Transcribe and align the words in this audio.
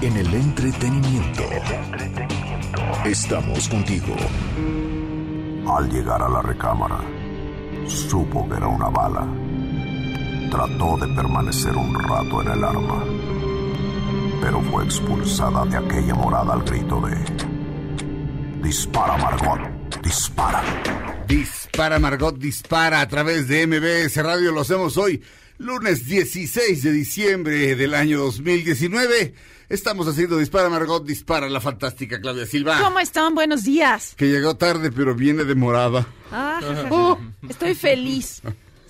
En 0.00 0.16
el 0.16 0.34
entretenimiento. 0.34 1.42
Estamos 3.04 3.68
contigo. 3.68 4.14
Al 5.66 5.90
llegar 5.90 6.22
a 6.22 6.28
la 6.28 6.42
recámara, 6.42 7.00
supo 7.86 8.48
que 8.48 8.56
era 8.56 8.68
una 8.68 8.88
bala. 8.88 9.26
Trató 10.50 10.96
de 10.98 11.08
permanecer 11.14 11.76
un 11.76 11.94
rato 11.94 12.42
en 12.42 12.48
el 12.48 12.64
arma, 12.64 13.04
pero 14.40 14.60
fue 14.62 14.84
expulsada 14.84 15.64
de 15.64 15.76
aquella 15.78 16.14
morada 16.14 16.52
al 16.52 16.62
grito 16.62 17.00
de... 17.00 17.16
Dispara, 18.62 19.16
Margot, 19.16 20.02
dispara. 20.02 20.62
Dispara, 21.26 21.98
Margot, 21.98 22.36
dispara 22.36 23.00
a 23.00 23.08
través 23.08 23.48
de 23.48 23.66
MBS 23.66 24.16
Radio. 24.22 24.52
Lo 24.52 24.60
hacemos 24.60 24.96
hoy, 24.96 25.22
lunes 25.58 26.06
16 26.06 26.82
de 26.82 26.92
diciembre 26.92 27.74
del 27.74 27.94
año 27.94 28.18
2019. 28.18 29.53
Estamos 29.68 30.06
haciendo 30.06 30.36
Dispara, 30.36 30.68
Margot, 30.68 31.04
dispara 31.04 31.48
la 31.48 31.60
fantástica 31.60 32.20
Claudia 32.20 32.46
Silva. 32.46 32.78
¿Cómo 32.80 32.98
están? 33.00 33.34
Buenos 33.34 33.64
días. 33.64 34.14
Que 34.16 34.26
llegó 34.26 34.56
tarde, 34.56 34.92
pero 34.92 35.14
viene 35.14 35.44
demorada. 35.44 36.06
Ah, 36.30 36.60
uh, 36.90 37.16
estoy 37.48 37.74
feliz. 37.74 38.42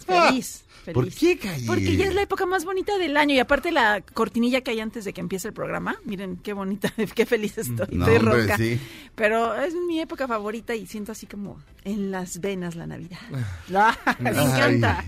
Feliz. 0.07 0.65
Feliz. 0.85 0.95
¿Por 0.95 1.09
qué, 1.11 1.39
Calle? 1.39 1.67
Porque 1.67 1.97
ya 1.97 2.05
es 2.09 2.15
la 2.15 2.21
época 2.21 2.45
más 2.45 2.67
bonita 2.67 2.99
del 2.99 3.17
año 3.17 3.35
y 3.35 3.39
aparte 3.39 3.71
la 3.73 4.03
cortinilla 4.03 4.61
que 4.61 4.73
hay 4.73 4.81
antes 4.81 5.07
de 5.07 5.15
que 5.15 5.23
empiece 5.23 5.49
el 5.49 5.55
programa, 5.55 5.97
miren 6.05 6.37
qué 6.37 6.53
bonita, 6.53 6.93
qué 7.15 7.25
feliz 7.25 7.57
estoy, 7.57 7.87
No, 7.91 8.07
estoy 8.07 8.29
hombre, 8.29 8.57
sí. 8.59 8.79
Pero 9.15 9.55
es 9.55 9.73
mi 9.89 10.01
época 10.01 10.29
favorita 10.29 10.75
y 10.75 10.87
siento 10.87 11.13
así 11.13 11.27
como 11.27 11.59
en 11.85 12.11
las 12.11 12.39
venas 12.39 12.75
la 12.77 12.87
Navidad. 12.87 13.19
me 14.19 14.29
encanta, 14.31 15.05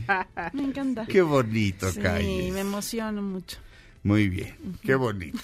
me 0.55 0.63
encanta. 0.63 1.05
Qué 1.05 1.21
bonito, 1.21 1.93
Sí, 1.93 2.01
Calle. 2.01 2.53
me 2.53 2.61
emociono 2.61 3.21
mucho. 3.21 3.59
Muy 4.07 4.29
bien, 4.29 4.55
qué 4.83 4.95
bonito. 4.95 5.41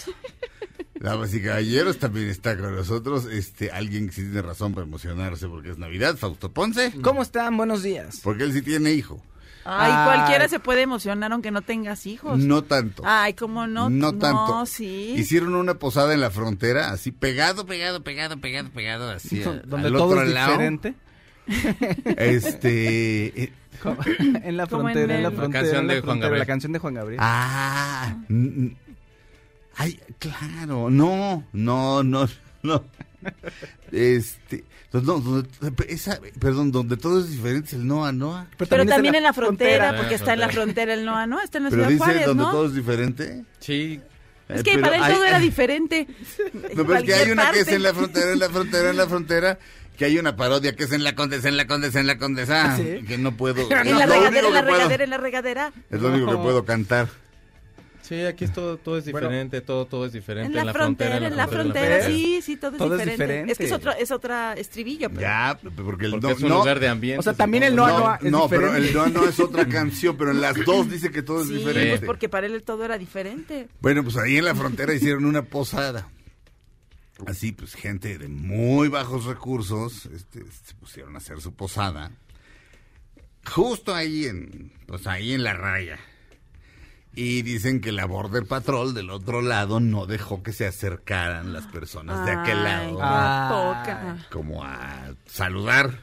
Damas 1.01 1.35
y 1.35 1.43
caballeros, 1.43 1.99
también 1.99 2.29
está 2.29 2.57
con 2.57 2.77
nosotros 2.77 3.25
este 3.25 3.73
alguien 3.73 4.07
que 4.07 4.13
sí 4.13 4.23
tiene 4.23 4.41
razón 4.41 4.73
para 4.73 4.87
emocionarse 4.87 5.49
porque 5.49 5.71
es 5.71 5.79
Navidad, 5.79 6.17
Fausto 6.17 6.53
Ponce, 6.53 6.93
¿Cómo 7.03 7.23
están? 7.23 7.57
Buenos 7.57 7.83
días. 7.83 8.21
porque 8.23 8.45
él 8.45 8.53
sí 8.53 8.63
tiene 8.63 8.93
hijo. 8.93 9.21
Ay, 9.65 9.91
Ay. 9.93 10.05
cualquiera 10.07 10.49
se 10.49 10.61
puede 10.61 10.83
emocionar 10.83 11.33
aunque 11.33 11.51
no 11.51 11.63
tengas 11.63 12.07
hijos. 12.07 12.39
No 12.39 12.63
tanto. 12.63 13.03
Ay, 13.05 13.35
¿cómo 13.35 13.67
no? 13.67 13.91
No 13.91 14.13
tanto. 14.13 14.47
No, 14.59 14.67
sí. 14.67 15.15
Hicieron 15.17 15.57
una 15.57 15.75
posada 15.75 16.15
en 16.15 16.21
la 16.21 16.31
frontera, 16.31 16.91
así 16.93 17.11
pegado, 17.11 17.67
pegado, 17.67 18.05
pegado, 18.05 18.41
pegado, 18.41 18.71
pegado, 18.71 19.11
así 19.11 19.39
Donde 19.67 19.89
al 19.89 19.93
todo 19.95 20.05
otro 20.07 20.23
es 20.23 20.33
lado. 20.33 20.53
diferente. 20.53 20.95
Este, 22.17 23.43
eh, 23.45 23.53
Como- 23.83 23.97
en 24.45 24.57
la 24.57 24.67
Como 24.67 24.89
en 24.89 24.95
frontera, 24.95 25.17
en 25.17 25.23
la 25.23 25.31
frontera. 25.31 25.49
La 25.49 25.53
canción 25.71 25.87
la 25.87 25.95
de 25.95 26.01
Juan 26.01 26.05
frontera, 26.05 26.29
Gabriel. 26.29 26.39
La 26.41 26.47
canción 26.47 26.73
de 26.73 26.79
Juan 26.79 26.95
Gabriel. 26.95 27.21
ah, 27.23 28.17
ay, 29.77 30.01
claro, 30.19 30.91
no, 30.91 31.45
no, 31.53 32.03
no, 32.03 32.29
no. 32.63 32.85
Este, 33.91 34.65
no, 34.93 35.01
donde- 35.01 35.49
esa, 35.89 36.19
perdón, 36.39 36.73
donde 36.73 36.97
todo 36.97 37.21
es 37.21 37.31
diferente, 37.31 37.69
es 37.69 37.73
el 37.75 37.87
Noa 37.87 38.13
Noa. 38.13 38.47
Pero 38.59 38.85
también 38.87 39.15
en 39.15 39.23
la 39.23 39.33
frontera, 39.33 39.77
frontera. 39.85 39.97
porque 39.97 40.15
está 40.15 40.33
en 40.35 40.41
la 40.41 40.49
frontera 40.49 40.95
el 40.95 41.05
Noa, 41.05 41.27
¿no? 41.27 41.41
Está 41.41 41.59
en 41.59 41.65
la 41.65 41.71
Pero 41.71 41.83
ciudad 41.83 41.91
dice 41.91 42.05
Juárez, 42.05 42.27
donde 42.27 42.43
¿no? 42.45 42.51
todo 42.51 42.67
es 42.67 42.75
diferente. 42.75 43.45
Sí, 43.61 44.01
Es 44.49 44.61
Eh, 44.61 44.65
que 44.65 44.71
pero 44.73 44.83
para 44.83 44.97
él 44.97 45.03
hay- 45.05 45.13
todo 45.15 45.25
era 45.25 45.39
diferente. 45.39 46.07
No, 46.53 46.85
pero 46.85 46.95
es 46.97 47.05
que 47.05 47.15
hay 47.15 47.25
Cualquier 47.27 47.33
una 47.33 47.51
que 47.53 47.59
es 47.61 47.65
parte. 47.65 47.75
en 47.77 47.83
la 47.83 47.95
frontera, 47.95 48.33
en 48.33 48.39
la 48.39 48.49
frontera, 48.51 48.91
en 48.91 48.97
la 48.97 49.07
frontera, 49.07 49.59
que 49.97 50.05
hay 50.07 50.19
una 50.19 50.37
parodia 50.37 50.75
que 50.75 50.85
es 50.85 50.93
en 50.93 51.05
la 51.05 51.15
condesa, 51.15 51.49
en 51.49 51.57
la 51.57 51.67
condesa, 51.67 52.01
en 52.01 52.07
la 52.07 52.19
condesa, 52.19 52.77
¿Sí? 52.77 53.05
que 53.07 53.19
no 53.19 53.37
puedo. 53.37 53.63
En 53.71 53.87
es 53.89 53.95
la 53.97 54.07
regadera, 54.07 54.49
en 54.49 54.55
la 54.55 54.61
que 54.63 54.67
puedo- 54.69 54.79
regadera, 54.79 55.05
en 55.05 55.11
la 55.11 55.17
regadera. 55.19 55.73
Es 55.91 56.01
lo 56.01 56.09
único 56.09 56.27
que 56.27 56.33
No. 56.33 56.43
puedo 56.43 56.65
cantar. 56.65 57.09
sí, 58.03 58.21
aquí 58.23 58.45
es 58.45 58.53
todo, 58.53 58.77
todo 58.79 58.99
es 58.99 59.05
Bueno, 59.11 59.29
diferente, 59.29 59.61
todo, 59.61 59.87
todo 59.87 60.05
es 60.07 60.13
diferente. 60.13 60.59
En 60.59 60.67
la, 60.67 60.73
frontera, 60.73 61.17
en 61.19 61.37
la 61.37 61.47
frontera, 61.47 62.05
sí, 62.05 62.41
sí, 62.43 62.57
todo 62.57 62.73
es 62.73 62.79
Todo 62.79 62.95
es 62.95 63.01
diferente. 63.01 63.23
diferente. 63.25 63.53
Es 63.53 63.59
que 63.59 63.65
es 63.65 63.73
otro, 63.73 63.93
es 63.93 64.11
otra 64.11 64.55
estribillo. 64.55 65.09
Pero... 65.09 65.21
Ya, 65.21 65.59
porque 65.63 66.07
el 66.07 66.11
Porque 66.11 66.27
no, 66.27 66.31
es 66.31 66.43
un 66.43 66.49
no, 66.49 66.59
lugar 66.59 66.81
de 66.81 66.89
ambiente. 66.89 67.21
O 67.21 67.23
sea, 67.23 67.33
también 67.35 67.63
el 67.63 67.77
no, 67.77 67.87
Noa 67.87 68.19
es 68.21 68.31
no, 68.31 68.49
pero 68.49 68.63
diferente. 68.73 68.89
el 68.89 68.95
no, 68.95 69.07
no 69.23 69.29
es 69.29 69.39
otra 69.41 69.67
canción, 69.69 70.17
pero 70.17 70.33
en 70.33 70.41
las 70.41 70.57
dos 70.65 70.91
dice 70.91 71.11
que 71.11 71.23
todo 71.23 71.43
es 71.43 71.49
Sí, 71.49 71.55
diferente. 71.55 71.91
pues 71.99 72.01
porque 72.07 72.29
para 72.29 72.47
él 72.47 72.63
todo 72.65 72.85
era 72.85 72.99
diferente. 72.99 73.69
Bueno, 73.81 74.03
pues 74.03 74.17
ahí 74.17 74.37
en 74.37 74.45
la 74.47 74.55
frontera 74.57 74.93
hicieron 74.93 75.25
una 75.25 75.43
posada. 75.43 76.09
Así, 77.27 77.53
pues 77.53 77.75
gente 77.75 78.19
de 78.19 78.29
muy 78.29 78.89
bajos 78.89 79.27
recursos 79.27 80.07
este, 80.07 80.45
se 80.65 80.75
pusieron 80.75 81.15
a 81.15 81.19
hacer 81.19 81.41
su 81.41 81.55
posada. 81.55 82.11
Justo 83.45 83.95
ahí 83.95 84.27
en, 84.27 84.73
pues 84.87 85.07
ahí 85.07 85.33
en 85.33 85.43
la 85.43 85.55
raya. 85.55 85.99
Y 87.15 87.43
dicen 87.43 87.81
que 87.81 87.93
la 87.93 88.07
Border 88.07 88.47
Patrol 88.47 88.95
del 88.95 89.11
otro 89.11 89.43
lado 89.43 89.81
no 89.81 90.07
dejó 90.07 90.43
que 90.43 90.53
se 90.53 90.67
acercaran 90.67 91.53
las 91.53 91.67
personas 91.67 92.25
de 92.25 92.33
aquel 92.33 92.65
lado. 92.65 92.99
Como 94.31 94.65
a 94.65 95.15
saludar. 95.27 96.01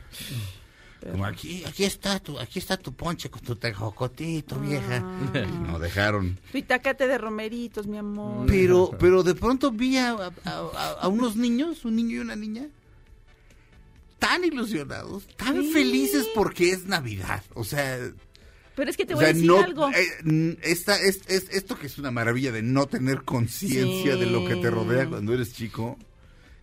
Como 1.02 1.26
aquí, 1.26 1.64
aquí 1.66 1.86
está 1.86 2.20
tu, 2.20 2.38
aquí 2.40 2.60
está 2.60 2.76
tu 2.76 2.94
ponche 2.94 3.30
con 3.30 3.42
tu 3.42 3.56
tejocotito, 3.56 4.60
vieja. 4.60 4.98
Ah. 5.02 5.46
No 5.68 5.80
dejaron. 5.80 6.38
Tu 6.52 6.58
itacate 6.58 7.08
de 7.08 7.18
romeritos, 7.18 7.88
mi 7.88 7.98
amor. 7.98 8.46
Pero, 8.48 8.92
pero 9.00 9.24
de 9.24 9.34
pronto 9.34 9.72
vi 9.72 9.96
a, 9.98 10.12
a- 10.12 10.32
a- 10.46 10.98
a 11.02 11.08
unos 11.08 11.36
niños, 11.38 11.86
un 11.86 11.96
niño 11.96 12.18
y 12.18 12.20
una 12.20 12.36
niña, 12.36 12.68
tan 14.20 14.44
ilusionados, 14.44 15.26
tan 15.38 15.62
Sí. 15.64 15.72
felices 15.72 16.28
porque 16.36 16.72
es 16.72 16.86
Navidad. 16.86 17.44
O 17.54 17.64
sea, 17.64 17.98
Pero 18.76 18.90
es 18.90 18.98
que 18.98 19.06
te 19.06 19.14
o 19.14 19.18
voy 19.18 19.24
sea, 19.26 19.31
a 19.31 19.34
decir 19.34 19.48
no, 19.48 19.58
algo. 19.64 19.90
eh, 19.92 20.58
esta, 20.64 21.00
es, 21.02 21.22
es- 21.28 21.50
esto 21.52 21.78
que 21.80 21.88
es 21.88 21.98
una 21.98 22.12
maravilla 22.12 22.52
de 22.52 22.62
no 22.62 22.86
tener 22.88 23.24
conciencia 23.24 24.14
Sí. 24.16 24.20
de 24.20 24.26
lo 24.26 24.46
que 24.48 24.56
te 24.58 24.70
rodea 24.70 25.08
cuando 25.08 25.34
eres 25.34 25.54
chico. 25.54 25.98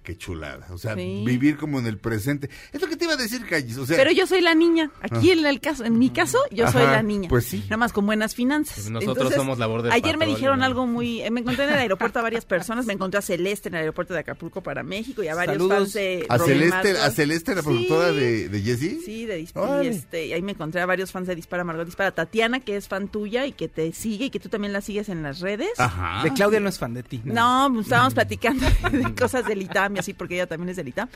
Qué 0.07 0.17
chulada. 0.17 0.69
O 0.71 0.79
sea, 0.79 0.95
Sí. 0.95 1.25
vivir 1.27 1.57
como 1.57 1.81
en 1.81 1.87
el 1.89 1.99
presente. 1.99 2.49
Es 2.73 2.81
lo 2.81 2.87
que 2.87 2.97
te 2.97 3.07
iba 3.07 3.15
a 3.15 3.17
decir, 3.17 3.45
Calles. 3.45 3.77
O 3.77 3.85
sea, 3.87 3.97
Pero 3.97 4.13
yo 4.13 4.25
soy 4.29 4.41
la 4.41 4.55
niña. 4.55 4.93
Aquí 5.01 5.33
en 5.33 5.45
el 5.45 5.61
caso, 5.61 5.85
en 5.85 5.99
mi 5.99 6.11
caso, 6.11 6.39
yo 6.53 6.71
soy 6.71 6.85
la 6.85 7.03
niña. 7.03 7.29
pues 7.29 7.45
sí. 7.47 7.63
Nada 7.65 7.77
más 7.79 7.93
con 7.93 8.07
buenas 8.07 8.37
finanzas. 8.37 8.77
Pues 8.77 8.91
nosotros 8.91 9.35
somos 9.35 9.59
la 9.59 9.67
Border 9.67 9.91
Ayer 9.93 10.17
me 10.17 10.27
dijeron 10.27 10.61
¿no? 10.61 10.65
algo 10.65 10.87
muy. 10.87 11.23
eh, 11.23 11.31
Me 11.33 11.41
encontré 11.41 11.65
en 11.65 11.71
el 11.73 11.79
aeropuerto 11.81 12.21
a 12.21 12.23
varias 12.23 12.45
personas. 12.45 12.87
Me 12.87 12.93
encontré 12.93 13.19
a 13.19 13.23
Celeste 13.23 13.69
en 13.69 13.75
el 13.75 13.81
aeropuerto 13.81 14.15
de 14.15 14.21
Acapulco 14.21 14.63
para 14.63 14.85
México 14.85 15.25
y 15.25 15.29
a 15.29 15.35
varios 15.35 15.55
Saludos 15.57 15.79
fans 15.79 15.93
de. 15.95 16.27
a 16.29 16.39
Celeste, 16.39 16.69
Marcos. 16.71 17.01
a 17.05 17.11
Celeste, 17.11 17.55
la 17.57 17.63
Sí. 17.63 17.67
productora 17.67 18.13
de, 18.13 18.49
de 18.49 18.61
Jessie. 18.63 19.01
Sí, 19.05 19.25
de 19.27 19.41
Dis- 19.43 19.51
y, 19.55 19.59
Órale. 19.59 19.89
este, 19.89 20.27
y 20.27 20.33
ahí 20.35 20.43
me 20.43 20.53
encontré 20.53 20.81
a 20.83 20.87
varios 20.87 21.11
fans 21.11 21.27
de 21.27 21.35
Dispara 21.35 21.65
Margot 21.65 21.85
Dispara. 21.85 22.13
Tatiana, 22.13 22.61
que 22.61 22.77
es 22.77 22.87
fan 22.87 23.09
tuya 23.09 23.45
y 23.47 23.53
que 23.53 23.67
te 23.69 23.93
sigue 23.93 24.27
y 24.27 24.31
que 24.31 24.39
tú 24.39 24.49
también 24.49 24.73
la 24.73 24.83
sigues 24.83 25.09
en 25.09 25.25
las 25.25 25.41
redes. 25.41 25.71
Ajá. 25.79 26.23
De 26.23 26.33
Claudia 26.33 26.61
no 26.61 26.69
es 26.69 26.79
fan 26.79 26.95
de 26.95 27.03
ti. 27.03 27.21
No, 27.25 27.69
pues, 27.75 27.87
estábamos 27.87 28.15
platicando 28.15 28.65
de 28.93 29.15
cosas 29.17 29.45
del 29.47 29.63
ITAM 29.63 29.96
y 29.97 29.99
así, 29.99 30.13
porque 30.15 30.35
ella 30.35 30.47
también 30.47 30.69
es 30.69 30.77
del 30.77 30.89
ITAM. 30.89 31.09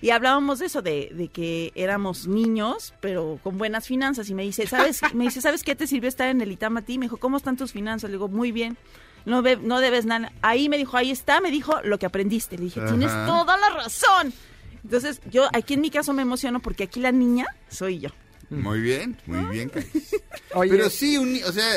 Y 0.00 0.10
hablábamos 0.10 0.60
de 0.60 0.66
eso, 0.66 0.80
de, 0.82 1.10
de 1.12 1.28
que 1.28 1.72
éramos 1.74 2.26
niños, 2.26 2.94
pero 3.00 3.38
con 3.42 3.58
buenas 3.58 3.86
finanzas. 3.86 4.30
Y 4.30 4.34
me 4.34 4.42
dice, 4.44 4.66
¿sabes 4.66 5.00
me 5.14 5.24
dice, 5.24 5.40
¿sabes 5.42 5.62
qué 5.62 5.74
te 5.74 5.86
sirvió 5.86 6.08
estar 6.08 6.28
en 6.28 6.40
el 6.40 6.50
ITAM 6.52 6.76
a 6.78 6.82
ti? 6.82 6.98
Me 6.98 7.04
dijo, 7.06 7.18
¿cómo 7.18 7.36
están 7.36 7.56
tus 7.56 7.72
finanzas? 7.72 8.08
Le 8.10 8.16
digo, 8.16 8.28
muy 8.28 8.52
bien. 8.52 8.76
No, 9.26 9.42
ve- 9.42 9.58
no 9.60 9.80
debes 9.80 10.06
nada. 10.06 10.32
Ahí 10.40 10.68
me 10.68 10.78
dijo, 10.78 10.96
ahí 10.96 11.10
está, 11.10 11.40
me 11.40 11.50
dijo 11.50 11.80
lo 11.82 11.98
que 11.98 12.06
aprendiste. 12.06 12.56
Le 12.56 12.64
dije, 12.64 12.80
tienes 12.88 13.10
toda 13.26 13.56
la 13.58 13.68
razón. 13.70 14.32
Entonces, 14.84 15.20
yo 15.30 15.48
aquí 15.52 15.74
en 15.74 15.80
mi 15.82 15.90
caso 15.90 16.12
me 16.14 16.22
emociono 16.22 16.60
porque 16.60 16.84
aquí 16.84 17.00
la 17.00 17.12
niña 17.12 17.46
soy 17.68 17.98
yo. 17.98 18.10
Muy 18.48 18.80
bien, 18.80 19.18
muy 19.26 19.44
bien. 19.46 19.70
Oye, 20.54 20.70
Pero 20.70 20.88
sí, 20.88 21.18
un 21.18 21.38
o 21.44 21.52
sea, 21.52 21.68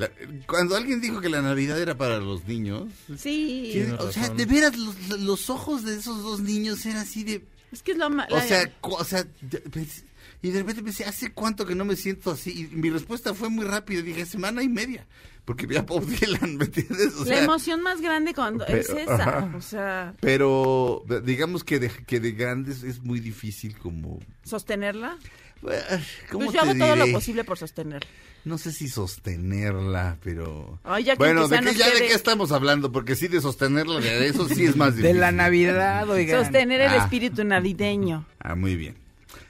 la- 0.00 0.10
cuando 0.46 0.76
alguien 0.76 1.00
dijo 1.00 1.20
que 1.20 1.28
la 1.28 1.42
Navidad 1.42 1.80
era 1.80 1.96
para 1.96 2.18
los 2.18 2.44
niños, 2.46 2.88
Sí. 3.16 3.70
que- 3.72 3.92
o 3.98 4.10
sea, 4.12 4.28
de 4.30 4.46
veras, 4.46 4.76
los, 4.76 4.96
los 5.20 5.50
ojos 5.50 5.84
de 5.84 5.96
esos 5.96 6.22
dos 6.22 6.40
niños 6.40 6.84
eran 6.86 6.98
así 6.98 7.22
de... 7.24 7.44
Es 7.72 7.82
que 7.82 7.92
es 7.92 7.98
lo 7.98 8.10
más... 8.10 8.26
O 8.32 8.40
sea, 8.40 8.70
o 8.82 9.04
sea, 9.04 9.24
pens- 9.70 10.02
y 10.42 10.50
de 10.50 10.58
repente 10.60 10.82
pensé, 10.82 11.04
¿hace 11.04 11.32
cuánto 11.32 11.66
que 11.66 11.74
no 11.74 11.84
me 11.84 11.96
siento 11.96 12.30
así? 12.30 12.66
Y 12.72 12.74
mi 12.76 12.88
respuesta 12.90 13.34
fue 13.34 13.48
muy 13.50 13.64
rápida, 13.66 14.00
dije, 14.02 14.24
semana 14.26 14.62
y 14.62 14.68
media, 14.70 15.06
porque 15.44 15.66
vi 15.66 15.76
a 15.76 15.82
Bob 15.82 16.04
Dylan, 16.06 16.56
¿me 16.56 16.64
entiendes? 16.64 17.14
O 17.20 17.24
la 17.26 17.40
emoción 17.44 17.82
más 17.82 18.00
grande 18.00 18.32
cuando 18.34 18.64
pero- 18.66 18.78
es 18.78 18.88
esa. 18.88 19.14
ajá. 19.14 19.52
O 19.54 19.60
sea, 19.60 20.14
pero 20.20 21.04
digamos 21.24 21.62
que 21.62 21.78
de, 21.78 21.90
que 21.90 22.20
de 22.20 22.32
grandes 22.32 22.82
es 22.84 23.02
muy 23.02 23.20
difícil 23.20 23.76
como... 23.78 24.18
sostenerla. 24.44 25.18
¿Cómo 25.60 26.46
Pues 26.46 26.46
yo 26.46 26.52
te 26.52 26.58
hago 26.58 26.78
todo 26.78 26.96
lo 26.96 27.12
posible 27.12 27.44
por 27.44 27.58
sostenerlo. 27.58 28.08
No 28.44 28.56
sé 28.56 28.72
si 28.72 28.88
sostenerla, 28.88 30.16
pero... 30.22 30.78
Ay, 30.84 31.04
ya 31.04 31.12
que 31.14 31.18
bueno, 31.18 31.46
¿de 31.48 31.58
qué, 31.60 31.72
de 31.74 32.06
qué 32.08 32.14
estamos 32.14 32.52
hablando? 32.52 32.90
Porque 32.90 33.14
sí, 33.14 33.28
de 33.28 33.40
sostenerla, 33.42 34.00
de 34.00 34.26
eso 34.28 34.48
sí 34.48 34.64
es 34.64 34.76
más 34.76 34.90
De 34.96 35.02
difícil. 35.02 35.20
la 35.20 35.30
Navidad, 35.32 36.08
oigan. 36.08 36.42
Sostener 36.44 36.80
el 36.80 36.92
Ah. 36.92 36.96
espíritu 37.04 37.44
navideño. 37.44 38.24
Ah, 38.38 38.54
muy 38.54 38.76
bien. 38.76 38.96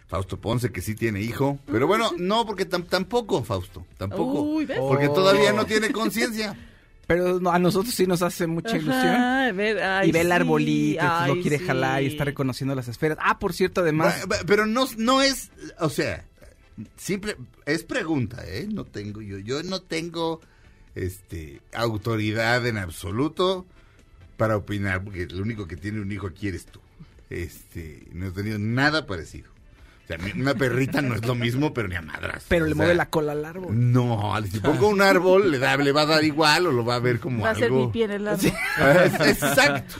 Fausto 0.08 0.40
Ponce, 0.40 0.72
que 0.72 0.80
sí 0.80 0.96
tiene 0.96 1.20
hijo. 1.20 1.60
Pero 1.70 1.86
bueno, 1.86 2.10
no, 2.18 2.44
porque 2.44 2.68
tam- 2.68 2.84
tampoco, 2.88 3.44
Fausto. 3.44 3.86
Tampoco. 3.96 4.42
Uy, 4.42 4.64
¿ves? 4.64 4.78
Porque 4.80 5.06
Oh. 5.06 5.12
todavía 5.14 5.52
no 5.52 5.66
tiene 5.66 5.92
conciencia. 5.92 6.56
Pero 7.10 7.40
no, 7.40 7.50
a 7.50 7.58
nosotros 7.58 7.92
sí 7.92 8.06
nos 8.06 8.22
hace 8.22 8.46
mucha 8.46 8.76
ilusión. 8.76 8.94
Ajá, 8.94 9.46
a 9.48 9.52
ver, 9.52 9.82
ay, 9.82 10.08
y 10.10 10.12
ve 10.12 10.20
el 10.20 10.30
arbolito, 10.30 11.00
pues 11.00 11.12
ay, 11.12 11.34
lo 11.34 11.42
quiere 11.42 11.58
sí. 11.58 11.66
jalar 11.66 12.04
y 12.04 12.06
está 12.06 12.24
reconociendo 12.24 12.72
las 12.76 12.86
esferas. 12.86 13.18
Ah, 13.20 13.40
por 13.40 13.52
cierto, 13.52 13.80
además, 13.80 14.28
Pero 14.46 14.64
no, 14.64 14.86
no 14.96 15.20
es, 15.20 15.50
o 15.80 15.88
sea, 15.88 16.24
simple, 16.96 17.36
es 17.66 17.82
pregunta, 17.82 18.44
¿eh? 18.46 18.68
No 18.72 18.84
tengo 18.84 19.22
yo, 19.22 19.38
yo 19.38 19.60
no 19.64 19.82
tengo, 19.82 20.40
este, 20.94 21.60
autoridad 21.72 22.64
en 22.64 22.78
absoluto 22.78 23.66
para 24.36 24.56
opinar, 24.56 25.02
porque 25.02 25.24
el 25.24 25.40
único 25.40 25.66
que 25.66 25.76
tiene 25.76 26.00
un 26.00 26.12
hijo 26.12 26.28
aquí 26.28 26.46
eres 26.46 26.66
tú. 26.66 26.78
Este, 27.28 28.06
no 28.12 28.28
he 28.28 28.30
tenido 28.30 28.60
nada 28.60 29.06
parecido. 29.06 29.50
Mi- 30.18 30.40
una 30.40 30.54
perrita 30.54 31.02
no 31.02 31.14
es 31.14 31.24
lo 31.26 31.34
mismo, 31.34 31.72
pero 31.74 31.88
ni 31.88 31.96
a 31.96 32.02
madras. 32.02 32.44
pero 32.48 32.66
le 32.66 32.74
mueve 32.74 32.94
la 32.94 33.08
cola 33.10 33.32
al 33.32 33.44
árbol. 33.44 33.68
No, 33.92 34.32
si 34.50 34.60
pongo 34.60 34.88
un 34.88 35.02
árbol, 35.02 35.50
le, 35.50 35.58
da, 35.58 35.76
le 35.76 35.92
va 35.92 36.02
a 36.02 36.06
dar 36.06 36.24
igual 36.24 36.66
o 36.66 36.72
lo 36.72 36.84
va 36.84 36.96
a 36.96 37.00
ver 37.00 37.18
como 37.20 37.42
Va 37.42 37.50
a 37.50 37.54
ser 37.54 37.64
algo. 37.64 37.86
pipí 37.90 38.02
en 38.04 38.10
el 38.12 38.28
árbol. 38.28 38.46
Es- 38.46 39.20
Exacto. 39.42 39.96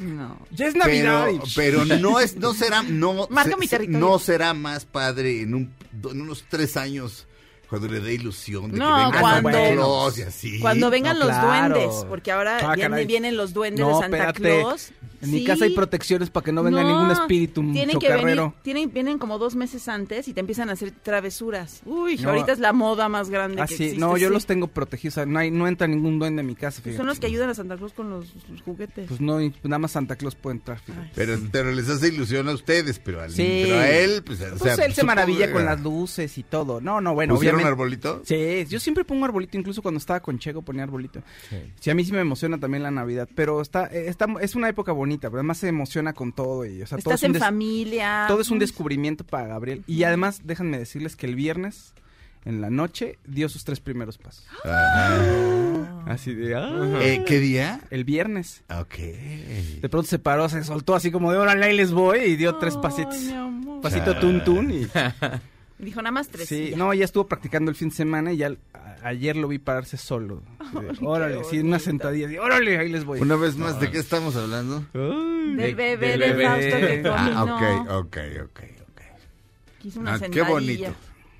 No. 0.00 0.36
Ya 0.50 0.66
es 0.66 0.74
Navidad. 0.74 1.26
Pero, 1.54 1.84
pero 1.84 1.98
no 2.00 2.18
es, 2.18 2.36
no 2.36 2.52
será, 2.52 2.82
no, 2.82 3.28
Marca 3.30 3.52
se- 3.52 3.56
mi 3.58 3.68
territorio. 3.68 4.00
no 4.00 4.18
será 4.18 4.52
más 4.52 4.84
padre 4.84 5.42
en 5.42 5.54
un, 5.54 5.72
en 6.10 6.20
unos 6.20 6.44
tres 6.48 6.76
años 6.76 7.27
cuando 7.68 7.88
le 7.88 8.00
dé 8.00 8.14
ilusión 8.14 8.70
de 8.72 8.78
No, 8.78 8.96
que 8.96 9.04
venga 9.04 9.20
cuando- 9.20 9.50
Santa 9.50 9.72
Claus 9.74 10.18
y 10.18 10.22
así. 10.22 10.60
Cuando 10.60 10.90
vengan 10.90 11.18
No, 11.18 11.26
los 11.26 11.34
claro. 11.36 11.74
duendes, 11.74 12.04
porque 12.08 12.32
ahora 12.32 12.58
Ah, 12.62 12.74
vienen, 12.74 13.06
vienen 13.06 13.36
los 13.36 13.52
duendes 13.52 13.80
No, 13.80 13.88
de 13.96 14.02
Santa 14.02 14.16
espérate. 14.16 14.40
Claus. 14.60 14.92
En 15.20 15.32
mi 15.32 15.40
Sí. 15.40 15.44
casa 15.46 15.64
hay 15.64 15.74
protecciones 15.74 16.30
para 16.30 16.44
que 16.44 16.52
no 16.52 16.62
venga 16.62 16.80
No, 16.80 16.88
ningún 16.90 17.10
espíritu 17.10 17.72
tienen 17.72 17.98
que 17.98 18.08
venir, 18.08 18.40
tienen, 18.62 18.92
vienen 18.92 19.18
como 19.18 19.38
dos 19.38 19.56
meses 19.56 19.88
antes 19.88 20.28
y 20.28 20.32
te 20.32 20.38
empiezan 20.38 20.70
a 20.70 20.74
hacer 20.74 20.92
travesuras. 20.92 21.80
Uy, 21.84 22.16
No. 22.18 22.28
ahorita 22.30 22.52
es 22.52 22.60
la 22.60 22.72
moda 22.72 23.08
más 23.08 23.28
grande 23.28 23.60
Ah, 23.60 23.66
que 23.66 23.76
sí. 23.76 23.82
existe. 23.84 24.00
No, 24.00 24.16
yo 24.16 24.28
sí. 24.28 24.32
los 24.34 24.46
tengo 24.46 24.68
protegidos. 24.68 25.14
o 25.14 25.16
sea, 25.16 25.26
no, 25.26 25.40
hay, 25.40 25.50
no 25.50 25.66
entra 25.66 25.88
ningún 25.88 26.20
duende 26.20 26.42
a 26.42 26.44
mi 26.44 26.54
casa. 26.54 26.80
Pues 26.84 26.96
son 26.96 27.06
los 27.06 27.18
que 27.18 27.26
ayudan 27.26 27.50
a 27.50 27.54
Santa 27.54 27.76
Claus 27.76 27.92
con 27.94 28.10
los, 28.10 28.26
los 28.48 28.62
juguetes. 28.62 29.08
Pues 29.08 29.20
no, 29.20 29.40
y 29.42 29.52
nada 29.64 29.78
más 29.80 29.90
Santa 29.90 30.14
Claus 30.14 30.36
puede 30.36 30.56
entrar. 30.56 30.80
Ay. 30.88 31.10
Pero, 31.16 31.36
pero 31.50 31.72
les 31.72 31.88
hace 31.88 32.08
ilusión 32.08 32.48
a 32.48 32.52
ustedes, 32.52 33.00
pero, 33.00 33.20
al, 33.20 33.32
Sí. 33.32 33.62
pero 33.64 33.76
a 33.80 33.88
él, 33.90 34.22
pues, 34.24 34.40
o 34.40 34.56
Pues 34.56 34.76
sea, 34.76 34.84
él 34.84 34.94
se 34.94 35.02
maravilla 35.02 35.50
con 35.52 35.64
las 35.64 35.80
luces 35.80 36.38
y 36.38 36.44
todo. 36.44 36.80
No, 36.80 37.00
no, 37.00 37.14
bueno, 37.14 37.34
¿Pusieron 37.34 37.57
obviamente. 37.64 38.08
arbolito? 38.08 38.22
Sí, 38.24 38.66
yo 38.68 38.80
siempre 38.80 39.04
pongo 39.04 39.24
arbolito, 39.24 39.56
incluso 39.58 39.82
cuando 39.82 39.98
estaba 39.98 40.20
con 40.20 40.38
Chego 40.38 40.62
ponía 40.62 40.82
arbolito. 40.84 41.22
Sí, 41.80 41.90
a 41.90 41.94
mí 41.94 42.04
sí 42.04 42.12
me 42.12 42.20
emociona 42.20 42.58
también 42.58 42.82
la 42.82 42.90
Navidad, 42.90 43.28
pero 43.34 43.60
está, 43.60 43.86
eh, 43.86 44.08
está 44.08 44.26
es 44.40 44.54
una 44.54 44.68
época 44.68 44.92
bonita, 44.92 45.28
pero 45.28 45.38
además 45.40 45.58
se 45.58 45.68
emociona 45.68 46.12
con 46.12 46.32
todo 46.32 46.64
y, 46.66 46.82
o 46.82 46.86
sea, 46.86 46.98
todo 46.98 47.14
Estás 47.14 47.22
es 47.22 47.28
un 47.30 47.36
en 47.36 47.40
familia. 47.42 48.24
todo 48.28 48.40
es 48.40 48.50
un 48.50 48.58
descubrimiento 48.58 49.24
para 49.24 49.46
Gabriel. 49.48 49.82
Y 49.86 50.02
además, 50.04 50.40
déjenme 50.44 50.78
decirles 50.78 51.16
que 51.16 51.26
el 51.26 51.34
viernes 51.34 51.94
en 52.44 52.60
la 52.60 52.70
noche 52.70 53.18
dio 53.26 53.48
sus 53.48 53.64
tres 53.64 53.80
primeros 53.80 54.16
pasos. 54.16 54.46
Ajá. 54.64 56.04
Así 56.06 56.32
de, 56.34 56.54
ah. 56.54 56.98
Eh, 57.02 57.22
¿Qué 57.26 57.38
día? 57.40 57.80
el 57.90 58.04
viernes. 58.04 58.62
Ok. 58.70 58.94
De 59.80 59.88
pronto 59.90 60.08
se 60.08 60.18
paró, 60.18 60.48
se 60.48 60.64
soltó 60.64 60.94
así 60.94 61.10
como 61.10 61.32
de, 61.32 61.38
órale, 61.38 61.66
ahí 61.66 61.76
les 61.76 61.92
voy 61.92 62.20
y 62.20 62.36
dio 62.36 62.56
tres 62.56 62.76
pasitos. 62.76 63.18
mi 63.20 63.32
amor. 63.32 63.80
Pasito 63.82 64.18
tun 64.18 64.42
tun 64.44 64.70
y 64.70 64.86
Dijo 65.78 66.02
nada 66.02 66.10
más 66.10 66.28
tres. 66.28 66.48
Sí, 66.48 66.70
ya. 66.70 66.76
no, 66.76 66.92
ya 66.92 67.04
estuvo 67.04 67.26
practicando 67.28 67.70
el 67.70 67.76
fin 67.76 67.90
de 67.90 67.94
semana 67.94 68.32
y 68.32 68.38
ya 68.38 68.52
a- 68.74 68.96
ayer 69.08 69.36
lo 69.36 69.46
vi 69.48 69.58
pararse 69.58 69.96
solo. 69.96 70.42
Órale, 71.02 71.44
sí, 71.44 71.60
una 71.60 71.78
sentadilla. 71.78 72.26
de, 72.26 72.40
órale, 72.40 72.78
ahí 72.78 72.88
les 72.88 73.04
voy. 73.04 73.20
Una 73.20 73.36
vez 73.36 73.56
más, 73.56 73.78
¿de 73.80 73.90
qué 73.90 73.98
estamos 73.98 74.34
hablando? 74.36 74.84
Ay. 74.94 75.54
Del 75.56 75.74
bebé 75.74 75.96
del 75.96 76.20
de, 76.20 76.26
bebé. 76.32 76.44
Fausto 76.46 76.76
que 76.78 77.02
Ah, 77.06 77.44
combinó. 77.46 77.98
ok, 78.00 78.06
ok, 78.06 78.16
ok, 78.44 78.60
ok. 78.82 79.00
Quiso 79.78 80.00
una 80.00 80.14
Ah, 80.14 80.18
qué 80.30 80.42
bonito. 80.42 80.94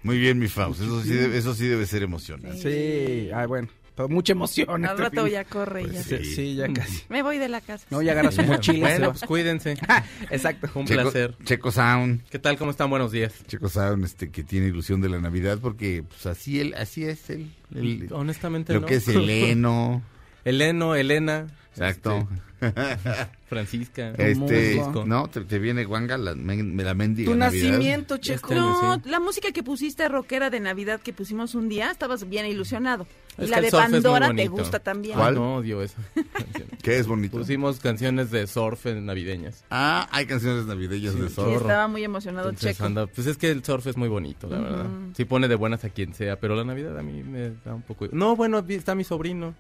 Muy 0.04 0.18
bien, 0.18 0.38
mi 0.38 0.46
Faust. 0.46 0.80
Eso 0.82 1.02
sí, 1.02 1.10
debe, 1.12 1.36
eso 1.36 1.54
sí 1.54 1.66
debe 1.66 1.84
ser 1.84 2.04
emocionante. 2.04 2.56
Sí, 2.62 3.30
ay, 3.34 3.46
bueno, 3.48 3.68
mucha 4.06 4.32
emoción. 4.32 4.84
Al 4.84 4.90
este 4.92 5.02
rato 5.02 5.24
fin. 5.24 5.32
ya 5.32 5.44
corre 5.44 5.82
y 5.82 5.86
ya. 5.86 5.92
Pues 5.92 6.04
Sí, 6.06 6.24
sí, 6.34 6.54
ya 6.54 6.72
casi. 6.72 7.02
Me 7.08 7.22
voy 7.22 7.38
de 7.38 7.48
la 7.48 7.60
casa. 7.60 7.86
No, 7.90 8.00
ya 8.02 8.12
agarra 8.12 8.30
su 8.30 8.42
mochila. 8.42 8.88
Bueno, 8.88 9.10
pues 9.10 9.22
cuídense. 9.24 9.76
Exacto. 10.30 10.68
Un 10.74 10.86
Checo, 10.86 11.02
placer. 11.02 11.34
Checo 11.44 11.72
Sound. 11.72 12.22
¿Qué 12.30 12.38
tal? 12.38 12.56
¿Cómo 12.58 12.70
están? 12.70 12.90
Buenos 12.90 13.10
días. 13.10 13.32
Checo 13.46 13.68
Sound, 13.68 14.04
este, 14.04 14.30
que 14.30 14.44
tiene 14.44 14.66
ilusión 14.68 15.00
de 15.00 15.08
la 15.08 15.18
Navidad 15.20 15.58
porque 15.60 16.04
pues 16.06 16.26
así 16.26 16.60
él, 16.60 16.74
así 16.76 17.04
es 17.04 17.30
él. 17.30 17.50
él- 17.74 18.08
Honestamente, 18.12 18.72
lo 18.74 18.80
no. 18.80 18.86
que 18.86 18.96
es 18.96 19.08
el 19.08 19.28
heno. 19.28 20.02
Eleno, 20.48 20.94
Elena. 20.94 21.46
Exacto. 21.72 22.28
este, 22.60 22.66
Francisca. 23.48 24.10
Este, 24.18 24.74
musgo. 24.76 25.04
no, 25.06 25.28
te, 25.28 25.42
te 25.42 25.58
viene 25.58 25.86
Wanga 25.86 26.18
la, 26.18 26.34
men- 26.34 26.76
la 26.76 26.92
mendiga 26.94 27.30
Tu 27.30 27.36
Navidad. 27.36 27.68
nacimiento, 27.70 28.16
Checo. 28.18 28.48
Este 28.48 28.54
No, 28.56 28.94
sí. 28.96 29.08
la 29.08 29.20
música 29.20 29.52
que 29.52 29.62
pusiste 29.62 30.08
rockera 30.08 30.50
de 30.50 30.60
Navidad 30.60 31.00
que 31.00 31.12
pusimos 31.12 31.54
un 31.54 31.68
día, 31.68 31.90
estabas 31.90 32.28
bien 32.28 32.46
ilusionado. 32.46 33.06
Y 33.40 33.46
la 33.46 33.60
de 33.60 33.70
surf 33.70 33.80
Pandora 33.84 34.34
te 34.34 34.48
gusta 34.48 34.80
también. 34.80 35.16
¿Cuál? 35.16 35.34
Ay, 35.34 35.40
no, 35.40 35.56
odio 35.56 35.82
esa. 35.82 35.98
Que 36.82 36.98
es 36.98 37.06
bonito. 37.06 37.38
Pusimos 37.38 37.78
canciones 37.80 38.30
de 38.30 38.46
surf 38.46 38.86
en 38.86 39.06
navideñas. 39.06 39.64
Ah, 39.70 40.08
hay 40.10 40.26
canciones 40.26 40.64
navideñas 40.66 41.14
de 41.18 41.28
Sí, 41.28 41.34
zorro. 41.34 41.56
estaba 41.60 41.86
muy 41.88 42.02
emocionado 42.04 42.48
Entonces, 42.48 42.76
Checo. 42.76 42.86
anda- 42.86 43.06
pues 43.06 43.26
es 43.28 43.36
que 43.36 43.50
el 43.50 43.64
surf 43.64 43.86
es 43.86 43.96
muy 43.96 44.08
bonito, 44.08 44.48
la 44.48 44.58
verdad. 44.58 44.86
Sí 45.16 45.24
pone 45.24 45.46
de 45.48 45.54
buenas 45.54 45.84
a 45.84 45.90
quien 45.90 46.12
sea, 46.14 46.36
pero 46.40 46.56
la 46.56 46.64
Navidad 46.64 46.98
a 46.98 47.02
mí 47.02 47.22
me 47.22 47.50
da 47.64 47.74
un 47.74 47.82
poco... 47.82 48.06
No, 48.12 48.34
bueno, 48.36 48.64
está 48.68 48.94
mi 48.96 49.04
sobrino. 49.04 49.54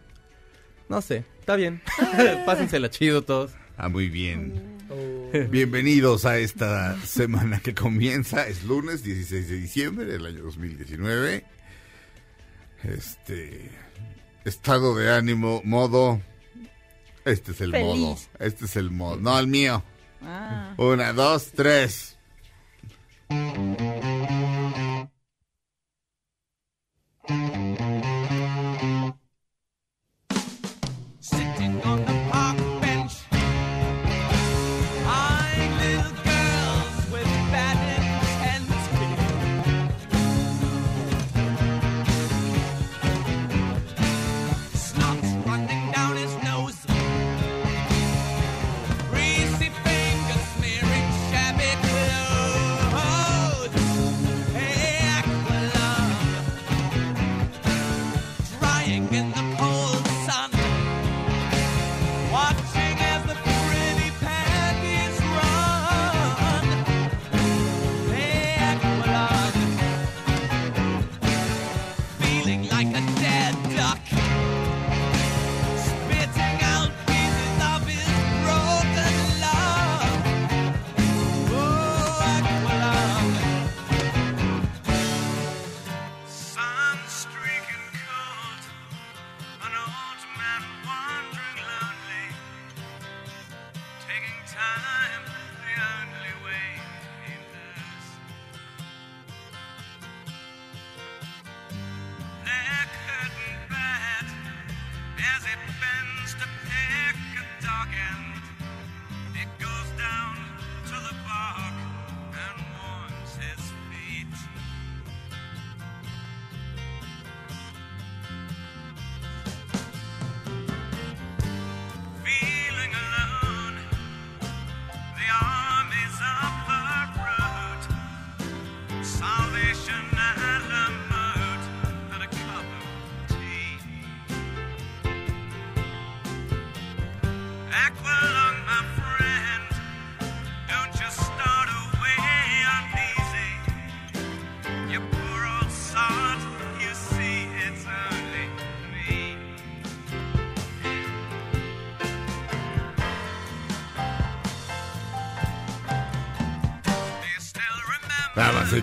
No 0.88 1.02
sé, 1.02 1.24
está 1.40 1.56
bien. 1.56 1.82
Pásensela 2.46 2.88
chido 2.90 3.22
todos. 3.22 3.52
Ah, 3.76 3.88
muy 3.88 4.08
bien. 4.08 4.78
Bienvenidos 5.50 6.24
a 6.24 6.38
esta 6.38 6.98
semana 7.02 7.60
que 7.60 7.74
comienza. 7.74 8.46
Es 8.48 8.64
lunes 8.64 9.02
16 9.02 9.48
de 9.48 9.56
diciembre 9.56 10.06
del 10.06 10.24
año 10.24 10.42
2019. 10.44 11.44
Este. 12.84 13.70
Estado 14.44 14.94
de 14.96 15.12
ánimo, 15.12 15.60
modo. 15.64 16.22
Este 17.26 17.52
es 17.52 17.60
el 17.60 17.72
Feliz. 17.72 17.86
modo. 17.86 18.18
Este 18.38 18.64
es 18.64 18.76
el 18.76 18.90
modo. 18.90 19.16
No, 19.16 19.38
el 19.38 19.46
mío. 19.46 19.84
Ah. 20.22 20.72
Una, 20.78 21.12
dos, 21.12 21.52
tres. 21.54 22.16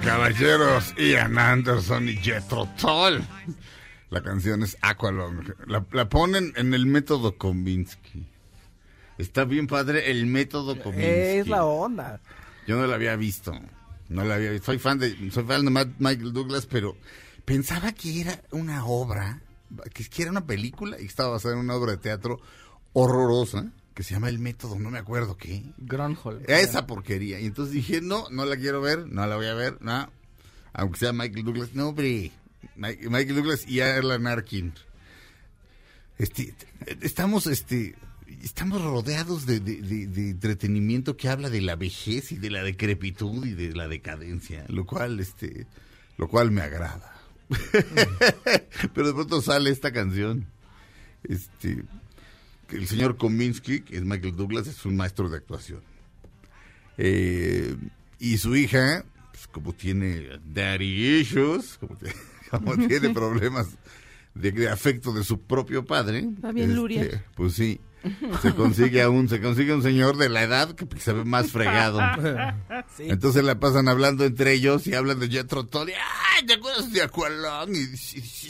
Caballeros, 0.06 0.94
Ian 0.98 1.38
Anderson 1.38 2.08
y 2.10 2.16
Jethro 2.18 2.68
Tull. 2.80 3.26
La 4.12 4.22
canción 4.22 4.64
es 4.64 4.78
Aqualung. 4.82 5.54
La, 5.68 5.84
la 5.92 6.08
ponen 6.08 6.54
en 6.56 6.74
el 6.74 6.86
método 6.86 7.38
Kominsky. 7.38 8.26
Está 9.18 9.46
bien 9.46 9.68
padre 9.68 10.12
el 10.12 10.26
método 10.28 10.80
Kominsky. 10.82 11.06
Es 11.40 11.48
la 11.48 11.66
onda. 11.66 12.22
Yo 12.68 12.78
no 12.78 12.86
la 12.88 12.96
había 12.96 13.16
visto. 13.16 13.60
No 14.10 14.24
la 14.24 14.36
había 14.36 14.52
visto. 14.52 14.68
Soy 14.68 14.78
fan 14.80 15.00
de, 15.00 15.32
soy 15.32 15.44
fan 15.44 15.66
de 15.66 15.72
Matt- 15.72 15.96
Michael 16.00 16.34
Douglas, 16.34 16.68
pero 16.68 16.96
pensaba 17.44 17.92
que 17.92 18.22
era 18.22 18.40
una 18.52 18.86
obra, 18.86 19.42
que, 19.94 20.06
que 20.06 20.22
era 20.22 20.32
una 20.32 20.46
película 20.46 20.98
y 20.98 21.02
que 21.02 21.08
estaba 21.08 21.30
basada 21.32 21.56
en 21.56 21.62
una 21.62 21.74
obra 21.76 21.94
de 21.94 21.98
teatro 21.98 22.40
horrorosa 22.94 23.72
que 23.96 24.04
se 24.04 24.14
llama 24.14 24.30
El 24.30 24.38
Método, 24.40 24.78
no 24.78 24.92
me 24.92 25.00
acuerdo 25.00 25.38
qué. 25.38 25.64
Gronholm. 25.78 26.44
Esa 26.48 26.86
porquería. 26.86 27.40
Y 27.40 27.46
entonces 27.48 27.74
dije, 27.74 28.02
no, 28.02 28.30
no 28.30 28.46
la 28.46 28.58
quiero 28.58 28.82
ver, 28.82 29.08
no 29.08 29.26
la 29.26 29.36
voy 29.38 29.48
a 29.48 29.54
ver, 29.56 29.78
no. 29.82 30.12
Aunque 30.74 31.00
sea 31.00 31.14
Michael 31.14 31.46
Douglas. 31.46 31.70
No, 31.74 31.88
hombre. 31.90 32.32
Mi- 32.76 32.98
Michael 33.10 33.36
Douglas 33.36 33.66
y 33.68 33.80
Alan 33.80 34.28
Arkin. 34.28 34.74
Este, 36.18 36.54
estamos, 37.02 37.48
este, 37.48 37.96
estamos 38.44 38.82
rodeados 38.82 39.46
de, 39.46 39.60
de- 39.60 39.82
de- 39.82 40.08
de 40.08 40.30
entretenimiento 40.30 41.16
que 41.18 41.30
habla 41.30 41.50
de 41.50 41.62
la 41.62 41.76
vejez 41.76 42.32
y 42.34 42.38
de 42.38 42.50
la 42.50 42.64
decrepitud 42.64 43.46
y 43.46 43.54
de 43.54 43.74
la 43.76 43.88
decadencia, 43.88 44.66
lo 44.68 44.86
cual, 44.86 45.20
este, 45.20 45.68
lo 46.18 46.28
cual 46.28 46.52
me 46.52 46.62
agrada. 46.62 47.14
Pero 48.94 49.08
de 49.08 49.14
pronto 49.14 49.42
sale 49.42 49.70
esta 49.70 49.92
canción. 49.92 50.48
Este, 51.24 51.84
el 52.72 52.88
señor 52.88 53.18
Kominsky, 53.18 53.82
que 53.82 53.98
es 53.98 54.04
Michael 54.04 54.36
Douglas, 54.36 54.68
es 54.68 54.86
un 54.86 54.96
maestro 54.96 55.30
de 55.30 55.38
actuación. 55.38 55.82
Eh, 56.98 57.76
y 58.20 58.38
su 58.38 58.56
hija, 58.56 59.04
pues, 59.32 59.48
como 59.48 59.74
tiene 59.74 60.40
daddy 60.46 61.20
issues, 61.20 61.78
como, 61.78 61.98
tiene 62.88 63.10
problemas 63.14 63.68
de, 64.34 64.52
de 64.52 64.70
afecto 64.70 65.14
de 65.14 65.24
su 65.24 65.42
propio 65.42 65.86
padre, 65.86 66.20
Está 66.36 66.52
bien, 66.52 66.76
Luria. 66.76 67.24
pues 67.36 67.54
sí, 67.54 67.80
se 68.42 68.54
consigue 68.54 69.02
a 69.02 69.10
un, 69.10 69.28
se 69.30 69.42
consigue 69.42 69.74
un 69.74 69.82
señor 69.84 70.18
de 70.18 70.30
la 70.30 70.44
edad 70.44 70.76
que 70.76 70.86
se 71.00 71.14
ve 71.14 71.26
más 71.26 71.52
fregado. 71.52 72.00
Entonces 73.00 73.44
la 73.44 73.60
pasan 73.60 73.88
hablando 73.88 74.26
entre 74.26 74.54
ellos 74.54 74.88
y 74.88 74.94
hablan 74.94 75.20
de 75.20 75.30
Jethro 75.30 75.66
Tull. 75.66 75.90
y, 75.90 75.94
¡Ay, 75.94 76.46
te 76.46 76.54
acuerdas 76.54 76.92
de 76.92 77.02
Aqualung! 77.02 77.76
Y 77.76 77.98
sí, 77.98 78.22
sí. 78.22 78.50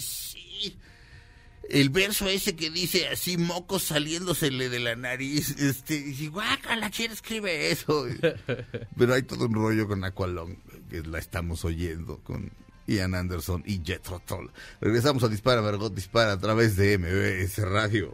El 1.69 1.89
verso 1.89 2.27
ese 2.27 2.55
que 2.55 2.69
dice 2.69 3.07
así, 3.07 3.37
mocos 3.37 3.83
saliéndosele 3.83 4.69
de 4.69 4.79
la 4.79 4.95
nariz. 4.95 5.51
Este, 5.59 5.95
y 5.95 6.03
dice, 6.03 6.27
guácala, 6.27 6.89
¿quién 6.89 7.11
escribe 7.11 7.71
eso? 7.71 8.05
Pero 8.97 9.13
hay 9.13 9.23
todo 9.23 9.45
un 9.45 9.53
rollo 9.53 9.87
con 9.87 10.03
Aqualung, 10.03 10.57
que 10.89 11.01
la 11.01 11.19
estamos 11.19 11.65
oyendo 11.65 12.19
con 12.23 12.51
Ian 12.87 13.15
Anderson 13.15 13.63
y 13.65 13.81
Jethro 13.83 14.21
Tull. 14.25 14.51
Regresamos 14.79 15.23
a 15.23 15.27
Dispara, 15.27 15.61
Margot 15.61 15.93
Dispara 15.93 16.33
a 16.33 16.39
través 16.39 16.75
de 16.75 16.97
MBS 16.97 17.57
Radio. 17.59 18.13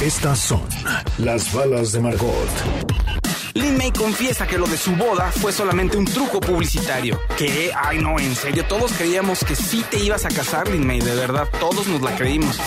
Estas 0.00 0.38
son 0.38 0.62
las 1.18 1.52
balas 1.52 1.92
de 1.92 2.00
Margot. 2.00 2.48
Lin 3.52 3.76
May 3.76 3.92
confiesa 3.92 4.46
que 4.46 4.56
lo 4.56 4.66
de 4.66 4.78
su 4.78 4.96
boda 4.96 5.30
fue 5.30 5.52
solamente 5.52 5.98
un 5.98 6.06
truco 6.06 6.40
publicitario. 6.40 7.20
¿Qué? 7.36 7.70
Ay, 7.78 7.98
no, 7.98 8.18
en 8.18 8.34
serio, 8.34 8.64
todos 8.64 8.92
creíamos 8.92 9.44
que 9.44 9.54
sí 9.54 9.84
te 9.90 9.98
ibas 9.98 10.24
a 10.24 10.30
casar, 10.30 10.68
Lin 10.68 10.86
May, 10.86 11.00
de 11.00 11.14
verdad, 11.14 11.46
todos 11.58 11.86
nos 11.86 12.00
la 12.00 12.16
creímos. 12.16 12.58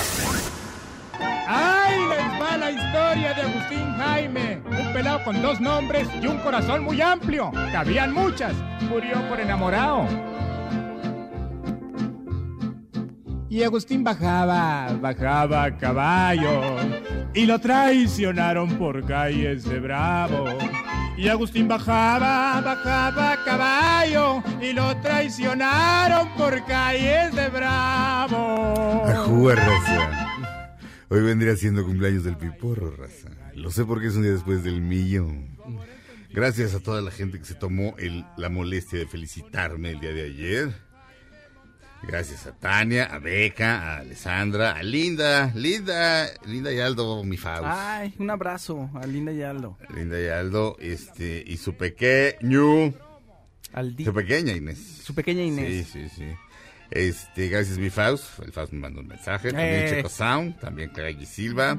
¡Ay, 1.47 1.99
les 2.07 2.41
va 2.41 2.57
la 2.57 2.69
historia 2.69 3.33
de 3.33 3.41
Agustín 3.41 3.95
Jaime! 3.97 4.61
Un 4.65 4.93
pelado 4.93 5.23
con 5.23 5.41
dos 5.41 5.59
nombres 5.59 6.07
y 6.21 6.27
un 6.27 6.37
corazón 6.37 6.83
muy 6.83 7.01
amplio. 7.01 7.51
Cabían 7.71 8.13
muchas. 8.13 8.53
Murió 8.81 9.27
por 9.27 9.39
enamorado. 9.39 10.07
Y 13.53 13.62
Agustín 13.62 14.03
bajaba, 14.03 14.98
bajaba 15.00 15.65
a 15.65 15.77
caballo. 15.77 16.75
Y 17.36 17.45
lo 17.45 17.60
traicionaron 17.60 18.79
por 18.79 19.05
calles 19.05 19.63
de 19.65 19.79
Bravo. 19.79 20.57
Y 21.15 21.27
Agustín 21.27 21.67
bajaba, 21.67 22.60
bajaba 22.62 23.33
a 23.33 23.43
caballo. 23.45 24.41
Y 24.60 24.74
lo 24.74 24.98
traicionaron 25.01 26.29
por 26.36 26.65
calles 26.65 27.36
de 27.36 27.50
Bravo. 27.50 29.03
Ajúa, 29.05 29.53
raza. 29.53 30.75
Hoy 31.10 31.22
vendría 31.22 31.55
siendo 31.55 31.86
cumpleaños 31.86 32.24
del 32.24 32.38
piporro, 32.38 32.89
raza. 32.89 33.29
Lo 33.53 33.69
sé 33.69 33.86
porque 33.86 34.07
es 34.07 34.15
un 34.15 34.24
día 34.24 34.31
después 34.31 34.63
del 34.63 34.81
millón. 34.81 35.60
Gracias 36.31 36.74
a 36.74 36.79
toda 36.79 37.03
la 37.03 37.12
gente 37.12 37.38
que 37.38 37.45
se 37.45 37.53
tomó 37.53 37.93
la 38.36 38.50
molestia 38.50 38.98
de 38.98 39.05
felicitarme 39.05 39.91
el 39.91 40.00
día 40.00 40.12
de 40.12 40.24
ayer. 40.24 40.92
Gracias 42.05 42.45
a 42.48 42.51
Tania, 42.53 43.05
a 43.05 43.19
Beca, 43.19 43.81
a 43.93 43.98
Alessandra, 44.00 44.74
a 44.74 44.83
Linda, 44.83 45.51
Linda, 45.55 46.27
Linda 46.45 46.72
y 46.72 46.79
Aldo, 46.79 47.24
mi 47.24 47.38
Faust. 47.38 47.63
Ay, 47.65 48.13
un 48.19 48.29
abrazo 48.29 48.89
a 48.93 49.07
Linda 49.07 49.31
y 49.31 49.41
Aldo. 49.41 49.77
Linda 49.95 50.19
y 50.22 50.27
Aldo, 50.27 50.75
este, 50.79 51.43
y 51.48 51.57
su 51.57 51.75
pequeño, 51.75 52.93
Al 53.74 53.95
di- 53.95 54.03
su 54.05 54.13
pequeña 54.13 54.51
Inés. 54.53 54.77
Su 55.03 55.15
pequeña 55.15 55.43
Inés. 55.43 55.88
Sí, 55.88 56.07
sí, 56.10 56.10
sí. 56.10 56.25
Este, 56.95 57.47
gracias 57.50 57.79
mi 57.79 57.89
Faust. 57.89 58.39
El 58.43 58.51
Faust 58.51 58.71
me 58.71 58.79
mandó 58.79 59.01
un 59.01 59.07
mensaje. 59.07 59.50
También 59.51 59.85
Eh. 59.85 59.89
Checo 59.89 60.09
Sound, 60.09 60.59
también 60.59 60.89
Clay 60.91 61.25
Silva. 61.25 61.75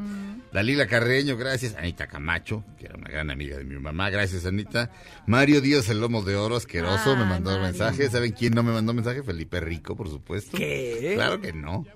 Dalila 0.53 0.87
Carreño, 0.89 1.37
gracias. 1.37 1.77
Anita 1.77 2.07
Camacho, 2.09 2.65
que 2.79 2.87
era 2.87 2.97
una 2.97 3.09
gran 3.09 3.31
amiga 3.31 3.57
de 3.57 3.65
mi 3.65 3.79
mamá. 3.79 4.11
Gracias, 4.11 4.45
Anita. 4.45 4.91
Mario 5.27 5.61
Díaz, 5.61 5.89
el 5.89 6.01
lomo 6.01 6.23
de 6.23 6.35
oro 6.35 6.57
asqueroso, 6.57 7.15
me 7.17 7.23
Ay, 7.23 7.29
mandó 7.29 7.55
un 7.55 7.63
mensaje. 7.63 8.11
¿Saben 8.11 8.33
quién 8.33 8.55
no 8.55 8.63
me 8.65 8.73
mandó 8.73 8.93
mensaje? 8.93 9.23
Felipe 9.23 9.61
Rico, 9.61 9.95
por 9.95 10.09
supuesto. 10.09 10.57
¿Qué? 10.57 11.13
Claro 11.15 11.41
que 11.41 11.53
no. 11.53 11.87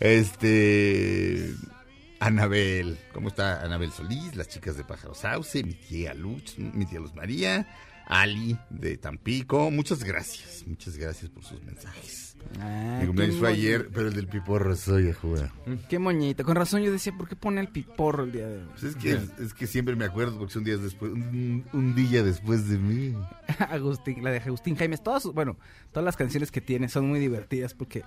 Este. 0.00 1.52
Anabel, 2.20 2.98
¿cómo 3.12 3.28
está 3.28 3.62
Anabel 3.62 3.90
Solís? 3.92 4.36
Las 4.36 4.48
chicas 4.48 4.76
de 4.76 4.84
Pájaro 4.84 5.12
Sauce, 5.14 5.62
mi 5.64 5.74
tía 5.74 6.14
Luz, 6.14 6.56
mi 6.56 6.86
tía 6.86 7.00
Luz 7.00 7.14
María, 7.14 7.66
Ali 8.06 8.56
de 8.70 8.96
Tampico. 8.96 9.70
Muchas 9.72 10.04
gracias, 10.04 10.64
muchas 10.66 10.96
gracias 10.96 11.30
por 11.30 11.42
sus 11.44 11.60
mensajes. 11.64 12.31
Ah, 12.60 12.98
Mi 13.00 13.06
cumpleaños 13.06 13.38
fue 13.38 13.48
ayer, 13.48 13.88
pero 13.92 14.08
el 14.08 14.14
del 14.14 14.28
piporro 14.28 14.74
soy 14.76 15.10
a 15.10 15.14
jugar. 15.14 15.50
Qué 15.88 15.98
moñito. 15.98 16.44
Con 16.44 16.56
razón 16.56 16.82
yo 16.82 16.92
decía, 16.92 17.12
¿por 17.16 17.28
qué 17.28 17.36
pone 17.36 17.60
el 17.60 17.68
piporro 17.68 18.24
el 18.24 18.32
día 18.32 18.46
de 18.46 18.58
hoy? 18.58 18.68
Pues 18.70 18.82
es, 18.84 18.96
que, 18.96 19.18
es 19.42 19.54
que 19.54 19.66
siempre 19.66 19.96
me 19.96 20.04
acuerdo 20.04 20.38
porque 20.38 20.52
son 20.52 20.64
días 20.64 20.82
después, 20.82 21.12
un, 21.12 21.64
un 21.72 21.94
día 21.94 22.22
después 22.22 22.68
de 22.68 22.78
mí. 22.78 23.14
Agustín, 23.70 24.22
la 24.22 24.30
de 24.30 24.38
Agustín 24.38 24.76
Jaimes, 24.76 25.02
todas, 25.02 25.24
bueno, 25.24 25.56
todas 25.92 26.04
las 26.04 26.16
canciones 26.16 26.50
que 26.50 26.60
tiene 26.60 26.88
son 26.88 27.08
muy 27.08 27.20
divertidas 27.20 27.74
porque 27.74 28.02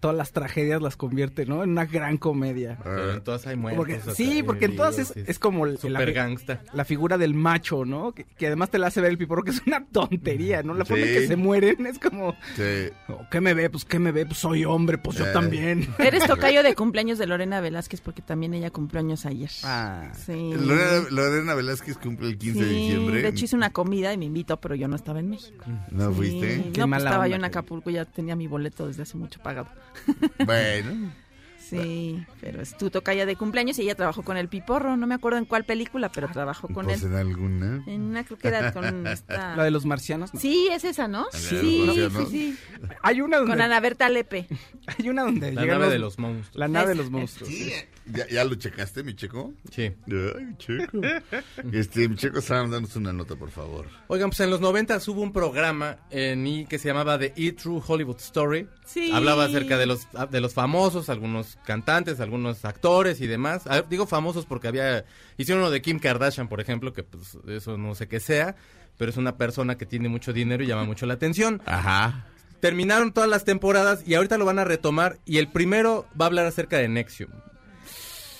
todas 0.00 0.16
las 0.16 0.32
tragedias 0.32 0.80
las 0.82 0.96
convierte, 0.96 1.46
¿no? 1.46 1.62
En 1.62 1.70
una 1.70 1.84
gran 1.84 2.16
comedia. 2.16 2.78
Pero 2.82 3.12
en 3.12 3.20
todas 3.22 3.46
hay 3.46 3.56
muertos. 3.56 3.76
Porque, 3.76 4.00
sí, 4.14 4.42
porque 4.42 4.64
en 4.64 4.76
todas 4.76 4.98
es, 4.98 5.08
sí, 5.08 5.22
es 5.26 5.38
como 5.38 5.66
el- 5.66 5.74
la, 5.74 5.78
Super 5.80 6.12
gangsta. 6.12 6.62
la 6.72 6.84
figura 6.84 7.18
del 7.18 7.34
macho, 7.34 7.84
¿no? 7.84 8.12
Que, 8.12 8.24
que 8.24 8.46
además 8.46 8.70
te 8.70 8.78
la 8.78 8.86
hace 8.88 9.00
ver 9.00 9.10
el 9.10 9.18
piporro 9.18 9.42
que 9.42 9.50
es 9.50 9.62
una 9.66 9.84
tontería, 9.86 10.62
¿no? 10.62 10.74
La 10.74 10.84
forma 10.84 11.04
en 11.04 11.12
que 11.14 11.26
se 11.26 11.36
mueren 11.36 11.86
es 11.86 11.98
como, 11.98 12.34
Sí. 12.56 12.88
"Oh, 13.08 13.20
¿qué 13.30 13.40
me 13.40 13.54
ve? 13.54 13.70
Pues, 13.70 13.84
¿qué 13.84 13.98
me 13.98 14.10
ve? 14.12 14.26
Pues 14.26 14.38
soy 14.38 14.64
hombre, 14.64 14.98
pues 14.98 15.18
yo 15.18 15.26
Eh. 15.26 15.32
también. 15.32 15.86
Eres 15.98 16.26
tocayo 16.26 16.62
de 16.62 16.74
cumpleaños 16.74 17.18
de 17.18 17.26
Lorena 17.26 17.60
Velázquez 17.60 18.00
porque 18.00 18.22
también 18.22 18.54
ella 18.54 18.70
cumplió 18.70 19.00
años 19.00 19.26
ayer. 19.26 19.50
Ah, 19.64 20.10
Sí. 20.14 20.52
Lorena, 20.54 21.06
Lorena 21.10 21.54
Velázquez 21.54 21.96
cumple 21.98 22.28
el 22.28 22.38
15 22.38 22.64
de 22.64 22.70
diciembre. 22.70 23.22
de 23.22 23.28
hecho 23.28 23.44
hice 23.44 23.56
una 23.56 23.70
comida 23.70 24.12
y 24.12 24.18
me 24.18 24.24
invitó, 24.24 24.58
pero 24.58 24.74
yo 24.74 24.88
no 24.88 24.96
estaba 24.96 25.20
en 25.20 25.30
México. 25.30 25.64
¿No 25.90 26.08
Sí, 26.10 26.14
fuiste? 26.16 26.46
Qué 26.48 26.56
no, 26.56 26.72
pues 26.72 26.86
mala 26.86 26.96
estaba 27.04 27.16
onda, 27.24 27.28
yo 27.28 27.36
en 27.36 27.44
Acapulco, 27.44 27.90
ya 27.90 28.04
tenía 28.04 28.34
mi 28.36 28.46
boleto 28.46 28.86
desde 28.86 29.02
hace 29.02 29.16
mucho 29.16 29.40
pagado. 29.42 29.68
Bueno. 30.44 31.12
Sí, 31.58 32.26
pero 32.40 32.60
es 32.60 32.76
tu 32.76 32.90
tocaya 32.90 33.26
de 33.26 33.36
cumpleaños 33.36 33.78
y 33.78 33.82
ella 33.82 33.94
trabajó 33.94 34.24
con 34.24 34.36
el 34.36 34.48
Piporro. 34.48 34.96
No 34.96 35.06
me 35.06 35.14
acuerdo 35.14 35.38
en 35.38 35.44
cuál 35.44 35.62
película, 35.64 36.10
pero 36.10 36.26
trabajó 36.28 36.66
con 36.66 36.86
Pues 36.86 37.00
él. 37.04 37.12
en 37.12 37.16
alguna. 37.16 37.84
En 37.86 38.00
una 38.02 38.24
creo 38.24 38.38
que 38.38 38.48
era 38.48 38.72
con 38.72 39.06
esta... 39.06 39.54
La 39.56 39.62
de 39.62 39.70
los 39.70 39.86
marcianos. 39.86 40.34
¿no? 40.34 40.40
Sí, 40.40 40.68
es 40.72 40.82
esa, 40.82 41.06
¿no? 41.06 41.26
Sí, 41.32 41.86
sí, 41.94 42.26
sí. 42.28 42.58
Hay 43.02 43.20
una 43.20 43.36
donde 43.36 43.52
Con 43.52 43.60
Ana 43.60 43.78
Berta 43.78 44.08
Lepe. 44.08 44.48
hay 44.98 45.08
una 45.10 45.22
donde 45.22 45.52
La 45.52 45.64
nave 45.64 45.88
de 45.90 46.00
los 46.00 46.18
monstruos. 46.18 46.56
La 46.56 46.66
nave 46.66 46.88
de 46.88 46.94
los 46.96 47.10
monstruos. 47.10 47.48
Sí, 47.48 47.72
¿Ya, 48.06 48.26
ya 48.28 48.44
lo 48.44 48.54
checaste, 48.54 49.02
mi 49.02 49.14
checo? 49.14 49.52
Sí. 49.70 49.92
Ay, 50.06 50.54
checo. 50.58 51.00
Este, 51.72 52.08
mi 52.08 52.16
checo, 52.16 52.40
Sam, 52.40 52.70
danos 52.70 52.96
una 52.96 53.12
nota, 53.12 53.36
por 53.36 53.50
favor. 53.50 53.86
Oigan, 54.08 54.30
pues 54.30 54.40
en 54.40 54.50
los 54.50 54.60
90 54.60 54.98
hubo 55.08 55.20
un 55.22 55.32
programa 55.32 55.98
en 56.10 56.46
I 56.46 56.66
que 56.66 56.78
se 56.78 56.88
llamaba 56.88 57.18
The 57.18 57.34
E 57.36 57.52
True 57.52 57.80
Hollywood 57.86 58.18
Story. 58.18 58.66
Sí. 58.86 59.12
Hablaba 59.12 59.44
acerca 59.44 59.78
de 59.78 59.86
los 59.86 60.06
de 60.30 60.40
los 60.40 60.54
famosos, 60.54 61.08
algunos 61.08 61.56
cantantes, 61.64 62.20
algunos 62.20 62.64
actores 62.64 63.20
y 63.20 63.26
demás. 63.26 63.62
Ah, 63.66 63.84
Digo 63.88 64.06
famosos 64.06 64.46
porque 64.46 64.68
había 64.68 65.04
hicieron 65.36 65.62
uno 65.62 65.70
de 65.70 65.82
Kim 65.82 65.98
Kardashian, 65.98 66.48
por 66.48 66.60
ejemplo, 66.60 66.92
que 66.92 67.02
pues 67.02 67.38
eso 67.46 67.76
no 67.76 67.94
sé 67.94 68.08
qué 68.08 68.18
sea, 68.18 68.56
pero 68.98 69.10
es 69.10 69.16
una 69.16 69.36
persona 69.36 69.76
que 69.76 69.86
tiene 69.86 70.08
mucho 70.08 70.32
dinero 70.32 70.64
y 70.64 70.66
llama 70.66 70.84
mucho 70.84 71.06
la 71.06 71.14
atención. 71.14 71.62
Ajá. 71.66 72.26
Terminaron 72.60 73.12
todas 73.12 73.30
las 73.30 73.44
temporadas 73.44 74.02
y 74.06 74.14
ahorita 74.14 74.36
lo 74.38 74.44
van 74.44 74.58
a 74.58 74.64
retomar 74.64 75.18
y 75.24 75.38
el 75.38 75.48
primero 75.48 76.06
va 76.20 76.24
a 76.24 76.28
hablar 76.28 76.46
acerca 76.46 76.78
de 76.78 76.88
Nexium. 76.88 77.30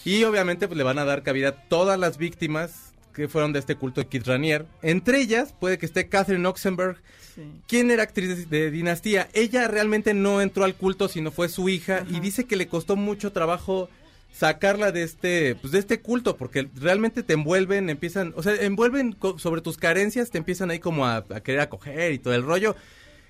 Y 0.04 0.24
obviamente 0.24 0.66
pues, 0.68 0.78
le 0.78 0.84
van 0.84 0.98
a 0.98 1.04
dar 1.04 1.22
cabida 1.22 1.48
a 1.48 1.52
todas 1.68 1.98
las 1.98 2.16
víctimas 2.18 2.92
que 3.14 3.28
fueron 3.28 3.52
de 3.52 3.58
este 3.58 3.74
culto 3.74 4.00
de 4.00 4.06
Kid 4.06 4.22
Ranier. 4.26 4.66
Entre 4.82 5.20
ellas 5.20 5.54
puede 5.58 5.78
que 5.78 5.86
esté 5.86 6.08
Catherine 6.08 6.46
Oxenberg, 6.46 6.96
Sí. 7.34 7.42
quien 7.68 7.92
era 7.92 8.02
actriz 8.02 8.50
de, 8.50 8.58
de 8.64 8.70
Dinastía. 8.72 9.28
Ella 9.34 9.68
realmente 9.68 10.14
no 10.14 10.40
entró 10.40 10.64
al 10.64 10.74
culto, 10.74 11.06
sino 11.08 11.30
fue 11.30 11.48
su 11.48 11.68
hija 11.68 12.04
y 12.10 12.18
dice 12.18 12.44
que 12.44 12.56
le 12.56 12.66
costó 12.66 12.96
mucho 12.96 13.30
trabajo 13.30 13.88
sacarla 14.32 14.90
de 14.90 15.02
este 15.04 15.54
pues 15.54 15.72
de 15.72 15.78
este 15.78 16.00
culto 16.00 16.36
porque 16.36 16.68
realmente 16.76 17.22
te 17.22 17.34
envuelven, 17.34 17.88
empiezan, 17.88 18.32
o 18.36 18.42
sea, 18.42 18.54
envuelven 18.56 19.16
sobre 19.38 19.60
tus 19.60 19.76
carencias, 19.76 20.30
te 20.30 20.38
empiezan 20.38 20.70
ahí 20.70 20.80
como 20.80 21.06
a, 21.06 21.18
a 21.18 21.40
querer 21.40 21.60
acoger 21.60 22.12
y 22.12 22.18
todo 22.18 22.34
el 22.34 22.42
rollo. 22.42 22.74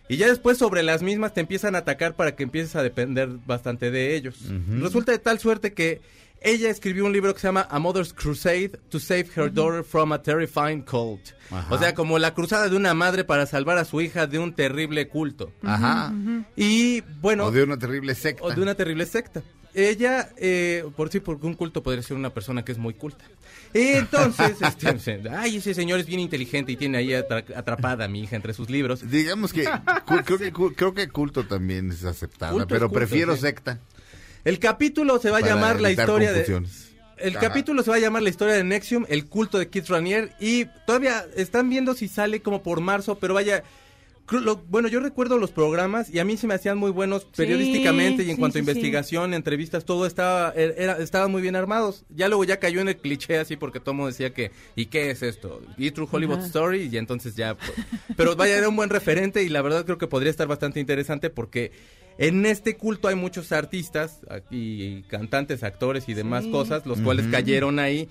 Y 0.09 0.17
ya 0.17 0.29
después 0.29 0.57
sobre 0.59 0.83
las 0.83 1.03
mismas 1.03 1.35
te 1.35 1.41
empiezan 1.41 1.75
a 1.75 1.79
atacar 1.79 2.17
para 2.17 2.35
que 2.35 2.43
empieces 2.43 2.77
a 2.77 2.83
depender 2.83 3.29
bastante 3.47 3.91
de 3.91 4.17
ellos. 4.17 4.39
Resulta 4.81 5.13
de 5.13 5.19
tal 5.19 5.39
suerte 5.39 5.73
que 5.73 6.01
ella 6.41 6.71
escribió 6.71 7.05
un 7.05 7.13
libro 7.13 7.35
que 7.35 7.41
se 7.41 7.49
llama 7.49 7.67
A 7.71 7.79
Mother's 7.79 8.13
Crusade 8.13 8.71
to 8.89 8.99
Save 8.99 9.27
Her 9.37 9.53
Daughter 9.53 9.85
from 9.85 10.13
a 10.13 10.23
Terrifying 10.23 10.83
Cult. 10.83 11.21
Ajá. 11.51 11.75
O 11.75 11.79
sea, 11.79 11.95
como 11.95 12.19
la 12.19 12.33
cruzada 12.35 12.69
de 12.69 12.77
una 12.77 12.95
madre 12.95 13.25
para 13.25 13.45
salvar 13.47 13.77
a 13.79 13.85
su 13.85 14.01
hija 14.01 14.27
de 14.27 14.39
un 14.39 14.55
terrible 14.55 15.09
culto. 15.09 15.53
Ajá. 15.63 16.13
Y 16.57 17.01
bueno, 17.21 17.47
O 17.47 17.51
de 17.51 17.63
una 17.63 17.79
terrible 17.79 18.15
secta. 18.15 18.45
o 18.45 18.51
de 18.51 18.61
una 18.63 18.75
terrible 18.75 19.05
secta. 19.07 19.43
Ella, 19.73 20.31
eh, 20.37 20.85
por 20.97 21.11
sí, 21.11 21.21
porque 21.21 21.47
un 21.47 21.55
culto 21.55 21.83
podría 21.83 22.03
ser 22.03 22.17
una 22.17 22.31
persona 22.35 22.65
que 22.65 22.73
es 22.73 22.79
muy 22.79 22.95
culta. 22.95 23.25
Entonces, 23.73 24.57
este, 24.63 25.29
ay, 25.31 25.57
ese 25.59 25.75
señor 25.75 26.01
es 26.01 26.07
bien 26.07 26.21
inteligente 26.21 26.73
y 26.73 26.77
tiene 26.77 26.99
ahí 26.99 27.11
atra- 27.11 27.45
atrapada 27.57 28.05
a 28.07 28.09
mi 28.09 28.21
hija 28.23 28.35
entre 28.37 28.53
sus 28.53 28.69
libros. 28.69 29.09
Digamos 29.09 29.53
que 29.53 29.65
creo, 30.27 30.39
que 30.39 30.53
cu- 30.53 30.73
creo 30.75 30.93
que 30.95 31.09
culto 31.09 31.45
también 31.47 31.91
es 31.91 32.03
es 32.03 32.19
pero 32.39 32.59
culto, 32.67 32.89
prefiero 32.91 33.35
sí. 33.37 33.43
secta. 33.43 33.79
El 34.45 34.59
capítulo 34.59 35.19
se 35.19 35.31
va 35.31 35.39
a 35.39 35.41
llamar 35.43 35.81
la 35.81 35.91
historia 35.91 36.33
de... 36.33 36.63
El 37.19 37.37
Ajá. 37.37 37.49
capítulo 37.49 37.83
se 37.83 37.91
va 37.91 37.97
a 37.97 38.01
llamar 38.01 38.23
la 38.23 38.31
historia 38.31 38.55
de 38.55 38.65
Nexium, 38.65 39.05
el 39.11 39.27
culto 39.27 39.59
de 39.59 39.69
Kid 39.69 39.85
Ranier 39.89 40.33
y 40.41 40.65
todavía 40.87 41.27
están 41.37 41.69
viendo 41.69 41.93
si 41.93 42.09
sale 42.09 42.41
como 42.41 42.63
por 42.63 42.81
marzo, 42.81 43.19
pero 43.19 43.35
vaya, 43.35 43.63
lo- 44.31 44.57
bueno, 44.57 44.89
yo 44.89 45.01
recuerdo 45.01 45.37
los 45.37 45.51
programas 45.51 46.09
y 46.09 46.19
a 46.19 46.25
mí 46.25 46.39
se 46.39 46.47
me 46.47 46.55
hacían 46.55 46.79
muy 46.79 46.91
buenos 46.91 47.27
periodísticamente 47.37 48.23
y 48.23 48.31
en 48.31 48.37
sí, 48.37 48.41
cuanto 48.41 48.57
a 48.57 48.61
sí, 48.63 48.67
investigación, 48.67 49.35
entrevistas, 49.35 49.85
todo 49.85 50.07
estaba 50.07 50.55
er- 50.55 50.73
era, 50.79 50.97
estaban 50.97 51.31
muy 51.31 51.43
bien 51.43 51.57
armados. 51.57 52.07
Ya 52.09 52.29
luego 52.29 52.45
ya 52.45 52.59
cayó 52.59 52.81
en 52.81 52.89
el 52.89 52.97
cliché 52.97 53.37
así 53.37 53.57
porque 53.59 53.81
todo 53.81 53.91
el 53.91 53.97
mundo 53.99 54.11
decía 54.13 54.33
que 54.33 54.51
¿y 54.75 54.87
qué 54.87 55.11
es 55.11 55.23
esto? 55.23 55.61
Y 55.77 55.91
True 55.91 56.09
Hollywood 56.11 56.39
Ajá. 56.39 56.47
Story 56.47 56.89
y 56.91 56.97
entonces 56.97 57.35
ya 57.37 57.55
pues, 57.55 57.73
pero 58.17 58.35
vaya 58.35 58.57
era 58.57 58.71
un 58.71 58.77
buen 58.77 58.89
referente 58.89 59.43
y 59.43 59.51
la 59.51 59.61
verdad 59.61 59.85
creo 59.85 59.99
que 59.99 60.07
podría 60.07 60.31
estar 60.31 60.47
bastante 60.49 60.81
interesante 60.81 61.29
porque 61.29 61.73
en 62.19 62.45
este 62.47 62.77
culto 62.77 63.09
hay 63.09 63.15
muchos 63.15 63.53
artistas 63.53 64.21
y 64.51 65.03
cantantes, 65.03 65.63
actores 65.63 66.09
y 66.09 66.15
demás 66.15 66.45
Sí. 66.45 66.51
cosas, 66.51 66.85
los 66.87 67.01
cuales 67.01 67.27
cayeron 67.29 67.79
ahí. 67.79 68.09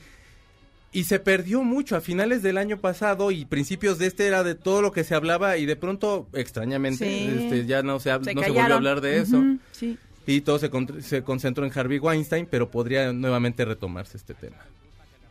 Y 0.91 1.03
se 1.03 1.19
perdió 1.19 1.61
mucho 1.63 1.95
a 1.95 2.01
finales 2.01 2.41
del 2.41 2.57
año 2.57 2.77
pasado 2.79 3.29
y 3.29 3.45
principios 3.45 3.99
de 3.99 4.07
este 4.07 4.25
era 4.25 4.43
de 4.43 4.55
todo 4.55 4.81
lo 4.81 4.91
que 4.91 5.03
se 5.03 5.13
hablaba 5.13 5.57
y 5.57 5.67
de 5.67 5.75
pronto, 5.75 6.27
extrañamente, 6.33 7.05
Sí. 7.05 7.37
este, 7.43 7.65
ya 7.67 7.83
no 7.83 7.99
se, 7.99 8.09
hab- 8.09 8.23
Se 8.23 8.33
no 8.33 8.41
se 8.41 8.49
volvió 8.49 8.73
a 8.73 8.75
hablar 8.77 8.99
de 9.01 9.17
eso. 9.19 9.39
Sí. 9.71 9.97
Y 10.25 10.41
todo 10.41 10.57
se, 10.57 10.71
con- 10.71 11.01
se 11.03 11.21
concentró 11.23 11.63
en 11.65 11.71
Harvey 11.77 11.99
Weinstein, 11.99 12.47
pero 12.49 12.71
podría 12.71 13.13
nuevamente 13.13 13.65
retomarse 13.65 14.17
este 14.17 14.33
tema. 14.33 14.57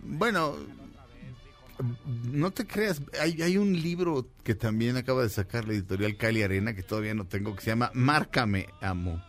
Bueno, 0.01 0.55
no 2.33 2.51
te 2.51 2.67
creas, 2.67 3.01
hay, 3.21 3.41
hay 3.43 3.57
un 3.57 3.73
libro 3.81 4.27
que 4.43 4.55
también 4.55 4.97
acaba 4.97 5.23
de 5.23 5.29
sacar 5.29 5.67
la 5.67 5.75
editorial 5.75 6.17
Cali 6.17 6.43
Arena 6.43 6.75
que 6.75 6.83
todavía 6.83 7.15
no 7.15 7.27
tengo, 7.27 7.55
que 7.55 7.63
se 7.63 7.71
llama 7.71 7.91
Márcame, 7.95 8.69
amo. 8.81 9.23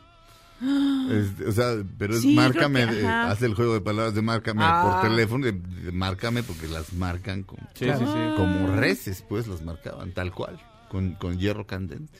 Es- 1.10 1.48
o 1.48 1.52
sea, 1.52 1.84
pero 1.98 2.16
es 2.16 2.22
Sí, 2.22 2.34
márcame, 2.36 2.86
que- 2.88 3.08
hace 3.08 3.46
el 3.46 3.54
juego 3.56 3.74
de 3.74 3.82
palabras 3.82 4.14
de 4.14 4.22
márcame 4.22 4.62
Ah. 4.64 5.00
por 5.02 5.10
teléfono, 5.10 5.46
de, 5.46 5.54
de 5.54 5.92
márcame 5.92 6.44
porque 6.44 6.68
las 6.68 6.92
marcan 6.94 7.44
como, 7.44 7.62
Sí, 7.76 7.86
sí, 7.86 7.92
sí. 7.98 8.34
como 8.36 8.76
reces, 8.76 9.24
pues 9.28 9.48
las 9.48 9.62
marcaban 9.62 10.12
tal 10.12 10.34
cual, 10.34 10.60
con, 10.90 11.14
con 11.16 11.38
hierro 11.40 11.66
candente. 11.66 12.20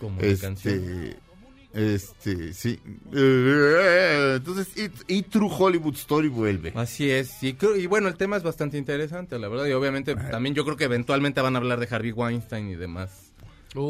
Como. 0.00 0.20
Este, 0.20 1.16
este, 1.72 2.52
sí. 2.54 2.78
Eh, 3.14 4.34
Entonces, 4.36 4.68
y, 5.08 5.16
y 5.18 5.22
True 5.22 5.50
Hollywood 5.56 5.94
Story 5.94 6.28
vuelve. 6.28 6.72
Así 6.74 7.10
es, 7.10 7.42
y, 7.42 7.54
creo- 7.54 7.76
y 7.76 7.86
bueno, 7.86 8.08
el 8.08 8.16
tema 8.16 8.36
es 8.36 8.42
bastante 8.42 8.78
interesante, 8.78 9.38
la 9.38 9.48
verdad, 9.48 9.66
y 9.66 9.72
obviamente 9.72 10.14
también 10.14 10.54
yo 10.54 10.64
creo 10.64 10.76
que 10.76 10.84
eventualmente 10.84 11.40
van 11.40 11.54
a 11.56 11.58
hablar 11.58 11.80
de 11.80 11.88
Harvey 11.94 12.12
Weinstein 12.12 12.68
y 12.70 12.74
demás 12.74 13.24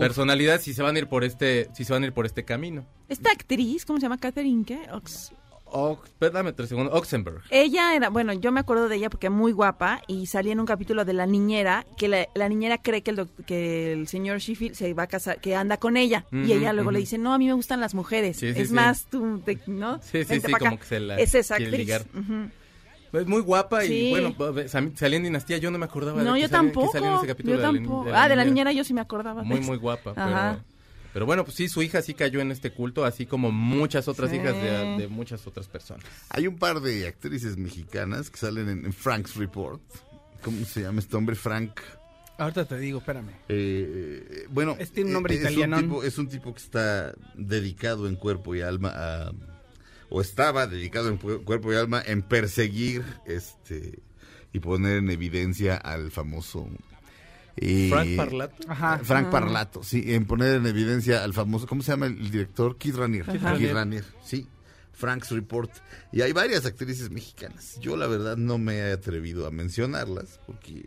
personalidades 0.01 0.63
si 0.65 0.75
se 0.75 0.83
van 0.83 0.97
a 0.97 0.99
ir 0.99 1.07
por 1.07 1.23
este, 1.25 1.69
si 1.73 1.85
se 1.85 1.93
van 1.93 2.03
a 2.03 2.07
ir 2.07 2.13
por 2.13 2.27
este 2.27 2.45
camino. 2.45 2.85
Esta 3.09 3.31
actriz, 3.31 3.85
¿cómo 3.87 3.99
se 3.99 4.03
llama? 4.07 4.19
Catherine, 4.19 4.65
¿qué? 4.65 4.81
Ox, 4.93 5.33
espérame 6.05 6.53
tres 6.55 6.69
segundos, 6.69 6.95
Oxenberg. 6.95 7.43
Ella 7.51 7.95
era, 7.95 8.09
bueno, 8.11 8.33
yo 8.33 8.53
me 8.53 8.61
acuerdo 8.61 8.89
de 8.89 8.97
ella 8.97 9.11
porque 9.11 9.31
muy 9.31 9.53
guapa 9.53 10.03
y 10.07 10.27
salía 10.27 10.53
en 10.53 10.61
un 10.61 10.67
capítulo 10.67 11.05
de 11.05 11.13
la 11.13 11.27
niñera 11.27 11.85
que 11.97 12.09
la, 12.09 12.27
la 12.35 12.49
niñera 12.49 12.79
cree 12.79 13.03
que 13.03 13.11
el, 13.11 13.17
doc- 13.17 13.45
que 13.47 13.93
el 13.93 14.09
señor 14.09 14.39
Sheffield 14.39 14.75
se 14.75 14.93
va 14.95 15.05
a 15.05 15.07
casar, 15.07 15.41
que 15.41 15.55
anda 15.55 15.77
con 15.77 15.97
ella 15.97 16.25
y 16.33 16.53
ella 16.53 16.73
luego 16.73 16.91
le 16.91 16.99
dice, 17.01 17.19
no, 17.19 17.33
a 17.35 17.39
mí 17.39 17.47
me 17.47 17.53
gustan 17.53 17.81
las 17.81 17.95
mujeres, 17.95 18.37
Sí, 18.39 18.53
sí, 18.55 18.61
es 18.61 18.69
sí. 18.69 18.75
más 18.75 19.07
tú, 19.07 19.41
te- 19.45 19.59
¿no? 19.67 19.99
Sí, 20.03 20.25
sí, 20.25 20.31
Vente 20.31 20.47
sí, 20.47 20.51
pa' 20.53 20.57
acá". 20.57 20.67
como 20.67 20.79
que 20.81 20.87
se 20.87 21.01
la 21.01 21.17
Es 21.19 21.35
esa 21.35 21.57
quiere 21.57 21.77
ligar. 21.79 22.03
Es 23.11 23.27
muy 23.27 23.41
guapa 23.41 23.87
y 23.87 24.11
bueno, 24.11 24.35
pues, 24.37 24.71
sal- 24.71 24.93
salía 24.95 25.17
en 25.17 25.23
Dinastía, 25.23 25.57
yo 25.57 25.71
no 25.71 25.79
me 25.79 25.87
acordaba 25.87 26.23
No, 26.23 26.35
de 26.35 26.41
que 26.41 26.43
yo 26.43 26.49
salía- 26.49 26.61
que 26.61 26.67
tampoco, 26.75 26.93
salía 26.93 27.09
en 27.09 27.17
ese 27.17 27.27
capítulo 27.27 27.55
yo 27.55 27.61
de 27.61 27.67
la 27.67 27.73
ni- 27.73 27.79
tampoco. 27.79 28.05
de 28.05 28.11
la 28.13 28.23
ah, 28.23 28.29
de 28.29 28.37
la 28.37 28.45
niñera. 28.45 28.73
yo 28.73 28.85
sí 28.85 28.93
me 28.93 29.01
acordaba. 29.01 29.43
Muy, 29.45 29.61
muy 29.61 29.79
guapa, 29.79 30.13
Ajá. 30.15 30.59
pero... 30.61 30.68
Pero 31.13 31.27
bueno, 31.27 31.45
pues 31.45 31.57
sí, 31.57 31.69
su 31.69 31.83
hija 31.83 32.03
sí 32.03 32.15
cayó 32.15 32.41
en 32.41 32.53
este 32.53 32.71
culto, 32.73 33.05
así 33.05 33.25
como 33.27 33.51
muchas 33.51 34.09
otras 34.09 34.31
Sí. 34.31 34.37
hijas 34.37 34.55
de, 34.55 34.97
de 34.99 35.09
muchas 35.09 35.47
otras 35.47 35.67
personas. 35.67 36.05
Hay 36.31 36.47
un 36.47 36.57
par 36.59 36.81
de 36.81 37.07
actrices 37.09 37.57
mexicanas 37.57 38.31
que 38.31 38.39
salen 38.39 38.69
en, 38.69 38.85
en 38.85 38.93
Frank's 38.93 39.35
Report. 39.37 39.81
¿Cómo 40.43 40.65
se 40.65 40.83
llama 40.83 41.01
este 41.01 41.17
hombre? 41.17 41.35
Frank. 41.35 41.81
Ahorita 42.37 42.67
te 42.67 42.79
digo, 42.79 42.99
espérame. 42.99 43.31
eh, 43.49 44.47
bueno, 44.51 44.77
Es- 44.79 44.93
tiene 44.93 45.09
un 45.09 45.15
nombre 45.15 45.35
eh, 45.35 45.39
es 45.39 45.43
italiano. 45.43 45.77
Un 45.79 45.83
tipo, 45.83 46.03
es 46.05 46.19
un 46.19 46.29
tipo 46.29 46.53
que 46.55 46.61
está 46.63 47.13
dedicado 47.35 48.07
en 48.07 48.15
cuerpo 48.15 48.55
y 48.55 48.61
alma 48.61 48.93
a. 48.95 49.33
O 50.11 50.21
estaba 50.21 50.67
dedicado 50.67 51.09
en 51.09 51.17
cuerpo 51.19 51.73
y 51.73 51.77
alma 51.77 52.01
en 52.07 52.23
perseguir 52.23 53.03
este 53.27 53.99
y 54.53 54.61
poner 54.61 54.99
en 54.99 55.11
evidencia 55.11 55.77
al 55.77 56.11
famoso. 56.13 56.69
Frank 57.91 58.17
Parlato. 58.17 58.57
Ajá. 58.69 59.01
Frank 59.03 59.31
Parlato, 59.31 59.83
sí, 59.83 60.05
en 60.15 60.27
poner 60.27 60.55
en 60.57 60.67
evidencia 60.67 61.25
al 61.25 61.35
famoso, 61.35 61.67
¿cómo 61.67 61.83
se 61.83 61.93
llama 61.93 62.07
el 62.07 62.31
director? 62.31 62.77
Kid 62.79 62.97
Ranier. 62.97 63.27
Kid 63.27 63.73
Ranier. 63.73 64.05
Sí. 64.25 64.47
Frank's 64.93 65.31
Report. 65.31 65.71
Y 66.13 66.23
hay 66.23 66.33
varias 66.33 66.67
actrices 66.67 67.11
mexicanas. 67.11 67.79
Yo 67.81 67.97
la 67.97 68.09
verdad 68.09 68.37
no 68.37 68.59
me 68.59 68.79
he 68.79 68.93
atrevido 68.93 69.47
a 69.47 69.51
mencionarlas 69.53 70.41
porque 70.45 70.85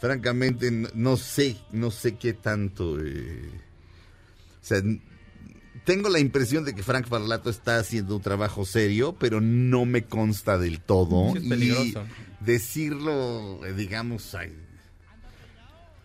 francamente 0.00 0.70
no, 0.70 0.88
no 0.94 1.16
sé, 1.18 1.56
no 1.70 1.90
sé 1.90 2.16
qué 2.16 2.32
tanto... 2.32 2.98
eh, 3.00 3.50
o 4.62 4.66
sea, 4.66 4.80
tengo 5.84 6.08
la 6.08 6.20
impresión 6.20 6.64
de 6.64 6.74
que 6.74 6.82
Frank 6.82 7.08
Parlato 7.08 7.50
está 7.50 7.78
haciendo 7.78 8.16
un 8.16 8.22
trabajo 8.22 8.64
serio, 8.64 9.14
pero 9.20 9.42
no 9.42 9.84
me 9.84 10.04
consta 10.04 10.56
del 10.56 10.80
todo. 10.80 11.32
Sí, 11.32 11.38
es 11.38 11.44
y 11.44 11.48
peligroso. 11.50 12.04
decirlo, 12.40 13.66
eh, 13.66 13.74
digamos, 13.74 14.34
ay, 14.34 14.56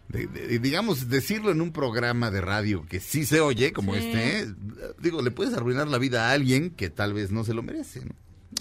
de- 0.10 0.28
de- 0.28 0.60
digamos, 0.60 1.08
decirlo 1.10 1.52
en 1.52 1.62
un 1.62 1.72
programa 1.72 2.30
de 2.32 2.42
radio 2.42 2.86
que 2.88 3.00
sí 3.00 3.26
se 3.26 3.40
oye, 3.42 3.72
como 3.74 3.94
Sí. 3.96 4.00
este, 4.06 4.40
eh, 4.42 4.54
digo, 5.02 5.22
le 5.22 5.32
puedes 5.32 5.54
arruinar 5.54 5.88
la 5.88 5.98
vida 6.00 6.30
a 6.30 6.34
alguien 6.34 6.72
que 6.72 6.90
tal 6.90 7.14
vez 7.14 7.32
no 7.32 7.44
se 7.44 7.54
lo 7.54 7.64
merece, 7.64 8.04
¿no? 8.06 8.16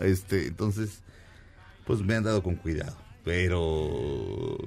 Este, 0.05 0.47
entonces, 0.47 1.01
pues 1.87 2.01
me 2.03 2.15
han 2.15 2.23
dado 2.25 2.43
con 2.43 2.55
cuidado. 2.57 2.97
Pero, 3.25 4.59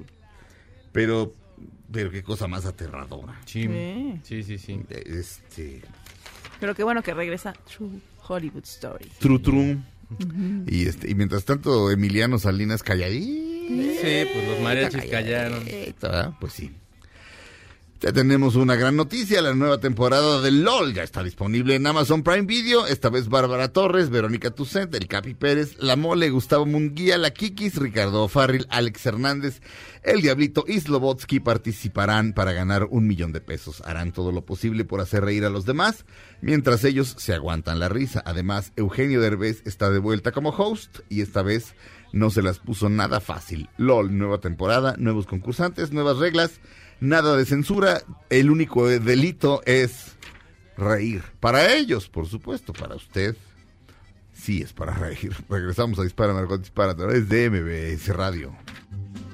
pero, 0.92 1.34
pero 1.90 2.10
qué 2.10 2.22
cosa 2.22 2.46
más 2.48 2.64
aterradora. 2.66 3.40
Sí, 3.46 3.68
Sí. 4.24 4.42
sí. 4.58 4.80
Este, 4.90 5.82
Pero 6.60 6.74
qué 6.74 6.82
bueno 6.84 7.02
que 7.02 7.12
regresa 7.14 7.52
True 7.52 8.00
Hollywood 8.28 8.64
Story. 8.64 9.10
Tru 9.18 9.38
tru. 9.40 9.80
Y 10.66 10.86
este, 10.86 11.10
y 11.10 11.14
mientras 11.14 11.44
tanto, 11.44 11.90
Emiliano 11.90 12.38
Salinas 12.38 12.82
calladito. 12.82 13.51
Sí, 13.76 14.28
pues 14.32 14.48
los 14.48 14.60
mariachis 14.60 15.04
callaron. 15.10 15.64
¿verdad? 16.00 16.32
Pues 16.40 16.52
sí. 16.52 16.70
Ya 18.02 18.12
tenemos 18.12 18.56
una 18.56 18.74
gran 18.74 18.96
noticia, 18.96 19.40
la 19.42 19.54
nueva 19.54 19.78
temporada 19.78 20.40
de 20.40 20.50
LOL 20.50 20.92
ya 20.92 21.04
está 21.04 21.22
disponible 21.22 21.76
en 21.76 21.86
Amazon 21.86 22.24
Prime 22.24 22.46
Video, 22.46 22.84
esta 22.88 23.10
vez 23.10 23.28
Bárbara 23.28 23.68
Torres, 23.68 24.10
Verónica 24.10 24.50
Tucent, 24.50 24.92
El 24.92 25.06
Capi 25.06 25.34
Pérez, 25.34 25.76
La 25.78 25.94
Mole, 25.94 26.28
Gustavo 26.30 26.66
Munguía, 26.66 27.16
La 27.16 27.30
Kikis, 27.30 27.76
Ricardo 27.76 28.26
Farril, 28.26 28.66
Alex 28.70 29.06
Hernández, 29.06 29.60
El 30.02 30.20
Diablito 30.20 30.64
y 30.66 30.80
Slobotsky 30.80 31.38
participarán 31.38 32.32
para 32.32 32.50
ganar 32.52 32.88
un 32.90 33.06
millón 33.06 33.30
de 33.30 33.40
pesos. 33.40 33.84
Harán 33.86 34.10
todo 34.10 34.32
lo 34.32 34.44
posible 34.44 34.84
por 34.84 35.00
hacer 35.00 35.24
reír 35.24 35.44
a 35.44 35.50
los 35.50 35.64
demás, 35.64 36.04
mientras 36.40 36.82
ellos 36.82 37.14
se 37.18 37.34
aguantan 37.34 37.78
la 37.78 37.88
risa. 37.88 38.20
Además, 38.26 38.72
Eugenio 38.74 39.20
Derbez 39.20 39.62
está 39.64 39.90
de 39.90 40.00
vuelta 40.00 40.32
como 40.32 40.50
host 40.50 40.98
y 41.08 41.20
esta 41.20 41.42
vez 41.42 41.76
no 42.12 42.30
se 42.30 42.42
las 42.42 42.58
puso 42.58 42.88
nada 42.88 43.20
fácil. 43.20 43.68
LOL, 43.76 44.16
nueva 44.16 44.38
temporada, 44.38 44.94
nuevos 44.98 45.26
concursantes, 45.26 45.92
nuevas 45.92 46.18
reglas, 46.18 46.60
nada 47.00 47.36
de 47.36 47.44
censura. 47.44 48.02
El 48.30 48.50
único 48.50 48.86
delito 48.86 49.62
es 49.64 50.16
reír. 50.76 51.22
Para 51.40 51.74
ellos, 51.74 52.08
por 52.08 52.26
supuesto, 52.26 52.72
para 52.72 52.94
usted. 52.94 53.36
Sí, 54.32 54.62
es 54.62 54.72
para 54.72 54.92
reír. 54.92 55.34
Regresamos 55.48 55.98
a 55.98 56.02
Dispara, 56.02 56.32
Margot 56.32 56.60
Dispara 56.60 56.92
a 56.92 56.96
través 56.96 57.28
de 57.28 57.50
MBS 57.50 58.08
Radio. 58.14 58.52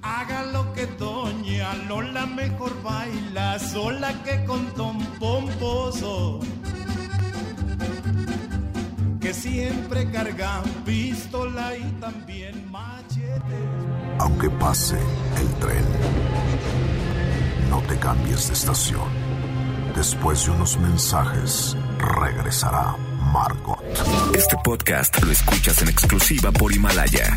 Haga 0.03 0.45
lo 0.53 0.73
que 0.75 0.87
doña 0.87 1.75
Lola 1.89 2.27
mejor 2.27 2.83
baila 2.83 3.59
sola 3.59 4.23
que 4.23 4.45
con 4.45 4.67
Tom 4.75 5.05
Pomposo. 5.19 6.41
Siempre 9.59 10.09
carga 10.13 10.63
pistola 10.85 11.77
y 11.77 11.83
también 12.01 12.71
machete. 12.71 13.59
Aunque 14.21 14.49
pase 14.51 14.97
el 15.37 15.49
tren, 15.57 15.85
no 17.69 17.81
te 17.83 17.97
cambies 17.99 18.49
de 18.49 18.55
estación. 18.55 19.09
Después 19.97 20.45
de 20.45 20.53
unos 20.53 20.79
mensajes, 20.79 21.77
regresará 21.99 22.97
Margot. 23.33 23.83
Este 24.33 24.57
podcast 24.63 25.21
lo 25.25 25.33
escuchas 25.33 25.83
en 25.83 25.89
exclusiva 25.89 26.53
por 26.53 26.73
Himalaya. 26.73 27.37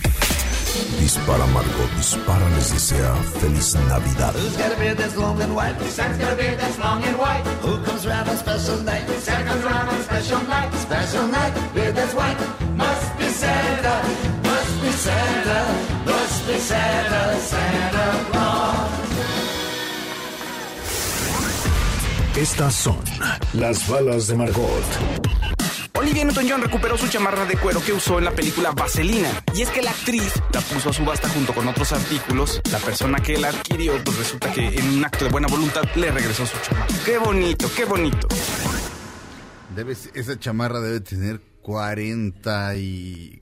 Dispara 1.00 1.46
Margot, 1.48 1.90
dispara 1.98 2.48
les 2.56 2.72
desea 2.72 3.14
feliz 3.40 3.76
Navidad. 3.90 4.34
Who's 4.36 4.56
got 4.56 4.72
a 4.72 4.76
beard 4.80 4.98
that's 4.98 5.18
long 5.18 5.42
and 5.42 5.54
white? 5.54 5.76
Santa's 5.90 6.18
got 6.18 6.32
a 6.32 6.36
beard 6.36 6.58
that's 6.58 6.80
long 6.80 7.04
and 7.04 7.18
white. 7.18 7.44
Who 7.62 7.78
comes 7.84 8.08
round 8.08 8.30
on 8.30 8.38
special 8.38 8.78
night? 8.84 9.06
Santa 9.20 9.50
comes 9.50 9.64
round 9.64 9.90
on 9.90 10.02
special 10.04 10.42
night. 10.48 10.74
Special 10.76 11.28
night, 11.28 11.54
beard 11.74 11.96
that's 11.96 12.14
white. 12.14 12.38
Must 12.78 13.18
be 13.18 13.26
Santa, 13.26 13.96
must 14.44 14.82
be 14.82 14.92
Santa, 14.92 15.60
must 16.06 16.48
be 16.48 16.58
Santa, 16.60 17.40
Santa 17.40 18.06
Claus. 18.32 18.92
Estas 22.38 22.74
son 22.74 22.98
las 23.54 23.88
balas 23.90 24.28
de 24.28 24.36
Margot. 24.36 25.41
Olivia 26.02 26.26
Newton-John 26.26 26.64
recuperó 26.64 26.98
su 26.98 27.08
chamarra 27.08 27.46
de 27.46 27.56
cuero 27.58 27.80
que 27.80 27.94
usó 27.94 28.18
en 28.18 28.26
la 28.26 28.32
película 28.32 28.72
Vaselina. 28.72 29.30
Y 29.54 29.62
es 29.62 29.70
que 29.70 29.84
la 29.84 29.92
actriz 29.92 30.34
la 30.52 30.60
puso 30.62 30.90
a 30.90 30.94
subasta 30.94 31.30
junto 31.30 31.54
con 31.54 31.68
otros 31.68 31.92
artículos. 31.94 32.60
La 32.72 32.80
persona 32.80 33.20
que 33.20 33.38
la 33.38 33.50
adquirió, 33.50 34.04
pues 34.04 34.18
resulta 34.18 34.52
que 34.52 34.80
en 34.80 34.98
un 34.98 35.06
acto 35.06 35.26
de 35.26 35.32
buena 35.32 35.48
voluntad 35.48 35.84
le 35.94 36.10
regresó 36.10 36.48
su 36.48 36.58
chamarra. 36.64 36.88
¡Qué 37.06 37.20
bonito, 37.20 37.70
qué 37.76 37.86
bonito! 37.86 38.28
Debe, 39.76 39.96
esa 40.16 40.40
chamarra 40.40 40.80
debe 40.80 41.02
tener 41.02 41.40
40 41.62 42.76
y... 42.78 43.41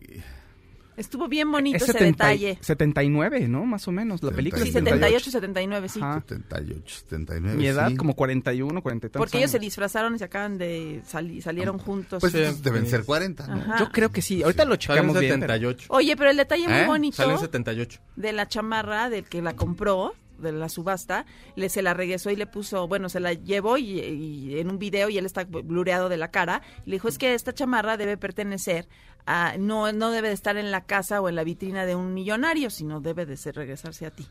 Estuvo 0.99 1.27
bien 1.27 1.51
bonito 1.51 1.77
Es 1.77 1.83
ese 1.83 1.93
70 1.93 2.33
y- 2.33 2.39
detalle. 2.39 2.57
79, 2.61 3.47
¿no? 3.47 3.65
Más 3.65 3.87
o 3.87 3.91
menos. 3.91 4.21
La 4.21 4.31
película 4.31 4.61
Sí, 4.63 4.67
es 4.69 4.73
78 4.73 5.29
y 5.29 5.31
79, 5.31 5.89
sí. 5.89 5.99
Ajá. 6.01 6.19
78, 6.27 6.95
79. 7.07 7.57
Mi 7.57 7.67
edad, 7.67 7.87
sí. 7.89 7.95
como 7.95 8.15
41, 8.15 8.81
40 8.81 9.07
y 9.07 9.09
tantos 9.09 9.19
Porque 9.19 9.37
ellos 9.37 9.49
se 9.51 9.57
años. 9.57 9.65
disfrazaron 9.65 10.15
y 10.15 10.19
se 10.19 10.25
acaban 10.25 10.57
de 10.57 11.01
salir, 11.07 11.41
salieron 11.41 11.77
juntos. 11.77 12.19
Pues 12.19 12.33
Sí. 12.33 12.39
entonces 12.39 12.63
deben 12.63 12.85
ser 12.87 13.03
40, 13.05 13.47
¿no? 13.47 13.55
Ajá. 13.61 13.79
Yo 13.79 13.89
creo 13.91 14.11
que 14.11 14.21
sí. 14.21 14.43
Ahorita 14.43 14.65
lo 14.65 14.71
Salió 14.71 14.73
en 14.75 14.79
checamos 14.79 15.19
bien. 15.19 15.39
pero- 15.39 15.53
78. 15.53 15.85
Oye, 15.89 16.15
pero 16.17 16.29
el 16.31 16.37
detalle 16.37 16.67
muy 16.67 16.77
¿Eh? 16.77 16.85
bonito 16.85 17.17
Salió 17.17 17.33
en 17.35 17.39
78. 17.39 17.99
de 18.15 18.33
la 18.33 18.47
chamarra 18.47 19.09
del 19.09 19.23
que 19.23 19.41
la 19.41 19.55
compró 19.55 20.13
de 20.39 20.51
la 20.51 20.69
subasta, 20.69 21.25
le 21.55 21.69
se 21.69 21.81
la 21.81 21.93
regresó 21.93 22.29
y 22.31 22.35
le 22.35 22.47
puso, 22.47 22.87
bueno, 22.87 23.09
se 23.09 23.19
la 23.19 23.33
llevó 23.33 23.77
y, 23.77 24.59
en 24.59 24.69
un 24.69 24.79
video 24.79 25.09
y 25.09 25.17
él 25.17 25.25
está 25.25 25.43
blureado 25.43 26.09
de 26.09 26.17
la 26.17 26.31
cara, 26.31 26.61
le 26.85 26.95
dijo, 26.95 27.07
es 27.07 27.17
que 27.17 27.33
esta 27.33 27.53
chamarra 27.53 27.97
debe 27.97 28.17
pertenecer 28.17 28.87
a, 29.25 29.55
no, 29.57 29.91
no 29.91 30.11
debe 30.11 30.29
de 30.29 30.33
estar 30.33 30.57
en 30.57 30.71
la 30.71 30.85
casa 30.85 31.21
o 31.21 31.29
en 31.29 31.35
la 31.35 31.43
vitrina 31.43 31.85
de 31.85 31.95
un 31.95 32.13
millonario, 32.13 32.69
sino 32.69 33.01
debe 33.01 33.25
de 33.25 33.37
ser 33.37 33.55
regresarse 33.55 34.05
a 34.05 34.11
ti. 34.11 34.27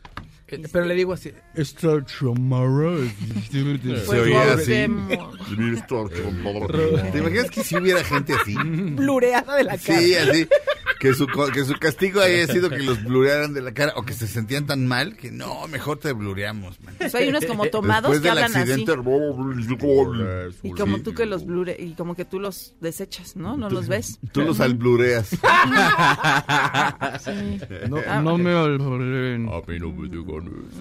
Eh, 0.51 0.63
Pero 0.71 0.85
le 0.85 0.95
digo 0.95 1.13
así, 1.13 1.31
esta 1.53 2.03
chamarra 2.05 2.97
Pues 3.51 4.01
Se 4.05 4.19
oía 4.19 4.53
así. 4.53 4.87
volvemos. 4.87 5.37
¿Te 7.11 7.17
imaginas 7.19 7.51
que 7.51 7.63
si 7.63 7.75
hubiera 7.77 8.03
gente 8.03 8.33
así? 8.33 8.55
Blureada 8.63 9.55
de 9.55 9.63
la 9.63 9.77
cara. 9.77 9.99
Sí, 9.99 10.15
así. 10.15 10.47
Que 10.99 11.13
su, 11.13 11.27
que 11.27 11.63
su 11.63 11.75
castigo 11.79 12.19
haya 12.19 12.45
sido 12.47 12.69
que 12.69 12.79
los 12.83 13.01
blurearan 13.05 13.53
de 13.53 13.61
la 13.61 13.71
cara 13.73 13.93
o 13.95 14.03
que 14.03 14.11
se 14.11 14.27
sentían 14.27 14.65
tan 14.65 14.85
mal 14.85 15.15
que 15.15 15.31
no, 15.31 15.65
mejor 15.69 15.97
te 15.97 16.11
blureamos, 16.11 16.81
man. 16.81 16.93
Pues 16.97 17.15
hay 17.15 17.29
unos 17.29 17.45
como 17.45 17.67
tomados 17.67 18.11
Después 18.11 18.19
que 18.21 18.29
hablan 18.29 18.53
accidente. 18.53 18.91
así. 18.91 20.59
Y 20.63 20.71
como 20.71 20.99
tú 21.01 21.13
que 21.13 21.25
los 21.25 21.45
blure, 21.45 21.77
y 21.79 21.93
como 21.93 22.15
que 22.15 22.25
tú 22.25 22.41
los 22.41 22.75
desechas, 22.81 23.37
¿no? 23.37 23.55
No 23.55 23.69
los 23.69 23.87
ves. 23.87 24.19
Tú 24.33 24.41
los 24.41 24.59
alblureas. 24.59 25.29
Sí. 25.29 25.37
No, 27.89 27.97
Ah. 28.07 28.21
no 28.21 28.37
me 28.37 28.53
olviden. 28.53 29.47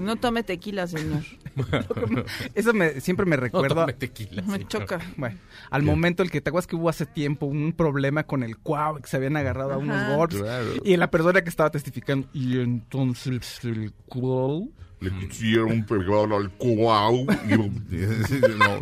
No 0.01 0.17
tome 0.17 0.43
tequila, 0.43 0.87
señor. 0.87 1.23
Eso 2.55 2.73
me, 2.73 3.01
siempre 3.01 3.27
me 3.27 3.37
No 3.37 3.43
recuerda. 3.43 3.83
tome 3.83 3.93
tequila. 3.93 4.43
Me 4.43 4.53
señor. 4.55 4.69
choca. 4.69 5.01
Bueno, 5.17 5.39
al 5.71 5.83
momento 5.83 6.23
el 6.23 6.31
que 6.31 6.41
te 6.41 6.51
acuerdas 6.51 6.67
que 6.67 6.77
hubo 6.77 6.89
hace 6.89 7.07
tiempo 7.07 7.47
un 7.47 7.73
problema 7.73 8.25
con 8.25 8.43
el 8.43 8.57
cuau, 8.59 9.01
que 9.01 9.09
se 9.09 9.17
habían 9.17 9.37
agarrado 9.37 9.73
a 9.73 9.79
unos 9.79 10.17
golpes. 10.17 10.41
Claro. 10.41 10.69
Y 10.85 10.97
la 10.97 11.11
persona 11.11 11.43
que 11.43 11.51
estaba 11.51 11.71
testificando. 11.71 12.29
Y 12.33 12.61
entonces 12.61 13.65
el 13.65 13.93
cuau. 14.07 14.73
Le 15.01 15.11
quisieron 15.29 15.85
pegar 15.87 16.33
al 16.33 16.51
cuau. 16.59 17.25
Y- 17.49 17.57
no. 18.59 18.81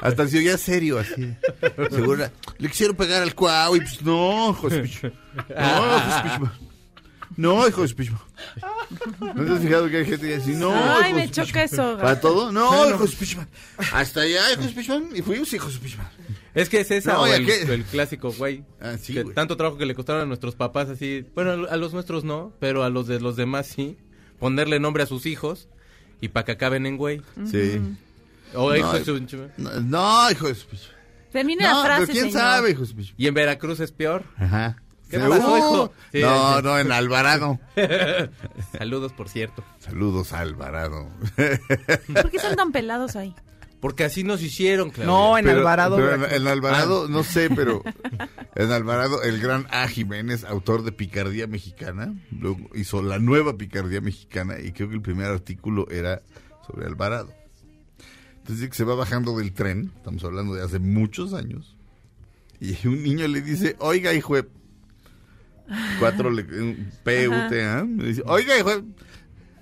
Hasta 0.00 0.26
se 0.26 0.38
oía 0.38 0.56
serio 0.56 0.98
así. 0.98 1.34
Seguro 1.90 2.24
le 2.58 2.68
quisieron 2.68 2.96
pegar 2.96 3.22
al 3.22 3.34
cuau 3.34 3.76
y 3.76 3.80
pues 3.80 4.00
no, 4.02 4.50
hijo 4.50 4.68
de. 4.70 4.78
No, 5.36 5.98
hijo 6.26 6.44
de. 6.44 6.50
No, 7.36 7.68
hijo 7.68 7.82
de. 7.86 8.12
¿No 9.34 9.44
te 9.44 9.52
has 9.52 9.60
fijado 9.60 9.88
que 9.90 9.98
hay 9.98 10.04
gente 10.06 10.26
que 10.28 10.38
dice, 10.38 10.52
no, 10.52 10.72
Ay, 10.74 11.12
me 11.12 11.26
su 11.26 11.32
choca 11.34 11.62
eso. 11.64 11.98
¿Para 11.98 12.20
todo? 12.20 12.50
No, 12.52 12.88
hijo 12.88 13.02
de 13.02 13.08
su 13.08 13.16
picho. 13.16 13.44
Hasta 13.92 14.22
allá, 14.22 14.52
hijo 14.52 14.62
de 14.62 14.68
su 14.68 14.74
picho. 14.74 15.00
Y 15.14 15.22
fuimos 15.22 15.52
hijo 15.52 15.66
de 15.66 15.72
su 15.74 15.80
picho. 15.80 15.98
Es 16.54 16.68
que 16.68 16.80
es 16.80 16.90
esa 16.90 17.12
No, 17.12 17.22
o 17.22 17.28
¿y 17.28 17.30
a 17.32 17.36
el, 17.36 17.48
el 17.48 17.84
clásico, 17.84 18.32
güey. 18.32 18.64
Ah, 18.80 18.96
sí, 19.00 19.12
que 19.14 19.22
güey. 19.22 19.34
tanto 19.34 19.56
trabajo 19.56 19.76
que 19.78 19.86
le 19.86 19.94
costaron 19.94 20.22
a 20.22 20.26
nuestros 20.26 20.54
papás 20.54 20.88
así. 20.88 21.26
Bueno, 21.34 21.66
a 21.68 21.76
los 21.76 21.92
nuestros 21.92 22.24
no, 22.24 22.52
pero 22.58 22.82
a 22.82 22.88
los 22.90 23.06
de 23.06 23.20
los 23.20 23.36
demás 23.36 23.66
sí. 23.66 23.98
Ponerle 24.38 24.80
nombre 24.80 25.02
a 25.02 25.06
sus 25.06 25.26
hijos 25.26 25.68
y 26.20 26.28
para 26.28 26.44
que 26.46 26.52
acaben 26.52 26.86
en 26.86 26.96
güey. 26.96 27.20
Sí. 27.50 27.80
O 28.54 28.70
No, 28.70 28.76
hijo 28.76 28.92
de 28.94 29.04
su- 29.04 29.20
No, 29.58 29.80
no, 29.80 30.30
hijo 30.30 30.48
de 30.48 30.54
su 30.54 30.66
No, 31.34 31.80
la 31.80 31.84
frase, 31.84 32.00
pero 32.06 32.12
quién 32.12 32.24
señor. 32.32 32.40
sabe, 32.40 32.70
hijo 32.70 32.80
de 32.86 32.86
su. 33.04 33.12
Y 33.16 33.26
en 33.26 33.34
Veracruz 33.34 33.80
es 33.80 33.92
peor. 33.92 34.24
Ajá. 34.38 34.82
¿Qué 35.08 35.18
pasó, 35.18 35.56
hijo? 35.58 35.92
Sí, 36.12 36.20
no, 36.20 36.56
sí. 36.58 36.62
no, 36.64 36.78
en 36.78 36.92
Alvarado. 36.92 37.58
Saludos, 38.78 39.12
por 39.12 39.28
cierto. 39.28 39.64
Saludos 39.78 40.32
a 40.32 40.40
Alvarado. 40.40 41.08
¿Por 42.14 42.30
qué 42.30 42.38
son 42.38 42.56
tan 42.56 42.72
pelados 42.72 43.16
ahí? 43.16 43.34
Porque 43.80 44.04
así 44.04 44.24
nos 44.24 44.42
hicieron, 44.42 44.90
Claudia. 44.90 45.06
No, 45.12 45.38
en 45.38 45.44
Pero- 45.44 45.58
Alvarado. 45.60 45.96
pero 45.96 46.26
en, 46.34 46.46
Alvarado, 46.48 47.04
Ah. 47.04 47.10
no 47.10 47.22
sé, 47.22 47.48
pero 47.48 47.82
en 48.56 48.72
Alvarado, 48.72 49.22
el 49.22 49.40
gran 49.40 49.66
A. 49.70 49.86
Jiménez, 49.86 50.44
autor 50.44 50.82
de 50.82 50.90
Picardía 50.92 51.46
Mexicana, 51.46 52.12
luego 52.32 52.58
hizo 52.74 53.02
la 53.02 53.18
nueva 53.20 53.56
Picardía 53.56 54.00
Mexicana 54.00 54.58
y 54.58 54.72
creo 54.72 54.88
que 54.88 54.96
el 54.96 55.02
primer 55.02 55.26
artículo 55.30 55.86
era 55.90 56.22
sobre 56.66 56.86
Alvarado. 56.86 57.32
Entonces 58.38 58.56
dice 58.56 58.70
que 58.70 58.76
se 58.76 58.84
va 58.84 58.96
bajando 58.96 59.36
del 59.38 59.52
tren, 59.52 59.92
estamos 59.96 60.24
hablando 60.24 60.54
de 60.54 60.64
hace 60.64 60.80
muchos 60.80 61.32
años, 61.32 61.76
y 62.60 62.74
un 62.88 63.02
niño 63.04 63.28
le 63.28 63.42
dice, 63.42 63.76
oiga, 63.78 64.12
hijo 64.12 64.34
de... 64.34 64.48
Cuatro, 65.98 66.30
le, 66.30 66.42
un 66.42 66.90
P, 67.04 67.28
U, 67.28 67.32
T, 67.48 67.62
¿ah? 67.64 67.84
Dice, 67.86 68.22
oiga, 68.26 68.58
hijo. 68.58 68.70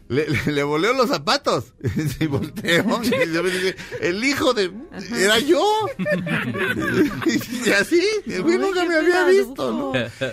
Le, 0.08 0.24
le, 0.30 0.52
le 0.52 0.62
voleo 0.62 0.92
los 0.92 1.08
zapatos. 1.08 1.74
y 2.20 2.26
volteo. 2.26 3.00
Y 3.02 3.08
dice, 3.08 3.76
el 4.00 4.22
hijo 4.22 4.54
de... 4.54 4.70
Era 5.18 5.40
yo. 5.40 5.60
y 7.66 7.70
así. 7.70 8.00
El 8.26 8.42
güey 8.42 8.54
Ay, 8.54 8.60
nunca 8.60 8.84
me 8.84 8.94
había 8.94 9.26
visto, 9.26 9.72
¿no? 9.72 9.92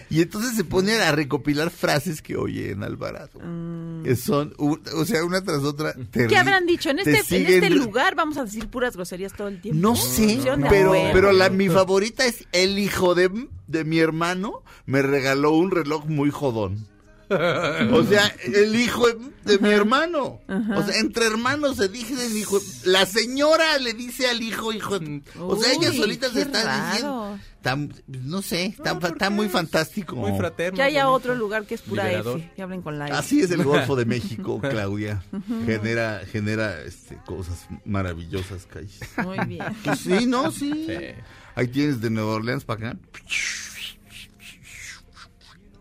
Y 0.10 0.22
entonces 0.22 0.56
se 0.56 0.64
pone 0.64 0.94
a 0.94 1.12
recopilar 1.12 1.72
frases 1.72 2.22
que 2.22 2.36
oye 2.38 2.72
en 2.72 2.84
Alvarado. 2.84 3.40
Que 4.04 4.16
son, 4.16 4.54
un- 4.60 4.82
o 4.96 5.06
sea, 5.06 5.24
una 5.26 5.44
tras 5.44 5.64
otra. 5.64 5.96
Mm. 5.98 6.28
¿Qué 6.28 6.38
habrán 6.38 6.68
dicho? 6.68 6.92
En 6.92 6.98
te 6.98 7.12
este, 7.12 7.38
en 7.38 7.48
este 7.48 7.70
lugar 7.72 8.14
vamos 8.16 8.38
a 8.38 8.46
decir 8.46 8.68
puras 8.68 8.96
groserías 8.96 9.34
todo 9.34 9.48
el 9.48 9.60
tiempo. 9.60 9.82
No 9.82 9.96
sé, 9.96 10.38
de 10.38 10.66
pero, 10.70 10.94
pero 11.14 11.32
la, 11.32 11.50
mi 11.50 11.70
favorita 11.70 12.26
es 12.26 12.46
el 12.52 12.78
hijo 12.78 13.16
de... 13.16 13.32
de 13.74 13.84
mi 13.84 14.00
hermano 14.00 14.64
me 14.86 15.02
regaló 15.02 15.52
un 15.52 15.72
reloj 15.72 16.06
muy 16.06 16.32
jodón. 16.32 16.88
O 17.30 18.04
sea, 18.04 18.28
el 18.44 18.76
hijo 18.76 19.08
de 19.44 19.58
mi 19.58 19.70
hermano. 19.70 20.40
O 20.48 20.84
sea, 20.84 21.00
entre 21.00 21.26
hermanos 21.26 21.78
se 21.78 21.88
dice 21.90 22.14
el 22.28 22.38
hijo. 22.38 22.60
La 22.86 23.06
señora 23.08 23.80
le 23.80 23.94
dice 23.94 24.30
al 24.30 24.42
hijo, 24.42 24.72
hijo. 24.72 25.00
O 25.40 25.56
sea, 25.56 25.74
ella 25.74 25.92
solita 25.94 26.30
se 26.30 26.42
está 26.44 26.64
raro. 26.64 26.86
diciendo. 26.92 27.40
Tan- 27.64 27.94
no 28.08 28.42
sé, 28.42 28.66
está, 28.66 29.00
está 29.08 29.30
muy 29.30 29.48
fantástico. 29.50 30.16
Muy 30.18 30.38
fraterno. 30.38 30.76
Que 30.76 30.84
haya 30.84 31.06
bonito. 31.06 31.16
otro 31.32 31.36
lugar 31.36 31.66
que 31.66 31.76
es 31.76 31.82
pura 31.82 32.04
Liberador. 32.04 32.40
F. 32.40 32.52
Que 32.56 32.62
hablen 32.62 32.82
con 32.82 33.00
la 33.00 33.08
F. 33.08 33.16
Así 33.16 33.40
es 33.42 33.50
el 33.52 33.64
Golfo 33.64 33.96
de 33.96 34.06
México, 34.06 34.60
Claudia. 34.62 35.24
Genera, 35.66 36.22
genera 36.32 36.82
este, 36.82 37.18
cosas 37.26 37.66
maravillosas, 37.86 38.68
calles. 38.68 39.00
Muy 39.24 39.40
bien. 39.48 39.64
Pues 39.84 40.00
sí, 40.02 40.26
no, 40.28 40.52
sí. 40.52 40.86
Sí. 40.88 40.98
Ahí 41.56 41.68
tienes 41.68 42.02
de 42.02 42.10
Nueva 42.10 42.34
Orleans 42.34 42.64
para 42.66 42.90
acá. 42.90 43.00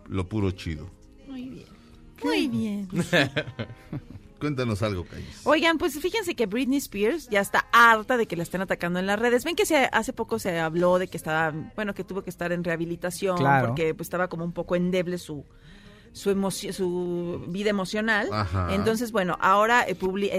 Lo 0.09 0.29
puro 0.29 0.51
chido. 0.51 0.91
Muy 1.27 1.49
bien. 1.49 1.67
Muy 2.23 2.49
bien. 2.49 2.89
Cuéntanos 4.39 4.83
algo, 4.83 5.05
Calles. 5.05 5.41
Oigan, 5.45 5.79
pues 5.79 5.99
fíjense 6.01 6.35
que 6.35 6.47
Britney 6.47 6.79
Spears 6.79 7.29
ya 7.31 7.41
está 7.41 7.67
harta 7.73 8.17
de 8.17 8.27
que 8.27 8.37
la 8.37 8.43
estén 8.43 8.61
atacando 8.61 8.99
en 8.99 9.07
las 9.07 9.19
redes. 9.19 9.45
Ven 9.45 9.55
que 9.55 9.65
se, 9.67 9.89
hace 9.93 10.13
poco 10.13 10.39
se 10.41 10.59
habló 10.59 10.99
de 10.99 11.07
que 11.07 11.17
estaba, 11.17 11.53
bueno, 11.77 11.95
que 11.95 12.03
tuvo 12.03 12.23
que 12.23 12.31
estar 12.31 12.51
en 12.51 12.65
rehabilitación 12.65 13.37
Claro. 13.37 13.69
porque 13.69 13.95
pues, 13.95 14.07
estaba 14.07 14.29
como 14.29 14.45
un 14.45 14.53
poco 14.53 14.75
endeble 14.75 15.19
su 15.19 15.45
su 16.13 16.33
su 16.73 17.45
vida 17.49 17.71
emocional. 17.71 18.29
Ajá. 18.33 18.75
Entonces, 18.75 19.13
bueno, 19.13 19.39
ahora 19.41 19.87
eh, 19.87 19.97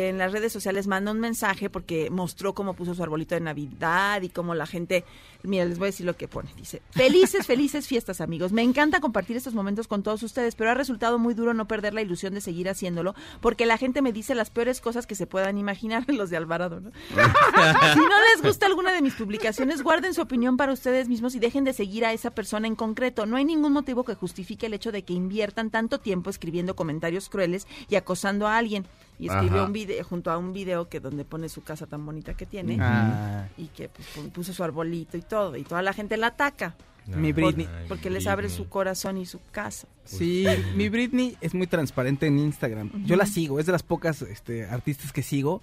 en 0.10 0.18
las 0.18 0.32
redes 0.32 0.54
sociales 0.54 0.88
manda 0.88 1.12
un 1.12 1.20
mensaje 1.20 1.70
porque 1.70 2.10
mostró 2.10 2.54
cómo 2.54 2.74
puso 2.74 2.94
su 2.94 3.04
arbolito 3.04 3.36
de 3.36 3.42
Navidad 3.42 4.22
y 4.22 4.30
cómo 4.30 4.56
la 4.56 4.66
gente, 4.66 5.04
mira, 5.44 5.66
les 5.66 5.78
voy 5.80 5.88
a 5.88 5.92
decir 5.92 6.06
lo 6.06 6.16
que 6.16 6.28
pone. 6.28 6.52
Dice, 6.56 6.82
felices, 6.92 7.46
felices 7.46 7.88
fiestas, 7.88 8.22
amigos. 8.22 8.52
Me 8.52 8.62
encanta 8.62 9.00
compartir 9.00 9.38
estos 9.38 9.54
momentos 9.54 9.88
con 9.88 10.04
todos 10.04 10.22
ustedes, 10.24 10.56
pero 10.56 10.72
ha 10.72 10.76
resultado 10.76 11.18
muy 11.20 11.34
duro 11.34 11.54
no 11.54 11.68
perder 11.68 11.94
la 11.94 12.02
ilusión 12.02 12.34
de 12.34 12.42
seguir 12.42 12.70
haciéndolo 12.70 13.16
porque 13.42 13.66
la 13.66 13.78
gente 13.78 14.02
me 14.02 14.14
dice 14.14 14.36
las 14.36 14.50
peores 14.50 14.82
cosas 14.82 15.08
que 15.08 15.16
se 15.16 15.28
puedan 15.28 15.58
imaginar, 15.58 16.06
los 16.08 16.30
de 16.30 16.38
Alvarado, 16.38 16.80
¿no? 16.80 16.92
si 17.94 18.00
no 18.00 18.18
les 18.34 18.44
gusta 18.44 18.66
alguna 18.66 18.94
de 18.94 19.02
mis 19.02 19.16
publicaciones, 19.16 19.82
guarden 19.84 20.14
su 20.14 20.22
opinión 20.22 20.58
para 20.58 20.74
ustedes 20.74 21.10
mismos 21.10 21.36
y 21.36 21.40
dejen 21.40 21.64
de 21.64 21.74
seguir 21.74 22.06
a 22.06 22.14
esa 22.14 22.32
persona 22.32 22.68
en 22.68 22.76
concreto. 22.76 23.26
No 23.26 23.38
hay 23.38 23.46
ningún 23.46 23.74
motivo 23.74 24.04
que 24.04 24.16
justifique 24.16 24.68
el 24.68 24.74
hecho 24.74 24.92
de 24.92 25.04
que 25.04 25.14
inviertan 25.14 25.63
tanto 25.70 26.00
tiempo 26.00 26.30
escribiendo 26.30 26.76
comentarios 26.76 27.30
crueles 27.30 27.68
y 27.90 27.96
acosando 27.96 28.48
a 28.48 28.58
alguien. 28.58 28.86
Y 29.20 29.28
escribió 29.28 29.58
Ajá. 29.60 29.66
un 29.68 29.74
video 29.74 30.04
junto 30.04 30.32
a 30.32 30.38
un 30.38 30.54
video 30.54 30.90
que 30.90 31.00
donde 31.00 31.24
pone 31.24 31.48
su 31.48 31.64
casa 31.64 31.86
tan 31.86 32.06
bonita 32.06 32.34
que 32.36 32.46
tiene 32.46 32.78
Ah, 32.82 33.48
y 33.58 33.68
que 33.68 33.90
pues, 33.90 34.08
puso 34.34 34.54
su 34.54 34.64
arbolito 34.64 35.18
y 35.18 35.22
todo 35.22 35.56
y 35.56 35.64
toda 35.64 35.82
la 35.84 35.94
gente 35.94 36.18
la 36.18 36.28
ataca 36.28 36.76
mi 37.06 37.32
por- 37.34 37.44
Britney. 37.54 37.68
porque 37.88 38.10
les 38.10 38.26
abre 38.28 38.50
su 38.50 38.70
corazón 38.70 39.18
y 39.18 39.26
su 39.26 39.40
casa. 39.52 39.88
Sí, 40.06 40.46
mi 40.76 40.90
Britney 40.90 41.38
es 41.42 41.54
muy 41.54 41.68
transparente 41.68 42.26
en 42.28 42.40
Instagram. 42.40 43.06
Yo 43.06 43.16
la 43.16 43.26
sigo, 43.26 43.60
es 43.60 43.66
de 43.66 43.72
las 43.72 43.84
pocas 43.84 44.22
este, 44.24 44.66
artistas 44.66 45.12
que 45.14 45.22
sigo. 45.22 45.62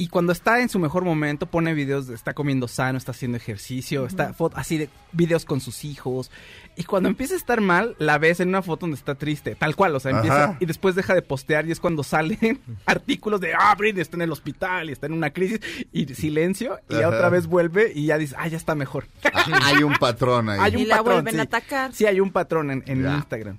Y 0.00 0.08
cuando 0.08 0.32
está 0.32 0.60
en 0.62 0.70
su 0.70 0.78
mejor 0.78 1.04
momento, 1.04 1.44
pone 1.44 1.74
videos, 1.74 2.06
de- 2.06 2.14
está 2.14 2.32
comiendo 2.32 2.68
sano, 2.68 2.96
está 2.96 3.10
haciendo 3.10 3.36
ejercicio, 3.36 4.06
está 4.06 4.32
fo- 4.32 4.50
así 4.54 4.78
de 4.78 4.88
videos 5.12 5.44
con 5.44 5.60
sus 5.60 5.84
hijos. 5.84 6.30
Y 6.74 6.84
cuando 6.84 7.10
empieza 7.10 7.34
a 7.34 7.36
estar 7.36 7.60
mal, 7.60 7.96
la 7.98 8.16
ves 8.16 8.40
en 8.40 8.48
una 8.48 8.62
foto 8.62 8.86
donde 8.86 8.96
está 8.96 9.14
triste, 9.16 9.54
tal 9.56 9.76
cual, 9.76 9.94
o 9.94 10.00
sea, 10.00 10.12
empieza 10.12 10.44
Ajá. 10.44 10.56
y 10.58 10.64
después 10.64 10.94
deja 10.94 11.14
de 11.14 11.20
postear 11.20 11.66
y 11.66 11.72
es 11.72 11.80
cuando 11.80 12.02
salen 12.02 12.60
artículos 12.86 13.42
de, 13.42 13.52
ah, 13.52 13.74
Britney 13.76 14.00
está 14.00 14.16
en 14.16 14.22
el 14.22 14.32
hospital 14.32 14.88
y 14.88 14.92
está 14.92 15.04
en 15.06 15.12
una 15.12 15.30
crisis 15.34 15.60
y 15.92 16.06
silencio 16.14 16.78
y 16.88 16.94
Ajá. 16.94 17.08
otra 17.08 17.28
vez 17.28 17.46
vuelve 17.46 17.92
y 17.94 18.06
ya 18.06 18.16
dice, 18.16 18.34
ah, 18.38 18.48
ya 18.48 18.56
está 18.56 18.74
mejor. 18.74 19.06
Hay 19.64 19.82
un 19.82 19.92
patrón 19.94 20.48
ahí. 20.48 20.58
Hay 20.62 20.72
Y 20.76 20.82
un 20.84 20.88
la 20.88 20.96
patrón, 20.96 21.14
vuelven 21.16 21.34
sí. 21.34 21.40
a 21.40 21.42
atacar. 21.42 21.92
Sí, 21.92 22.06
hay 22.06 22.20
un 22.20 22.30
patrón 22.32 22.70
en. 22.70 22.82
Instagram. 23.06 23.58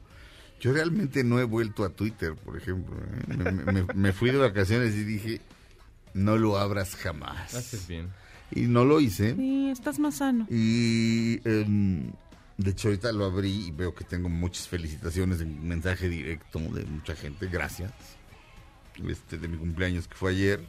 Yo 0.59 0.73
realmente 0.73 1.23
no 1.23 1.39
he 1.39 1.43
vuelto 1.43 1.83
a 1.83 1.89
Twitter, 1.89 2.33
por 2.35 2.57
ejemplo. 2.57 2.95
¿eh? 2.95 3.23
Me, 3.37 3.51
me- 3.51 3.71
me- 3.83 3.93
me 3.93 4.11
fui 4.13 4.31
de 4.31 4.37
vacaciones 4.37 4.95
y 4.95 5.03
dije, 5.03 5.41
no 6.13 6.37
lo 6.37 6.57
abras 6.57 6.95
jamás. 6.95 7.53
Haces 7.53 7.87
bien. 7.87 8.09
Y 8.53 8.61
no 8.61 8.85
lo 8.85 8.99
hice. 8.99 9.35
Sí, 9.35 9.69
estás 9.69 9.99
más 9.99 10.15
sano. 10.15 10.45
Y 10.49 11.39
em, 11.47 12.11
de 12.57 12.71
hecho 12.71 12.89
ahorita 12.89 13.11
lo 13.11 13.25
abrí 13.25 13.67
y 13.67 13.71
veo 13.71 13.93
que 13.95 14.03
tengo 14.03 14.29
muchas 14.29 14.67
felicitaciones 14.67 15.41
en 15.41 15.67
mensaje 15.67 16.09
directo 16.09 16.59
de 16.59 16.85
mucha 16.85 17.15
gente. 17.15 17.47
Gracias. 17.47 17.91
Este, 19.07 19.37
de 19.37 19.47
mi 19.47 19.57
cumpleaños 19.57 20.07
que 20.07 20.15
fue 20.15 20.31
ayer. 20.31 20.61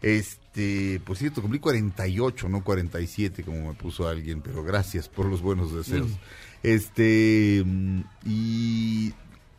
Este, 0.00 1.00
por 1.04 1.16
cierto, 1.16 1.40
cumplí 1.42 1.60
48, 1.60 2.48
no 2.48 2.64
47 2.64 3.44
como 3.44 3.68
me 3.68 3.74
puso 3.74 4.08
alguien, 4.08 4.40
pero 4.40 4.64
gracias 4.64 5.08
por 5.08 5.26
los 5.26 5.42
buenos 5.42 5.72
deseos. 5.72 6.10
Este, 6.62 7.62
mm, 7.64 8.00
y 8.24 9.14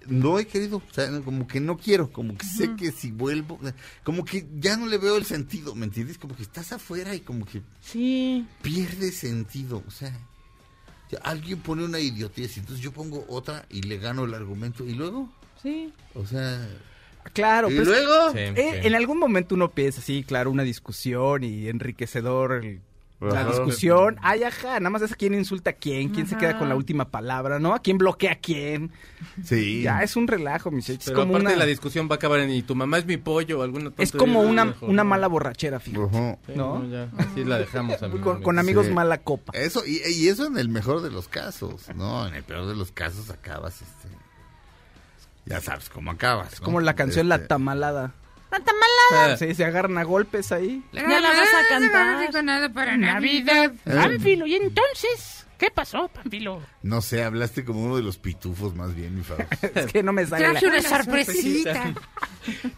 no 0.08 0.40
he 0.40 0.46
querido, 0.48 0.78
o 0.78 0.94
sea, 0.94 1.10
como 1.22 1.48
que 1.48 1.60
no 1.60 1.78
quiero, 1.78 2.12
como 2.12 2.38
que 2.38 2.46
sé 2.46 2.76
que 2.76 2.92
si 2.92 3.12
vuelvo, 3.12 3.60
como 4.04 4.26
que 4.26 4.46
ya 4.60 4.76
no 4.78 4.86
le 4.88 4.98
veo 4.98 5.18
el 5.18 5.26
sentido, 5.26 5.76
¿me 5.76 5.86
entiendes? 5.86 6.18
Como 6.18 6.36
que 6.36 6.44
estás 6.44 6.72
afuera 6.74 7.16
y 7.16 7.22
como 7.22 7.46
que 7.46 7.62
Sí. 7.82 8.46
pierde 8.62 9.12
sentido. 9.12 9.84
O 9.88 9.92
sea, 9.92 10.12
ya 11.12 11.20
alguien 11.20 11.60
pone 11.60 11.84
una 11.86 12.00
idiotez 12.00 12.58
y 12.58 12.60
entonces 12.62 12.84
yo 12.84 12.92
pongo 12.92 13.26
otra 13.30 13.66
y 13.70 13.82
le 13.84 13.98
gano 13.98 14.26
el 14.26 14.34
argumento. 14.34 14.86
¿Y 14.86 14.94
luego? 14.94 15.32
Sí. 15.62 15.94
O 16.16 16.26
sea, 16.26 16.68
Claro, 17.32 17.72
¿y 17.72 17.76
pues, 17.76 17.88
luego? 17.88 18.32
Sí, 18.34 18.38
eh, 18.40 18.54
sí. 18.82 18.88
en 18.88 18.96
algún 18.96 19.18
momento 19.18 19.56
uno 19.56 19.72
piensa, 19.72 20.02
sí, 20.02 20.24
claro, 20.28 20.52
una 20.52 20.64
discusión 20.64 21.44
y 21.46 21.70
enriquecedor 21.70 22.66
el- 22.66 22.82
la 23.32 23.42
Ajá. 23.42 23.50
discusión. 23.50 24.18
Ay, 24.22 24.44
ajá, 24.44 24.80
nada 24.80 24.90
más 24.90 25.02
es 25.02 25.12
a 25.12 25.16
quién 25.16 25.34
insulta 25.34 25.70
a 25.72 25.74
quién, 25.74 26.10
quién 26.10 26.28
se 26.28 26.36
queda 26.38 26.58
con 26.58 26.68
la 26.70 26.76
última 26.76 27.10
palabra, 27.10 27.60
¿no? 27.60 27.74
A 27.74 27.80
quién 27.80 27.98
bloquea 27.98 28.34
a 28.34 28.36
quién. 28.36 28.92
Sí. 29.44 29.82
Ya 29.84 30.02
es 30.04 30.16
un 30.16 30.28
relajo, 30.28 30.72
mi 30.72 30.80
Es 30.80 30.98
Pero 31.06 31.18
como 31.20 31.34
aparte 31.36 31.48
una, 31.54 31.56
la 31.56 31.66
discusión 31.66 32.08
va 32.10 32.14
a 32.14 32.16
acabar 32.16 32.40
en 32.40 32.50
y 32.52 32.62
tu 32.64 32.76
mamá 32.76 32.98
es 32.98 33.06
mi 33.06 33.18
pollo 33.18 33.60
o 33.60 33.64
alguna 33.64 33.92
es 33.98 34.12
como 34.12 34.42
una, 34.42 34.66
mejor, 34.66 34.90
una 34.90 35.04
¿no? 35.04 35.10
mala 35.10 35.28
borrachera, 35.28 35.80
fíjate. 35.80 36.04
Ajá. 36.18 36.38
Sí, 36.46 36.52
¿no? 36.56 36.80
no, 36.80 36.90
ya, 36.90 37.10
así 37.18 37.44
la 37.44 37.58
dejamos 37.60 38.02
amigo. 38.04 38.22
Con, 38.22 38.42
con 38.44 38.60
amigos 38.60 38.88
Sí. 38.88 38.92
mala 38.92 39.18
copa. 39.20 39.54
Eso, 39.58 39.86
y, 39.86 40.02
y 40.08 40.28
eso 40.28 40.46
en 40.46 40.58
el 40.58 40.70
mejor 40.70 41.02
de 41.02 41.12
los 41.12 41.28
casos, 41.28 41.88
¿no? 41.96 42.28
En 42.28 42.34
el 42.36 42.44
peor 42.44 42.68
de 42.68 42.76
los 42.76 42.92
casos 42.92 43.30
acabas, 43.30 43.82
este... 43.82 44.08
Ya 45.46 45.60
sabes 45.60 45.90
cómo 45.90 46.12
acabas. 46.12 46.60
¿no? 46.60 46.66
Como 46.66 46.80
la 46.80 46.94
canción 46.96 47.28
La 47.28 47.36
Este, 47.36 47.48
Tamalada. 47.48 48.14
¡Tanta 48.54 48.72
mala! 48.74 49.34
Ah, 49.34 49.38
Sí, 49.38 49.56
se 49.56 49.66
agarran 49.66 49.98
a 49.98 50.04
golpes 50.04 50.52
ahí. 50.52 50.84
Ya 50.94 51.02
la 51.20 51.30
vas 51.30 51.50
a 51.50 51.70
cantar. 51.70 52.44
nada 52.44 52.70
para 52.70 52.98
Navidad. 52.98 53.74
Pánfilo, 53.84 54.46
¿y 54.46 54.56
entonces? 54.56 55.46
¿Qué 55.58 55.72
pasó, 55.72 56.10
Pánfilo? 56.10 56.62
No 56.82 57.02
sé, 57.02 57.24
hablaste 57.24 57.64
como 57.64 57.84
uno 57.86 57.96
de 57.96 58.04
los 58.04 58.18
pitufos 58.18 58.76
más 58.76 58.94
bien, 58.94 59.16
mi 59.16 59.24
Fausto. 59.24 59.46
Es 59.76 59.92
que 59.94 60.04
no 60.04 60.12
me 60.12 60.26
sale 60.26 60.44
la... 60.46 60.52
Traje 60.60 60.68
una 60.68 60.82
sorpresita. 60.82 61.94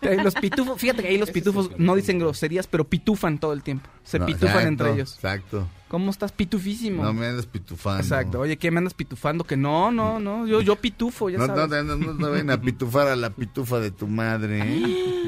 Eh, 0.02 0.18
Los 0.24 0.36
pitufos, 0.36 0.80
fíjate 0.80 1.02
que 1.02 1.08
ahí 1.08 1.18
los 1.18 1.32
pitufos 1.32 1.72
no 1.80 1.96
dicen 1.96 2.20
groserías, 2.20 2.68
pero 2.68 2.84
pitufan 2.84 3.40
todo 3.40 3.54
el 3.54 3.64
tiempo. 3.64 3.90
Se 4.04 4.20
No, 4.20 4.28
pitufan 4.28 4.50
exacto, 4.50 4.68
entre 4.68 4.92
ellos. 4.94 5.16
Exacto. 5.16 5.68
¿Cómo 5.88 6.12
estás 6.12 6.32
pitufísimo? 6.32 7.04
No 7.04 7.14
me 7.14 7.26
andas 7.26 7.48
pitufando. 7.48 8.04
Exacto. 8.04 8.40
Oye, 8.42 8.58
¿qué 8.58 8.70
me 8.70 8.78
andas 8.80 8.94
pitufando? 8.94 9.44
Que 9.46 9.58
no, 9.58 9.92
no, 9.92 10.20
no. 10.20 10.46
Yo, 10.46 10.62
yo 10.62 10.76
pitufo, 10.76 11.30
ya 11.30 11.40
No, 11.40 11.48
no, 11.48 11.56
sabes. 11.56 11.84
no, 11.86 11.96
no, 11.96 12.14
no 12.14 12.32
ven 12.32 12.52
a 12.52 12.62
pitufar 12.62 13.08
a 13.08 13.16
la 13.16 13.32
pitufa 13.32 13.80
de 13.80 13.90
tu 13.92 14.06
madre, 14.08 14.60
¿eh? 14.62 15.25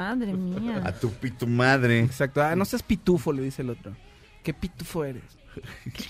Madre 0.00 0.32
mía. 0.32 0.80
A 0.84 0.92
tu 0.92 1.10
pitu 1.10 1.46
madre. 1.46 2.00
Exacto. 2.00 2.40
Ah, 2.42 2.56
no 2.56 2.64
seas 2.64 2.82
pitufo, 2.82 3.32
le 3.34 3.42
dice 3.42 3.60
el 3.60 3.68
otro. 3.70 3.94
¿Qué 4.42 4.54
pitufo 4.54 5.04
eres? 5.04 5.22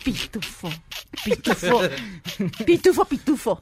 Pitufo. 0.05 0.69
Pitufo. 1.25 1.81
Pitufo, 2.65 3.05
pitufo. 3.07 3.59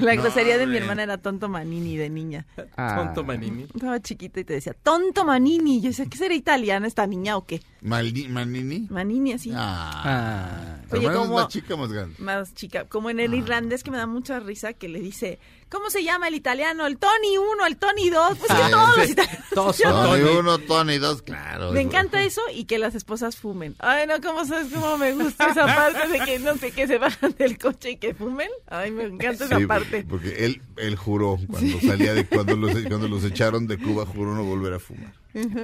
La 0.00 0.14
grosería 0.14 0.58
de 0.58 0.66
mi 0.66 0.76
hermana 0.76 1.02
era 1.02 1.18
tonto 1.18 1.48
manini 1.48 1.96
de 1.96 2.10
niña. 2.10 2.46
Ah. 2.76 2.96
Tonto 2.96 3.24
Manini. 3.24 3.64
Estaba 3.64 4.00
chiquita 4.00 4.40
y 4.40 4.44
te 4.44 4.52
decía, 4.54 4.74
tonto 4.74 5.24
manini. 5.24 5.80
Yo 5.80 5.88
decía, 5.88 6.06
¿qué 6.06 6.16
será 6.18 6.34
italiana 6.34 6.86
esta 6.86 7.06
niña 7.06 7.36
o 7.36 7.44
qué? 7.46 7.62
Maldi- 7.82 8.28
Manini. 8.28 8.86
Manini 8.90 9.32
así. 9.32 9.50
Ah. 9.54 10.02
Ah. 10.04 10.76
Oye, 10.92 11.10
como- 11.12 11.34
más 11.36 11.48
chica 11.48 11.76
más 11.76 11.90
grande. 11.90 12.14
Más 12.18 12.54
chica, 12.54 12.84
como 12.84 13.10
en 13.10 13.20
el 13.20 13.34
irlandés 13.34 13.82
que 13.82 13.90
me 13.90 13.96
da 13.96 14.06
mucha 14.06 14.38
risa 14.40 14.74
que 14.74 14.88
le 14.88 15.00
dice, 15.00 15.38
¿cómo 15.74 15.90
se 15.90 16.02
llama 16.02 16.28
el 16.28 16.34
italiano? 16.34 16.86
El 16.86 16.96
Tony 16.96 17.36
1, 17.36 17.66
el 17.66 17.76
Tony 17.76 18.08
2. 18.08 18.38
Pues 18.38 18.50
Ah, 18.50 18.62
que 18.64 18.70
todos 18.72 18.96
los 18.96 19.10
italianos. 19.10 19.44
Todos 19.54 19.78
Yo- 19.78 19.90
son 19.90 20.04
Tony 20.06 20.22
Tony. 20.22 20.36
uno, 20.38 20.58
Tony 20.60 20.98
dos, 20.98 21.22
claro. 21.22 21.72
Me 21.72 21.80
encanta 21.82 22.22
eso 22.22 22.40
y 22.52 22.64
que 22.64 22.78
las 22.78 22.94
esposas 22.94 23.36
fumen. 23.36 23.74
Ay, 23.80 24.06
no, 24.06 24.20
¿cómo 24.22 24.44
sabes 24.44 24.72
cómo 24.72 24.96
me 24.98 25.12
gusta 25.12 25.48
esa 25.50 25.66
parte 25.66 26.08
de 26.08 26.20
que 26.20 26.38
no 26.38 26.56
sé 26.56 26.70
que 26.72 26.86
se 26.86 26.98
bajan 26.98 27.34
del 27.38 27.58
coche 27.58 27.90
y 27.92 27.96
que 27.96 28.14
fumen? 28.14 28.48
Ay, 28.68 28.90
me 28.90 29.04
encanta 29.04 29.44
esa 29.44 29.58
Sí, 29.58 29.66
parte. 29.66 30.04
porque, 30.08 30.28
porque 30.30 30.44
él, 30.46 30.62
él 30.76 30.96
juró 30.96 31.38
cuando 31.50 31.80
salía 31.80 32.14
de 32.14 32.26
cuando 32.26 32.56
los, 32.56 32.72
cuando 32.88 33.08
los 33.08 33.24
echaron 33.24 33.66
de 33.66 33.78
Cuba, 33.78 34.06
juró 34.06 34.34
no 34.34 34.44
volver 34.44 34.74
a 34.74 34.78
fumar. 34.78 35.12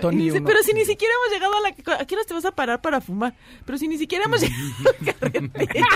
Tony 0.00 0.24
dice, 0.24 0.38
uno. 0.38 0.46
pero 0.48 0.62
si 0.62 0.72
ni 0.72 0.84
siquiera 0.84 1.14
hemos 1.14 1.32
llegado 1.32 1.54
a 1.56 1.60
la... 1.60 2.00
¿A 2.00 2.04
qué 2.04 2.14
hora 2.16 2.24
te 2.24 2.34
vas 2.34 2.44
a 2.44 2.50
parar 2.50 2.80
para 2.80 3.00
fumar? 3.00 3.34
Pero 3.64 3.78
si 3.78 3.86
ni 3.86 3.98
siquiera 3.98 4.24
hemos 4.24 4.40
llegado 4.40 4.62
a 4.78 5.04
la 5.04 5.12
carretera. 5.12 5.86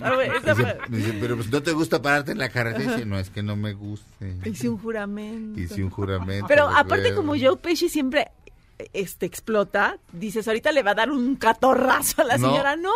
A 0.00 0.16
ver, 0.16 0.34
esa 0.36 0.54
Dice, 0.54 0.78
dice, 0.88 1.18
pero 1.20 1.36
pues 1.36 1.50
no 1.50 1.62
te 1.62 1.72
gusta 1.72 2.00
pararte 2.00 2.32
en 2.32 2.38
la 2.38 2.48
carretera. 2.48 2.92
Dice, 2.92 3.04
no, 3.04 3.18
es 3.18 3.28
que 3.28 3.42
no 3.42 3.56
me 3.56 3.74
guste. 3.74 4.36
Hice 4.44 4.68
un 4.68 4.78
juramento. 4.78 5.60
Hice 5.60 5.84
un 5.84 5.90
juramento. 5.90 6.46
Pero 6.48 6.68
aparte 6.68 7.14
como 7.14 7.34
Joe 7.38 7.56
Pesci 7.56 7.88
siempre 7.88 8.28
este 8.92 9.26
explota, 9.26 9.98
dices, 10.12 10.46
ahorita 10.48 10.72
le 10.72 10.82
va 10.82 10.92
a 10.92 10.94
dar 10.94 11.10
un 11.10 11.36
catorrazo 11.36 12.22
a 12.22 12.24
la 12.24 12.38
No. 12.38 12.48
señora. 12.50 12.76
No, 12.76 12.92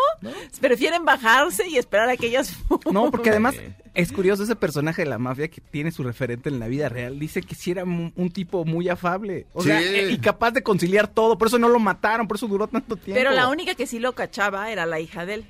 prefieren 0.61 1.05
bajarse 1.05 1.69
y 1.69 1.77
esperar 1.79 2.09
a 2.09 2.17
que 2.17 2.27
ellas... 2.29 2.55
No, 2.93 3.11
porque 3.11 3.31
además 3.31 3.55
es 3.95 4.13
curioso 4.13 4.43
ese 4.43 4.57
personaje 4.57 5.03
de 5.03 5.09
la 5.09 5.19
mafia 5.19 5.49
que 5.49 5.61
tiene 5.61 5.91
su 5.91 6.03
referente 6.03 6.49
en 6.49 6.59
la 6.59 6.67
vida 6.69 6.89
real. 6.89 7.19
Dice 7.19 7.43
que 7.43 7.55
sí 7.55 7.71
era 7.71 7.85
un 7.85 8.31
tipo 8.33 8.65
muy 8.65 8.89
afable. 8.89 9.47
O 9.53 9.63
Sí. 9.63 9.69
sea, 9.69 9.81
y 10.11 10.19
capaz 10.19 10.51
de 10.53 10.63
conciliar 10.63 11.09
todo. 11.09 11.39
Por 11.39 11.49
eso 11.49 11.59
no 11.59 11.69
lo 11.69 11.79
mataron, 11.79 12.27
por 12.27 12.37
eso 12.37 12.47
duró 12.49 12.67
tanto 12.67 12.97
tiempo. 12.97 13.19
Pero 13.19 13.31
la 13.33 13.49
única 13.49 13.75
que 13.75 13.87
sí 13.87 13.99
lo 13.99 14.15
cachaba 14.15 14.71
era 14.71 14.87
la 14.87 15.01
hija 15.01 15.27
de 15.27 15.35
él. 15.35 15.45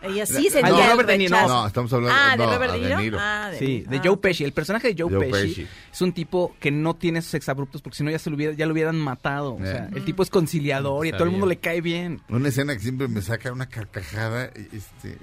Ella 0.00 0.26
sí 0.26 0.44
La- 0.44 0.50
sentía 0.50 0.62
Ah, 0.64 0.76
de 0.76 0.82
el 0.84 0.90
Robert 0.92 1.08
De 1.08 1.18
Niro. 1.18 1.48
No, 1.48 1.66
estamos 1.66 1.92
hablando- 1.92 2.16
Ah, 2.16 2.36
¿de 2.36 2.46
no, 2.46 2.52
Robert 2.54 2.72
De 2.72 2.78
De 2.78 2.84
Niro? 2.86 2.98
Niro. 3.00 3.18
Ah, 3.20 3.48
de- 3.50 3.58
Sí, 3.58 3.84
de 3.88 3.96
ah. 3.96 4.02
Joe 4.04 4.16
Pesci. 4.18 4.44
El 4.44 4.52
personaje 4.52 4.94
de 4.94 5.02
Joe, 5.02 5.12
Joe 5.12 5.26
Pesci, 5.28 5.48
Pesci. 5.48 5.66
es 5.92 6.00
un 6.02 6.12
tipo 6.12 6.54
que 6.60 6.70
no 6.70 6.94
tiene 6.94 7.18
esos 7.18 7.34
exabruptos 7.34 7.82
porque 7.82 7.96
si 7.98 8.04
no 8.04 8.10
ya, 8.10 8.18
se 8.20 8.30
lo 8.30 8.36
hubiera, 8.36 8.52
ya 8.54 8.66
lo 8.66 8.72
hubieran 8.72 8.96
matado. 8.96 9.54
O 9.56 9.58
sea, 9.58 9.86
Eh. 9.86 9.96
el 9.96 10.04
tipo 10.04 10.22
es 10.22 10.30
conciliador 10.30 11.04
y 11.04 11.08
a 11.08 11.12
todo 11.12 11.24
el 11.24 11.30
mundo 11.30 11.46
le 11.46 11.58
cae 11.58 11.80
bien. 11.80 12.22
Una 12.28 12.48
escena 12.48 12.74
que 12.74 12.80
siempre 12.80 13.08
me 13.08 13.22
saca 13.22 13.52
una 13.52 13.68
carcajada, 13.68 14.44
este 14.72 15.18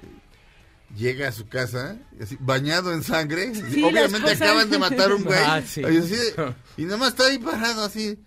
llega 0.94 1.28
a 1.28 1.32
su 1.32 1.48
casa, 1.48 1.96
así, 2.22 2.36
bañado 2.38 2.92
en 2.92 3.02
sangre, 3.02 3.52
Sí, 3.54 3.82
obviamente 3.82 4.30
acaban 4.30 4.70
de 4.70 4.78
matar 4.78 5.10
a 5.10 5.14
un 5.16 5.24
güey, 5.24 5.38
Ah, 5.44 5.60
sí. 5.66 5.80
y, 5.80 5.84
así 5.96 6.14
y 6.76 6.84
nada 6.84 6.96
más 6.98 7.08
está 7.08 7.26
ahí 7.26 7.38
parado 7.38 7.84
así. 7.84 8.18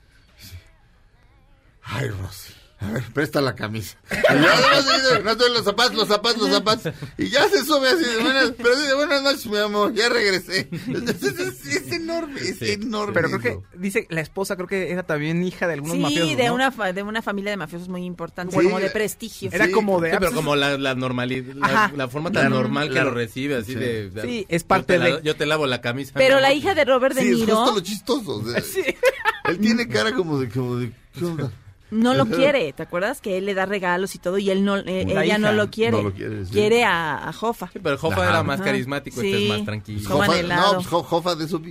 Ay, 1.84 2.08
Rosy. 2.10 2.54
A 2.82 2.92
ver, 2.92 3.04
presta 3.14 3.42
la 3.42 3.56
camisa. 3.56 3.98
Y 4.10 4.16
yo, 4.16 5.20
no, 5.24 5.36
no, 5.36 5.48
los 5.50 5.66
zapatos, 5.66 5.96
los 5.96 6.08
zapatos, 6.08 6.38
los 6.42 6.50
zapatos. 6.52 6.94
Y 7.18 7.28
ya 7.30 7.48
se 7.50 7.66
sube 7.66 7.90
así 7.90 8.06
de 8.06 8.22
buenas, 8.24 8.54
pero 8.56 8.74
así 8.74 8.88
de 8.88 8.94
buenas 8.94 9.22
noches, 9.22 9.46
mi 9.48 9.58
amor, 9.58 9.94
ya 9.94 10.08
regresé. 10.08 10.70
Es, 10.72 11.24
es- 11.24 11.66
es 11.66 11.92
enorme, 11.92 12.40
es 12.40 12.62
enorme. 12.62 13.14
Pero 13.14 13.30
creo 13.38 13.42
que, 13.42 13.78
dice, 13.78 14.08
la 14.10 14.22
esposa 14.22 14.56
creo 14.56 14.68
que 14.68 14.92
era 14.92 15.04
también 15.04 15.44
hija 15.44 15.68
de 15.68 15.74
algunos 15.74 15.98
Sí, 15.98 16.02
mafiosos, 16.04 16.38
de, 16.38 16.48
¿no? 16.48 16.54
una 16.56 16.72
fa- 16.72 16.94
de 16.94 17.04
una 17.04 17.22
familia 17.22 17.52
de 17.52 17.58
mafiosos 17.58 17.90
muy 17.90 18.06
importante, 18.06 18.56
Sí. 18.58 18.64
como 18.64 18.80
de 18.80 18.90
prestigio. 18.92 19.50
Era 19.52 19.66
Sí, 19.66 19.72
como 19.74 20.00
de... 20.00 20.12
Sí, 20.12 20.18
pero 20.18 20.32
como 20.32 20.56
la, 20.56 20.78
la 20.78 20.96
normalidad, 20.96 21.54
la, 21.56 21.66
Ajá. 21.68 21.92
la 21.98 22.08
forma 22.08 22.32
tan 22.32 22.44
La- 22.46 22.50
normal 22.50 22.88
que 22.88 22.96
la- 22.96 23.04
lo 23.04 23.12
recibe, 23.12 23.56
así 23.58 23.74
Sí. 23.74 23.80
de, 23.80 24.10
de- 24.10 24.22
Sí, 24.22 24.46
es 24.48 24.62
yo 24.64 24.68
parte 24.70 24.94
te 24.94 25.00
la- 25.00 25.18
de- 25.18 25.22
Yo 25.24 25.36
te 25.36 25.46
lavo 25.46 25.68
la 25.68 25.82
camisa. 25.82 26.14
Pero 26.16 26.40
la 26.40 26.54
hija 26.54 26.74
de 26.76 26.86
Robert 26.86 27.14
De 27.16 27.24
Sí, 27.24 27.28
es 27.32 27.38
Niro 27.40 27.58
justo 27.58 27.76
lo 27.76 27.82
chistoso. 27.82 28.36
o 28.36 28.44
sea, 28.50 28.64
Él 29.46 29.60
tiene 29.60 29.88
cara 29.90 30.14
como 30.14 30.40
de, 30.40 30.48
como 30.50 30.78
de, 30.78 30.94
¿qué 31.18 31.26
onda? 31.26 31.52
no 31.92 32.14
lo 32.14 32.26
quiere, 32.28 32.72
¿te 32.74 32.84
acuerdas? 32.84 33.22
Que 33.22 33.38
él 33.38 33.46
le 33.46 33.54
da 33.54 33.66
regalos 33.66 34.16
y 34.16 34.20
todo 34.20 34.38
y 34.38 34.50
él 34.50 34.64
no, 34.64 34.78
eh, 34.78 35.06
La 35.14 35.24
ella 35.26 35.38
no 35.38 35.52
lo 35.52 35.70
quiere. 35.70 35.98
no 35.98 36.04
lo 36.04 36.14
quiere, 36.14 36.46
sí. 36.46 36.52
Quiere 36.52 36.84
a, 36.84 37.28
a 37.30 37.34
Jofa. 37.34 37.70
Sí, 37.74 37.80
pero 37.82 37.98
Jofa 37.98 38.22
Ajá. 38.22 38.30
era 38.30 38.44
más 38.44 38.62
carismático, 38.62 39.22
Sí. 39.22 39.28
este 39.32 39.44
es 39.44 39.50
más 39.50 39.66
tranquilo. 39.66 40.10
Jofa- 40.10 40.44
no, 40.48 40.74
pues 40.76 40.88
Jo- 40.88 41.04
Jofa 41.04 41.36
de 41.36 41.46
eso. 41.46 41.58
O 41.58 41.62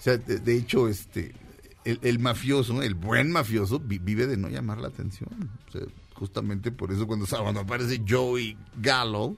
sea, 0.00 0.16
de, 0.16 0.38
de 0.38 0.56
hecho, 0.56 0.88
este, 0.88 1.34
el, 1.84 1.98
el 2.02 2.18
mafioso, 2.18 2.82
el 2.82 2.94
buen 2.94 3.30
mafioso, 3.30 3.78
vi- 3.78 3.98
vive 3.98 4.26
de 4.26 4.36
no 4.36 4.48
llamar 4.48 4.78
la 4.78 4.88
atención. 4.88 5.28
O 5.68 5.70
sea, 5.72 5.82
justamente 6.14 6.70
por 6.72 6.92
eso 6.92 7.06
cuando, 7.06 7.26
cuando 7.26 7.60
aparece 7.60 8.02
Joey 8.08 8.56
Gallo, 8.76 9.36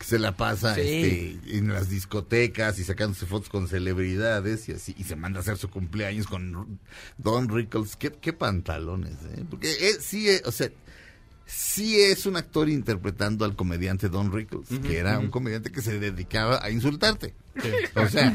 que 0.00 0.06
se 0.06 0.18
la 0.18 0.34
pasa 0.34 0.74
Sí. 0.74 0.80
este, 0.80 1.58
en 1.58 1.68
las 1.68 1.90
discotecas 1.90 2.78
y 2.78 2.84
sacándose 2.84 3.26
fotos 3.26 3.50
con 3.50 3.68
celebridades 3.68 4.66
y 4.70 4.72
así, 4.72 4.94
y 4.98 5.04
se 5.04 5.14
manda 5.14 5.40
a 5.40 5.42
hacer 5.42 5.58
su 5.58 5.68
cumpleaños 5.68 6.26
con 6.26 6.80
Don 7.18 7.48
Rickles. 7.50 7.96
Qué, 7.96 8.10
qué 8.10 8.32
pantalones, 8.32 9.12
¿eh? 9.36 9.44
Porque 9.50 9.70
eh, 9.70 9.96
sí, 10.00 10.30
eh, 10.30 10.40
o 10.46 10.52
sea, 10.52 10.70
sí 11.44 12.00
es 12.00 12.24
un 12.24 12.36
actor 12.36 12.70
interpretando 12.70 13.44
al 13.44 13.54
comediante 13.56 14.08
Don 14.08 14.32
Rickles, 14.32 14.68
que 14.80 14.96
era 14.96 15.18
un 15.18 15.28
comediante 15.30 15.70
que 15.70 15.82
se 15.82 15.98
dedicaba 16.00 16.64
a 16.64 16.70
insultarte. 16.70 17.34
O 17.94 18.08
sea, 18.08 18.30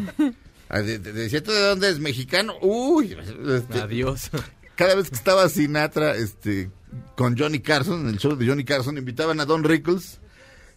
de- 0.84 1.00
de- 1.00 1.42
¿tú 1.42 1.52
de 1.52 1.60
dónde 1.62 1.90
es 1.90 1.98
mexicano. 2.00 2.54
Uy, 2.62 3.18
este, 3.50 3.80
Adiós. 3.82 4.30
cada 4.76 4.94
vez 4.94 5.10
que 5.10 5.16
estaba 5.16 5.50
Sinatra 5.50 6.16
este, 6.16 6.70
con 7.18 7.36
Johnny 7.36 7.60
Carson, 7.60 8.02
en 8.02 8.10
el 8.10 8.20
show 8.20 8.36
de 8.36 8.46
Johnny 8.48 8.66
Carson, 8.66 9.00
invitaban 9.00 9.40
a 9.40 9.46
Don 9.46 9.64
Rickles. 9.64 10.20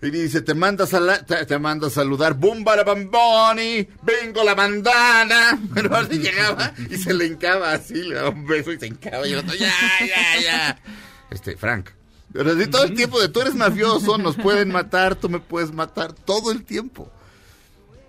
Y 0.00 0.10
dice, 0.10 0.42
te 0.42 0.54
manda, 0.54 0.84
a 0.84 1.24
te, 1.24 1.44
te 1.44 1.58
manda 1.58 1.88
a 1.88 1.90
saludar, 1.90 2.34
boom, 2.34 2.62
bamboni, 2.62 3.88
vengo 4.02 4.44
la 4.44 4.54
bandana. 4.54 5.60
Pero 5.74 5.96
así 5.96 6.18
llegaba 6.18 6.72
y 6.88 6.96
se 6.96 7.12
le 7.12 7.26
hincaba 7.26 7.72
así, 7.72 7.94
le 7.94 8.14
daba 8.14 8.30
un 8.30 8.46
beso 8.46 8.72
y 8.72 8.78
se 8.78 8.86
hincaba 8.86 9.26
y 9.26 9.32
el 9.32 9.40
otro, 9.40 9.54
ya, 9.54 9.72
ya, 10.00 10.40
ya. 10.40 10.82
Este, 11.30 11.56
Frank. 11.56 11.90
Pero 12.32 12.52
así 12.52 12.66
todo 12.68 12.84
el 12.84 12.94
tiempo 12.94 13.20
de 13.20 13.28
tú 13.28 13.40
eres 13.40 13.54
mafioso, 13.54 14.18
nos 14.18 14.36
pueden 14.36 14.68
matar, 14.70 15.16
tú 15.16 15.28
me 15.28 15.40
puedes 15.40 15.72
matar, 15.72 16.12
todo 16.12 16.52
el 16.52 16.64
tiempo. 16.64 17.10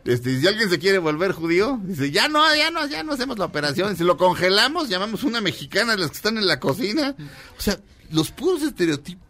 Este, 0.06 0.40
si 0.40 0.48
alguien 0.48 0.70
se 0.70 0.80
quiere 0.80 0.98
volver 0.98 1.32
judío, 1.32 1.80
dice, 1.84 2.12
ya 2.12 2.28
no, 2.28 2.56
ya 2.56 2.70
no, 2.72 2.86
ya 2.88 3.04
no 3.04 3.14
hacemos 3.14 3.38
la 3.40 3.46
operación. 3.46 3.96
Si 3.98 4.04
lo 4.04 4.18
congelamos, 4.18 4.90
llamamos 4.90 5.24
una 5.24 5.42
mexicana 5.42 5.94
de 5.94 6.00
las 6.00 6.12
que 6.12 6.18
están 6.18 6.38
en 6.38 6.48
la 6.48 6.60
cocina. 6.60 7.16
O 7.58 7.62
sea, 7.62 7.80
los 8.12 8.32
puros 8.32 8.62
estereotipos. 8.64 9.29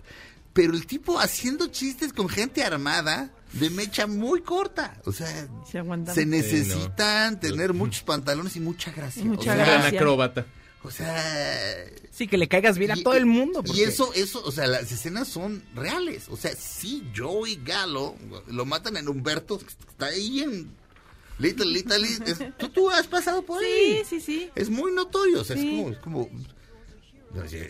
Pero 0.53 0.73
el 0.73 0.85
tipo 0.87 1.19
haciendo 1.19 1.67
chistes 1.67 2.11
con 2.13 2.27
gente 2.29 2.63
armada 2.63 3.31
de 3.53 3.69
mecha 3.69 4.07
muy 4.07 4.41
corta. 4.41 4.99
O 5.05 5.11
sea, 5.11 5.47
Se 6.13 6.25
necesitan 6.25 7.39
tener 7.39 7.73
muchos 7.73 8.03
pantalones 8.03 8.55
y 8.55 8.59
mucha 8.59 8.91
gracia. 8.91 9.23
Mucha 9.25 9.39
o 9.41 9.43
sea, 9.43 9.55
Gran 9.55 9.81
gracia. 9.81 9.99
acróbata. 9.99 10.45
o 10.83 10.91
sea, 10.91 11.85
Sí, 12.11 12.27
que 12.27 12.37
le 12.37 12.47
caigas 12.47 12.77
bien 12.77 12.91
a 12.91 12.97
y- 12.97 13.03
todo 13.03 13.13
el 13.15 13.25
mundo. 13.25 13.63
Y 13.73 13.81
eso, 13.81 14.13
eso, 14.13 14.41
o 14.43 14.51
sea, 14.51 14.67
las 14.67 14.91
escenas 14.91 15.27
son 15.27 15.63
reales. 15.75 16.25
O 16.29 16.37
sea, 16.37 16.51
sí, 16.55 17.03
Joey 17.15 17.59
Galo 17.63 18.15
lo 18.47 18.65
matan 18.65 18.97
en 18.97 19.07
Humberto, 19.07 19.57
que 19.59 19.65
está 19.67 20.07
ahí 20.07 20.41
en 20.41 20.69
Little 21.37 21.65
Little. 21.65 21.97
es- 22.25 22.57
tú, 22.57 22.69
tú 22.69 22.89
has 22.89 23.07
pasado 23.07 23.41
por 23.43 23.59
Sí, 23.61 23.65
ahí. 23.65 24.01
sí, 24.09 24.19
sí. 24.19 24.49
Es 24.55 24.69
muy 24.69 24.91
notorio. 24.91 25.41
O 25.41 25.43
sea, 25.43 25.55
Sí. 25.55 25.69
es 25.69 25.75
como. 25.77 25.89
Es 25.91 25.97
como 25.99 26.29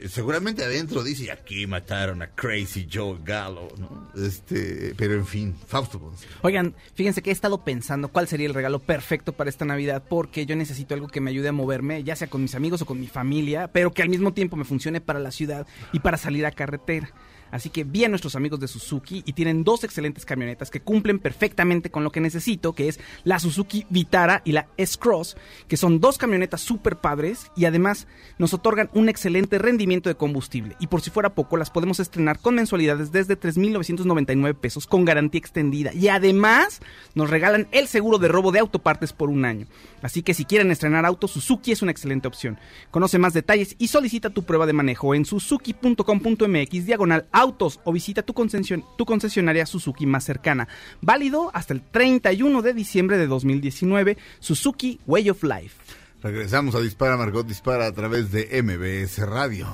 seguramente 0.08 0.64
adentro 0.64 1.04
dice 1.04 1.32
aquí 1.32 1.68
mataron 1.68 2.22
a 2.22 2.28
Crazy 2.28 2.88
Joe 2.92 3.20
Gallo, 3.24 3.68
¿no? 3.78 4.12
Este, 4.16 4.94
pero 4.98 5.14
en 5.14 5.26
fin, 5.26 5.56
Fausto 5.68 6.00
Ponce. 6.00 6.26
Oigan, 6.42 6.76
fíjense 6.96 7.22
que 7.22 7.30
he 7.30 7.34
estado 7.34 7.64
pensando 7.64 8.10
cuál 8.10 8.28
sería 8.28 8.48
el 8.48 8.54
regalo 8.54 8.80
perfecto 8.80 9.34
para 9.34 9.50
esta 9.50 9.66
Navidad 9.66 10.04
porque 10.08 10.46
yo 10.46 10.56
necesito 10.56 10.94
algo 10.94 11.08
que 11.08 11.22
me 11.22 11.32
ayude 11.32 11.50
a 11.50 11.54
moverme, 11.54 12.04
ya 12.04 12.16
sea 12.16 12.30
con 12.30 12.42
mis 12.42 12.56
amigos 12.56 12.82
o 12.82 12.86
con 12.86 13.00
mi 13.00 13.08
familia, 13.08 13.70
pero 13.72 13.92
que 13.92 14.02
al 14.02 14.10
mismo 14.10 14.34
tiempo 14.34 14.56
me 14.56 14.66
funcione 14.66 15.02
para 15.02 15.20
la 15.20 15.32
ciudad 15.32 15.68
y 15.92 16.00
para 16.00 16.18
salir 16.18 16.46
a 16.46 16.52
carretera. 16.52 17.12
Así 17.52 17.70
que 17.70 17.84
vi 17.84 18.04
a 18.04 18.10
nuestros 18.10 18.36
amigos 18.36 18.60
de 18.60 18.68
Suzuki 18.68 19.24
y 19.26 19.34
tienen 19.34 19.64
dos 19.64 19.84
excelentes 19.84 20.26
camionetas 20.26 20.70
que 20.70 20.82
cumplen 20.82 21.20
perfectamente 21.20 21.90
con 21.90 22.04
lo 22.04 22.12
que 22.12 22.22
necesito, 22.22 22.74
que 22.74 22.88
es 22.88 23.00
la 23.24 23.40
Suzuki 23.40 23.86
Vitara 23.90 24.42
y 24.46 24.52
la 24.52 24.68
S-Cross, 24.78 25.38
que 25.68 25.78
son 25.78 26.00
dos 26.00 26.18
camionetas 26.18 26.62
súper 26.62 26.98
padres 26.98 27.52
y 27.56 27.66
además 27.66 28.08
nos 28.38 28.54
otorgan 28.54 28.90
un 28.94 29.10
excelente 29.10 29.58
rendimiento 29.58 30.10
de 30.10 30.16
combustible. 30.16 30.76
Y 30.80 30.88
por 30.88 31.02
si 31.02 31.10
fuera 31.10 31.34
poco, 31.34 31.58
las 31.58 31.70
podemos 31.70 32.00
estrenar 32.00 32.40
con 32.40 32.56
mensualidades 32.56 33.12
desde 33.12 33.40
3.999 33.40 34.56
pesos 34.56 34.88
con 34.88 35.06
garantía 35.06 35.40
extendida. 35.40 35.94
Y 35.94 36.08
además 36.08 36.82
nos 37.16 37.30
regalan 37.30 37.68
el 37.72 37.88
seguro 37.88 38.18
de 38.18 38.28
robo 38.28 38.52
de 38.52 38.60
autopartes 38.60 39.14
por 39.14 39.30
un 39.30 39.46
año. 39.46 39.68
Así 40.02 40.24
que 40.24 40.34
si 40.34 40.46
quieren 40.46 40.72
estrenar 40.72 41.06
auto, 41.06 41.28
Suzuki 41.28 41.72
es 41.72 41.82
una 41.82 41.92
excelente 41.92 42.28
opción. 42.28 42.58
Conoce 42.92 43.18
más 43.18 43.34
detalles 43.34 43.76
y 43.78 43.88
solicita 43.88 44.30
tu 44.30 44.44
prueba 44.44 44.66
de 44.66 44.74
manejo 44.74 45.14
en 45.16 45.26
suzuki.com.mx 45.26 46.86
diagonal 46.86 47.28
autos 47.40 47.80
o 47.84 47.92
visita 47.92 48.22
tu, 48.24 48.34
concesión- 48.34 48.86
tu 48.98 49.06
concesionaria 49.06 49.66
Suzuki 49.66 50.06
más 50.06 50.24
cercana. 50.24 50.68
Válido 51.02 51.50
hasta 51.54 51.74
el 51.74 51.82
31 51.82 52.62
de 52.62 52.74
diciembre 52.74 53.18
de 53.18 53.28
2019. 53.28 54.18
Suzuki 54.40 55.00
Way 55.08 55.30
of 55.32 55.44
Life. 55.44 55.76
Regresamos 56.22 56.76
a 56.76 56.82
Dispara, 56.82 57.16
Margot 57.16 57.48
Dispara 57.48 57.88
a 57.88 57.92
través 57.94 58.32
de 58.32 58.62
MBS 58.62 59.20
Radio. 59.26 59.68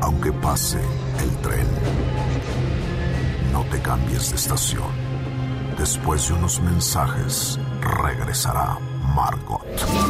Aunque 0.00 0.32
pase 0.32 0.78
el 1.22 1.30
tren, 1.38 1.66
no 3.52 3.64
te 3.64 3.80
cambies 3.80 4.30
de 4.30 4.36
estación. 4.36 5.03
Después 5.78 6.28
de 6.28 6.34
unos 6.34 6.60
mensajes, 6.60 7.58
regresará 7.80 8.78
Margot. 9.14 9.64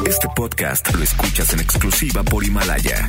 Este 0.06 0.28
podcast 0.36 0.94
lo 0.94 1.02
escuchas 1.02 1.52
en 1.54 1.60
exclusiva 1.60 2.22
por 2.22 2.44
Himalaya. 2.44 3.08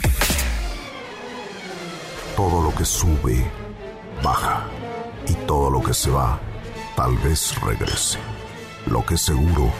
Todo 2.35 2.63
lo 2.63 2.73
que 2.75 2.85
sube, 2.85 3.45
baja. 4.23 4.67
Y 5.27 5.33
todo 5.45 5.69
lo 5.69 5.83
que 5.83 5.93
se 5.93 6.09
va, 6.09 6.39
tal 6.95 7.17
vez 7.17 7.59
regrese. 7.61 8.19
Lo 8.87 9.05
que 9.05 9.17
seguro 9.17 9.71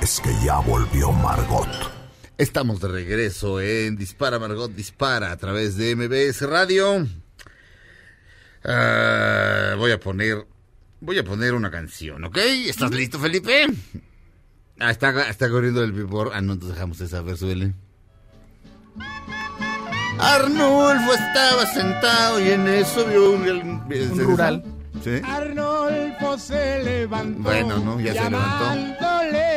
es 0.00 0.20
que 0.20 0.30
ya 0.44 0.58
volvió 0.58 1.12
Margot. 1.12 1.68
Estamos 2.36 2.80
de 2.80 2.88
regreso 2.88 3.60
en 3.60 3.96
Dispara, 3.96 4.38
Margot 4.40 4.72
Dispara 4.72 5.30
a 5.30 5.36
través 5.36 5.76
de 5.76 5.94
MBS 5.94 6.42
Radio. 6.48 7.06
Ah, 8.64 9.74
voy 9.76 9.92
a 9.92 10.00
poner, 10.00 10.46
voy 11.04 11.18
a 11.18 11.24
poner 11.24 11.54
una 11.54 11.70
canción, 11.70 12.24
¿ok? 12.24 12.38
¿Estás 12.66 12.90
listo, 12.90 13.18
Felipe? 13.18 13.66
Ah, 14.80 14.90
está, 14.90 15.28
está 15.28 15.48
corriendo 15.50 15.84
el 15.84 15.92
vibor. 15.92 16.32
Ah, 16.34 16.40
no, 16.40 16.54
entonces 16.54 16.76
dejamos 16.76 17.00
esa, 17.00 17.18
a 17.18 17.22
ver, 17.22 17.36
súbele. 17.36 17.74
Arnulfo 20.18 21.12
estaba 21.12 21.66
sentado 21.66 22.40
y 22.40 22.50
en 22.50 22.66
eso 22.68 23.04
vio 23.06 23.32
un... 23.32 23.48
Un 23.48 24.18
rural. 24.18 24.64
¿Sí? 25.02 25.20
Arnolfo 25.24 26.38
se 26.38 26.82
levantó. 26.82 27.42
Bueno, 27.42 27.78
¿no? 27.78 28.00
Ya 28.00 28.14
se 28.14 28.30
levantó. 28.30 29.04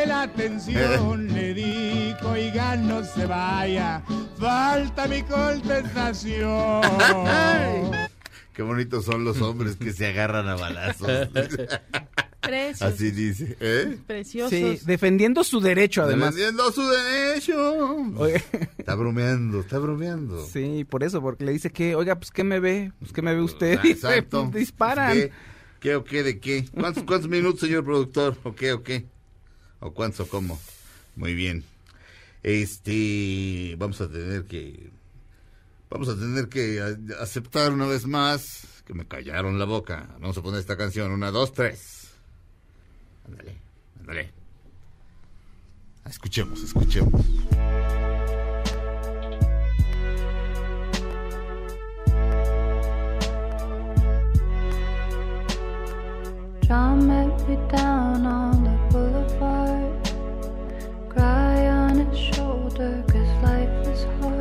La 0.08 0.22
atención, 0.24 1.28
le 1.34 1.54
dijo, 1.54 2.30
oiga, 2.30 2.76
no 2.76 3.04
se 3.04 3.26
vaya, 3.26 4.02
falta 4.40 5.08
mi 5.08 5.22
contestación. 5.22 6.82
Qué 8.58 8.64
bonitos 8.64 9.06
son 9.06 9.24
los 9.24 9.40
hombres 9.40 9.76
que 9.76 9.94
se 9.94 10.08
agarran 10.08 10.48
a 10.48 10.56
balazos. 10.56 11.08
Preciosos. 12.42 12.82
Así 12.82 13.12
dice. 13.12 13.56
¿Eh? 13.60 14.00
Preciosos. 14.08 14.50
Sí, 14.50 14.80
defendiendo 14.84 15.44
su 15.44 15.60
derecho, 15.60 16.02
además. 16.02 16.34
Defendiendo 16.34 16.72
su 16.72 16.82
derecho. 16.90 17.96
Oye, 18.16 18.44
Está 18.80 18.96
bromeando, 18.96 19.60
está 19.60 19.78
bromeando. 19.78 20.44
sí, 20.48 20.86
por 20.90 21.04
eso, 21.04 21.22
porque 21.22 21.46
le 21.46 21.52
dice 21.52 21.70
que, 21.70 21.94
oiga, 21.94 22.16
pues, 22.16 22.32
¿qué 22.32 22.44
me 22.44 22.60
ve? 22.60 22.94
Pues, 22.98 23.14
¿qué 23.14 23.22
me 23.22 23.36
ve 23.36 23.42
usted? 23.44 23.80
Dice, 23.84 24.08
Exacto. 24.08 24.50
pues, 24.50 24.62
disparan. 24.62 25.14
¿Qué? 25.14 25.32
¿Qué 25.80 25.96
o 25.96 26.04
qué 26.04 26.24
de 26.24 26.40
qué? 26.40 26.66
¿Cuántos, 26.74 27.04
cuántos 27.04 27.30
minutos, 27.30 27.60
señor 27.60 27.84
productor? 27.86 28.36
¿O 28.42 28.56
qué 28.56 28.74
o 28.74 28.82
qué? 28.82 29.06
¿O 29.82 29.94
cuántos 29.94 30.22
o 30.22 30.30
cómo? 30.32 30.60
Muy 31.16 31.36
bien. 31.36 31.64
Este, 32.42 33.76
vamos 33.78 34.02
a 34.02 34.10
tener 34.10 34.46
que, 34.46 34.90
vamos 35.90 36.10
a 36.10 36.16
tener 36.16 36.50
que 36.50 36.82
aceptar 37.20 37.72
una 37.72 37.86
vez 37.86 38.06
más 38.06 38.84
que 38.86 38.94
me 38.94 39.06
callaron 39.08 39.60
la 39.60 39.66
boca. 39.66 40.08
Vamos 40.20 40.38
a 40.38 40.42
poner 40.42 40.60
esta 40.60 40.78
canción. 40.78 41.12
Una, 41.12 41.32
dos, 41.32 41.54
tres. 41.54 42.10
Ándale, 43.26 43.58
ándale. 44.00 44.32
Escuchemos, 46.06 46.64
escuchemos. 46.64 47.22
John 56.66 57.08
met 57.08 57.48
me 57.48 57.56
down 57.70 58.26
on 58.26 58.64
the 58.64 58.78
boulevard. 58.92 60.10
Cry 61.10 61.68
on 61.68 62.00
his 62.00 62.18
shoulder, 62.18 63.04
cause 63.08 63.44
life 63.44 63.88
is 63.88 64.04
hard. 64.22 64.37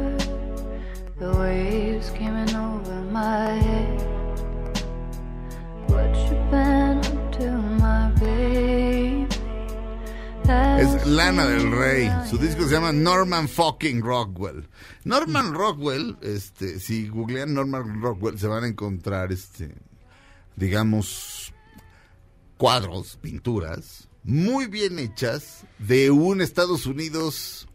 The 1.18 1.32
waves 1.32 2.10
over 2.10 3.00
my 3.10 3.48
head. 3.48 4.02
What 5.88 6.14
you 6.28 6.36
been? 6.50 7.16
Es 10.78 11.06
Lana 11.06 11.46
del 11.46 11.72
Rey. 11.72 12.10
Su 12.28 12.36
disco 12.38 12.64
se 12.64 12.74
llama 12.74 12.92
Norman 12.92 13.48
fucking 13.48 14.02
Rockwell. 14.02 14.68
Norman 15.04 15.54
Rockwell, 15.54 16.18
este, 16.20 16.78
si 16.78 17.08
googlean 17.08 17.54
Norman 17.54 18.02
Rockwell 18.02 18.38
se 18.38 18.46
van 18.46 18.64
a 18.64 18.68
encontrar, 18.68 19.32
este, 19.32 19.74
digamos, 20.54 21.52
cuadros, 22.58 23.16
pinturas 23.20 24.08
muy 24.26 24.66
bien 24.66 24.98
hechas 24.98 25.64
de 25.78 26.10
un 26.10 26.40
Estados 26.40 26.86
Unidos 26.86 27.65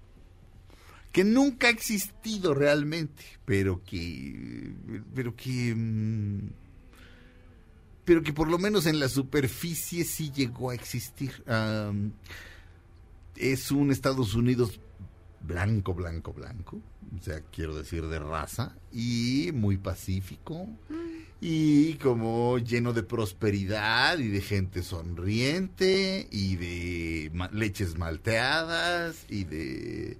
que 1.12 1.24
nunca 1.24 1.68
ha 1.68 1.72
existido 1.72 2.53
realmente, 2.53 3.24
pero 3.45 3.84
que, 3.84 4.74
pero 5.14 5.36
que, 5.36 5.74
mm, 5.76 6.39
pero 8.05 8.24
que 8.24 8.34
por 8.34 8.49
lo 8.49 8.57
menos 8.57 8.86
en 8.86 8.99
la 8.99 9.09
superficie 9.09 10.03
sí 10.05 10.32
llegó 10.32 10.70
a 10.70 10.76
existir. 10.76 11.43
Es 13.36 13.72
un 13.72 13.91
Estados 13.91 14.36
Unidos 14.36 14.80
blanco, 15.41 15.93
blanco, 15.93 16.34
blanco, 16.34 16.80
o 17.20 17.24
sea, 17.24 17.41
quiero 17.51 17.76
decir 17.76 18.05
de 18.07 18.20
raza, 18.20 18.76
y 18.93 19.49
muy 19.53 19.78
pacífico, 19.78 20.68
y 21.41 21.95
como 21.95 22.59
lleno 22.59 22.93
de 22.93 23.01
prosperidad 23.01 24.20
y 24.20 24.28
de 24.28 24.41
gente 24.41 24.84
sonriente, 24.84 26.28
y 26.32 26.55
de 26.57 27.32
ma- 27.34 27.49
leches 27.51 27.97
malteadas, 27.97 29.26
y 29.30 29.45
de 29.45 30.18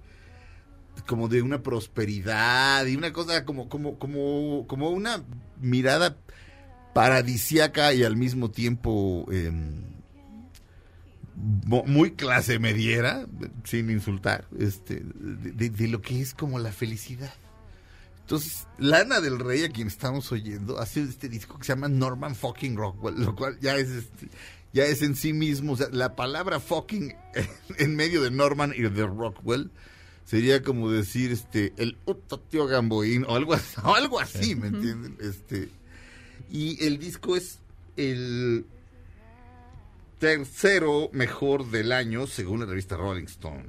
como 1.06 1.28
de 1.28 1.42
una 1.42 1.62
prosperidad 1.62 2.86
y 2.86 2.96
una 2.96 3.12
cosa 3.12 3.44
como 3.44 3.68
como 3.68 3.98
como 3.98 4.66
como 4.68 4.90
una 4.90 5.22
mirada 5.60 6.16
paradisiaca 6.94 7.92
y 7.94 8.04
al 8.04 8.16
mismo 8.16 8.50
tiempo 8.50 9.26
em, 9.32 9.82
muy 11.34 12.12
clase 12.12 12.58
mediera, 12.58 13.26
sin 13.64 13.90
insultar, 13.90 14.46
este, 14.58 15.02
de- 15.02 15.70
de 15.70 15.88
lo 15.88 16.00
que 16.02 16.20
es 16.20 16.34
como 16.34 16.58
la 16.58 16.72
felicidad. 16.72 17.32
Entonces, 18.20 18.66
Lana 18.78 19.20
del 19.20 19.38
Rey, 19.40 19.64
a 19.64 19.70
quien 19.70 19.88
estamos 19.88 20.30
oyendo, 20.30 20.78
hace 20.78 21.02
este 21.02 21.28
disco 21.28 21.58
que 21.58 21.64
se 21.64 21.72
llama 21.72 21.88
Norman 21.88 22.34
fucking 22.36 22.76
Rockwell, 22.76 23.18
lo 23.20 23.34
cual 23.34 23.58
ya 23.60 23.76
es 23.76 23.88
este, 23.88 24.28
ya 24.72 24.84
es 24.84 25.02
en 25.02 25.16
sí 25.16 25.32
mismo, 25.32 25.72
o 25.72 25.76
sea, 25.76 25.88
la 25.90 26.14
palabra 26.14 26.60
fucking 26.60 27.14
en 27.78 27.96
medio 27.96 28.22
de 28.22 28.30
Norman 28.30 28.72
y 28.76 28.82
de 28.82 29.06
Rockwell 29.06 29.70
sería 30.24 30.62
como 30.62 30.90
decir 30.90 31.32
este 31.32 31.72
el 31.76 31.96
tío 32.50 32.66
Gamboín 32.66 33.24
o 33.28 33.36
algo 33.36 33.54
así, 33.54 33.80
o 33.84 33.94
algo 33.94 34.20
así, 34.20 34.54
¿me 34.54 34.68
entienden? 34.68 35.16
Este 35.20 35.68
y 36.50 36.84
el 36.84 36.98
disco 36.98 37.36
es 37.36 37.58
el 37.96 38.66
tercero 40.18 41.10
mejor 41.12 41.70
del 41.70 41.90
año 41.90 42.26
según 42.26 42.60
la 42.60 42.66
revista 42.66 42.96
Rolling 42.96 43.24
Stone. 43.24 43.64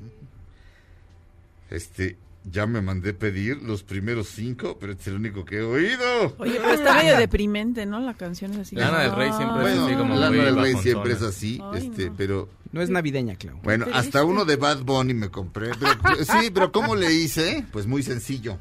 Este, 1.70 2.16
ya 2.46 2.66
me 2.68 2.82
mandé 2.82 3.14
pedir 3.14 3.62
los 3.64 3.84
primeros 3.84 4.28
cinco, 4.28 4.78
pero 4.80 4.92
este 4.92 5.04
es 5.04 5.08
el 5.08 5.16
único 5.16 5.46
que 5.46 5.58
he 5.58 5.62
oído. 5.62 6.36
Oye, 6.38 6.56
pero 6.60 6.74
está 6.74 6.96
medio 6.98 7.18
deprimente, 7.18 7.86
¿no? 7.86 8.00
La 8.02 8.14
canción 8.16 8.52
es 8.54 8.60
así. 8.60 8.76
Lana 8.76 9.00
del 9.04 9.16
Rey 9.16 9.32
siempre 9.32 9.72
es 9.72 9.80
así 9.80 9.94
como 9.96 10.16
Lana 10.16 10.44
del 10.44 10.56
Rey 10.56 10.76
siempre 10.78 11.14
es 11.14 11.22
así, 11.22 11.60
Ay, 11.74 11.86
este, 11.90 12.10
no. 12.10 12.16
pero 12.18 12.50
No 12.72 12.82
es 12.82 12.90
navideña, 12.90 13.36
Clau. 13.36 13.60
bueno, 13.64 13.86
hasta 13.94 14.24
uno 14.24 14.44
de 14.46 14.56
Bad 14.58 14.84
Bunny 14.84 15.14
me 15.14 15.30
compré. 15.30 15.72
Pero, 15.80 16.24
sí, 16.26 16.52
pero 16.54 16.72
¿cómo 16.72 16.96
le 16.96 17.14
hice? 17.14 17.66
Pues 17.72 17.88
muy 17.88 18.04
sencillo. 18.04 18.58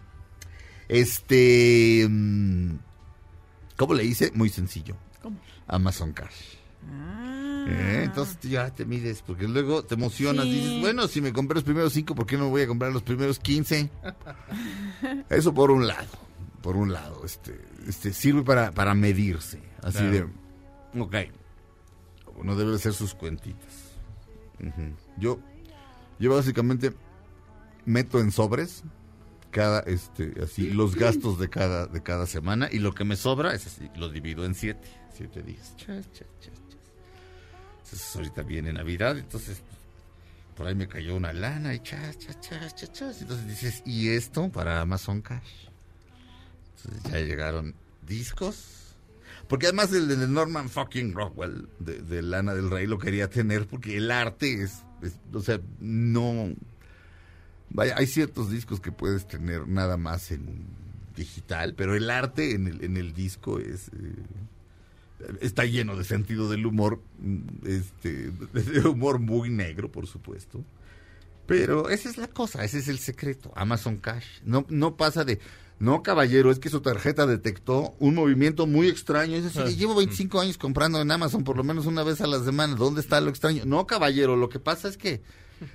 Este, 0.88 2.06
mm, 2.08 2.74
¿cómo 3.76 3.94
le 3.94 4.04
hice? 4.04 4.30
Muy 4.34 4.48
sencillo. 4.48 4.96
¿Cómo? 5.22 5.38
Amazon 5.66 6.12
Cash. 6.12 6.56
Ah. 6.90 7.41
¿Eh? 7.68 8.02
Entonces 8.04 8.38
ya 8.42 8.70
te 8.70 8.84
mides, 8.84 9.22
porque 9.22 9.46
luego 9.48 9.82
te 9.84 9.94
emocionas. 9.94 10.44
Sí. 10.46 10.52
Dices, 10.52 10.80
bueno, 10.80 11.06
si 11.08 11.20
me 11.20 11.32
compré 11.32 11.54
los 11.56 11.64
primeros 11.64 11.92
cinco, 11.92 12.14
¿por 12.14 12.26
qué 12.26 12.36
no 12.36 12.48
voy 12.48 12.62
a 12.62 12.66
comprar 12.66 12.92
los 12.92 13.02
primeros 13.02 13.38
15? 13.38 13.90
Eso 15.30 15.54
por 15.54 15.70
un 15.70 15.86
lado. 15.86 16.08
Por 16.62 16.76
un 16.76 16.92
lado, 16.92 17.24
este, 17.24 17.60
este 17.88 18.12
sirve 18.12 18.42
para, 18.42 18.70
para 18.70 18.94
medirse. 18.94 19.60
Así 19.82 19.98
Claro. 19.98 20.30
de, 20.94 21.00
ok, 21.00 21.16
uno 22.36 22.54
debe 22.56 22.74
hacer 22.76 22.92
sus 22.92 23.14
cuentitas. 23.14 23.72
Yo, 25.18 25.40
yo 26.20 26.34
básicamente 26.34 26.92
meto 27.84 28.20
en 28.20 28.30
sobres 28.30 28.84
cada, 29.50 29.80
este, 29.80 30.34
así, 30.42 30.70
los 30.70 30.94
gastos 30.94 31.38
de 31.40 31.50
cada, 31.50 31.86
de 31.86 32.00
cada 32.02 32.26
semana 32.26 32.68
y 32.70 32.78
lo 32.78 32.94
que 32.94 33.04
me 33.04 33.16
sobra 33.16 33.54
es 33.54 33.66
así, 33.66 33.90
lo 33.96 34.08
divido 34.08 34.44
en 34.44 34.54
siete, 34.54 34.88
siete 35.12 35.42
días. 35.42 35.74
Chas, 35.76 36.10
chas, 36.12 36.28
chas. 36.40 36.61
Ahorita 38.16 38.42
viene 38.42 38.72
Navidad, 38.72 39.16
entonces 39.18 39.58
por 40.56 40.66
ahí 40.66 40.74
me 40.74 40.86
cayó 40.88 41.16
una 41.16 41.32
lana 41.32 41.74
y 41.74 41.80
chas, 41.80 42.18
chas, 42.18 42.40
chas, 42.40 42.74
chas, 42.74 42.92
chas. 42.92 43.22
Entonces 43.22 43.46
dices, 43.48 43.82
¿y 43.86 44.08
esto 44.10 44.50
para 44.50 44.80
Amazon 44.80 45.20
Cash? 45.22 45.66
Entonces 46.84 47.12
ya 47.12 47.18
llegaron 47.20 47.74
discos. 48.06 48.78
Porque 49.48 49.66
además 49.66 49.92
el 49.92 50.08
de 50.08 50.16
Norman 50.28 50.68
fucking 50.68 51.12
Rockwell, 51.14 51.68
de, 51.78 52.22
Lana 52.22 52.54
del 52.54 52.70
Rey, 52.70 52.86
lo 52.86 52.98
quería 52.98 53.28
tener 53.28 53.66
porque 53.66 53.96
el 53.96 54.10
arte 54.10 54.62
es, 54.62 54.82
es- 55.02 55.18
o 55.32 55.40
sea, 55.40 55.60
no... 55.80 56.52
Vaya, 57.70 57.96
hay 57.96 58.06
ciertos 58.06 58.50
discos 58.50 58.80
que 58.80 58.92
puedes 58.92 59.26
tener 59.26 59.66
nada 59.66 59.96
más 59.96 60.30
en 60.30 60.66
digital, 61.16 61.74
pero 61.74 61.94
el 61.94 62.10
arte 62.10 62.54
en 62.54 62.66
el, 62.66 62.84
en 62.84 62.96
el 62.96 63.12
disco 63.14 63.58
es... 63.58 63.88
eh, 63.88 64.14
está 65.40 65.64
lleno 65.64 65.96
de 65.96 66.04
sentido 66.04 66.48
del 66.50 66.66
humor, 66.66 67.00
este, 67.64 68.30
de 68.30 68.80
humor 68.80 69.18
muy 69.18 69.50
negro, 69.50 69.90
por 69.90 70.06
supuesto. 70.06 70.64
Pero 71.46 71.90
esa 71.90 72.08
es 72.08 72.16
la 72.18 72.28
cosa, 72.28 72.64
ese 72.64 72.78
es 72.78 72.88
el 72.88 72.98
secreto. 72.98 73.52
Amazon 73.56 73.96
Cash. 73.96 74.40
No, 74.44 74.64
no 74.68 74.96
pasa 74.96 75.24
de, 75.24 75.40
no 75.82 76.02
caballero, 76.02 76.50
es 76.52 76.60
que 76.60 76.68
su 76.70 76.80
tarjeta 76.80 77.26
detectó 77.26 77.94
un 77.98 78.14
movimiento 78.14 78.66
muy 78.68 78.86
extraño. 78.88 79.36
Es 79.36 79.42
decir, 79.42 79.76
llevo 79.76 79.96
25 79.96 80.40
años 80.40 80.56
comprando 80.56 81.00
en 81.00 81.10
Amazon 81.10 81.42
por 81.42 81.56
lo 81.56 81.64
menos 81.64 81.86
una 81.86 82.04
vez 82.04 82.20
a 82.20 82.26
la 82.28 82.42
semana. 82.42 82.76
¿Dónde 82.76 83.00
está 83.00 83.20
lo 83.20 83.30
extraño? 83.30 83.64
No, 83.66 83.84
caballero, 83.86 84.36
lo 84.36 84.48
que 84.48 84.60
pasa 84.60 84.88
es 84.88 84.96
que 84.96 85.22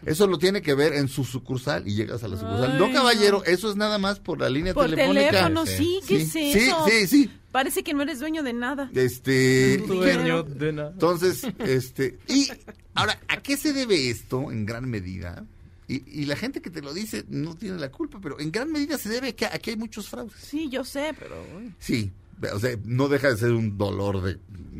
eso 0.05 0.27
lo 0.27 0.37
tiene 0.37 0.61
que 0.61 0.73
ver 0.75 0.93
en 0.93 1.09
su 1.09 1.25
sucursal 1.25 1.87
y 1.87 1.95
llegas 1.95 2.23
a 2.23 2.29
la 2.29 2.37
sucursal. 2.37 2.71
Ay, 2.71 2.79
no, 2.79 2.87
no. 2.87 2.93
caballero, 2.93 3.43
eso 3.45 3.69
es 3.69 3.75
nada 3.75 3.97
más 3.97 4.19
por 4.19 4.39
la 4.39 4.49
línea 4.49 4.73
Por 4.73 4.89
telefónica. 4.89 5.29
teléfono, 5.29 5.65
sí, 5.65 5.99
¿qué 6.07 6.25
sí, 6.25 6.45
es 6.45 6.53
sí, 6.53 6.59
eso? 6.69 6.85
sí, 6.87 7.07
sí. 7.07 7.31
Parece 7.51 7.83
que 7.83 7.93
no 7.93 8.03
eres 8.03 8.19
dueño 8.19 8.43
de 8.43 8.53
nada. 8.53 8.89
Este, 8.93 9.77
Dueño 9.79 10.43
de 10.43 10.73
nada. 10.73 10.91
entonces, 10.91 11.41
este, 11.59 12.17
y 12.27 12.47
ahora, 12.93 13.19
¿a 13.27 13.37
qué 13.41 13.57
se 13.57 13.73
debe 13.73 14.09
esto 14.09 14.51
en 14.51 14.65
gran 14.65 14.89
medida? 14.89 15.43
Y, 15.87 16.21
y 16.21 16.25
la 16.25 16.35
gente 16.35 16.61
que 16.61 16.69
te 16.69 16.81
lo 16.81 16.93
dice 16.93 17.23
no 17.29 17.55
tiene 17.55 17.77
la 17.79 17.89
culpa, 17.91 18.19
pero 18.21 18.39
en 18.39 18.51
gran 18.51 18.71
medida 18.71 18.97
se 18.97 19.07
debe 19.09 19.29
a 19.29 19.35
que 19.35 19.45
aquí 19.45 19.69
hay 19.69 19.77
muchos 19.77 20.09
fraudes. 20.09 20.37
Sí, 20.41 20.69
yo 20.69 20.83
sé, 20.83 21.13
pero... 21.17 21.35
Sí, 21.79 22.11
O 22.53 22.59
sea, 22.59 22.77
no 22.83 23.07
deja 23.07 23.29
de 23.31 23.37
ser 23.37 23.51
un 23.53 23.77
dolor 23.77 24.21
de 24.21 24.37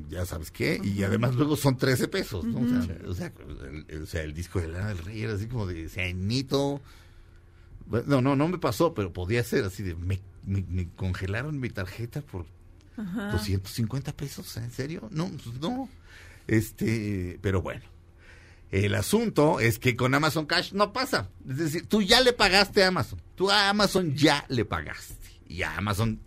ya 0.09 0.25
sabes 0.25 0.51
qué, 0.51 0.79
y 0.83 1.03
además 1.03 1.35
luego 1.35 1.55
son 1.57 1.77
13 1.77 2.07
pesos, 2.07 2.43
¿no? 2.45 2.59
O 2.59 2.83
sea, 2.83 2.97
o 3.07 3.13
sea, 3.13 3.33
el, 3.71 3.85
el- 3.87 4.03
o 4.03 4.05
sea, 4.05 4.21
el 4.23 4.33
disco 4.33 4.59
de 4.61 4.67
Lana 4.67 4.89
del 4.89 4.97
Rey 4.99 5.21
era 5.23 5.33
así 5.33 5.47
como 5.47 5.65
de 5.65 5.89
cianito. 5.89 6.81
No, 8.05 8.21
no, 8.21 8.35
no 8.35 8.47
me 8.49 8.57
pasó, 8.57 8.93
pero 8.93 9.11
podía 9.13 9.43
ser 9.43 9.63
así 9.63 9.83
de 9.83 9.95
me, 9.95 10.19
me- 10.45 10.65
me 10.69 10.89
congelaron 10.95 11.59
mi 11.59 11.69
tarjeta 11.69 12.21
por 12.21 12.45
Ajá. 12.97 13.31
250 13.31 14.11
pesos, 14.13 14.55
¿en 14.57 14.71
serio? 14.71 15.07
No, 15.11 15.29
pues 15.29 15.59
no. 15.61 15.89
Este, 16.47 17.37
pero 17.41 17.61
bueno. 17.61 17.81
El 18.71 18.95
asunto 18.95 19.59
es 19.59 19.79
que 19.79 19.95
con 19.95 20.13
Amazon 20.13 20.45
Cash 20.45 20.73
no 20.73 20.91
pasa. 20.91 21.29
Es 21.49 21.57
decir, 21.57 21.87
tú 21.87 22.01
ya 22.01 22.19
le 22.21 22.33
pagaste 22.33 22.83
a 22.83 22.87
Amazon. 22.87 23.21
Tú 23.35 23.49
a 23.49 23.69
Amazon 23.69 24.13
ya 24.15 24.45
le 24.49 24.65
pagaste. 24.65 25.15
Y 25.47 25.61
a 25.61 25.77
Amazon 25.77 26.19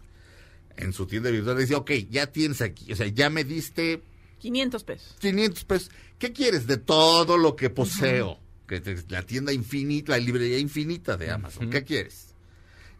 en 0.77 0.93
su 0.95 1.07
tienda 1.07 1.31
virtual 1.31 1.59
dice, 1.59 1.75
ok, 1.75 1.91
ya 2.09 2.29
tienes 2.29 2.63
aquí. 2.63 2.91
O 2.93 2.97
sea, 2.97 3.07
ya 3.09 3.29
me 3.29 3.45
diste 3.45 4.03
500 4.39 4.85
pesos. 4.85 5.17
500 5.19 5.65
pesos. 5.65 5.91
¿Qué 6.19 6.33
quieres 6.33 6.67
de 6.67 6.79
todo 6.79 7.37
lo 7.37 7.57
que 7.57 7.69
poseo? 7.69 8.39
Que 8.67 8.81
te- 8.81 9.05
la 9.09 9.23
tienda 9.23 9.53
infinita, 9.53 10.13
la 10.13 10.19
librería 10.19 10.59
infinita 10.59 11.17
de 11.19 11.31
Amazon. 11.31 11.69
¿Qué 11.69 11.85
quieres? 11.85 12.35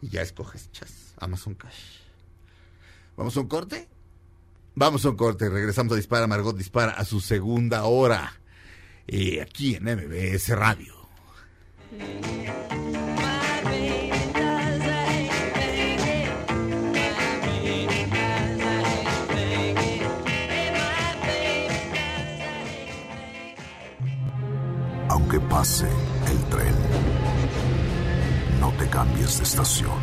Y 0.03 0.09
ya 0.09 0.21
escoges, 0.21 0.71
chas, 0.71 1.13
Amazon 1.17 1.55
Cash. 1.55 2.01
¿Vamos 3.17 3.35
a 3.37 3.39
un 3.41 3.47
corte? 3.47 3.87
Vamos 4.75 5.03
a 5.05 5.09
un 5.09 5.15
corte. 5.15 5.49
Regresamos 5.49 5.93
a 5.93 5.95
Dispara. 5.95 6.27
Margot 6.27 6.55
dispara 6.55 6.91
a 6.91 7.05
su 7.05 7.19
segunda 7.21 7.83
hora. 7.85 8.39
Eh, 9.07 9.41
aquí 9.41 9.75
en 9.75 9.83
MBS 9.83 10.49
Radio. 10.49 10.95
Aunque 25.09 25.39
pase 25.41 25.87
el 26.29 26.43
tren, 26.49 26.73
no 28.59 28.71
te 28.73 28.87
cambies 28.87 29.37
de 29.37 29.43
estación. 29.43 29.99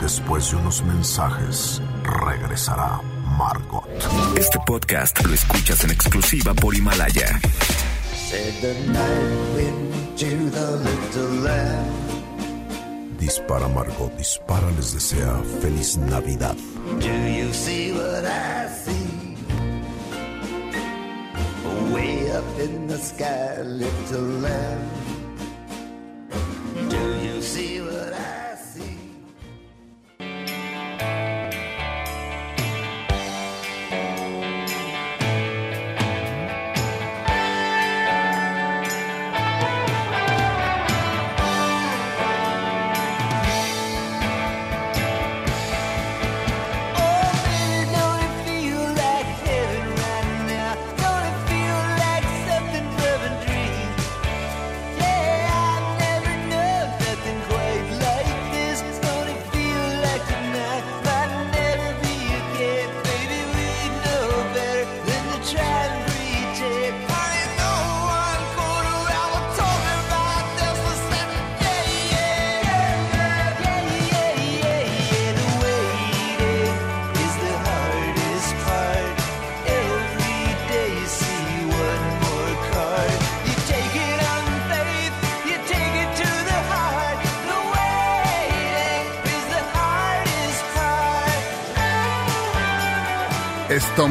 Después 0.00 0.50
de 0.50 0.56
unos 0.56 0.82
mensajes, 0.84 1.80
regresará 2.02 3.00
Margot. 3.38 3.88
Este 4.36 4.58
podcast 4.66 5.24
lo 5.24 5.34
escuchas 5.34 5.84
en 5.84 5.90
exclusiva 5.90 6.54
por 6.54 6.74
Himalaya. 6.74 7.40
Said 8.26 8.54
the 8.60 8.74
night 8.90 9.54
wind 9.54 10.18
to 10.18 10.50
the 10.50 10.70
little 10.82 11.30
lamb. 11.46 11.94
Dispara 13.20 13.68
Margot, 13.68 14.10
dispara 14.18 14.68
les 14.76 14.92
desea 14.94 15.40
feliz 15.60 15.96
Navidad. 15.96 16.56
Do 16.98 17.14
you 17.38 17.52
see 17.52 17.92
what 17.92 18.24
I 18.24 18.66
see? 18.66 19.36
Way 21.94 22.32
up 22.32 22.58
in 22.58 22.88
the 22.88 22.98
sky, 22.98 23.62
little 23.62 24.28
lamb. 24.42 24.90
Do 26.88 27.04
you 27.22 27.40
see 27.40 27.80
what 27.80 28.05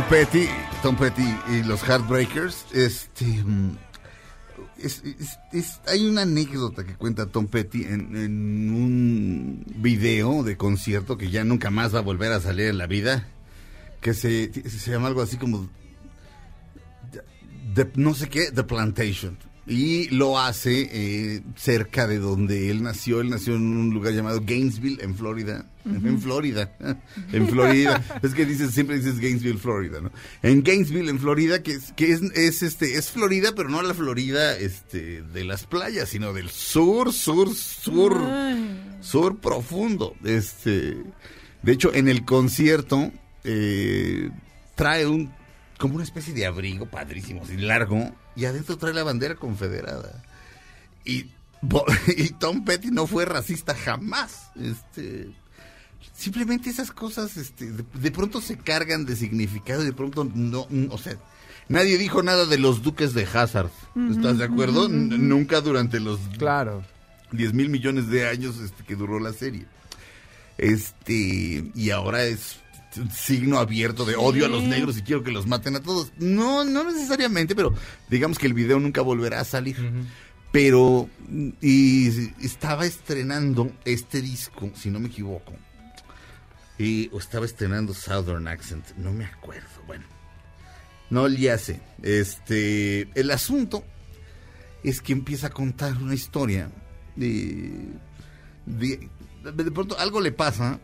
Petty, 0.09 0.47
Tom 0.83 0.95
Petty 0.95 1.35
y 1.49 1.63
los 1.63 1.81
Heartbreakers. 1.81 2.65
Este. 2.73 3.25
mm, 3.25 3.75
hay 5.87 6.05
una 6.05 6.21
anécdota 6.21 6.85
que 6.85 6.93
cuenta 6.95 7.25
Tom 7.25 7.47
Petty 7.47 7.85
en, 7.85 8.71
un 8.71 9.65
video 9.77 10.43
de 10.43 10.57
concierto 10.57 11.17
que 11.17 11.31
ya 11.31 11.43
nunca 11.43 11.71
más 11.71 11.93
va 11.93 11.99
a 11.99 12.03
volver 12.03 12.31
a 12.33 12.39
salir 12.39 12.67
en 12.67 12.77
la 12.77 12.85
vida. 12.85 13.27
Que 13.99 14.13
se, 14.13 14.51
se 14.53 14.91
llama 14.91 15.07
algo 15.07 15.23
así 15.23 15.37
como. 15.37 15.69
No 17.95 18.13
sé 18.13 18.29
qué, 18.29 18.51
The 18.51 18.63
Plantation. 18.63 19.39
Y 19.67 20.09
lo 20.09 20.39
hace 20.39 20.89
eh, 20.91 21.41
cerca 21.55 22.05
de 22.05 22.19
donde 22.19 22.69
él 22.69 22.83
nació. 22.83 23.19
Él 23.21 23.31
nació 23.31 23.55
en 23.55 23.63
un 23.63 23.89
lugar 23.91 24.13
llamado 24.13 24.41
Gainesville, 24.45 25.01
en 25.01 25.15
Florida. 25.15 25.65
En 25.85 26.19
Florida. 26.19 26.71
En 27.31 27.47
Florida. 27.47 28.03
es 28.21 28.33
que 28.33 28.45
dices, 28.45 28.71
siempre 28.71 28.97
dices 28.97 29.19
Gainesville, 29.19 29.57
Florida, 29.57 30.01
¿no? 30.01 30.11
En 30.43 30.63
Gainesville, 30.63 31.09
en 31.09 31.19
Florida, 31.19 31.63
que 31.63 31.73
es, 31.73 31.93
que 31.93 32.11
es, 32.11 32.21
es, 32.35 32.63
este, 32.63 32.95
es 32.95 33.11
Florida, 33.11 33.53
pero 33.55 33.69
no 33.69 33.81
la 33.81 33.93
Florida 33.93 34.57
este, 34.57 35.21
de 35.21 35.43
las 35.43 35.65
playas, 35.65 36.09
sino 36.09 36.33
del 36.33 36.49
sur, 36.49 37.11
sur, 37.11 37.53
sur, 37.53 38.19
sur 39.01 39.37
profundo. 39.39 40.15
Este, 40.23 40.97
de 41.63 41.71
hecho, 41.71 41.93
en 41.93 42.07
el 42.07 42.23
concierto 42.23 43.11
eh, 43.43 44.29
trae 44.75 45.07
un 45.07 45.31
como 45.77 45.95
una 45.95 46.03
especie 46.03 46.33
de 46.33 46.45
abrigo 46.45 46.85
padrísimo, 46.85 47.43
así 47.43 47.57
largo, 47.57 48.11
y 48.35 48.45
adentro 48.45 48.77
trae 48.77 48.93
la 48.93 49.03
bandera 49.03 49.35
confederada. 49.35 50.23
Y, 51.03 51.27
y 52.17 52.29
Tom 52.39 52.65
Petty 52.65 52.89
no 52.91 53.07
fue 53.07 53.25
racista 53.25 53.73
jamás. 53.75 54.49
Este, 54.59 55.29
simplemente 56.15 56.69
esas 56.69 56.91
cosas 56.91 57.37
este, 57.37 57.71
de, 57.71 57.83
de 57.93 58.11
pronto 58.11 58.41
se 58.41 58.57
cargan 58.57 59.05
de 59.05 59.15
significado 59.15 59.81
y 59.83 59.85
de 59.85 59.93
pronto 59.93 60.23
no, 60.33 60.67
mm, 60.69 60.87
o 60.91 60.97
sea, 60.97 61.15
nadie 61.69 61.97
dijo 61.97 62.21
nada 62.23 62.45
de 62.45 62.57
los 62.57 62.81
duques 62.83 63.13
de 63.13 63.23
Hazard. 63.25 63.69
¿Estás 64.11 64.37
de 64.37 64.45
acuerdo? 64.45 64.85
N- 64.87 65.17
Nunca 65.17 65.61
durante 65.61 65.99
los 65.99 66.19
Claro. 66.37 66.83
10 67.31 67.53
mil 67.53 67.69
millones 67.69 68.07
de 68.09 68.27
años 68.27 68.57
este, 68.57 68.83
que 68.83 68.95
duró 68.95 69.19
la 69.19 69.33
serie. 69.33 69.65
Este, 70.57 71.69
y 71.75 71.89
ahora 71.89 72.23
es 72.23 72.57
signo 73.11 73.59
abierto 73.59 74.05
de 74.05 74.15
odio 74.15 74.45
a 74.45 74.49
los 74.49 74.63
negros 74.63 74.97
y 74.97 75.01
quiero 75.01 75.23
que 75.23 75.31
los 75.31 75.47
maten 75.47 75.75
a 75.75 75.81
todos. 75.81 76.11
No, 76.17 76.63
no 76.63 76.83
necesariamente, 76.83 77.55
pero 77.55 77.73
digamos 78.09 78.39
que 78.39 78.47
el 78.47 78.53
video 78.53 78.79
nunca 78.79 79.01
volverá 79.01 79.39
a 79.39 79.45
salir. 79.45 79.77
Pero, 80.51 81.09
y 81.61 82.07
estaba 82.43 82.85
estrenando 82.85 83.71
este 83.83 84.21
disco, 84.21 84.71
si 84.73 84.89
no 84.89 84.99
me 84.99 85.07
equivoco. 85.07 85.53
Y 86.77 87.09
o 87.13 87.19
estaba 87.19 87.45
estrenando 87.45 87.93
Southern 87.93 88.47
Accent, 88.47 88.95
no 88.97 89.11
me 89.11 89.25
acuerdo. 89.25 89.67
Bueno, 89.87 90.05
no 91.09 91.27
le 91.27 91.51
hace. 91.51 91.81
Este, 92.01 93.09
el 93.19 93.31
asunto 93.31 93.83
es 94.83 95.01
que 95.01 95.13
empieza 95.13 95.47
a 95.47 95.49
contar 95.49 95.97
una 95.97 96.13
historia 96.13 96.69
de, 97.15 97.89
de, 98.65 99.09
de 99.43 99.71
pronto 99.71 99.97
algo 99.97 100.21
le 100.21 100.31
pasa, 100.31 100.79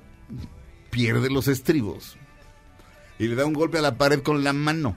pierde 0.91 1.29
los 1.31 1.47
estribos 1.47 2.17
y 3.17 3.27
le 3.27 3.35
da 3.35 3.45
un 3.45 3.53
golpe 3.53 3.79
a 3.79 3.81
la 3.81 3.97
pared 3.97 4.21
con 4.21 4.43
la 4.43 4.53
mano 4.53 4.95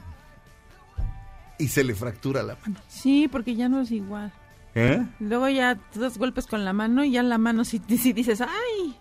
y 1.59 1.69
se 1.69 1.85
le 1.85 1.95
fractura 1.95 2.43
la 2.43 2.57
mano. 2.63 2.81
Sí, 2.89 3.29
porque 3.31 3.55
ya 3.55 3.69
no 3.69 3.81
es 3.81 3.91
igual. 3.91 4.33
¿Eh? 4.75 5.07
Luego 5.21 5.49
ya 5.49 5.79
das 5.95 6.19
golpes 6.19 6.47
con 6.47 6.65
la 6.65 6.73
mano 6.73 7.05
y 7.05 7.13
ya 7.13 7.23
la 7.23 7.39
mano 7.39 7.65
si, 7.65 7.81
si 7.97 8.13
dices, 8.13 8.41
¡ay! 8.41 8.97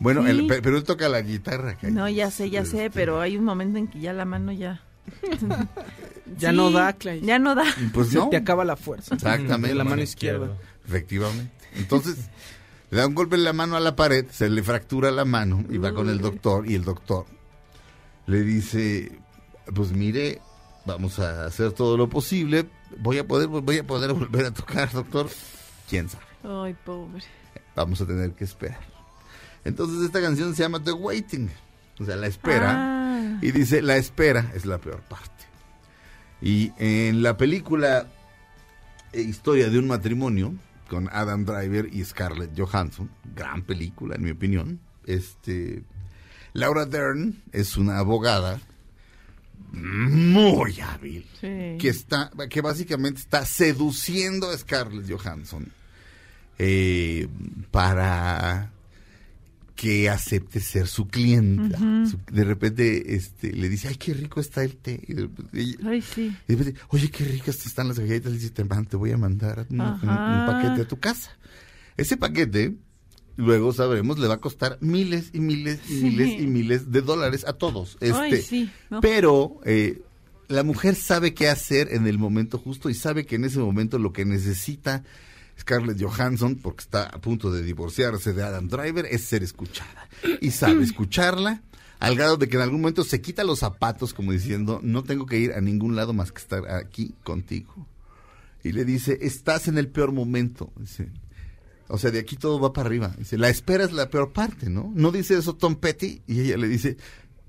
Bueno, 0.00 0.22
Sí. 0.24 0.30
el- 0.30 0.46
pe- 0.48 0.60
pero 0.60 0.76
él 0.76 0.82
toca 0.84 1.08
la 1.08 1.20
guitarra. 1.22 1.76
No, 1.82 2.08
ya 2.08 2.30
sé, 2.32 2.50
ya 2.50 2.64
sé, 2.64 2.90
pero 2.90 3.20
hay 3.20 3.36
un 3.36 3.44
momento 3.44 3.78
en 3.78 3.86
que 3.86 4.00
ya 4.00 4.12
la 4.12 4.24
mano 4.24 4.52
ya... 4.52 4.82
Ya 6.38 6.50
Sí, 6.50 6.56
no 6.56 6.70
da, 6.72 6.94
Clay. 6.94 7.20
Ya 7.20 7.38
no 7.38 7.54
da. 7.54 7.64
Pues 7.92 8.08
Se 8.08 8.16
no. 8.18 8.28
te 8.30 8.36
acaba 8.38 8.64
la 8.64 8.76
fuerza. 8.76 9.14
Exactamente. 9.14 9.68
De 9.68 9.74
la 9.74 9.84
mano 9.84 10.02
izquierda. 10.02 10.48
Efectivamente. 10.84 11.52
Entonces, 11.76 12.16
le 12.94 13.00
da 13.00 13.08
un 13.08 13.14
golpe 13.16 13.34
en 13.34 13.42
la 13.42 13.52
mano 13.52 13.76
a 13.76 13.80
la 13.80 13.96
pared, 13.96 14.24
se 14.30 14.48
le 14.48 14.62
fractura 14.62 15.10
la 15.10 15.24
mano 15.24 15.64
y 15.68 15.78
va 15.78 15.92
con 15.92 16.08
el 16.08 16.20
doctor 16.20 16.70
y 16.70 16.76
el 16.76 16.84
doctor 16.84 17.26
le 18.26 18.42
dice, 18.42 19.18
pues 19.74 19.90
mire, 19.90 20.40
vamos 20.86 21.18
a 21.18 21.44
hacer 21.44 21.72
todo 21.72 21.96
lo 21.96 22.08
posible, 22.08 22.66
voy 22.98 23.18
a 23.18 23.26
poder, 23.26 23.48
voy 23.48 23.78
a 23.78 23.84
poder 23.84 24.12
volver 24.12 24.46
a 24.46 24.50
tocar, 24.52 24.92
doctor. 24.92 25.28
¿Quién 25.90 26.08
sabe? 26.08 26.24
Ay, 26.44 26.76
pobre. 26.84 27.24
Vamos 27.74 28.00
a 28.00 28.06
tener 28.06 28.30
que 28.30 28.44
esperar. 28.44 28.78
Entonces 29.64 30.00
esta 30.04 30.20
canción 30.20 30.54
se 30.54 30.62
llama 30.62 30.80
The 30.80 30.92
Waiting, 30.92 31.50
o 31.98 32.04
sea, 32.04 32.14
la 32.14 32.28
espera. 32.28 32.74
Ah. 32.76 33.38
Y 33.42 33.50
dice, 33.50 33.82
la 33.82 33.96
espera 33.96 34.52
es 34.54 34.66
la 34.66 34.78
peor 34.78 35.00
parte. 35.00 35.32
Y 36.40 36.70
en 36.78 37.24
la 37.24 37.36
película 37.36 38.06
eh, 39.12 39.20
Historia 39.20 39.68
de 39.68 39.80
un 39.80 39.88
matrimonio, 39.88 40.54
con 40.88 41.08
Adam 41.12 41.44
Driver 41.44 41.88
y 41.92 42.04
Scarlett 42.04 42.58
Johansson, 42.58 43.10
gran 43.34 43.62
película 43.62 44.14
en 44.16 44.22
mi 44.22 44.30
opinión, 44.30 44.80
este, 45.06 45.82
Laura 46.52 46.86
Dern 46.86 47.42
es 47.52 47.76
una 47.76 47.98
abogada 47.98 48.60
muy 49.72 50.80
hábil 50.80 51.26
Sí. 51.40 51.76
que 51.80 51.88
está 51.88 52.30
que 52.48 52.60
básicamente 52.60 53.20
está 53.20 53.44
seduciendo 53.44 54.50
a 54.50 54.56
Scarlett 54.58 55.10
Johansson 55.10 55.66
eh, 56.58 57.26
para 57.72 58.70
que 59.74 60.08
acepte 60.08 60.60
ser 60.60 60.86
su 60.86 61.08
clienta. 61.08 61.78
De 62.30 62.44
repente 62.44 63.14
este, 63.16 63.52
le 63.52 63.68
dice, 63.68 63.88
ay, 63.88 63.96
qué 63.96 64.14
rico 64.14 64.40
está 64.40 64.62
el 64.62 64.76
té. 64.76 65.00
Y 65.08 65.14
de 65.14 65.22
repente, 65.22 65.60
ella- 65.60 65.76
Ay, 65.84 66.00
sí. 66.00 66.36
y 66.48 66.52
de 66.54 66.58
repente, 66.58 66.80
oye, 66.88 67.10
qué 67.10 67.24
ricas 67.24 67.66
están 67.66 67.88
las 67.88 67.98
galletitas. 67.98 68.32
Le 68.32 68.38
dice, 68.38 68.50
te, 68.50 68.62
voy 68.96 69.10
a 69.10 69.18
mandar 69.18 69.66
un, 69.70 69.80
un- 69.80 69.86
un 69.86 70.08
Ajá. 70.08 70.46
paquete 70.46 70.82
a 70.82 70.88
tu 70.88 70.98
casa. 71.00 71.32
Ese 71.96 72.16
paquete, 72.16 72.76
luego 73.36 73.72
sabremos, 73.72 74.18
le 74.20 74.28
va 74.28 74.34
a 74.34 74.40
costar 74.40 74.78
miles 74.80 75.30
y 75.32 75.40
miles 75.40 75.80
y 75.88 75.98
Sí. 75.98 76.04
miles 76.04 76.40
y 76.40 76.46
miles 76.46 76.90
de 76.92 77.02
dólares 77.02 77.44
a 77.46 77.54
todos. 77.54 77.96
Este, 78.00 78.16
Ay, 78.18 78.42
sí, 78.42 78.70
¿no? 78.90 79.00
Pero 79.00 79.60
eh, 79.64 80.02
la 80.48 80.62
mujer 80.62 80.94
sabe 80.94 81.34
qué 81.34 81.48
hacer 81.48 81.88
en 81.92 82.06
el 82.06 82.16
momento 82.18 82.58
justo 82.58 82.90
y 82.90 82.94
sabe 82.94 83.26
que 83.26 83.34
en 83.36 83.44
ese 83.44 83.58
momento 83.58 83.98
lo 83.98 84.12
que 84.12 84.24
necesita 84.24 85.02
Scarlett 85.58 86.02
Johansson, 86.02 86.56
porque 86.56 86.82
está 86.82 87.04
a 87.04 87.20
punto 87.20 87.50
de 87.50 87.62
divorciarse 87.62 88.32
de 88.32 88.42
Adam 88.42 88.68
Driver, 88.68 89.06
es 89.06 89.24
ser 89.24 89.42
escuchada. 89.42 90.08
Y 90.40 90.50
sabe 90.50 90.82
escucharla 90.84 91.62
al 92.00 92.16
grado 92.16 92.36
de 92.36 92.48
que 92.48 92.56
en 92.56 92.62
algún 92.62 92.80
momento 92.80 93.04
se 93.04 93.20
quita 93.20 93.44
los 93.44 93.60
zapatos 93.60 94.12
como 94.12 94.32
diciendo, 94.32 94.80
no 94.82 95.04
tengo 95.04 95.26
que 95.26 95.38
ir 95.38 95.52
a 95.52 95.60
ningún 95.60 95.96
lado 95.96 96.12
más 96.12 96.32
que 96.32 96.40
estar 96.40 96.70
aquí 96.70 97.14
contigo. 97.22 97.86
Y 98.62 98.72
le 98.72 98.84
dice, 98.84 99.18
estás 99.22 99.68
en 99.68 99.78
el 99.78 99.88
peor 99.88 100.12
momento. 100.12 100.72
Dice, 100.76 101.10
o 101.88 101.98
sea, 101.98 102.10
de 102.10 102.18
aquí 102.18 102.36
todo 102.36 102.58
va 102.58 102.72
para 102.72 102.86
arriba. 102.88 103.14
Dice, 103.18 103.38
la 103.38 103.48
espera 103.48 103.84
es 103.84 103.92
la 103.92 104.10
peor 104.10 104.32
parte, 104.32 104.70
¿no? 104.70 104.90
¿No 104.94 105.12
dice 105.12 105.36
eso 105.36 105.54
Tom 105.54 105.76
Petty? 105.76 106.22
Y 106.26 106.40
ella 106.40 106.56
le 106.56 106.68
dice, 106.68 106.96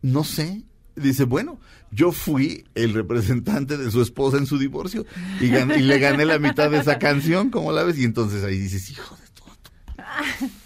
no 0.01 0.23
sé. 0.23 0.63
Dice, 0.95 1.25
bueno, 1.25 1.59
yo 1.91 2.11
fui 2.11 2.65
el 2.73 2.93
representante 2.93 3.77
de 3.77 3.91
su 3.91 4.01
esposa 4.01 4.37
en 4.37 4.45
su 4.45 4.57
divorcio 4.57 5.05
y, 5.41 5.47
le 5.47 5.99
gané 5.99 6.25
la 6.25 6.39
mitad 6.39 6.71
de 6.71 6.79
esa 6.79 6.99
canción, 6.99 7.49
¿cómo 7.49 7.71
la 7.71 7.83
ves? 7.83 7.97
Y 7.97 8.05
entonces 8.05 8.43
ahí 8.43 8.57
dices, 8.57 8.89
hijo 8.91 9.15
de 9.17 9.25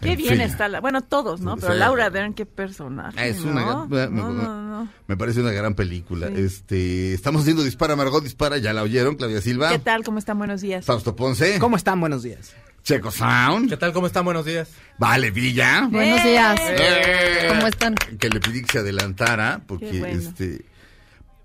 Qué 0.00 0.12
En 0.12 0.16
bien 0.16 0.32
fin. 0.34 0.40
está 0.40 0.68
la. 0.68 0.80
Bueno, 0.80 1.02
todos, 1.02 1.40
¿no? 1.40 1.56
Pero 1.56 1.72
Sí. 1.74 1.78
Laura 1.78 2.10
Dern, 2.10 2.32
qué 2.34 2.46
personaje. 2.46 3.28
Es 3.28 3.44
¿no? 3.44 3.50
una 3.52 3.64
gran- 3.86 4.12
me- 4.14 4.20
No, 4.20 4.32
no, 4.32 4.62
no. 4.62 4.88
Me 5.06 5.16
parece 5.16 5.40
una 5.40 5.52
gran 5.52 5.74
película. 5.74 6.28
Sí. 6.28 6.34
Este, 6.38 7.12
estamos 7.14 7.42
haciendo 7.42 7.62
Dispara 7.62 7.94
Margot 7.96 8.22
Dispara, 8.22 8.58
ya 8.58 8.72
la 8.72 8.82
oyeron, 8.82 9.16
Claudia 9.16 9.40
Silva, 9.40 9.70
¿Qué 9.70 9.78
tal? 9.78 10.02
¿Cómo 10.04 10.18
están? 10.18 10.38
Buenos 10.38 10.60
días. 10.62 10.84
Fausto 10.84 11.14
Ponce, 11.14 11.58
¿Cómo 11.58 11.76
están? 11.76 12.00
Buenos 12.00 12.22
días. 12.22 12.54
Checo 12.82 13.10
Sound, 13.10 13.70
¿Qué 13.70 13.76
tal? 13.78 13.92
¿Cómo 13.94 14.06
están? 14.06 14.24
Buenos 14.26 14.44
días. 14.44 14.68
Vale 14.98 15.30
Villa. 15.30 15.88
Buenos 15.90 16.22
días. 16.22 16.58
Eh, 16.60 17.46
¿Cómo 17.48 17.66
están? 17.66 17.94
Que 18.18 18.28
le 18.28 18.40
pedí 18.40 18.62
que 18.62 18.72
se 18.72 18.78
adelantara 18.80 19.62
porque 19.66 19.98
bueno. 20.00 20.18
este 20.20 20.64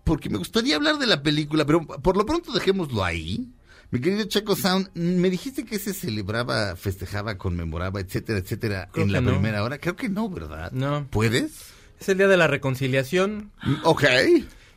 porque 0.03 0.29
me 0.29 0.37
gustaría 0.39 0.75
hablar 0.75 0.97
de 0.97 1.05
la 1.05 1.21
película, 1.21 1.65
pero 1.65 1.85
por 1.85 2.17
lo 2.17 2.25
pronto 2.25 2.51
dejémoslo 2.51 3.03
ahí. 3.03 3.47
Mi 3.91 3.99
querido 3.99 4.23
Checo 4.25 4.55
Sound, 4.55 4.89
me 4.93 5.29
dijiste 5.31 5.65
que 5.65 5.79
se 5.79 5.93
celebraba, 5.93 6.75
festejaba, 6.75 7.37
conmemoraba, 7.37 7.99
etcétera, 7.99 8.37
etcétera, 8.39 8.89
Creo 8.91 9.05
en 9.05 9.11
la 9.11 9.21
no. 9.21 9.31
primera 9.31 9.63
hora. 9.63 9.79
Creo 9.79 9.95
que 9.95 10.09
no, 10.09 10.29
¿verdad? 10.29 10.71
No. 10.71 11.07
¿Puedes? 11.09 11.71
Es 11.99 12.07
el 12.09 12.17
día 12.19 12.27
de 12.27 12.37
la 12.37 12.47
reconciliación 12.47 13.51
Ok. 13.83 14.03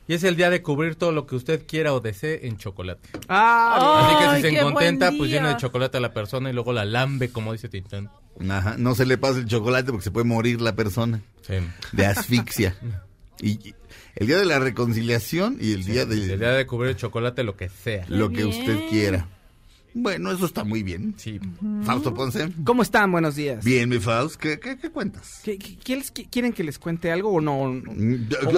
y 0.09 0.15
es 0.15 0.25
el 0.25 0.35
día 0.37 0.49
de 0.51 0.63
cubrir 0.63 0.97
todo 0.97 1.13
lo 1.13 1.27
que 1.27 1.37
usted 1.37 1.67
quiera 1.67 1.93
o 1.93 2.01
desee 2.01 2.47
en 2.49 2.57
chocolate. 2.57 3.11
Ah, 3.29 4.09
Así 4.09 4.43
que 4.43 4.49
si 4.51 4.57
se 4.57 4.63
contenta, 4.63 5.13
pues 5.17 5.31
llena 5.31 5.51
de 5.51 5.57
chocolate 5.59 5.99
a 5.99 6.01
la 6.01 6.13
persona 6.15 6.49
y 6.51 6.55
luego 6.55 6.73
la 6.73 6.85
lambe, 6.87 7.31
como 7.31 7.53
dice 7.53 7.69
Tintán. 7.69 8.11
Ajá, 8.51 8.77
no 8.79 8.95
se 8.95 9.05
le 9.05 9.19
pase 9.19 9.41
el 9.41 9.47
chocolate 9.47 9.91
porque 9.91 10.05
se 10.05 10.11
puede 10.11 10.25
morir 10.25 10.61
la 10.63 10.75
persona 10.75 11.21
Sí. 11.43 11.55
de 11.93 12.07
asfixia. 12.07 12.75
y 13.43 13.51
y 13.69 13.75
el 14.17 14.27
día 14.27 14.39
de 14.39 14.45
la 14.47 14.59
reconciliación 14.59 15.57
y 15.61 15.73
el 15.73 15.85
día 15.85 16.07
de 16.07 16.15
El 16.33 16.39
día 16.39 16.53
de 16.53 16.67
cubrir 16.67 16.91
el 16.91 16.97
chocolate, 16.97 17.43
lo 17.43 17.57
que 17.57 17.69
sea. 17.69 18.05
lo 18.09 18.29
que 18.31 18.45
bien. 18.45 18.49
usted 18.49 18.89
quiera. 18.89 19.27
Bueno, 19.95 20.33
eso 20.33 20.47
está 20.47 20.65
muy 20.65 20.83
bien. 20.83 21.15
Sí. 21.19 21.39
Fausto 21.83 22.15
Ponce. 22.15 22.49
¿Cómo 22.65 22.81
están? 22.83 23.13
Buenos 23.13 23.37
días. 23.37 23.63
Bien, 23.63 23.91
mi 23.91 23.99
Faust, 23.99 24.37
¿qué, 24.41 24.59
qué, 24.59 24.79
qué 24.79 24.89
cuentas? 24.91 25.41
¿Qué- 25.45 25.59
qué- 25.59 25.77
qué 25.77 25.97
les- 25.97 26.11
qué- 26.11 26.27
¿Quieren 26.31 26.55
que 26.55 26.65
les 26.65 26.79
cuente 26.79 27.11
algo 27.13 27.31
o 27.31 27.43
no? 27.43 27.61
¿O 27.61 27.73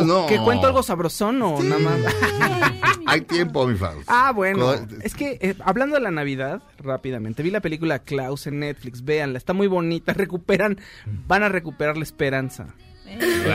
no. 0.05 0.26
¿Que 0.28 0.39
cuento 0.39 0.68
algo 0.68 0.85
sabrosón 0.85 1.43
o 1.43 1.61
nada 1.61 1.80
más? 1.80 1.99
Hay 3.07 3.22
tiempo, 3.22 3.66
mi 3.66 3.76
Faust. 3.76 4.05
Ah, 4.07 4.30
bueno. 4.32 4.61
Co- 4.61 4.87
Es 5.03 5.14
que 5.14 5.39
eh, 5.41 5.57
hablando 5.64 5.97
de 5.97 6.03
la 6.03 6.12
Navidad, 6.12 6.62
rápidamente, 6.78 7.43
vi 7.43 7.51
la 7.51 7.61
película 7.61 7.99
Klaus 8.01 8.47
en 8.47 8.61
Netflix, 8.61 9.05
véanla, 9.05 9.39
está 9.39 9.53
muy 9.53 9.66
bonita, 9.66 10.12
recuperan, 10.14 10.78
van 11.26 11.43
a 11.43 11.49
recuperar 11.49 11.97
la 11.97 12.05
esperanza. 12.05 12.74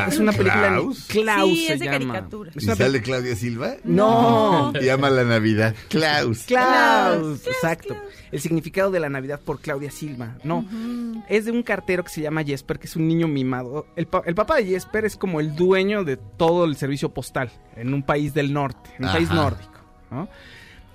Es 0.07 0.19
una 0.19 0.31
película 0.31 0.67
¿Klaus? 0.69 1.05
Klaus 1.07 1.49
Sí, 1.49 1.67
se 1.67 1.73
es 1.73 1.79
de 1.79 1.85
llama. 1.85 1.97
caricatura. 2.13 2.51
Es 2.55 2.63
¿Y 2.63 2.65
sale 2.67 3.01
Claudia 3.01 3.35
Silva? 3.35 3.73
No. 3.83 4.71
Se 4.77 4.85
llama 4.85 5.09
la 5.09 5.23
Navidad. 5.23 5.75
Klaus. 5.89 6.43
Klaus, 6.43 7.45
exacto. 7.47 7.95
El 8.31 8.39
significado 8.39 8.91
de 8.91 8.99
la 8.99 9.09
Navidad 9.09 9.39
por 9.43 9.59
Claudia 9.59 9.91
Silva. 9.91 10.37
No, 10.43 10.65
es 11.27 11.45
de 11.45 11.51
un 11.51 11.63
cartero 11.63 12.03
que 12.03 12.09
se 12.09 12.21
llama 12.21 12.43
Jesper, 12.43 12.77
que 12.79 12.87
es 12.87 12.95
un 12.95 13.07
niño 13.07 13.27
mimado. 13.27 13.87
El, 13.95 14.05
pa- 14.07 14.23
el 14.25 14.35
papá 14.35 14.57
de 14.57 14.65
Jesper 14.65 15.05
es 15.05 15.15
como 15.17 15.39
el 15.39 15.55
dueño 15.55 16.03
de 16.03 16.17
todo 16.17 16.65
el 16.65 16.75
servicio 16.75 17.09
postal 17.13 17.51
en 17.75 17.93
un 17.93 18.03
país 18.03 18.33
del 18.33 18.53
norte, 18.53 18.89
en 18.97 19.05
un 19.05 19.11
país 19.11 19.29
nórdico, 19.31 19.71
¿no? 20.11 20.29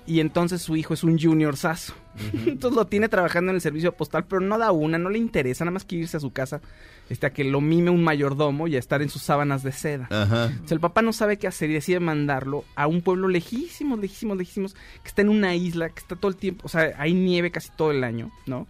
Y 0.07 0.19
entonces 0.19 0.61
su 0.61 0.75
hijo 0.75 0.93
es 0.93 1.03
un 1.03 1.19
junior 1.19 1.57
sazo. 1.57 1.93
Entonces 2.45 2.75
lo 2.75 2.85
tiene 2.85 3.09
trabajando 3.09 3.49
en 3.51 3.55
el 3.55 3.61
servicio 3.61 3.91
postal, 3.91 4.25
pero 4.25 4.39
no 4.39 4.57
da 4.57 4.71
una, 4.71 4.97
no 4.97 5.09
le 5.09 5.17
interesa, 5.17 5.65
nada 5.65 5.73
más 5.73 5.83
que 5.83 5.97
irse 5.97 6.17
a 6.17 6.19
su 6.19 6.31
casa, 6.31 6.61
este, 7.09 7.25
a 7.25 7.33
que 7.33 7.43
lo 7.43 7.59
mime 7.59 7.89
un 7.89 8.03
mayordomo 8.03 8.67
y 8.67 8.75
a 8.75 8.79
estar 8.79 9.01
en 9.01 9.09
sus 9.09 9.23
sábanas 9.23 9.63
de 9.63 9.71
seda. 9.71 10.07
Ajá. 10.11 10.51
O 10.63 10.67
sea, 10.67 10.75
el 10.75 10.79
papá 10.79 11.01
no 11.01 11.11
sabe 11.11 11.37
qué 11.37 11.47
hacer 11.47 11.69
y 11.71 11.73
decide 11.73 11.99
mandarlo 11.99 12.63
a 12.75 12.87
un 12.87 13.01
pueblo 13.01 13.27
lejísimos, 13.27 13.99
lejísimos, 13.99 14.37
lejísimos, 14.37 14.73
que 14.73 15.09
está 15.09 15.23
en 15.23 15.29
una 15.29 15.55
isla, 15.55 15.89
que 15.89 15.99
está 15.99 16.15
todo 16.15 16.29
el 16.29 16.37
tiempo, 16.37 16.61
o 16.65 16.69
sea, 16.69 16.93
hay 16.97 17.13
nieve 17.13 17.51
casi 17.51 17.69
todo 17.75 17.91
el 17.91 18.03
año, 18.03 18.31
¿no? 18.45 18.67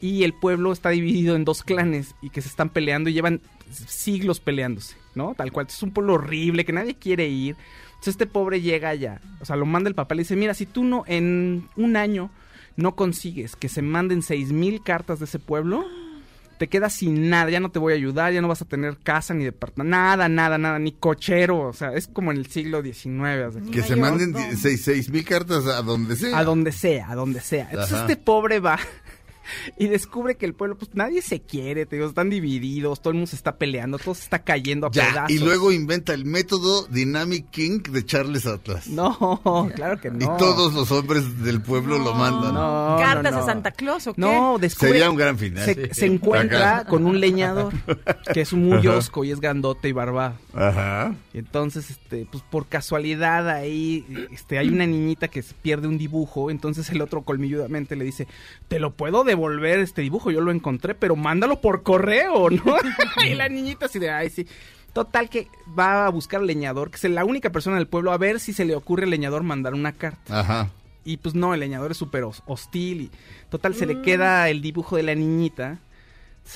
Y 0.00 0.22
el 0.22 0.32
pueblo 0.32 0.72
está 0.72 0.90
dividido 0.90 1.34
en 1.34 1.44
dos 1.44 1.64
clanes 1.64 2.14
y 2.22 2.30
que 2.30 2.40
se 2.40 2.48
están 2.48 2.68
peleando 2.68 3.10
y 3.10 3.14
llevan 3.14 3.40
siglos 3.70 4.40
peleándose, 4.40 4.96
¿no? 5.14 5.34
Tal 5.34 5.52
cual, 5.52 5.66
es 5.68 5.82
un 5.82 5.90
pueblo 5.90 6.14
horrible 6.14 6.64
que 6.64 6.72
nadie 6.72 6.94
quiere 6.94 7.28
ir. 7.28 7.56
Entonces 7.98 8.14
este 8.14 8.26
pobre 8.26 8.60
llega 8.60 8.90
allá, 8.90 9.20
o 9.40 9.44
sea, 9.44 9.56
lo 9.56 9.66
manda 9.66 9.88
el 9.88 9.96
papá, 9.96 10.14
le 10.14 10.22
dice, 10.22 10.36
mira, 10.36 10.54
si 10.54 10.66
tú 10.66 10.84
no, 10.84 11.02
en 11.08 11.68
un 11.76 11.96
año 11.96 12.30
no 12.76 12.94
consigues 12.94 13.56
que 13.56 13.68
se 13.68 13.82
manden 13.82 14.22
seis 14.22 14.52
mil 14.52 14.84
cartas 14.84 15.18
de 15.18 15.24
ese 15.24 15.40
pueblo, 15.40 15.84
te 16.58 16.68
quedas 16.68 16.92
sin 16.92 17.28
nada, 17.28 17.50
ya 17.50 17.58
no 17.58 17.70
te 17.70 17.80
voy 17.80 17.92
a 17.92 17.96
ayudar, 17.96 18.32
ya 18.32 18.40
no 18.40 18.46
vas 18.46 18.62
a 18.62 18.66
tener 18.66 18.98
casa 18.98 19.34
ni 19.34 19.44
departamento, 19.44 19.90
nada, 19.90 20.28
nada, 20.28 20.58
nada, 20.58 20.78
ni 20.78 20.92
cochero, 20.92 21.58
o 21.60 21.72
sea, 21.72 21.92
es 21.94 22.06
como 22.06 22.30
en 22.30 22.38
el 22.38 22.46
siglo 22.46 22.82
XIX. 22.82 23.68
Que 23.72 23.82
se 23.82 23.96
manden 23.96 24.34
seis, 24.56 24.84
seis 24.84 25.10
mil 25.10 25.24
cartas 25.24 25.66
a 25.66 25.82
donde 25.82 26.14
sea. 26.14 26.38
A 26.38 26.44
donde 26.44 26.70
sea, 26.70 27.10
a 27.10 27.16
donde 27.16 27.40
sea. 27.40 27.68
Entonces 27.70 27.94
Ajá. 27.94 28.02
este 28.02 28.16
pobre 28.16 28.60
va 28.60 28.78
y 29.78 29.86
descubre 29.88 30.36
que 30.36 30.46
el 30.46 30.54
pueblo, 30.54 30.76
pues 30.76 30.90
nadie 30.94 31.22
se 31.22 31.40
quiere, 31.40 31.86
te 31.86 31.96
digo, 31.96 32.08
están 32.08 32.30
divididos, 32.30 33.00
todo 33.00 33.10
el 33.10 33.14
mundo 33.16 33.28
se 33.30 33.36
está 33.36 33.56
peleando, 33.56 33.98
todo 33.98 34.14
se 34.14 34.22
está 34.22 34.40
cayendo 34.40 34.86
a 34.86 34.90
Ya, 34.90 35.08
pedazos. 35.10 35.30
y 35.30 35.38
luego 35.38 35.72
inventa 35.72 36.14
el 36.14 36.24
método 36.24 36.86
Dynamic 36.86 37.50
King 37.50 37.80
de 37.90 38.04
Charles 38.04 38.46
Atlas. 38.46 38.88
No, 38.88 39.70
claro 39.74 40.00
que 40.00 40.10
no. 40.10 40.18
Y 40.18 40.38
todos 40.38 40.72
los 40.74 40.90
hombres 40.92 41.42
del 41.42 41.60
pueblo 41.62 41.98
lo 41.98 42.14
mandan. 42.14 42.54
No, 42.54 42.96
¿Cartas 42.98 43.32
no, 43.32 43.38
no. 43.38 43.44
a 43.44 43.46
Santa 43.46 43.70
Claus 43.72 44.06
o 44.06 44.14
qué? 44.14 44.20
No, 44.20 44.58
descubre... 44.58 44.92
Sería 44.92 45.10
un 45.10 45.16
gran 45.16 45.38
final. 45.38 45.64
Se, 45.64 45.74
Sí. 45.78 45.88
se 45.92 46.06
encuentra 46.06 46.78
Acá. 46.78 46.88
con 46.90 47.06
un 47.06 47.20
leñador 47.20 47.72
que 48.34 48.40
es 48.42 48.52
muy 48.52 48.78
Ajá. 48.78 48.96
osco 48.96 49.24
y 49.24 49.30
es 49.30 49.40
grandote 49.40 49.88
y 49.88 49.92
barbado. 49.92 50.34
Ajá. 50.54 51.14
Y 51.32 51.38
entonces, 51.38 51.90
este, 51.90 52.26
pues 52.30 52.42
por 52.50 52.66
casualidad 52.66 53.48
ahí, 53.48 54.04
este, 54.32 54.58
hay 54.58 54.68
una 54.68 54.86
niñita 54.86 55.28
que 55.28 55.42
pierde 55.62 55.86
un 55.88 55.98
dibujo, 55.98 56.50
entonces 56.50 56.88
el 56.90 57.00
otro 57.00 57.22
colmilludamente 57.22 57.96
le 57.96 58.04
dice, 58.04 58.26
te 58.68 58.80
lo 58.80 58.92
puedo 58.92 59.24
devolver 59.38 59.78
este 59.80 60.02
dibujo, 60.02 60.30
yo 60.30 60.40
lo 60.40 60.50
encontré, 60.50 60.94
pero 60.94 61.16
mándalo 61.16 61.60
por 61.60 61.82
correo, 61.82 62.50
¿no? 62.50 62.76
y 63.26 63.34
la 63.34 63.48
niñita 63.48 63.86
así 63.86 63.98
de, 63.98 64.10
ay, 64.10 64.30
sí. 64.30 64.46
Total 64.92 65.28
que 65.30 65.48
va 65.78 66.06
a 66.06 66.10
buscar 66.10 66.40
al 66.40 66.46
leñador, 66.46 66.90
que 66.90 66.96
es 66.96 67.04
la 67.04 67.24
única 67.24 67.50
persona 67.50 67.76
del 67.76 67.86
pueblo, 67.86 68.10
a 68.12 68.18
ver 68.18 68.40
si 68.40 68.52
se 68.52 68.64
le 68.64 68.74
ocurre 68.74 69.04
al 69.04 69.10
leñador 69.10 69.42
mandar 69.42 69.74
una 69.74 69.92
carta. 69.92 70.40
Ajá. 70.40 70.70
Y 71.04 71.18
pues 71.18 71.34
no, 71.34 71.54
el 71.54 71.60
leñador 71.60 71.90
es 71.92 71.96
súper 71.96 72.24
hos- 72.24 72.42
hostil 72.46 73.02
y 73.02 73.10
total 73.48 73.74
se 73.74 73.86
le 73.86 74.02
queda 74.02 74.48
el 74.50 74.60
dibujo 74.60 74.96
de 74.96 75.02
la 75.04 75.14
niñita. 75.14 75.78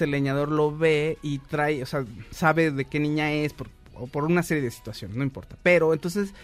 El 0.01 0.11
leñador 0.11 0.51
lo 0.51 0.77
ve 0.77 1.19
y 1.23 1.39
trae, 1.39 1.83
o 1.83 1.87
sea, 1.87 2.05
sabe 2.31 2.71
de 2.71 2.85
qué 2.87 2.99
niña 2.99 3.31
es, 3.33 3.53
por- 3.53 3.69
o 3.95 4.07
por 4.09 4.25
una 4.25 4.43
serie 4.43 4.63
de 4.63 4.71
situaciones, 4.71 5.17
no 5.17 5.23
importa. 5.23 5.57
Pero 5.63 5.93
entonces 5.93 6.35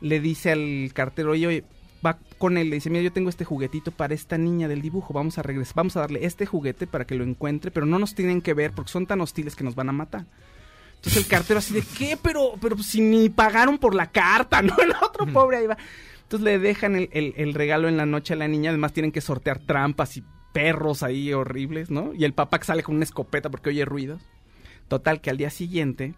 le 0.00 0.20
dice 0.20 0.52
al 0.52 0.90
cartero, 0.92 1.30
oye, 1.30 1.46
oye, 1.46 1.64
va 2.06 2.18
con 2.38 2.56
él, 2.58 2.70
le 2.70 2.76
dice, 2.76 2.88
mira, 2.90 3.02
yo 3.02 3.12
tengo 3.12 3.28
este 3.28 3.44
juguetito 3.44 3.90
para 3.90 4.14
esta 4.14 4.38
niña 4.38 4.68
del 4.68 4.80
dibujo, 4.82 5.12
vamos 5.12 5.38
a 5.38 5.42
regresar, 5.42 5.74
vamos 5.74 5.96
a 5.96 6.00
darle 6.00 6.24
este 6.24 6.46
juguete 6.46 6.86
para 6.86 7.06
que 7.06 7.14
lo 7.16 7.24
encuentre, 7.24 7.70
pero 7.70 7.84
no 7.86 7.98
nos 7.98 8.14
tienen 8.14 8.40
que 8.40 8.54
ver 8.54 8.72
porque 8.72 8.90
son 8.92 9.06
tan 9.06 9.20
hostiles 9.20 9.56
que 9.56 9.64
nos 9.64 9.74
van 9.74 9.88
a 9.88 9.92
matar. 9.92 10.24
Entonces 10.96 11.22
el 11.24 11.28
cartero 11.28 11.58
así 11.58 11.74
de, 11.74 11.82
¿qué? 11.82 12.16
Pero, 12.22 12.52
pero 12.60 12.78
si 12.78 13.00
ni 13.00 13.28
pagaron 13.28 13.78
por 13.78 13.94
la 13.94 14.10
carta, 14.10 14.62
¿no? 14.62 14.74
El 14.82 14.92
otro 15.02 15.26
pobre 15.26 15.58
ahí 15.58 15.66
va. 15.66 15.76
Entonces 16.22 16.44
le 16.44 16.58
dejan 16.58 16.96
el, 16.96 17.08
el- 17.12 17.34
el 17.36 17.54
regalo 17.54 17.88
en 17.88 17.96
la 17.96 18.06
noche 18.06 18.32
a 18.34 18.36
la 18.36 18.48
niña, 18.48 18.70
además 18.70 18.92
tienen 18.92 19.12
que 19.12 19.20
sortear 19.20 19.58
trampas 19.60 20.16
y 20.16 20.24
perros 20.52 21.02
ahí 21.02 21.32
horribles, 21.32 21.90
¿no? 21.90 22.12
Y 22.14 22.24
el 22.24 22.32
papá 22.32 22.58
que 22.58 22.64
sale 22.64 22.82
con 22.82 22.94
una 22.96 23.04
escopeta 23.04 23.50
porque 23.50 23.68
oye 23.70 23.84
ruidos. 23.84 24.22
Total, 24.88 25.20
que 25.20 25.30
al 25.30 25.36
día 25.36 25.50
siguiente 25.50 26.14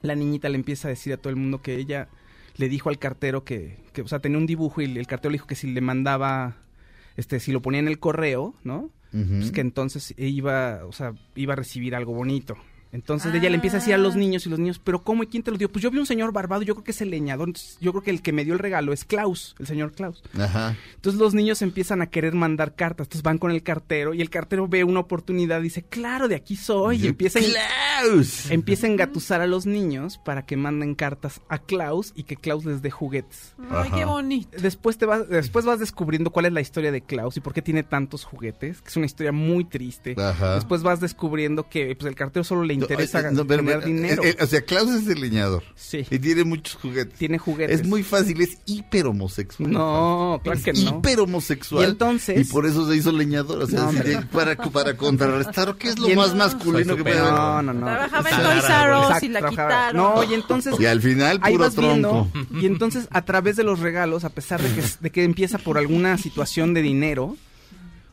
la 0.00 0.14
niñita 0.14 0.48
le 0.48 0.54
empieza 0.56 0.88
a 0.88 0.90
decir 0.90 1.12
a 1.12 1.16
todo 1.16 1.30
el 1.30 1.36
mundo 1.36 1.60
que 1.60 1.74
ella 1.74 2.08
le 2.58 2.68
dijo 2.68 2.90
al 2.90 2.98
cartero 2.98 3.44
que, 3.44 3.78
que, 3.92 4.02
o 4.02 4.08
sea, 4.08 4.18
tenía 4.18 4.38
un 4.38 4.46
dibujo 4.46 4.82
y 4.82 4.84
el 4.84 5.06
cartero 5.06 5.30
le 5.30 5.36
dijo 5.36 5.46
que 5.46 5.54
si 5.54 5.72
le 5.72 5.80
mandaba, 5.80 6.56
este, 7.16 7.40
si 7.40 7.52
lo 7.52 7.62
ponía 7.62 7.80
en 7.80 7.88
el 7.88 7.98
correo, 7.98 8.54
¿no? 8.64 8.90
Pues 9.10 9.52
que 9.52 9.62
entonces 9.62 10.12
iba, 10.18 10.84
o 10.84 10.92
sea, 10.92 11.14
iba 11.34 11.54
a 11.54 11.56
recibir 11.56 11.94
algo 11.94 12.12
bonito. 12.12 12.58
Entonces 12.92 13.34
ella 13.34 13.50
le 13.50 13.56
empieza 13.56 13.76
a 13.76 13.80
decir 13.80 13.94
a 13.94 13.98
los 13.98 14.16
niños 14.16 14.46
y 14.46 14.50
los 14.50 14.58
niños, 14.58 14.80
pero 14.82 15.02
¿cómo 15.02 15.22
y 15.22 15.26
quién 15.26 15.42
te 15.42 15.50
lo 15.50 15.58
dio? 15.58 15.70
Pues 15.70 15.82
yo 15.82 15.90
vi 15.90 15.98
un 15.98 16.06
señor 16.06 16.32
barbado, 16.32 16.62
yo 16.62 16.74
creo 16.74 16.84
que 16.84 16.92
es 16.92 17.00
el 17.02 17.10
leñador, 17.10 17.52
yo 17.80 17.92
creo 17.92 18.02
que 18.02 18.10
el 18.10 18.22
que 18.22 18.32
me 18.32 18.44
dio 18.44 18.54
el 18.54 18.58
regalo 18.58 18.92
es 18.92 19.04
Klaus, 19.04 19.54
el 19.58 19.66
señor 19.66 19.92
Klaus. 19.92 20.22
Ajá. 20.38 20.74
Entonces 20.94 21.20
los 21.20 21.34
niños 21.34 21.60
empiezan 21.60 22.00
a 22.00 22.06
querer 22.06 22.34
mandar 22.34 22.74
cartas, 22.74 23.06
entonces 23.06 23.22
van 23.22 23.38
con 23.38 23.50
el 23.50 23.62
cartero 23.62 24.14
y 24.14 24.22
el 24.22 24.30
cartero 24.30 24.68
ve 24.68 24.84
una 24.84 25.00
oportunidad 25.00 25.60
y 25.60 25.64
dice, 25.64 25.82
claro, 25.82 26.28
de 26.28 26.36
aquí 26.36 26.56
soy, 26.56 27.04
y 27.04 27.06
empieza 27.08 27.38
a, 27.38 27.42
¡Klaus! 28.00 28.50
empieza 28.50 28.86
a 28.86 28.90
engatusar 28.90 29.40
a 29.42 29.46
los 29.46 29.66
niños 29.66 30.18
para 30.18 30.46
que 30.46 30.56
manden 30.56 30.94
cartas 30.94 31.42
a 31.48 31.58
Klaus 31.58 32.12
y 32.14 32.22
que 32.22 32.36
Klaus 32.36 32.64
les 32.64 32.80
dé 32.80 32.90
juguetes. 32.90 33.54
Ay, 33.70 33.90
qué 33.90 34.04
bonito. 34.06 34.58
Después 34.60 34.96
te 34.96 35.04
vas, 35.04 35.28
después 35.28 35.64
vas 35.64 35.78
descubriendo 35.78 36.30
cuál 36.30 36.46
es 36.46 36.52
la 36.52 36.60
historia 36.60 36.90
de 36.90 37.02
Klaus 37.02 37.36
y 37.36 37.40
por 37.40 37.52
qué 37.52 37.60
tiene 37.60 37.82
tantos 37.82 38.24
juguetes, 38.24 38.80
que 38.80 38.88
es 38.88 38.96
una 38.96 39.06
historia 39.06 39.32
muy 39.32 39.64
triste. 39.64 40.14
Ajá. 40.18 40.54
Después 40.54 40.82
vas 40.82 41.00
descubriendo 41.00 41.68
que 41.68 41.94
pues 41.94 42.08
el 42.08 42.14
cartero 42.14 42.44
solo 42.44 42.64
le 42.64 42.77
interesa 42.78 43.22
No, 43.22 43.28
eh, 43.28 43.32
no, 43.32 43.46
pero, 43.46 43.62
generar 43.62 43.82
eh, 43.82 43.86
dinero. 43.86 44.22
eh, 44.24 44.36
o 44.40 44.46
sea, 44.46 44.60
Klaus 44.62 44.90
es 44.90 45.06
el 45.08 45.20
leñador. 45.20 45.62
Sí. 45.74 46.06
Y 46.10 46.18
tiene 46.18 46.44
muchos 46.44 46.74
juguetes. 46.76 47.18
Tiene 47.18 47.38
juguetes. 47.38 47.80
Es 47.80 47.86
muy 47.86 48.02
fácil, 48.02 48.40
es 48.40 48.58
hiper 48.66 49.06
homosexual. 49.06 49.70
No, 49.70 50.40
claro 50.42 50.58
Es 50.58 50.64
que 50.64 50.72
no. 50.72 50.98
hiper 50.98 51.20
homosexual. 51.20 51.84
Y 51.84 51.90
entonces- 51.90 52.40
Y 52.48 52.52
por 52.52 52.66
eso 52.66 52.88
se 52.88 52.96
hizo 52.96 53.12
leñador. 53.12 53.62
O 53.62 53.66
sea, 53.66 53.90
No, 53.90 54.28
para, 54.32 54.56
para 54.56 54.96
contrarrestar, 54.96 55.76
¿qué 55.76 55.88
es 55.90 55.98
lo 55.98 56.08
más 56.10 56.34
masculino 56.34 56.96
que 56.96 57.02
puede 57.02 57.18
haber? 57.18 57.32
No, 57.32 57.62
no, 57.62 57.72
no. 57.72 57.86
Trabajaba 57.86 58.30
en. 58.30 58.36
Toys 58.36 58.64
R 58.70 59.16
Us 59.16 59.22
y 59.22 59.28
la 59.28 59.40
trabajaba- 59.40 59.68
quitaron. 59.90 59.96
No, 59.96 60.24
y 60.24 60.34
entonces... 60.34 60.74
Y 60.78 60.86
al 60.86 61.00
final, 61.00 61.40
puro 61.40 61.70
viendo, 61.70 62.28
tronco. 62.32 62.56
y 62.60 62.66
entonces 62.66 63.08
a 63.10 63.22
través 63.24 63.56
de 63.56 63.64
los 63.64 63.80
regalos, 63.80 64.24
a 64.24 64.30
pesar 64.30 64.60
de 64.62 64.68
que, 64.74 64.82
de 65.00 65.10
que 65.10 65.24
empieza 65.24 65.58
por 65.58 65.78
alguna 65.78 66.18
situación 66.18 66.74
de 66.74 66.82
dinero, 66.82 67.36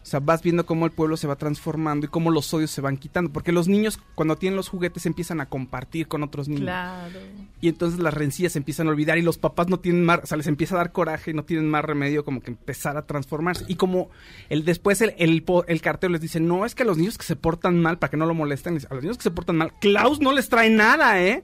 o 0.06 0.08
sea, 0.08 0.20
vas 0.20 0.43
viendo 0.43 0.68
cómo 0.68 0.86
el 0.86 0.91
pueblo 0.91 1.18
se 1.18 1.26
va 1.26 1.36
transformando 1.36 2.06
y 2.06 2.10
cómo 2.10 2.30
los 2.30 2.53
odios 2.53 2.70
se 2.70 2.80
van 2.80 2.97
quitando. 2.97 3.34
Porque 3.34 3.51
los 3.51 3.68
niños, 3.68 3.97
cuando 4.14 4.36
tienen 4.36 4.56
los 4.56 4.70
juguetes, 4.70 5.08
empiezan 5.08 5.41
a 5.41 5.47
compartir 5.47 6.08
con 6.08 6.22
otros 6.22 6.47
niños. 6.47 6.66
Claro. 6.66 7.20
Y 7.60 7.70
entonces 7.70 7.99
las 7.99 8.14
rencillas 8.14 8.51
se 8.51 8.60
empiezan 8.60 8.86
a 8.86 8.91
olvidar 8.91 9.18
y 9.18 9.24
los 9.24 9.39
papás 9.39 9.68
no 9.68 9.80
tienen 9.80 10.06
más, 10.06 10.20
o 10.22 10.28
sea, 10.28 10.38
les 10.38 10.45
empieza 10.45 10.76
a 10.76 10.78
dar 10.78 10.91
coraje 10.91 11.32
y 11.32 11.34
no 11.34 11.43
tienen 11.43 11.68
más 11.68 11.84
remedio 11.84 12.24
como 12.24 12.39
que 12.39 12.51
empezar 12.51 12.97
a 12.97 13.08
transformarse. 13.08 13.66
Y 13.68 13.78
como 13.78 14.12
el 14.49 14.64
después 14.64 15.01
el, 15.01 15.16
el, 15.18 15.43
el 15.68 15.82
cartero 15.82 16.14
les 16.14 16.22
dice, 16.22 16.39
no, 16.39 16.68
es 16.68 16.76
que 16.76 16.84
a 16.84 16.86
los 16.86 16.99
niños 16.99 17.18
que 17.18 17.26
se 17.26 17.36
portan 17.36 17.82
mal, 17.82 17.97
para 17.97 18.12
que 18.12 18.18
no 18.18 18.28
lo 18.28 18.36
molesten, 18.36 18.78
a 18.88 18.93
los 18.93 19.01
niños 19.01 19.18
que 19.18 19.24
se 19.24 19.32
portan 19.32 19.58
mal, 19.58 19.74
Klaus 19.82 20.20
no 20.20 20.34
les 20.34 20.49
trae 20.49 20.70
nada, 20.70 21.20
¿eh? 21.20 21.41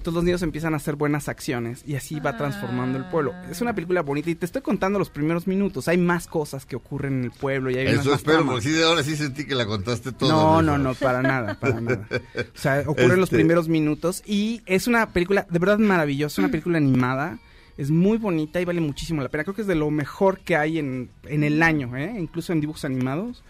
Entonces 0.00 0.14
los 0.14 0.24
niños 0.24 0.40
empiezan 0.42 0.72
a 0.72 0.78
hacer 0.78 0.96
buenas 0.96 1.28
acciones 1.28 1.82
y 1.86 1.94
así 1.94 2.20
va 2.20 2.34
transformando 2.34 2.96
el 2.96 3.04
pueblo. 3.04 3.34
Es 3.50 3.60
una 3.60 3.74
película 3.74 4.00
bonita 4.00 4.30
y 4.30 4.34
te 4.34 4.46
estoy 4.46 4.62
contando 4.62 4.98
los 4.98 5.10
primeros 5.10 5.46
minutos. 5.46 5.88
Hay 5.88 5.98
más 5.98 6.26
cosas 6.26 6.64
que 6.64 6.74
ocurren 6.74 7.18
en 7.18 7.24
el 7.24 7.30
pueblo 7.32 7.70
y 7.70 7.76
hay 7.76 7.86
Eso 7.88 8.14
espero, 8.14 8.46
porque 8.46 8.62
sí, 8.62 8.82
ahora 8.82 9.02
sí 9.02 9.14
sentí 9.14 9.44
que 9.46 9.54
la 9.54 9.66
contaste 9.66 10.12
toda. 10.12 10.32
No, 10.32 10.62
no, 10.62 10.78
no, 10.78 10.94
para 10.94 11.20
nada, 11.20 11.60
para 11.60 11.82
nada. 11.82 12.06
O 12.34 12.58
sea, 12.58 12.80
ocurren 12.86 13.20
los 13.20 13.24
Este- 13.26 13.36
primeros 13.36 13.68
minutos 13.68 14.22
y 14.24 14.62
es 14.64 14.86
una 14.86 15.10
película 15.10 15.46
de 15.50 15.58
verdad 15.58 15.76
maravillosa, 15.78 16.40
una 16.40 16.50
película 16.50 16.78
animada. 16.78 17.38
Es 17.76 17.90
muy 17.90 18.18
bonita 18.18 18.60
y 18.60 18.64
vale 18.64 18.80
muchísimo 18.80 19.22
la 19.22 19.28
pena. 19.30 19.44
Creo 19.44 19.54
que 19.54 19.62
es 19.62 19.66
de 19.66 19.74
lo 19.74 19.90
mejor 19.90 20.40
que 20.40 20.56
hay 20.56 20.78
en, 20.78 21.10
en 21.24 21.44
el 21.44 21.62
año, 21.62 21.96
¿eh? 21.96 22.14
incluso 22.18 22.52
en 22.52 22.60
dibujos 22.60 22.84
animados. 22.84 23.42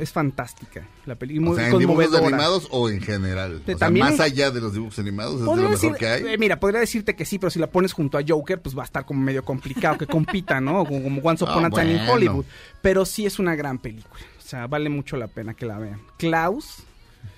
Es, 0.00 0.12
fantástica. 0.12 0.86
La 1.06 1.14
película 1.16 1.50
O 1.50 1.54
sea, 1.56 1.68
en 1.68 1.78
dibujos 1.78 2.14
animados 2.14 2.68
o 2.70 2.88
en 2.90 3.00
general. 3.00 3.62
O 3.66 3.78
sea, 3.78 3.90
más 3.90 4.20
allá 4.20 4.50
de 4.50 4.60
los 4.60 4.72
dibujos 4.74 4.98
animados, 4.98 5.34
es 5.34 5.40
de 5.40 5.46
lo 5.46 5.54
mejor 5.56 5.70
decir- 5.72 5.94
que 5.96 6.06
hay. 6.06 6.26
eh, 6.34 6.38
mira, 6.38 6.60
podría 6.60 6.80
decirte 6.80 7.16
que 7.16 7.24
sí, 7.24 7.38
pero 7.38 7.50
si 7.50 7.58
la 7.58 7.66
pones 7.68 7.92
junto 7.92 8.18
a 8.18 8.22
Joker, 8.26 8.60
pues 8.60 8.76
va 8.76 8.82
a 8.82 8.86
estar 8.86 9.04
como 9.04 9.20
medio 9.20 9.44
complicado 9.44 9.98
que 9.98 10.06
compita, 10.06 10.60
¿no? 10.60 10.84
Como, 10.84 11.02
como 11.02 11.20
Once 11.22 11.42
Upon 11.44 11.64
Ah, 11.64 11.66
a 11.68 11.70
Time 11.70 11.94
in. 11.94 12.08
Hollywood. 12.08 12.44
Pero 12.82 13.04
sí 13.04 13.26
es 13.26 13.38
una 13.38 13.54
gran 13.56 13.78
película. 13.78 14.20
O 14.38 14.42
sea, 14.42 14.66
vale 14.66 14.88
mucho 14.90 15.16
la 15.16 15.28
pena 15.28 15.54
que 15.54 15.66
la 15.66 15.78
vean. 15.78 16.00
Klaus 16.18 16.84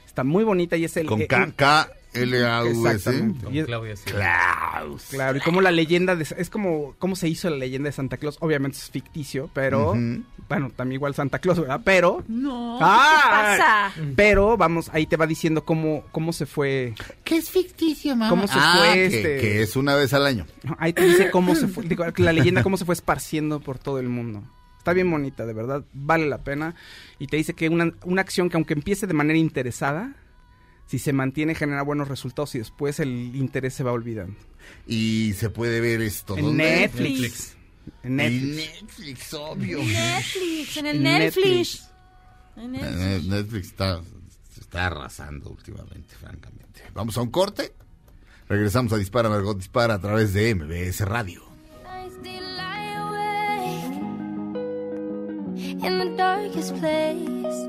está 0.06 0.24
muy 0.24 0.44
bonita 0.44 0.76
y 0.76 0.84
es 0.84 0.96
el... 0.96 1.06
Con 1.06 1.24
K, 1.26 1.44
el- 1.44 1.54
K, 1.54 1.88
L, 2.14 2.46
A, 2.46 2.62
U, 2.64 2.66
S. 2.66 2.90
Exactamente. 2.90 3.46
Y 3.50 3.58
es- 3.60 3.66
Klaus. 3.66 5.04
Claro, 5.10 5.38
y 5.38 5.40
como 5.40 5.60
la 5.60 5.70
leyenda 5.70 6.16
de... 6.16 6.26
Es 6.36 6.50
como 6.50 6.94
cómo 6.98 7.16
se 7.16 7.28
hizo 7.28 7.48
la 7.50 7.56
leyenda 7.56 7.88
de 7.88 7.92
Santa 7.92 8.16
Claus. 8.16 8.36
Obviamente 8.40 8.78
es 8.78 8.90
ficticio, 8.90 9.50
pero... 9.52 9.94
Bueno, 10.48 10.70
también 10.76 10.96
igual 10.98 11.14
Santa 11.14 11.38
Claus, 11.38 11.58
¿verdad? 11.60 11.80
Pero... 11.84 12.22
No, 12.28 12.78
¡Ah! 12.80 13.12
¿qué 13.56 13.62
pasa? 13.98 14.04
Pero, 14.16 14.56
vamos, 14.56 14.90
ahí 14.92 15.06
te 15.06 15.16
va 15.16 15.26
diciendo 15.26 15.64
cómo, 15.64 16.04
cómo 16.12 16.32
se 16.32 16.44
fue... 16.46 16.94
¿Qué 17.24 17.36
es 17.36 17.50
ficticio, 17.50 18.10
mamá? 18.14 18.28
¿Cómo 18.28 18.46
se 18.46 18.54
Ah, 18.56 18.74
fue 18.78 18.92
que, 18.94 19.06
este...? 19.06 19.36
que 19.40 19.62
es 19.62 19.76
una 19.76 19.94
vez 19.94 20.12
al 20.12 20.26
año. 20.26 20.46
Ahí 20.78 20.92
te 20.92 21.04
dice 21.04 21.30
cómo 21.30 21.54
se 21.54 21.68
fue, 21.68 21.84
digo, 21.84 22.04
la 22.16 22.32
leyenda 22.32 22.62
cómo 22.62 22.76
se 22.76 22.84
fue 22.84 22.94
esparciendo 22.94 23.60
por 23.60 23.78
todo 23.78 23.98
el 23.98 24.08
mundo. 24.08 24.42
Está 24.78 24.92
bien 24.92 25.10
bonita, 25.10 25.46
de 25.46 25.52
verdad, 25.52 25.84
vale 25.92 26.26
la 26.28 26.38
pena. 26.38 26.74
Y 27.18 27.28
te 27.28 27.36
dice 27.36 27.54
que 27.54 27.68
una, 27.68 27.92
una 28.04 28.20
acción 28.20 28.50
que 28.50 28.56
aunque 28.56 28.74
empiece 28.74 29.06
de 29.06 29.14
manera 29.14 29.38
interesada, 29.38 30.12
si 30.92 30.98
se 30.98 31.14
mantiene 31.14 31.54
genera 31.54 31.80
buenos 31.80 32.08
resultados 32.08 32.54
y 32.54 32.58
después 32.58 33.00
el 33.00 33.34
interés 33.34 33.72
se 33.72 33.82
va 33.82 33.92
olvidando. 33.92 34.36
Y 34.86 35.32
se 35.38 35.48
puede 35.48 35.80
ver 35.80 36.02
esto. 36.02 36.36
En 36.36 36.44
¿dónde? 36.44 36.64
Netflix. 36.64 37.56
En 38.02 38.16
Netflix. 38.16 38.68
En 38.68 38.76
Netflix, 38.82 39.32
obvio. 39.32 39.78
Netflix, 39.82 40.76
en 40.76 40.86
el 40.86 40.96
En 40.98 41.02
Netflix. 41.02 41.88
En 42.56 42.74
Eh, 42.74 42.78
Netflix. 42.82 43.24
Netflix 43.26 43.66
está, 43.68 44.02
está 44.60 44.86
arrasando 44.88 45.48
últimamente, 45.48 46.14
francamente. 46.14 46.82
Vamos 46.92 47.16
a 47.16 47.22
un 47.22 47.30
corte. 47.30 47.72
Regresamos 48.46 48.92
a 48.92 48.98
Dispara, 48.98 49.30
Margot 49.30 49.56
Dispara 49.56 49.94
a 49.94 49.98
través 49.98 50.34
de 50.34 50.54
MBS 50.54 51.00
Radio. 51.06 51.42
in 55.84 55.98
the 55.98 56.14
darkest 56.16 56.76
place. 56.76 57.68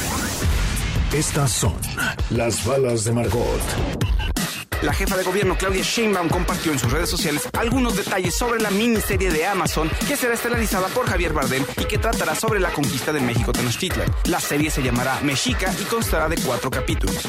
Estas 1.13 1.51
son 1.51 1.73
las 2.29 2.65
balas 2.65 3.03
de 3.03 3.11
Margot. 3.11 3.61
La 4.81 4.93
jefa 4.93 5.17
de 5.17 5.23
gobierno 5.23 5.57
Claudia 5.57 5.83
Sheinbaum 5.83 6.29
compartió 6.29 6.71
en 6.71 6.79
sus 6.79 6.89
redes 6.89 7.09
sociales 7.09 7.49
algunos 7.51 7.97
detalles 7.97 8.33
sobre 8.33 8.61
la 8.61 8.71
miniserie 8.71 9.29
de 9.29 9.45
Amazon 9.45 9.91
que 10.07 10.15
será 10.15 10.35
estelarizada 10.35 10.87
por 10.87 11.05
Javier 11.07 11.33
Bardem 11.33 11.65
y 11.77 11.83
que 11.83 11.97
tratará 11.97 12.33
sobre 12.33 12.61
la 12.61 12.71
conquista 12.71 13.11
de 13.11 13.19
México 13.19 13.51
Tenochtitlan. 13.51 14.09
La 14.29 14.39
serie 14.39 14.71
se 14.71 14.81
llamará 14.81 15.19
Mexica 15.21 15.73
y 15.81 15.83
constará 15.83 16.29
de 16.29 16.37
cuatro 16.37 16.71
capítulos. 16.71 17.27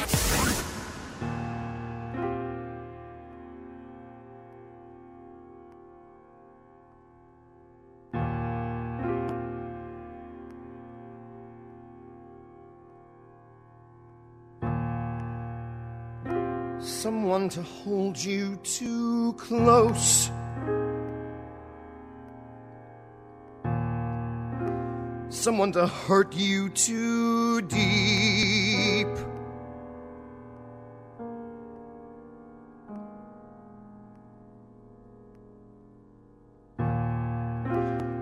someone 17.03 17.49
to 17.49 17.61
hold 17.63 18.17
you 18.17 18.55
too 18.63 19.33
close. 19.33 20.31
Someone 25.29 25.73
to 25.73 25.89
hurt 25.89 26.33
you 26.37 26.69
too 26.69 27.61
deep. 27.63 29.09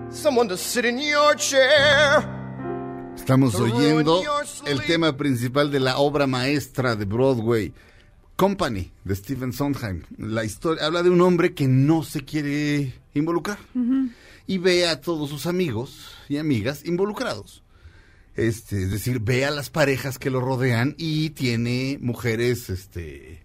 Someone 0.09 0.47
to 0.47 0.57
sit 0.57 0.85
in 0.85 0.97
your 0.97 1.35
chair. 1.35 2.25
Estamos 3.15 3.53
oyendo 3.59 4.23
el 4.65 4.81
tema 4.87 5.15
principal 5.15 5.69
de 5.69 5.79
la 5.79 5.99
obra 5.99 6.25
maestra 6.25 6.95
de 6.95 7.05
Broadway, 7.05 7.71
Company, 8.41 8.91
de 9.03 9.15
Stephen 9.15 9.53
Sondheim. 9.53 10.01
La 10.17 10.43
historia 10.43 10.87
habla 10.87 11.03
de 11.03 11.11
un 11.11 11.21
hombre 11.21 11.53
que 11.53 11.67
no 11.67 12.01
se 12.01 12.21
quiere 12.21 12.91
involucrar 13.13 13.59
y 14.47 14.57
ve 14.57 14.87
a 14.87 14.99
todos 14.99 15.29
sus 15.29 15.45
amigos 15.45 16.15
y 16.27 16.37
amigas 16.37 16.83
involucrados. 16.83 17.61
Este, 18.35 18.81
es 18.81 18.89
decir, 18.89 19.19
ve 19.19 19.45
a 19.45 19.51
las 19.51 19.69
parejas 19.69 20.17
que 20.17 20.31
lo 20.31 20.41
rodean 20.41 20.95
y 20.97 21.29
tiene 21.29 21.99
mujeres, 22.01 22.71
este, 22.71 23.43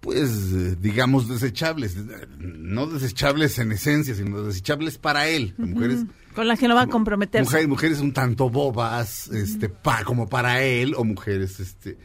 pues, 0.00 0.82
digamos, 0.82 1.28
desechables. 1.28 1.94
No 2.40 2.88
desechables 2.88 3.56
en 3.60 3.70
esencia, 3.70 4.16
sino 4.16 4.42
desechables 4.42 4.98
para 4.98 5.28
él. 5.28 5.54
Mujeres 5.58 6.06
Con 6.34 6.48
la 6.48 6.56
que 6.56 6.66
no 6.66 6.74
va 6.74 6.82
a 6.82 6.86
comprometerse. 6.88 7.44
Mujeres, 7.44 7.68
mujeres 7.68 8.00
un 8.00 8.12
tanto 8.12 8.50
bobas, 8.50 9.28
este, 9.28 9.68
pa, 9.68 10.02
como 10.02 10.28
para 10.28 10.64
él, 10.64 10.94
o 10.96 11.04
mujeres, 11.04 11.60
este, 11.60 11.98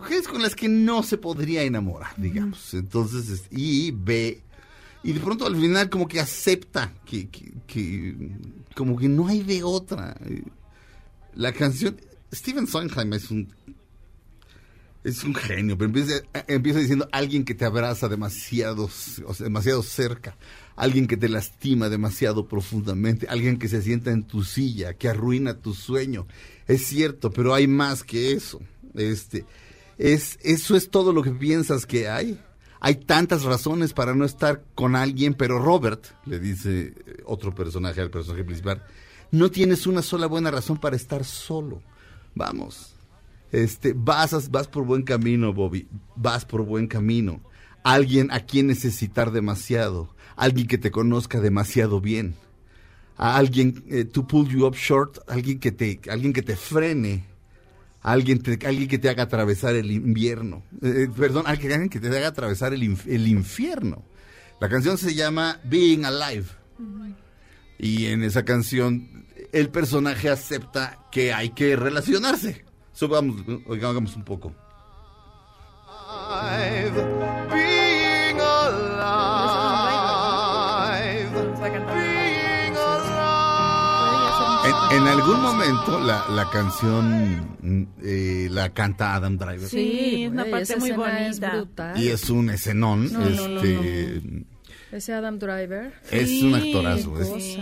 mujeres 0.00 0.28
con 0.28 0.42
las 0.42 0.54
que 0.56 0.68
no 0.68 1.02
se 1.02 1.16
podría 1.18 1.62
enamorar, 1.62 2.12
digamos. 2.16 2.74
Entonces, 2.74 3.28
es- 3.28 3.44
y 3.50 3.90
ve, 3.92 4.40
y 5.02 5.12
de 5.12 5.20
pronto 5.20 5.46
al 5.46 5.56
final 5.56 5.88
como 5.90 6.08
que 6.08 6.20
acepta 6.20 6.92
que, 7.04 7.28
que, 7.28 7.52
que- 7.66 8.30
como 8.74 8.96
que 8.98 9.08
no 9.08 9.28
hay 9.28 9.42
de 9.42 9.62
otra. 9.62 10.16
La 11.34 11.52
canción, 11.52 11.96
Steven 12.32 12.66
Sondheim 12.66 13.12
es 13.14 13.30
un, 13.30 13.48
es 15.02 15.24
un 15.24 15.34
genio, 15.34 15.78
pero 15.78 15.86
empieza, 15.88 16.22
empieza 16.46 16.78
diciendo 16.80 17.08
alguien 17.12 17.44
que 17.44 17.54
te 17.54 17.64
abraza 17.64 18.08
demasiado, 18.08 18.90
o 19.26 19.34
sea, 19.34 19.44
demasiado 19.44 19.82
cerca, 19.82 20.36
alguien 20.76 21.06
que 21.06 21.16
te 21.16 21.28
lastima 21.28 21.88
demasiado 21.88 22.46
profundamente, 22.48 23.26
alguien 23.28 23.58
que 23.58 23.68
se 23.68 23.80
sienta 23.80 24.10
en 24.10 24.24
tu 24.24 24.44
silla, 24.44 24.94
que 24.94 25.08
arruina 25.08 25.54
tu 25.58 25.72
sueño. 25.74 26.26
Es 26.66 26.86
cierto, 26.86 27.30
pero 27.30 27.54
hay 27.54 27.66
más 27.66 28.04
que 28.04 28.32
eso. 28.32 28.60
Este, 28.94 29.44
es, 30.00 30.38
eso 30.42 30.76
es 30.76 30.90
todo 30.90 31.12
lo 31.12 31.22
que 31.22 31.30
piensas 31.30 31.84
que 31.84 32.08
hay. 32.08 32.40
Hay 32.80 32.94
tantas 32.94 33.42
razones 33.42 33.92
para 33.92 34.14
no 34.14 34.24
estar 34.24 34.64
con 34.74 34.96
alguien, 34.96 35.34
pero 35.34 35.58
Robert, 35.58 36.06
le 36.24 36.40
dice 36.40 36.94
eh, 37.06 37.22
otro 37.26 37.54
personaje 37.54 38.00
al 38.00 38.10
personaje 38.10 38.42
principal, 38.42 38.82
no 39.30 39.50
tienes 39.50 39.86
una 39.86 40.00
sola 40.00 40.26
buena 40.26 40.50
razón 40.50 40.78
para 40.78 40.96
estar 40.96 41.22
solo. 41.26 41.82
Vamos, 42.34 42.94
este, 43.52 43.92
vas, 43.94 44.50
vas 44.50 44.68
por 44.68 44.86
buen 44.86 45.02
camino, 45.02 45.52
Bobby. 45.52 45.86
Vas 46.16 46.46
por 46.46 46.64
buen 46.64 46.86
camino. 46.86 47.42
Alguien 47.84 48.30
a 48.30 48.40
quien 48.40 48.68
necesitar 48.68 49.32
demasiado. 49.32 50.14
Alguien 50.34 50.66
que 50.66 50.78
te 50.78 50.90
conozca 50.90 51.40
demasiado 51.40 52.00
bien. 52.00 52.34
A 53.18 53.36
alguien 53.36 53.84
eh, 53.90 54.04
to 54.04 54.26
pull 54.26 54.48
you 54.48 54.64
up 54.64 54.74
short. 54.74 55.18
Alguien 55.28 55.60
que 55.60 55.72
te, 55.72 56.00
alguien 56.08 56.32
que 56.32 56.42
te 56.42 56.56
frene. 56.56 57.29
Alguien, 58.02 58.40
te- 58.42 58.66
alguien 58.66 58.88
que 58.88 58.98
te 58.98 59.08
haga 59.10 59.24
atravesar 59.24 59.74
el 59.74 59.90
invierno. 59.90 60.62
Eh, 60.82 61.08
perdón, 61.16 61.44
alguien 61.46 61.88
que 61.88 62.00
te 62.00 62.08
haga 62.08 62.28
atravesar 62.28 62.72
el, 62.72 62.82
inf- 62.82 63.06
el 63.06 63.26
infierno. 63.28 64.02
La 64.60 64.68
canción 64.68 64.96
se 64.98 65.14
llama 65.14 65.60
Being 65.64 66.04
Alive. 66.04 66.46
Y 67.78 68.06
en 68.06 68.22
esa 68.24 68.44
canción 68.44 69.26
el 69.52 69.68
personaje 69.70 70.28
acepta 70.30 70.98
que 71.10 71.32
hay 71.32 71.50
que 71.50 71.76
relacionarse. 71.76 72.64
Subamos, 72.92 73.42
oigamos 73.66 74.16
un 74.16 74.24
poco. 74.24 74.54
En, 84.90 85.06
algún 85.06 85.40
momento 85.40 86.00
la, 86.00 86.24
la 86.30 86.50
canción 86.50 87.94
eh, 88.02 88.48
la 88.50 88.70
canta 88.70 89.14
Adam 89.14 89.36
Driver. 89.38 89.68
Sí, 89.68 90.24
es 90.24 90.30
una 90.32 90.44
parte 90.44 90.62
esa 90.64 90.76
muy 90.78 90.90
es 90.90 90.96
bonita. 91.40 91.92
Y 91.96 92.08
es 92.08 92.28
un 92.30 92.50
escenón. 92.50 93.12
No, 93.12 93.20
no, 93.20 93.48
no, 93.48 93.60
este, 93.62 94.44
Ese 94.90 95.12
Adam 95.12 95.38
Driver. 95.38 95.92
Es 96.10 96.42
un 96.42 96.54
actorazo, 96.56 97.14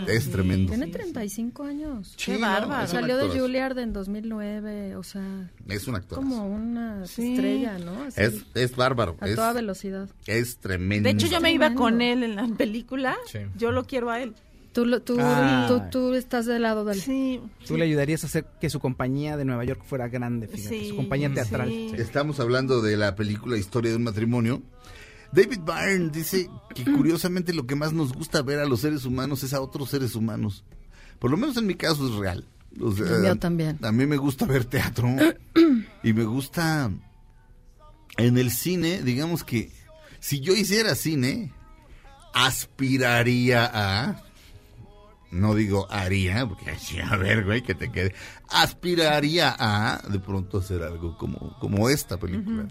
es- 0.07 0.31
tremendo. 0.31 0.71
Tiene 0.73 0.87
35 0.87 1.65
años. 1.65 2.15
Sí, 2.17 2.33
Qué 2.33 2.39
bárbaro. 2.39 2.87
Salió 2.87 3.19
de. 3.19 3.39
Juilliard 3.39 3.79
en 3.79 3.93
2009, 3.93 4.97
o 4.97 5.03
sea, 5.03 5.51
Es 5.69 5.87
un 5.87 5.97
actorazo. 5.97 6.27
como 6.27 6.47
una 6.49 7.05
estrella, 7.05 7.79
¿no? 7.79 8.05
Así, 8.05 8.21
Es, 8.23 8.45
es 8.55 8.75
bárbaro. 8.75 9.17
a 9.21 9.29
es, 9.29 9.35
toda 9.37 9.53
velocidad. 9.53 10.09
es 10.27 10.57
tremendo. 10.57 11.07
De 11.07 11.15
hecho, 11.15 11.27
yo 11.27 11.41
me 11.43 11.53
iba 11.53 11.75
con 11.75 12.01
él 12.01 12.23
en 12.23 12.37
la 12.37 12.47
película. 12.47 13.17
Yo 13.57 13.71
lo 13.73 13.85
quiero 13.85 14.11
a 14.11 14.21
él. 14.23 14.35
Tú, 14.73 14.85
lo- 14.85 15.03
tú, 15.03 15.17
Ah. 15.19 15.67
tú, 15.69 15.83
tú 15.91 16.15
estás 16.15 16.47
del 16.47 16.63
lado 16.63 16.85
del... 16.85 17.01
Sí. 17.01 17.41
Tú 17.67 17.77
le 17.77 17.85
ayudarías 17.85 18.23
a 18.23 18.27
hacer 18.27 18.47
que 18.61 18.71
su 18.71 18.79
compañía 18.81 19.37
de 19.37 19.45
Nueva 19.45 19.65
York 19.65 19.83
fuera 19.85 20.09
grande, 20.09 20.47
fíjate, 20.47 20.81
Sí, 20.81 20.89
su 20.91 20.97
compañía 20.97 21.33
teatral. 21.33 21.69
sí. 21.69 21.91
Estamos 21.97 22.39
hablando 22.39 22.81
de 22.83 22.97
la 22.97 23.15
película 23.17 23.57
Historia 23.57 23.91
de 23.91 23.97
un 23.97 24.05
matrimonio. 24.05 24.63
David 25.33 25.61
Byrne 25.61 26.11
dice 26.11 26.49
que 26.75 26.85
curiosamente 26.85 27.53
lo 27.53 27.67
que 27.67 27.75
más 27.75 27.93
nos 27.93 28.13
gusta 28.13 28.41
ver 28.43 28.61
a 28.61 28.67
los 28.67 28.81
seres 28.81 29.05
humanos 29.05 29.43
es 29.43 29.53
a 29.53 29.61
otros 29.61 29.91
seres 29.91 30.15
humanos. 30.15 30.65
Por 31.19 31.31
lo 31.31 31.37
menos 31.37 31.57
en 31.57 31.67
mi 31.67 31.75
caso 31.75 32.07
es 32.09 32.15
real. 32.15 32.45
O 32.81 32.93
sea, 32.93 33.07
mío 33.19 33.37
también. 33.37 33.79
A 33.83 33.91
mí 33.93 34.07
me 34.07 34.17
gusta 34.17 34.47
ver 34.47 34.65
teatro 34.65 35.09
y 36.03 36.13
me 36.13 36.25
gusta 36.25 36.91
en 38.17 38.39
el 38.39 38.51
cine, 38.51 39.03
digamos 39.03 39.45
que 39.45 39.71
si 40.21 40.41
yo 40.41 40.55
hiciera 40.55 40.95
cine, 40.95 41.53
aspiraría 42.35 43.71
a 43.73 44.23
no 45.31 45.55
digo 45.55 45.87
haría, 45.91 46.47
porque 46.47 46.71
así, 46.73 46.99
a 47.01 47.17
ver, 47.17 47.45
güey, 47.45 47.63
que 47.63 47.75
te 47.75 47.91
quede. 47.91 48.15
Aspiraría 48.49 49.55
a 49.59 50.01
de 50.09 50.19
pronto 50.19 50.59
hacer 50.59 50.83
algo 50.83 51.17
como, 51.17 51.59
como 51.59 51.89
esta 51.89 52.19
película. 52.19 52.69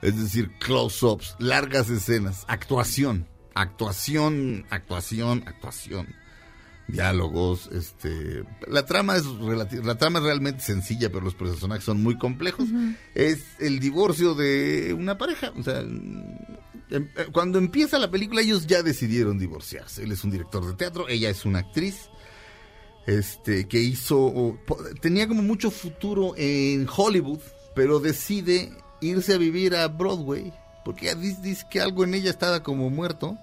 Es 0.00 0.18
decir, 0.20 0.50
close-ups, 0.58 1.36
largas 1.38 1.88
escenas, 1.88 2.44
actuación, 2.48 3.28
actuación, 3.54 4.66
actuación, 4.70 5.44
actuación. 5.46 6.21
Diálogos, 6.88 7.70
este, 7.72 8.44
la 8.68 8.84
trama 8.84 9.16
es 9.16 9.24
la 9.84 9.96
trama 9.96 10.18
es 10.18 10.24
realmente 10.24 10.62
sencilla, 10.62 11.10
pero 11.10 11.24
los 11.24 11.34
personajes 11.34 11.84
son 11.84 12.02
muy 12.02 12.18
complejos. 12.18 12.68
Es 13.14 13.44
el 13.60 13.78
divorcio 13.80 14.34
de 14.34 14.92
una 14.98 15.16
pareja, 15.16 15.52
o 15.58 15.62
sea, 15.62 15.80
em- 15.80 16.36
eh, 16.90 17.06
cuando 17.32 17.58
empieza 17.58 17.98
la 17.98 18.10
película 18.10 18.42
ellos 18.42 18.66
ya 18.66 18.82
decidieron 18.82 19.38
divorciarse. 19.38 20.02
Él 20.02 20.12
es 20.12 20.22
un 20.24 20.30
director 20.32 20.66
de 20.66 20.74
teatro, 20.74 21.08
ella 21.08 21.30
es 21.30 21.44
una 21.46 21.60
actriz 21.60 22.08
este 23.06 23.66
que 23.66 23.80
hizo 23.80 24.18
o- 24.20 24.58
tenía 25.00 25.26
como 25.26 25.42
mucho 25.42 25.70
futuro 25.70 26.34
en 26.36 26.86
Hollywood, 26.94 27.40
pero 27.74 27.98
decide 28.00 28.72
irse 29.00 29.34
a 29.34 29.38
vivir 29.38 29.74
a 29.74 29.88
Broadway 29.88 30.52
porque 30.84 31.06
ella 31.10 31.14
dice, 31.20 31.40
dice 31.42 31.66
que 31.70 31.80
algo 31.80 32.04
en 32.04 32.14
ella 32.14 32.30
estaba 32.30 32.62
como 32.62 32.90
muerto 32.90 33.38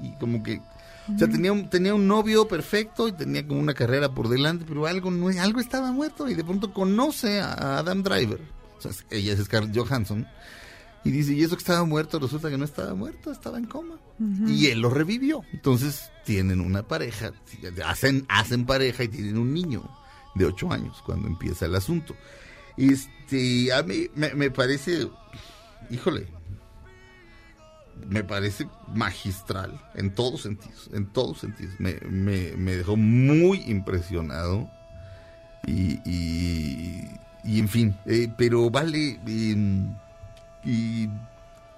y 0.00 0.12
como 0.18 0.42
que 0.42 0.60
o 1.08 1.18
sea, 1.18 1.28
tenía 1.28 1.52
un, 1.52 1.68
tenía 1.68 1.94
un 1.94 2.06
novio 2.06 2.46
perfecto 2.46 3.08
y 3.08 3.12
tenía 3.12 3.46
como 3.46 3.60
una 3.60 3.74
carrera 3.74 4.14
por 4.14 4.28
delante, 4.28 4.64
pero 4.66 4.86
algo 4.86 5.10
no 5.10 5.28
algo 5.28 5.60
estaba 5.60 5.90
muerto 5.90 6.28
y 6.28 6.34
de 6.34 6.44
pronto 6.44 6.72
conoce 6.72 7.40
a 7.40 7.78
Adam 7.78 8.02
Driver. 8.02 8.40
O 8.78 8.80
sea, 8.80 8.92
ella 9.10 9.32
es 9.32 9.44
Scarlett 9.44 9.76
Johansson 9.76 10.26
y 11.04 11.10
dice, 11.10 11.34
"Y 11.34 11.42
eso 11.42 11.56
que 11.56 11.62
estaba 11.62 11.84
muerto, 11.84 12.20
resulta 12.20 12.50
que 12.50 12.58
no 12.58 12.64
estaba 12.64 12.94
muerto, 12.94 13.32
estaba 13.32 13.58
en 13.58 13.66
coma." 13.66 13.98
Y 14.46 14.66
él 14.66 14.80
lo 14.80 14.90
revivió. 14.90 15.42
Entonces 15.52 16.10
tienen 16.24 16.60
una 16.60 16.84
pareja, 16.84 17.32
hacen, 17.84 18.24
hacen 18.28 18.64
pareja 18.64 19.02
y 19.02 19.08
tienen 19.08 19.38
un 19.38 19.52
niño 19.52 19.82
de 20.36 20.46
ocho 20.46 20.72
años 20.72 21.02
cuando 21.04 21.26
empieza 21.26 21.66
el 21.66 21.74
asunto. 21.74 22.14
Este, 22.76 23.72
a 23.72 23.82
mí 23.82 24.08
me, 24.14 24.34
me 24.34 24.50
parece, 24.50 25.08
híjole, 25.90 26.28
me 28.08 28.24
parece 28.24 28.68
magistral 28.94 29.80
en 29.94 30.14
todos 30.14 30.42
sentidos, 30.42 30.90
en 30.92 31.06
todos 31.06 31.38
sentidos. 31.38 31.74
Me, 31.78 31.94
me- 32.10 32.52
me 32.56 32.76
dejó 32.76 32.96
muy 32.96 33.62
impresionado 33.66 34.68
y, 35.66 35.98
y, 36.08 37.08
y 37.44 37.58
en 37.60 37.68
fin, 37.68 37.96
eh, 38.06 38.28
pero 38.36 38.70
vale, 38.70 39.20
em, 39.26 39.94
y 40.64 41.08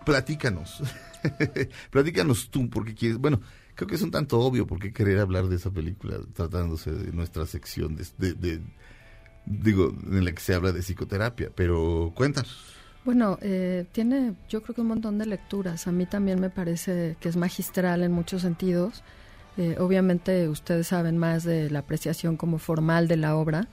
platícanos, 0.05 0.83
platícanos 1.91 2.51
tú, 2.51 2.69
porque 2.71 2.95
quieres, 2.95 3.19
bueno, 3.19 3.41
creo 3.75 3.89
que 3.89 3.95
es 3.97 4.03
un 4.03 4.11
tanto 4.11 4.39
obvio 4.41 4.67
porque 4.67 4.93
querer 4.93 5.19
hablar 5.19 5.49
de 5.49 5.57
esa 5.57 5.71
película 5.71 6.19
tratándose 6.35 6.93
de 6.93 7.13
nuestra 7.13 7.47
sección 7.47 7.97
de, 7.97 8.07
de- 8.19 8.35
de- 8.35 8.63
digo, 9.47 9.95
en 10.11 10.25
la 10.25 10.33
que 10.33 10.41
se 10.43 10.55
habla 10.55 10.73
de 10.73 10.81
psicoterapia, 10.83 11.51
pero 11.55 12.13
cuéntanos. 12.15 12.74
Bueno, 13.05 13.39
eh, 13.43 13.85
tiene 13.93 14.33
yo 14.49 14.63
creo 14.63 14.75
que 14.75 14.81
un 14.81 14.89
montón 14.89 15.19
de 15.19 15.27
lecturas. 15.27 15.87
A 15.87 15.93
mí 15.93 16.07
también 16.07 16.41
me 16.41 16.51
parece 16.51 17.17
que 17.21 17.29
es 17.29 17.37
magistral 17.37 18.03
en 18.03 18.13
muchos 18.13 18.43
sentidos. 18.43 19.03
Eh, 19.57 19.77
obviamente 19.79 20.49
ustedes 20.49 20.87
saben 20.89 21.17
más 21.19 21.45
de 21.45 21.71
la 21.71 21.81
apreciación 21.81 22.37
como 22.37 22.59
formal 22.59 23.07
de 23.07 23.17
la 23.17 23.37
obra, 23.37 23.69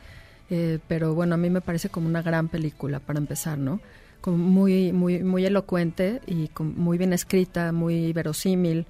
eh, 0.50 0.78
pero 0.88 1.16
bueno, 1.16 1.34
a 1.36 1.38
mí 1.38 1.50
me 1.50 1.62
parece 1.62 1.90
como 1.90 2.08
una 2.08 2.22
gran 2.22 2.50
película 2.50 3.00
para 3.00 3.20
empezar, 3.20 3.58
¿no? 3.58 3.80
como 4.20 4.38
muy, 4.38 4.94
muy, 4.94 5.24
muy 5.24 5.44
elocuente 5.48 6.22
y 6.28 6.50
con- 6.50 6.78
muy 6.80 7.00
bien 7.00 7.12
escrita, 7.12 7.72
muy 7.72 8.14
verosímil, 8.14 8.86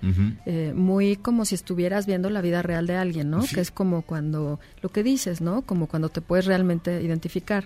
eh, 0.46 0.74
muy 0.76 1.16
como 1.16 1.46
si 1.46 1.56
estuvieras 1.56 2.06
viendo 2.06 2.30
la 2.30 2.42
vida 2.42 2.62
real 2.62 2.86
de 2.86 2.98
alguien, 2.98 3.30
¿no? 3.30 3.42
Sí. 3.44 3.56
Que 3.56 3.62
es 3.62 3.72
como 3.72 4.02
cuando, 4.02 4.60
lo 4.82 4.90
que 4.90 5.04
dices, 5.04 5.40
¿no? 5.40 5.62
Como 5.62 5.88
cuando 5.88 6.10
te 6.10 6.20
puedes 6.20 6.48
realmente 6.48 7.02
identificar. 7.02 7.64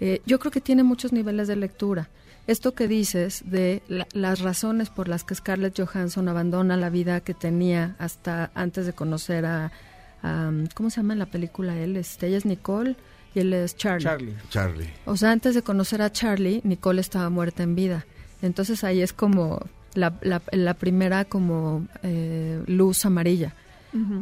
Eh, 0.00 0.20
yo 0.26 0.38
creo 0.38 0.50
que 0.50 0.60
tiene 0.60 0.82
muchos 0.82 1.12
niveles 1.12 1.48
de 1.48 1.56
lectura. 1.56 2.08
Esto 2.46 2.74
que 2.74 2.88
dices 2.88 3.42
de 3.46 3.82
la- 3.88 4.08
las 4.14 4.40
razones 4.40 4.90
por 4.90 5.06
las 5.08 5.22
que 5.22 5.34
Scarlett 5.34 5.78
Johansson 5.80 6.28
abandona 6.28 6.76
la 6.76 6.90
vida 6.90 7.20
que 7.20 7.34
tenía 7.34 7.94
hasta 7.98 8.50
antes 8.54 8.84
de 8.86 8.92
conocer 8.92 9.46
a, 9.46 9.70
a, 10.24 10.50
¿cómo 10.74 10.90
se 10.90 10.96
llama 10.96 11.12
en 11.12 11.20
la 11.20 11.26
película 11.26 11.78
él? 11.78 11.96
Este, 11.96 12.26
ella 12.26 12.38
es 12.38 12.44
Nicole 12.44 12.96
y 13.34 13.40
él 13.40 13.52
es 13.52 13.76
Charlie. 13.76 14.04
Charlie. 14.04 14.34
Charlie. 14.50 14.90
O 15.04 15.16
sea, 15.16 15.30
antes 15.30 15.54
de 15.54 15.62
conocer 15.62 16.02
a 16.02 16.10
Charlie, 16.10 16.60
Nicole 16.64 17.00
estaba 17.00 17.30
muerta 17.30 17.62
en 17.62 17.76
vida. 17.76 18.06
Entonces 18.42 18.82
ahí 18.82 19.00
es 19.02 19.12
como 19.12 19.60
la, 19.94 20.18
la- 20.22 20.42
la 20.50 20.74
primera 20.74 21.24
como 21.24 21.86
eh, 22.02 22.60
luz 22.66 23.04
amarilla. 23.06 23.54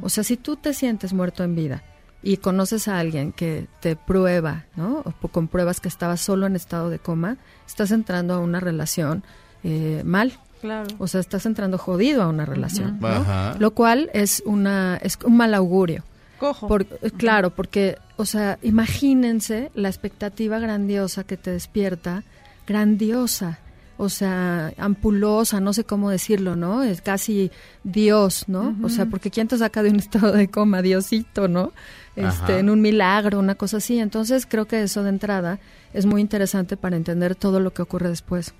O 0.03 0.09
sea, 0.11 0.25
si 0.25 0.37
tú 0.37 0.57
te 0.57 0.75
sientes 0.75 1.13
muerto 1.13 1.43
en 1.45 1.55
vida 1.55 1.85
y 2.23 2.37
conoces 2.39 2.87
a 2.89 2.99
alguien 2.99 3.33
que 3.33 3.67
te 3.81 3.97
prueba, 3.97 4.65
¿no? 4.77 5.03
O 5.23 5.29
compruebas 5.29 5.81
que 5.81 5.89
estaba 5.89 6.17
solo 6.17 6.47
en 6.47 6.57
estado 6.57 6.91
de 6.91 6.99
coma, 6.99 7.37
estás 7.67 7.91
entrando 7.93 8.35
a 8.35 8.39
una 8.39 8.61
relación 8.61 9.23
eh, 9.65 10.03
mal. 10.05 10.33
Claro. 10.61 10.89
O 10.99 11.07
sea, 11.09 11.21
estás 11.21 11.47
entrando 11.47 11.79
jodido 11.79 12.23
a 12.23 12.29
una 12.29 12.45
relación, 12.45 12.97
Ujú. 12.97 13.01
¿no? 13.07 13.09
Ajá. 13.09 13.57
Lo 13.59 13.71
cual 13.71 14.11
es 14.13 14.43
una 14.45 14.99
es 15.03 15.19
un 15.25 15.37
mal 15.37 15.55
augurio. 15.55 16.05
Cojo. 16.39 16.69
Por- 16.69 16.83
eh, 17.03 17.11
claro, 17.17 17.51
porque, 17.51 17.97
o 18.17 18.27
sea, 18.27 18.59
imagínense 18.63 19.71
la 19.75 19.89
expectativa 19.89 20.59
grandiosa 20.59 21.25
que 21.25 21.37
te 21.39 21.51
despierta, 21.53 22.25
grandiosa, 22.67 23.59
o 24.01 24.09
sea, 24.09 24.73
ampulosa, 24.79 25.61
no 25.61 25.73
sé 25.73 25.85
cómo 25.85 26.11
decirlo, 26.11 26.57
¿no? 26.57 26.83
Es 26.83 27.03
casi 27.03 27.51
Dios, 27.85 28.45
¿no? 28.49 28.75
O 28.83 28.89
sea, 28.89 29.07
porque 29.07 29.31
¿quién 29.31 29.47
te 29.47 29.59
saca 29.59 29.83
de 29.83 29.91
un 29.91 29.97
estado 30.01 30.33
de 30.33 30.49
coma? 30.49 30.83
Diosito, 30.83 31.49
¿no? 31.49 31.73
Este, 32.17 32.27
Ajá. 32.53 32.59
en 32.59 32.71
un 32.71 32.81
milagro, 32.81 33.39
una 33.39 33.55
cosa 33.55 33.77
así. 33.77 33.99
Entonces, 33.99 34.47
creo 34.47 34.67
que 34.67 34.83
eso 34.83 35.03
de 35.03 35.11
entrada 35.11 35.59
es 35.93 36.07
muy 36.07 36.21
interesante 36.21 36.77
para 36.77 36.97
entender 36.97 37.35
todo 37.35 37.61
lo 37.61 37.73
que 37.73 37.83
ocurre 37.83 38.09
después. 38.09 38.55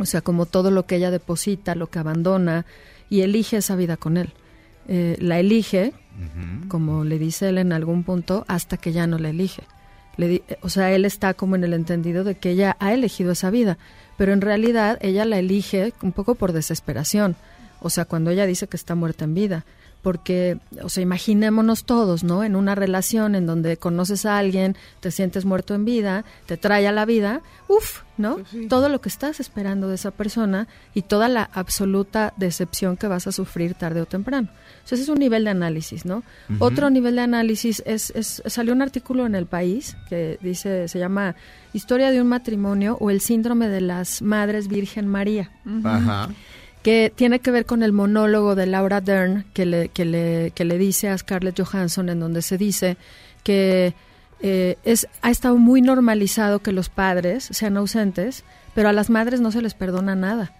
O 0.00 0.06
sea, 0.06 0.20
como 0.22 0.44
todo 0.46 0.70
lo 0.70 0.86
que 0.86 0.96
ella 0.96 1.10
deposita, 1.10 1.74
lo 1.74 1.86
que 1.88 2.00
abandona 2.00 2.66
y 3.08 3.20
elige 3.20 3.58
esa 3.58 3.76
vida 3.76 3.96
con 3.96 4.16
él. 4.16 4.32
Eh, 4.88 5.16
la 5.20 5.38
elige, 5.38 5.92
como 6.68 7.04
le 7.04 7.18
dice 7.18 7.48
él 7.48 7.58
en 7.58 7.72
algún 7.72 8.02
punto, 8.04 8.44
hasta 8.48 8.76
que 8.76 8.92
ya 8.92 9.06
no 9.06 9.18
la 9.18 9.30
elige. 9.30 9.62
Le 10.16 10.28
di- 10.28 10.42
eh, 10.48 10.58
o 10.62 10.68
sea, 10.68 10.92
él 10.92 11.04
está 11.04 11.34
como 11.34 11.56
en 11.56 11.64
el 11.64 11.72
entendido 11.74 12.22
de 12.24 12.36
que 12.36 12.50
ella 12.50 12.76
ha 12.80 12.92
elegido 12.92 13.32
esa 13.32 13.50
vida, 13.50 13.78
pero 14.16 14.32
en 14.32 14.40
realidad 14.40 14.98
ella 15.00 15.24
la 15.24 15.38
elige 15.38 15.92
un 16.02 16.12
poco 16.12 16.34
por 16.34 16.52
desesperación. 16.52 17.36
O 17.80 17.90
sea, 17.90 18.04
cuando 18.04 18.30
ella 18.30 18.46
dice 18.46 18.66
que 18.66 18.76
está 18.76 18.94
muerta 18.94 19.24
en 19.24 19.34
vida. 19.34 19.64
Porque, 20.04 20.58
o 20.82 20.90
sea, 20.90 21.02
imaginémonos 21.02 21.84
todos, 21.84 22.24
¿no? 22.24 22.44
En 22.44 22.56
una 22.56 22.74
relación 22.74 23.34
en 23.34 23.46
donde 23.46 23.78
conoces 23.78 24.26
a 24.26 24.36
alguien, 24.36 24.76
te 25.00 25.10
sientes 25.10 25.46
muerto 25.46 25.74
en 25.74 25.86
vida, 25.86 26.26
te 26.44 26.58
trae 26.58 26.86
a 26.86 26.92
la 26.92 27.06
vida, 27.06 27.40
uff, 27.68 28.02
¿no? 28.18 28.36
Todo 28.68 28.90
lo 28.90 29.00
que 29.00 29.08
estás 29.08 29.40
esperando 29.40 29.88
de 29.88 29.94
esa 29.94 30.10
persona 30.10 30.68
y 30.92 31.02
toda 31.02 31.30
la 31.30 31.48
absoluta 31.54 32.34
decepción 32.36 32.98
que 32.98 33.08
vas 33.08 33.26
a 33.26 33.32
sufrir 33.32 33.72
tarde 33.72 34.02
o 34.02 34.06
temprano. 34.06 34.50
O 34.84 34.86
sea, 34.86 34.96
ese 34.96 35.04
es 35.04 35.08
un 35.08 35.18
nivel 35.18 35.44
de 35.44 35.50
análisis, 35.50 36.04
¿no? 36.04 36.22
Otro 36.58 36.90
nivel 36.90 37.16
de 37.16 37.22
análisis 37.22 37.82
es, 37.86 38.10
es, 38.10 38.42
salió 38.44 38.74
un 38.74 38.82
artículo 38.82 39.24
en 39.24 39.34
El 39.34 39.46
País 39.46 39.96
que 40.10 40.38
dice, 40.42 40.86
se 40.86 40.98
llama 40.98 41.34
Historia 41.72 42.10
de 42.10 42.20
un 42.20 42.28
matrimonio 42.28 42.98
o 43.00 43.08
el 43.08 43.22
síndrome 43.22 43.68
de 43.68 43.80
las 43.80 44.20
madres 44.20 44.68
Virgen 44.68 45.08
María 45.08 45.50
Ajá. 45.82 46.28
Que 46.84 47.10
tiene 47.12 47.40
que 47.40 47.50
ver 47.50 47.64
con 47.64 47.82
el 47.82 47.92
monólogo 47.92 48.54
de 48.54 48.66
Laura 48.66 49.00
Dern 49.00 49.46
que 49.54 49.64
le, 49.64 49.88
que 49.88 50.04
le, 50.04 50.52
que 50.54 50.66
le 50.66 50.76
dice 50.76 51.08
a 51.08 51.16
Scarlett 51.16 51.58
Johansson 51.58 52.10
en 52.10 52.20
donde 52.20 52.42
se 52.42 52.58
dice 52.58 52.98
que 53.42 53.94
eh, 54.40 54.76
es, 54.84 55.08
ha 55.22 55.30
estado 55.30 55.56
muy 55.56 55.80
normalizado 55.80 56.58
que 56.58 56.72
los 56.72 56.90
padres 56.90 57.48
sean 57.50 57.78
ausentes, 57.78 58.44
pero 58.74 58.90
a 58.90 58.92
las 58.92 59.08
madres 59.08 59.40
no 59.40 59.50
se 59.50 59.62
les 59.62 59.72
perdona 59.72 60.14
nada. 60.14 60.52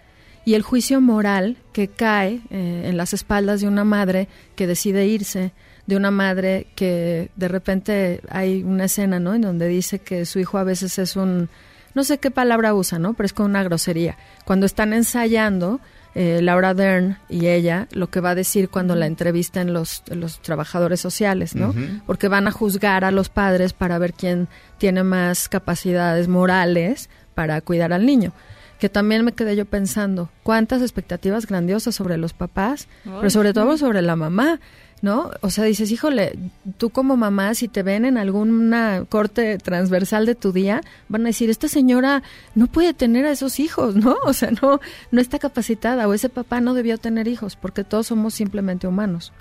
Y 0.46 0.54
el 0.54 0.62
juicio 0.62 1.02
moral 1.02 1.58
que 1.74 1.88
cae 1.88 2.40
eh, 2.48 2.84
en 2.86 2.96
las 2.96 3.12
espaldas 3.12 3.60
de 3.60 3.68
una 3.68 3.84
madre 3.84 4.26
que 4.56 4.66
decide 4.66 5.06
irse, 5.06 5.52
de 5.86 5.96
una 5.96 6.10
madre 6.10 6.68
que 6.74 7.30
de 7.36 7.48
repente 7.48 8.22
hay 8.30 8.62
una 8.62 8.86
escena, 8.86 9.20
¿no? 9.20 9.34
En 9.34 9.42
donde 9.42 9.68
dice 9.68 9.98
que 9.98 10.24
su 10.24 10.38
hijo 10.38 10.56
a 10.56 10.64
veces 10.64 10.98
es 10.98 11.16
un, 11.16 11.50
no 11.94 12.02
sé 12.02 12.16
qué 12.16 12.30
palabra 12.30 12.72
usa, 12.72 12.98
¿no? 12.98 13.12
Pero 13.12 13.26
es 13.26 13.34
con 13.34 13.44
una 13.44 13.62
grosería. 13.62 14.16
Cuando 14.46 14.64
están 14.64 14.94
ensayando, 14.94 15.80
eh, 16.14 16.40
Laura 16.42 16.74
Dern 16.74 17.18
y 17.28 17.48
ella, 17.48 17.88
lo 17.90 18.08
que 18.08 18.20
va 18.20 18.30
a 18.30 18.34
decir 18.34 18.68
cuando 18.68 18.94
la 18.94 19.06
entrevisten 19.06 19.72
los, 19.72 20.02
los 20.06 20.40
trabajadores 20.40 21.00
sociales, 21.00 21.56
¿no? 21.56 21.74
Porque 22.06 22.28
van 22.28 22.46
a 22.46 22.52
juzgar 22.52 23.04
a 23.04 23.10
los 23.10 23.28
padres 23.28 23.72
para 23.72 23.98
ver 23.98 24.12
quién 24.12 24.46
tiene 24.78 25.02
más 25.02 25.48
capacidades 25.48 26.28
morales 26.28 27.10
para 27.34 27.60
cuidar 27.60 27.92
al 27.92 28.06
niño. 28.06 28.32
Que 28.78 28.88
también 28.88 29.24
me 29.24 29.32
quedé 29.32 29.56
yo 29.56 29.64
pensando, 29.64 30.28
cuántas 30.42 30.82
expectativas 30.82 31.46
grandiosas 31.46 31.94
sobre 31.94 32.16
los 32.16 32.32
papás, 32.32 32.86
pero 33.04 33.30
sobre 33.30 33.48
sí. 33.48 33.54
todo 33.54 33.76
sobre 33.76 34.02
la 34.02 34.14
mamá, 34.14 34.60
¿no? 35.02 35.30
O 35.42 35.50
sea, 35.50 35.64
dices, 35.64 35.90
híjole, 35.90 36.38
tú 36.78 36.90
como 36.90 37.16
mamá, 37.16 37.54
si 37.54 37.68
te 37.68 37.82
ven 37.82 38.04
en 38.04 38.16
alguna 38.16 39.04
corte 39.08 39.58
transversal 39.58 40.24
de 40.26 40.34
tu 40.34 40.52
día, 40.52 40.80
van 41.08 41.22
a 41.22 41.26
decir, 41.26 41.50
esta 41.50 41.68
señora 41.68 42.22
no 42.54 42.66
puede 42.68 42.94
tener 42.94 43.26
a 43.26 43.32
esos 43.32 43.60
hijos, 43.60 43.94
¿no? 43.96 44.16
O 44.24 44.32
sea, 44.32 44.50
no, 44.62 44.80
no 45.10 45.20
está 45.20 45.38
capacitada, 45.38 46.08
o 46.08 46.14
ese 46.14 46.28
papá 46.30 46.60
no 46.60 46.72
debió 46.74 46.96
tener 46.98 47.28
hijos, 47.28 47.56
porque 47.56 47.84
todos 47.84 48.06
somos 48.06 48.34
simplemente 48.34 48.86
humanos. 48.86 49.32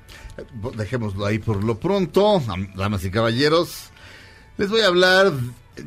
Dejémoslo 0.78 1.26
ahí 1.26 1.40
por 1.40 1.64
lo 1.64 1.80
pronto, 1.80 2.42
am- 2.50 2.74
damas 2.76 3.06
y 3.06 3.12
caballeros. 3.12 3.90
Les 4.58 4.70
voy 4.70 4.82
a 4.82 4.88
hablar, 4.88 5.32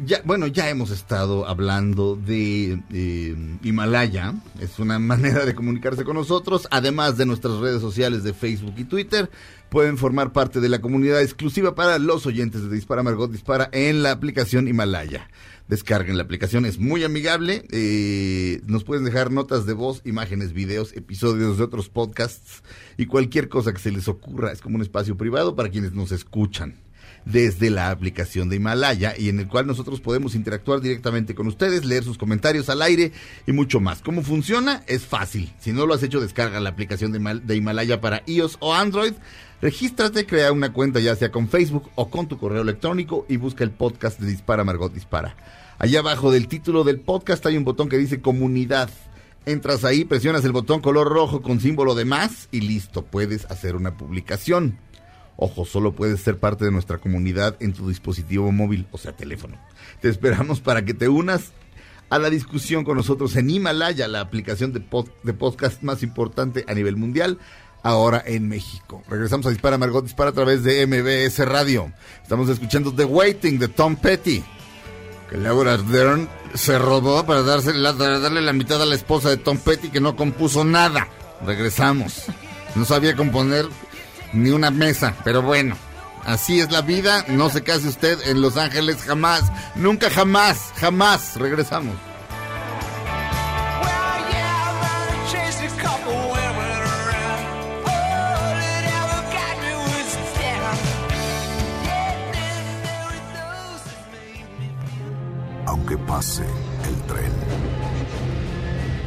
ya, 0.05 0.21
bueno, 0.25 0.47
ya 0.47 0.69
hemos 0.69 0.91
estado 0.91 1.47
hablando 1.47 2.17
de 2.17 2.83
eh, 2.93 3.59
Himalaya, 3.63 4.35
es 4.61 4.79
una 4.79 4.99
manera 5.01 5.45
de 5.45 5.55
comunicarse 5.55 6.05
con 6.05 6.17
nosotros, 6.17 6.67
además 6.71 7.17
de 7.17 7.27
nuestras 7.27 7.59
redes 7.59 7.81
sociales 7.81 8.25
de 8.25 8.35
Facebook 8.35 8.75
y 8.77 8.85
Twitter, 8.85 9.31
pueden 9.69 9.99
formar 9.99 10.33
parte 10.33 10.61
de 10.61 10.69
la 10.69 10.81
comunidad 10.81 11.23
exclusiva 11.23 11.75
para 11.75 11.99
los 11.99 12.27
oyentes 12.27 12.63
de 12.63 12.75
Dispara 12.75 13.03
Margot 13.03 13.31
Dispara 13.31 13.69
en 13.73 14.03
la 14.03 14.13
aplicación 14.13 14.69
Himalaya. 14.69 15.29
Descarguen 15.69 16.17
la 16.17 16.23
aplicación, 16.23 16.65
es 16.65 16.79
muy 16.79 17.03
amigable. 17.03 17.65
eh, 17.71 18.61
nos 18.67 18.85
pueden 18.85 19.05
dejar 19.05 19.33
notas 19.33 19.67
de 19.67 19.73
voz, 19.73 20.01
imágenes, 20.05 20.53
videos, 20.53 20.93
episodios 20.95 21.59
de 21.59 21.65
otros 21.65 21.89
podcasts 21.89 22.63
y 22.97 23.07
cualquier 23.07 23.49
cosa 23.49 23.73
que 23.73 23.81
se 23.81 23.91
les 23.91 24.07
ocurra. 24.07 24.53
Es 24.53 24.61
como 24.61 24.77
un 24.77 24.83
espacio 24.83 25.17
privado 25.17 25.57
para 25.57 25.69
quienes 25.69 25.93
nos 25.93 26.13
escuchan 26.13 26.86
desde 27.27 27.71
la 27.71 27.91
aplicación 27.91 28.49
de 28.49 28.57
Himalaya 28.57 29.15
y 29.19 29.29
en 29.29 29.41
el 29.41 29.49
cual 29.49 29.67
nosotros 29.67 30.01
podemos 30.01 30.35
interactuar 30.35 30.81
directamente 30.81 31.35
con 31.35 31.49
ustedes, 31.49 31.85
leer 31.85 32.05
sus 32.05 32.17
comentarios 32.17 32.71
al 32.71 32.81
aire 32.81 33.13
y 33.47 33.53
mucho 33.53 33.81
más. 33.81 34.01
¿Cómo 34.01 34.23
funciona? 34.23 34.85
Es 34.87 35.05
fácil. 35.05 35.53
Si 35.59 35.73
no 35.73 35.85
lo 35.87 35.93
has 35.95 36.03
hecho, 36.05 36.21
descarga 36.21 36.61
la 36.61 36.71
aplicación 36.71 37.13
de, 37.13 37.21
Himal- 37.21 37.43
de 37.43 37.57
Himalaya 37.57 38.01
para 38.01 38.23
iOS 38.27 38.57
o 38.61 38.73
Android. 38.73 39.13
Regístrate, 39.61 40.25
crea 40.25 40.53
una 40.53 40.73
cuenta 40.73 41.01
ya 41.01 41.17
sea 41.17 41.33
con 41.33 41.49
Facebook 41.49 41.91
o 41.97 42.11
con 42.11 42.29
tu 42.29 42.39
correo 42.39 42.63
electrónico 42.63 43.27
y 43.29 43.39
busca 43.39 43.65
el 43.65 43.71
podcast 43.73 44.21
de 44.21 44.29
Dispara 44.29 44.65
Margot 44.65 44.93
Dispara. 44.95 45.37
Allá 45.79 45.99
abajo 45.99 46.31
del 46.31 46.47
título 46.47 46.85
del 46.85 47.01
podcast 47.01 47.45
hay 47.45 47.57
un 47.57 47.65
botón 47.65 47.89
que 47.89 47.99
dice 47.99 48.21
comunidad. 48.21 48.89
Entras 49.47 49.85
ahí, 49.85 50.05
presionas 50.05 50.45
el 50.45 50.53
botón 50.53 50.81
color 50.81 51.09
rojo 51.09 51.43
con 51.43 51.61
símbolo 51.61 51.95
de 51.95 52.05
más 52.05 52.49
y 52.53 52.61
listo, 52.61 53.05
puedes 53.05 53.45
hacer 53.47 53.77
una 53.77 53.97
publicación. 53.97 54.79
Ojo, 55.37 55.65
solo 55.67 55.93
puedes 55.93 56.21
ser 56.21 56.39
parte 56.39 56.65
de 56.65 56.71
nuestra 56.71 56.99
comunidad 56.99 57.57
en 57.61 57.73
tu 57.75 57.89
dispositivo 57.89 58.51
móvil, 58.53 58.87
o 58.91 58.99
sea, 58.99 59.13
teléfono. 59.13 59.57
Te 60.01 60.09
esperamos 60.09 60.61
para 60.61 60.85
que 60.85 60.95
te 60.95 61.09
unas 61.09 61.53
a 62.09 62.19
la 62.19 62.31
discusión 62.31 62.85
con 62.85 62.97
nosotros 62.97 63.35
en 63.37 63.51
Himalaya, 63.51 64.09
la 64.09 64.21
aplicación 64.21 64.73
de, 64.73 64.81
pod- 64.81 65.11
de 65.25 65.33
podcast 65.35 65.83
más 65.83 66.03
importante 66.03 66.65
a 66.69 66.73
nivel 66.75 66.97
mundial, 66.97 67.39
ahora 67.83 68.23
en 68.25 68.49
México. 68.49 69.03
Regresamos 69.09 69.45
a 69.47 69.51
Dispara 69.51 69.77
Margot 69.77 70.05
Dispara 70.05 70.31
a 70.31 70.33
través 70.33 70.63
de 70.63 70.87
MBS 70.87 71.39
Radio. 71.47 71.93
Estamos 72.23 72.49
escuchando 72.49 72.93
The 72.95 73.05
Waiting 73.05 73.59
de 73.59 73.69
Tom 73.69 73.97
Petty, 73.97 74.43
que 75.29 75.37
Laura 75.37 75.77
Dern 75.77 76.29
se 76.55 76.79
robó 76.79 77.27
para 77.27 77.43
la- 77.43 77.93
darle 77.93 78.41
la 78.41 78.53
mitad 78.53 78.81
a 78.81 78.87
la 78.87 78.95
esposa 78.95 79.29
de 79.29 79.37
Tom 79.37 79.59
Petty 79.59 79.91
que 79.91 80.01
no 80.01 80.17
compuso 80.17 80.65
nada. 80.65 81.09
Regresamos. 81.45 82.25
No 82.77 82.85
sabía 82.85 83.17
componer 83.17 83.67
ni 84.37 84.51
una 84.51 84.71
mesa, 84.71 85.15
pero 85.25 85.43
bueno. 85.43 85.77
Así 86.25 86.59
es 86.59 86.73
la 86.73 86.83
vida, 86.83 87.25
no 87.29 87.49
se 87.51 87.63
case 87.63 87.87
usted 87.87 88.19
en 88.27 88.41
Los 88.43 88.57
Ángeles 88.57 88.97
jamás, 89.07 89.45
nunca 89.77 90.11
jamás, 90.11 90.73
jamás. 90.77 91.37
Regresamos. 91.37 91.95
Aunque 105.67 105.97
pase 105.99 106.43
el 106.43 107.03
tren, 107.07 107.33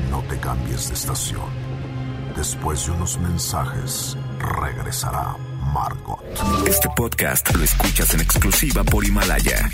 No 0.10 0.22
te 0.24 0.40
cambies 0.40 0.88
de 0.88 0.94
estación. 0.94 1.50
Después 2.38 2.86
de 2.86 2.92
unos 2.94 3.20
mensajes, 3.20 4.16
regresará 4.40 5.36
Margot. 5.74 6.20
Este 6.68 6.90
podcast 6.96 7.54
lo 7.56 7.64
escuchas 7.64 8.14
en 8.14 8.22
exclusiva 8.22 8.84
por 8.84 9.06
Himalaya. 9.06 9.70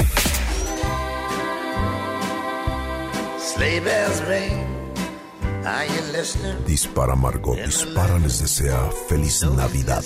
Dispara 6.66 7.16
Margot, 7.16 7.58
dispara 7.58 8.20
les 8.20 8.40
desea 8.40 8.90
feliz 9.08 9.42
Navidad. 9.44 10.04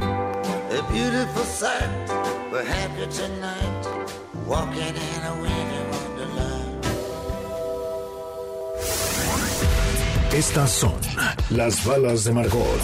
A 0.00 0.92
beautiful 0.92 1.44
sight. 1.44 2.08
We're 2.50 2.64
happy 2.64 3.06
tonight. 3.06 3.86
Walking 4.46 4.96
in 4.96 5.22
a 5.24 5.34
winter 5.42 5.67
Estas 10.32 10.70
son 10.70 10.92
las 11.48 11.86
balas 11.86 12.24
de 12.24 12.32
Margot. 12.34 12.80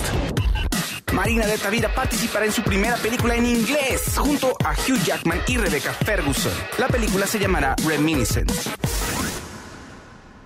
Marina 1.12 1.46
de 1.46 1.58
Tavira 1.58 1.94
participará 1.94 2.46
en 2.46 2.52
su 2.52 2.62
primera 2.62 2.96
película 2.96 3.36
en 3.36 3.44
inglés 3.44 4.16
junto 4.16 4.56
a 4.64 4.72
Hugh 4.72 5.02
Jackman 5.04 5.40
y 5.46 5.58
Rebecca 5.58 5.92
Ferguson. 5.92 6.52
La 6.78 6.88
película 6.88 7.26
se 7.26 7.38
llamará 7.38 7.76
Reminiscence. 7.86 8.70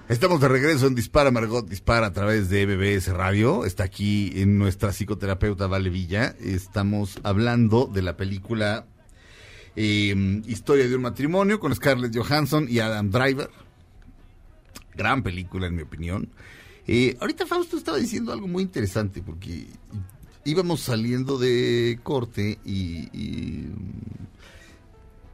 Estamos 0.08 0.40
de 0.40 0.48
regreso 0.48 0.88
en 0.88 0.96
Dispara 0.96 1.30
Margot 1.30 1.68
Dispara 1.68 2.08
a 2.08 2.12
través 2.12 2.50
de 2.50 2.66
MBS 2.66 3.12
Radio. 3.12 3.64
Está 3.64 3.84
aquí 3.84 4.32
en 4.34 4.58
nuestra 4.58 4.90
psicoterapeuta 4.90 5.68
Vale 5.68 5.90
Villa. 5.90 6.34
Estamos 6.40 7.20
hablando 7.22 7.86
de 7.86 8.02
la 8.02 8.16
película 8.16 8.86
eh, 9.76 10.42
Historia 10.46 10.88
de 10.88 10.96
un 10.96 11.02
matrimonio 11.02 11.60
con 11.60 11.72
Scarlett 11.74 12.16
Johansson 12.16 12.66
y 12.68 12.80
Adam 12.80 13.08
Driver. 13.10 13.50
Gran 14.96 15.22
película 15.22 15.68
en 15.68 15.76
mi 15.76 15.82
opinión. 15.82 16.28
Eh, 16.90 17.18
ahorita 17.20 17.44
Fausto 17.44 17.76
estaba 17.76 17.98
diciendo 17.98 18.32
algo 18.32 18.48
muy 18.48 18.62
interesante 18.62 19.22
porque 19.22 19.66
íbamos 20.46 20.80
saliendo 20.80 21.36
de 21.36 22.00
corte 22.02 22.58
y, 22.64 23.08
y, 23.12 23.68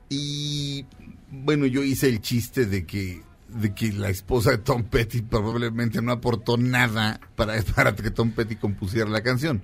y, 0.08 0.84
bueno, 1.30 1.66
yo 1.66 1.84
hice 1.84 2.08
el 2.08 2.20
chiste 2.20 2.66
de 2.66 2.84
que 2.84 3.22
de 3.48 3.72
que 3.72 3.92
la 3.92 4.08
esposa 4.08 4.50
de 4.50 4.58
Tom 4.58 4.82
Petty 4.82 5.22
probablemente 5.22 6.02
no 6.02 6.10
aportó 6.10 6.56
nada 6.56 7.20
para, 7.36 7.62
para 7.76 7.94
que 7.94 8.10
Tom 8.10 8.32
Petty 8.32 8.56
compusiera 8.56 9.08
la 9.08 9.22
canción. 9.22 9.62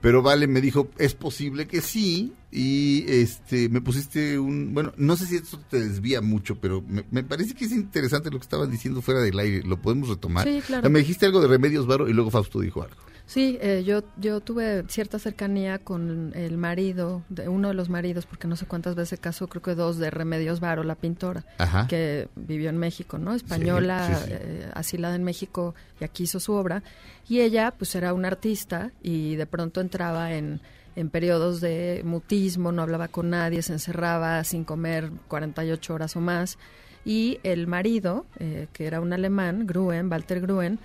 Pero 0.00 0.22
Vale 0.22 0.46
me 0.46 0.60
dijo, 0.60 0.88
es 0.98 1.14
posible 1.14 1.66
que 1.66 1.82
sí, 1.82 2.32
y 2.50 3.04
este 3.06 3.68
me 3.68 3.80
pusiste 3.80 4.38
un, 4.38 4.72
bueno, 4.72 4.92
no 4.96 5.16
sé 5.16 5.26
si 5.26 5.36
esto 5.36 5.60
te 5.68 5.78
desvía 5.78 6.22
mucho, 6.22 6.56
pero 6.56 6.82
me, 6.88 7.04
me 7.10 7.22
parece 7.22 7.54
que 7.54 7.66
es 7.66 7.72
interesante 7.72 8.30
lo 8.30 8.38
que 8.38 8.44
estabas 8.44 8.70
diciendo 8.70 9.02
fuera 9.02 9.20
del 9.20 9.38
aire, 9.38 9.62
lo 9.62 9.80
podemos 9.80 10.08
retomar. 10.08 10.48
Sí, 10.48 10.62
claro. 10.66 10.88
Me 10.88 11.00
dijiste 11.00 11.26
algo 11.26 11.40
de 11.40 11.48
Remedios 11.48 11.86
Varo 11.86 12.08
y 12.08 12.14
luego 12.14 12.30
Fausto 12.30 12.60
dijo 12.60 12.82
algo. 12.82 12.96
Sí, 13.30 13.58
eh, 13.62 13.84
yo, 13.86 14.02
yo 14.16 14.40
tuve 14.40 14.82
cierta 14.88 15.20
cercanía 15.20 15.78
con 15.78 16.32
el 16.34 16.58
marido, 16.58 17.22
de 17.28 17.48
uno 17.48 17.68
de 17.68 17.74
los 17.74 17.88
maridos, 17.88 18.26
porque 18.26 18.48
no 18.48 18.56
sé 18.56 18.66
cuántas 18.66 18.96
veces 18.96 19.10
se 19.10 19.18
casó, 19.18 19.46
creo 19.46 19.62
que 19.62 19.76
dos, 19.76 19.98
de 19.98 20.10
Remedios 20.10 20.58
Varo, 20.58 20.82
la 20.82 20.96
pintora, 20.96 21.44
Ajá. 21.58 21.86
que 21.86 22.26
vivió 22.34 22.70
en 22.70 22.76
México, 22.78 23.18
¿no? 23.18 23.32
Española, 23.32 24.04
Sí, 24.08 24.14
sí, 24.14 24.24
sí. 24.26 24.32
eh, 24.36 24.70
asilada 24.74 25.14
en 25.14 25.22
México 25.22 25.76
y 26.00 26.04
aquí 26.04 26.24
hizo 26.24 26.40
su 26.40 26.54
obra. 26.54 26.82
Y 27.28 27.38
ella, 27.38 27.70
pues 27.70 27.94
era 27.94 28.12
una 28.14 28.26
artista 28.26 28.90
y 29.00 29.36
de 29.36 29.46
pronto 29.46 29.80
entraba 29.80 30.32
en, 30.32 30.60
en 30.96 31.08
periodos 31.08 31.60
de 31.60 32.02
mutismo, 32.04 32.72
no 32.72 32.82
hablaba 32.82 33.06
con 33.06 33.30
nadie, 33.30 33.62
se 33.62 33.74
encerraba 33.74 34.42
sin 34.42 34.64
comer 34.64 35.12
48 35.28 35.94
horas 35.94 36.16
o 36.16 36.20
más. 36.20 36.58
Y 37.04 37.38
el 37.44 37.68
marido, 37.68 38.26
eh, 38.40 38.66
que 38.72 38.86
era 38.88 39.00
un 39.00 39.12
alemán, 39.12 39.68
Gruen, 39.68 40.10
Walter 40.10 40.40
Gruen, 40.40 40.80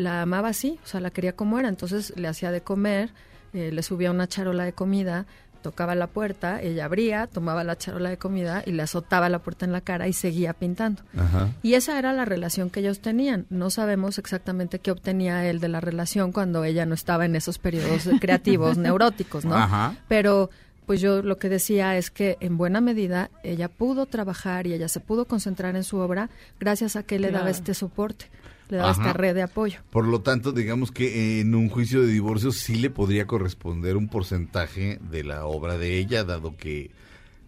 la 0.00 0.22
amaba 0.22 0.48
así, 0.48 0.78
o 0.82 0.86
sea, 0.86 1.00
la 1.00 1.10
quería 1.10 1.34
como 1.36 1.58
era, 1.58 1.68
entonces 1.68 2.12
le 2.16 2.26
hacía 2.26 2.50
de 2.50 2.62
comer, 2.62 3.10
eh, 3.52 3.70
le 3.70 3.82
subía 3.82 4.10
una 4.10 4.26
charola 4.26 4.64
de 4.64 4.72
comida, 4.72 5.26
tocaba 5.60 5.94
la 5.94 6.06
puerta, 6.06 6.62
ella 6.62 6.86
abría, 6.86 7.26
tomaba 7.26 7.64
la 7.64 7.76
charola 7.76 8.08
de 8.08 8.16
comida 8.16 8.62
y 8.64 8.72
le 8.72 8.82
azotaba 8.82 9.28
la 9.28 9.40
puerta 9.40 9.66
en 9.66 9.72
la 9.72 9.82
cara 9.82 10.08
y 10.08 10.14
seguía 10.14 10.54
pintando. 10.54 11.02
Ajá. 11.18 11.50
Y 11.62 11.74
esa 11.74 11.98
era 11.98 12.14
la 12.14 12.24
relación 12.24 12.70
que 12.70 12.80
ellos 12.80 13.00
tenían. 13.00 13.44
No 13.50 13.68
sabemos 13.68 14.18
exactamente 14.18 14.78
qué 14.78 14.90
obtenía 14.90 15.46
él 15.46 15.60
de 15.60 15.68
la 15.68 15.80
relación 15.80 16.32
cuando 16.32 16.64
ella 16.64 16.86
no 16.86 16.94
estaba 16.94 17.26
en 17.26 17.36
esos 17.36 17.58
periodos 17.58 18.08
creativos 18.20 18.78
neuróticos, 18.78 19.44
¿no? 19.44 19.54
Ajá. 19.54 19.96
Pero 20.08 20.48
pues 20.86 21.00
yo 21.00 21.22
lo 21.22 21.36
que 21.36 21.48
decía 21.48 21.96
es 21.98 22.10
que 22.10 22.38
en 22.40 22.56
buena 22.56 22.80
medida 22.80 23.30
ella 23.44 23.68
pudo 23.68 24.06
trabajar 24.06 24.66
y 24.66 24.72
ella 24.72 24.88
se 24.88 24.98
pudo 24.98 25.26
concentrar 25.26 25.76
en 25.76 25.84
su 25.84 25.98
obra 25.98 26.30
gracias 26.58 26.96
a 26.96 27.02
que 27.02 27.16
él 27.16 27.22
le 27.22 27.30
daba 27.30 27.50
este 27.50 27.74
soporte, 27.74 28.26
le 28.70 28.76
daba 28.78 28.90
Ajá. 28.90 29.00
esta 29.02 29.12
red 29.12 29.34
de 29.34 29.42
apoyo. 29.42 29.80
Por 29.90 30.06
lo 30.06 30.20
tanto, 30.22 30.52
digamos 30.52 30.90
que 30.92 31.40
en 31.40 31.54
un 31.54 31.68
juicio 31.68 32.00
de 32.02 32.08
divorcio 32.12 32.52
sí 32.52 32.76
le 32.76 32.90
podría 32.90 33.26
corresponder 33.26 33.96
un 33.96 34.08
porcentaje 34.08 34.98
de 35.10 35.24
la 35.24 35.44
obra 35.46 35.76
de 35.78 35.98
ella, 35.98 36.24
dado 36.24 36.56
que 36.56 36.90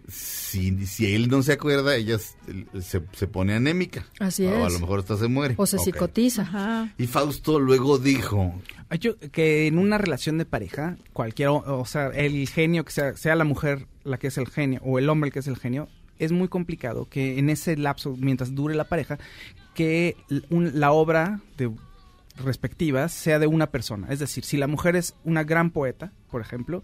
si, 0.08 0.86
si 0.86 1.14
él 1.14 1.28
no 1.28 1.42
se 1.42 1.52
acuerda, 1.52 1.94
ella 1.96 2.18
se, 2.18 3.02
se 3.12 3.26
pone 3.28 3.54
anémica. 3.54 4.04
Así 4.18 4.44
o 4.44 4.64
a 4.64 4.66
es. 4.66 4.72
lo 4.74 4.80
mejor 4.80 4.98
hasta 5.00 5.16
se 5.16 5.28
muere. 5.28 5.54
O 5.56 5.64
se 5.66 5.76
Ok. 5.76 5.84
psicotiza. 5.84 6.92
Y 6.98 7.06
Fausto 7.06 7.58
luego 7.60 7.98
dijo, 7.98 8.52
Ay, 8.88 8.98
yo- 8.98 9.18
que 9.18 9.66
en 9.68 9.78
una 9.78 9.98
relación 9.98 10.38
de 10.38 10.44
pareja, 10.44 10.96
cualquiera, 11.12 11.52
o 11.52 11.80
o 11.80 11.86
sea, 11.86 12.08
el 12.08 12.48
genio 12.48 12.84
que 12.84 12.92
sea, 12.92 13.16
sea 13.16 13.36
la 13.36 13.44
mujer 13.44 13.86
la 14.04 14.18
que 14.18 14.26
es 14.26 14.38
el 14.38 14.48
genio 14.48 14.80
o 14.84 14.98
el 14.98 15.08
hombre 15.08 15.28
el 15.28 15.32
que 15.32 15.38
es 15.38 15.46
el 15.46 15.56
genio, 15.56 15.88
es 16.18 16.30
muy 16.32 16.48
complicado 16.48 17.08
que 17.08 17.38
en 17.38 17.48
ese 17.48 17.76
lapso, 17.76 18.16
mientras 18.18 18.54
dure 18.54 18.74
la 18.74 18.84
pareja, 18.84 19.18
que 19.74 20.16
la 20.48 20.92
obra 20.92 21.40
de 21.56 21.70
respectiva 22.36 23.08
sea 23.08 23.38
de 23.38 23.46
una 23.46 23.68
persona. 23.68 24.08
Es 24.10 24.18
decir, 24.18 24.44
si 24.44 24.56
la 24.56 24.66
mujer 24.66 24.96
es 24.96 25.14
una 25.24 25.44
gran 25.44 25.70
poeta, 25.70 26.12
por 26.30 26.40
ejemplo, 26.40 26.82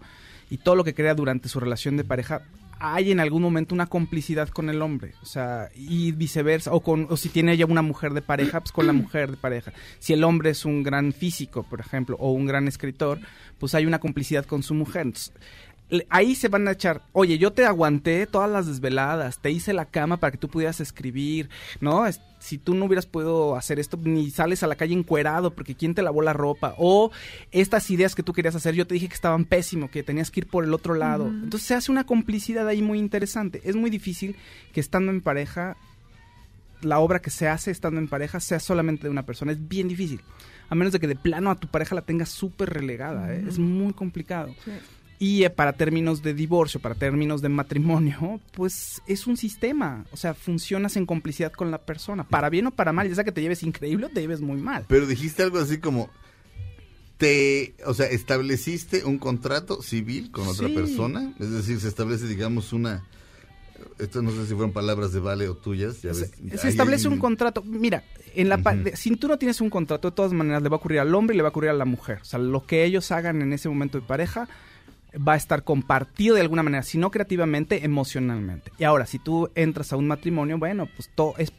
y 0.49 0.57
todo 0.57 0.75
lo 0.75 0.83
que 0.83 0.93
crea 0.93 1.13
durante 1.13 1.49
su 1.49 1.59
relación 1.59 1.97
de 1.97 2.03
pareja, 2.03 2.43
hay 2.79 3.11
en 3.11 3.19
algún 3.19 3.41
momento 3.41 3.75
una 3.75 3.87
complicidad 3.87 4.47
con 4.47 4.69
el 4.69 4.81
hombre, 4.81 5.13
o 5.21 5.25
sea, 5.25 5.69
y 5.75 6.13
viceversa, 6.13 6.71
o, 6.71 6.79
con, 6.79 7.07
o 7.09 7.17
si 7.17 7.27
tiene 7.27 7.51
ella 7.51 7.65
una 7.65 7.81
mujer 7.81 8.13
de 8.13 8.21
pareja, 8.21 8.61
pues 8.61 8.71
con 8.71 8.87
la 8.87 8.93
mujer 8.93 9.31
de 9.31 9.37
pareja. 9.37 9.73
Si 9.99 10.13
el 10.13 10.23
hombre 10.23 10.51
es 10.51 10.63
un 10.63 10.81
gran 10.81 11.11
físico, 11.11 11.63
por 11.63 11.81
ejemplo, 11.81 12.15
o 12.19 12.31
un 12.31 12.45
gran 12.45 12.69
escritor, 12.69 13.19
pues 13.57 13.75
hay 13.75 13.85
una 13.85 13.99
complicidad 13.99 14.45
con 14.45 14.63
su 14.63 14.73
mujer. 14.73 15.07
Ahí 16.09 16.35
se 16.35 16.47
van 16.47 16.67
a 16.67 16.71
echar, 16.71 17.01
oye, 17.13 17.37
yo 17.37 17.51
te 17.51 17.65
aguanté 17.65 18.27
todas 18.27 18.49
las 18.49 18.67
desveladas, 18.67 19.39
te 19.39 19.51
hice 19.51 19.73
la 19.73 19.85
cama 19.85 20.17
para 20.17 20.31
que 20.31 20.37
tú 20.37 20.47
pudieras 20.47 20.79
escribir, 20.79 21.49
¿no? 21.81 22.03
Si 22.39 22.57
tú 22.57 22.75
no 22.75 22.85
hubieras 22.85 23.05
podido 23.05 23.55
hacer 23.55 23.79
esto, 23.79 23.97
ni 24.01 24.29
sales 24.29 24.63
a 24.63 24.67
la 24.67 24.75
calle 24.75 24.93
encuerado 24.93 25.51
porque 25.51 25.75
quién 25.75 25.95
te 25.95 26.01
lavó 26.01 26.21
la 26.21 26.33
ropa, 26.33 26.75
o 26.77 27.11
estas 27.51 27.89
ideas 27.89 28.15
que 28.15 28.23
tú 28.23 28.33
querías 28.33 28.55
hacer, 28.55 28.75
yo 28.75 28.87
te 28.87 28.93
dije 28.93 29.07
que 29.07 29.15
estaban 29.15 29.45
pésimo, 29.45 29.89
que 29.89 30.03
tenías 30.03 30.31
que 30.31 30.41
ir 30.41 30.47
por 30.47 30.63
el 30.63 30.73
otro 30.73 30.93
lado. 30.93 31.27
Entonces 31.27 31.67
se 31.67 31.75
hace 31.75 31.91
una 31.91 32.05
complicidad 32.05 32.67
ahí 32.67 32.81
muy 32.81 32.99
interesante. 32.99 33.61
Es 33.63 33.75
muy 33.75 33.89
difícil 33.89 34.35
que 34.73 34.79
estando 34.79 35.11
en 35.11 35.21
pareja, 35.21 35.75
la 36.81 36.99
obra 36.99 37.19
que 37.19 37.29
se 37.29 37.47
hace 37.47 37.71
estando 37.71 37.99
en 37.99 38.07
pareja 38.07 38.39
sea 38.39 38.59
solamente 38.59 39.03
de 39.03 39.09
una 39.09 39.25
persona. 39.25 39.51
Es 39.51 39.67
bien 39.67 39.87
difícil. 39.87 40.21
A 40.69 40.75
menos 40.75 40.93
de 40.93 40.99
que 40.99 41.07
de 41.07 41.15
plano 41.15 41.49
a 41.49 41.55
tu 41.55 41.67
pareja 41.67 41.95
la 41.95 42.03
tengas 42.03 42.29
súper 42.29 42.69
relegada. 42.69 43.33
¿eh? 43.33 43.43
Es 43.47 43.57
muy 43.57 43.91
complicado. 43.93 44.53
Y 45.21 45.43
eh, 45.43 45.49
para 45.49 45.73
términos 45.73 46.21
de 46.23 46.33
divorcio, 46.33 46.79
para 46.79 46.95
términos 46.95 47.41
de 47.41 47.49
matrimonio, 47.49 48.39
pues 48.53 49.01
es 49.05 49.27
un 49.27 49.35
sistema. 49.35 50.05
O 50.11 50.17
sea, 50.17 50.33
funcionas 50.33 50.95
en 50.95 51.05
complicidad 51.05 51.51
con 51.51 51.71
la 51.71 51.79
persona. 51.79 52.23
Para 52.25 52.49
bien 52.49 52.67
o 52.67 52.71
para 52.71 52.93
mal, 52.93 53.09
ya 53.09 53.15
sea 53.15 53.23
que 53.25 53.33
te 53.33 53.41
lleves 53.41 53.61
increíble 53.63 54.05
o 54.05 54.09
te 54.09 54.21
lleves 54.21 54.39
muy 54.39 54.61
mal. 54.61 54.85
pero 54.87 55.05
dijiste 55.05 55.43
algo 55.43 55.59
así 55.59 55.77
como, 55.79 56.09
te, 57.17 57.75
o 57.85 57.93
sea, 57.93 58.05
estableciste 58.07 59.03
un 59.03 59.17
contrato 59.17 59.81
civil 59.81 60.31
con 60.31 60.47
otra 60.47 60.67
Sí. 60.69 60.73
persona, 60.75 61.33
es 61.39 61.51
decir, 61.51 61.79
se 61.81 61.89
establece, 61.89 62.25
digamos, 62.27 62.71
una, 62.71 63.03
esto 63.97 64.21
no 64.21 64.31
sé 64.31 64.45
si 64.47 64.53
fueron 64.53 64.71
palabras 64.71 65.11
de 65.11 65.19
Vale 65.19 65.49
o 65.49 65.55
tuyas, 65.55 66.01
ya 66.01 66.11
ves. 66.13 66.31
Se 66.57 66.69
establece 66.69 67.07
hay 67.09 67.13
un 67.13 67.19
contrato. 67.19 67.61
Mira, 67.63 68.03
en 68.35 68.47
la 68.47 68.55
de- 68.55 68.95
si 68.95 69.13
tú 69.17 69.27
no 69.27 69.37
tienes 69.37 69.59
un 69.59 69.69
contrato, 69.69 70.11
de 70.11 70.15
todas 70.15 70.31
maneras 70.31 70.63
le 70.63 70.69
va 70.69 70.75
a 70.75 70.79
ocurrir 70.79 70.99
al 70.99 71.13
hombre 71.13 71.33
y 71.35 71.37
le 71.37 71.43
va 71.43 71.49
a 71.49 71.51
ocurrir 71.51 71.71
a 71.71 71.73
la 71.73 71.83
mujer. 71.85 72.19
O 72.21 72.25
sea, 72.25 72.39
lo 72.39 72.65
que 72.65 72.85
ellos 72.85 73.11
hagan 73.11 73.41
en 73.41 73.51
ese 73.51 73.67
momento 73.67 73.99
de 73.99 74.07
pareja 74.07 74.47
va 75.15 75.33
a 75.33 75.37
estar 75.37 75.63
compartido 75.63 76.35
de 76.35 76.41
alguna 76.41 76.63
manera, 76.63 76.83
si 76.83 76.97
no 76.97 77.11
creativamente, 77.11 77.85
emocionalmente. 77.85 78.71
Y 78.77 78.83
ahora, 78.83 79.05
si 79.05 79.19
tú 79.19 79.49
entras 79.55 79.93
a 79.93 79.97
un 79.97 80.07
matrimonio, 80.07 80.57
bueno, 80.57 80.87
pues 80.95 81.09
todo 81.15 81.35
es 81.37 81.51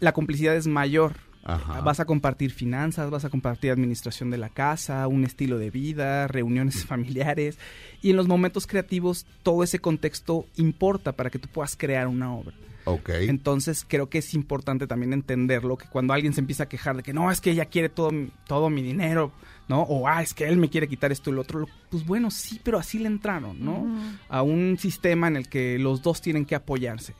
la 0.00 0.12
complicidad 0.12 0.56
es 0.56 0.66
mayor. 0.66 1.14
Ajá. 1.44 1.80
Vas 1.80 2.00
a 2.00 2.06
compartir 2.06 2.50
finanzas, 2.50 3.08
vas 3.08 3.24
a 3.24 3.30
compartir 3.30 3.70
administración 3.70 4.30
de 4.30 4.38
la 4.38 4.48
casa, 4.48 5.06
un 5.06 5.24
estilo 5.24 5.58
de 5.58 5.70
vida, 5.70 6.26
reuniones 6.26 6.84
familiares. 6.86 7.58
Y 8.02 8.10
en 8.10 8.16
los 8.16 8.26
momentos 8.26 8.66
creativos, 8.66 9.26
todo 9.42 9.62
ese 9.62 9.78
contexto 9.78 10.46
importa 10.56 11.12
para 11.12 11.30
que 11.30 11.38
tú 11.38 11.48
puedas 11.48 11.76
crear 11.76 12.08
una 12.08 12.34
obra. 12.34 12.54
Ok. 12.84 13.10
Entonces 13.10 13.84
creo 13.86 14.08
que 14.08 14.18
es 14.18 14.34
importante 14.34 14.86
también 14.86 15.12
entenderlo, 15.12 15.76
que 15.76 15.88
cuando 15.88 16.12
alguien 16.12 16.32
se 16.32 16.40
empieza 16.40 16.64
a 16.64 16.68
quejar 16.68 16.96
de 16.96 17.02
que 17.02 17.12
no, 17.12 17.30
es 17.30 17.40
que 17.40 17.50
ella 17.50 17.66
quiere 17.66 17.88
todo, 17.88 18.10
todo 18.46 18.70
mi 18.70 18.82
dinero, 18.82 19.32
¿no? 19.68 19.82
O 19.82 20.06
ah, 20.08 20.22
es 20.22 20.32
que 20.34 20.44
él 20.48 20.56
me 20.56 20.70
quiere 20.70 20.88
quitar 20.88 21.12
esto 21.12 21.30
y 21.30 21.32
lo 21.34 21.42
otro, 21.42 21.60
lo- 21.60 21.68
pues 21.90 22.04
bueno, 22.06 22.30
sí, 22.30 22.60
pero 22.62 22.78
así 22.78 22.98
le 22.98 23.06
entraron, 23.08 23.64
¿no? 23.64 23.86
A 24.28 24.42
un 24.42 24.76
sistema 24.78 25.28
en 25.28 25.36
el 25.36 25.48
que 25.48 25.78
los 25.78 26.02
dos 26.02 26.20
tienen 26.22 26.44
que 26.46 26.54
apoyarse. 26.54 27.14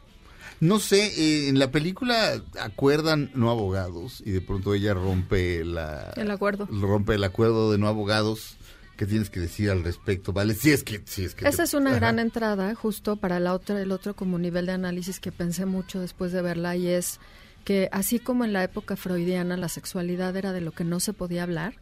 No 0.61 0.79
sé, 0.79 1.07
eh, 1.19 1.49
en 1.49 1.59
la 1.59 1.71
película 1.71 2.41
acuerdan 2.61 3.31
no 3.35 3.51
abogados 3.51 4.23
y 4.25 4.31
de 4.31 4.41
pronto 4.41 4.73
ella 4.75 4.95
rompe 4.95 5.65
la 5.65 6.13
El 6.17 6.31
acuerdo. 6.31 6.67
rompe 6.71 7.15
el 7.15 7.25
acuerdo 7.25 7.71
de 7.73 7.79
no 7.79 7.89
abogados. 7.89 8.57
¿Qué 8.97 9.05
tienes 9.05 9.29
que 9.29 9.41
decir 9.41 9.71
al 9.71 9.85
respecto? 9.85 10.33
Vale, 10.33 10.55
si 10.55 10.71
es 10.71 10.83
que 10.83 11.03
si 11.05 11.25
es 11.25 11.35
que 11.35 11.47
Esa 11.47 11.59
te- 11.59 11.63
es 11.65 11.75
una 11.75 11.91
Ajá. 11.91 11.99
gran 11.99 12.19
entrada 12.19 12.75
justo 12.75 13.17
para 13.17 13.39
la 13.41 13.53
otra, 13.53 13.79
el 13.83 13.93
otro 13.93 14.17
como 14.17 14.39
nivel 14.39 14.65
de 14.65 14.73
análisis 14.73 15.21
que 15.21 15.33
pensé 15.33 15.67
mucho 15.67 16.01
después 16.01 16.33
de 16.33 16.41
verla 16.41 16.77
y 16.77 16.87
es 16.89 17.21
que 17.65 17.91
así 17.93 18.19
como 18.21 18.47
en 18.47 18.55
la 18.55 18.65
época 18.65 18.97
freudiana 18.97 19.59
la 19.59 19.69
sexualidad 19.69 20.35
era 20.37 20.53
de 20.53 20.63
lo 20.63 20.73
que 20.73 20.85
no 20.85 21.01
se 21.01 21.13
podía 21.13 21.43
hablar 21.43 21.75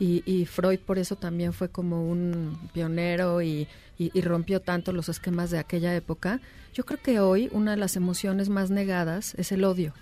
y, 0.00 0.22
y 0.26 0.46
Freud 0.46 0.78
por 0.80 0.98
eso 0.98 1.16
también 1.16 1.52
fue 1.52 1.68
como 1.68 2.08
un 2.08 2.58
pionero 2.72 3.42
y, 3.42 3.66
y- 3.98 4.10
y 4.14 4.20
rompió 4.20 4.60
tanto 4.60 4.92
los 4.92 5.08
esquemas 5.08 5.50
de 5.50 5.58
aquella 5.58 5.94
época, 5.96 6.40
yo 6.74 6.84
creo 6.84 7.00
que 7.02 7.20
hoy 7.20 7.48
una 7.52 7.72
de 7.72 7.76
las 7.78 7.96
emociones 7.96 8.48
más 8.48 8.70
negadas 8.70 9.34
es 9.36 9.50
el 9.52 9.64
odio. 9.64 9.92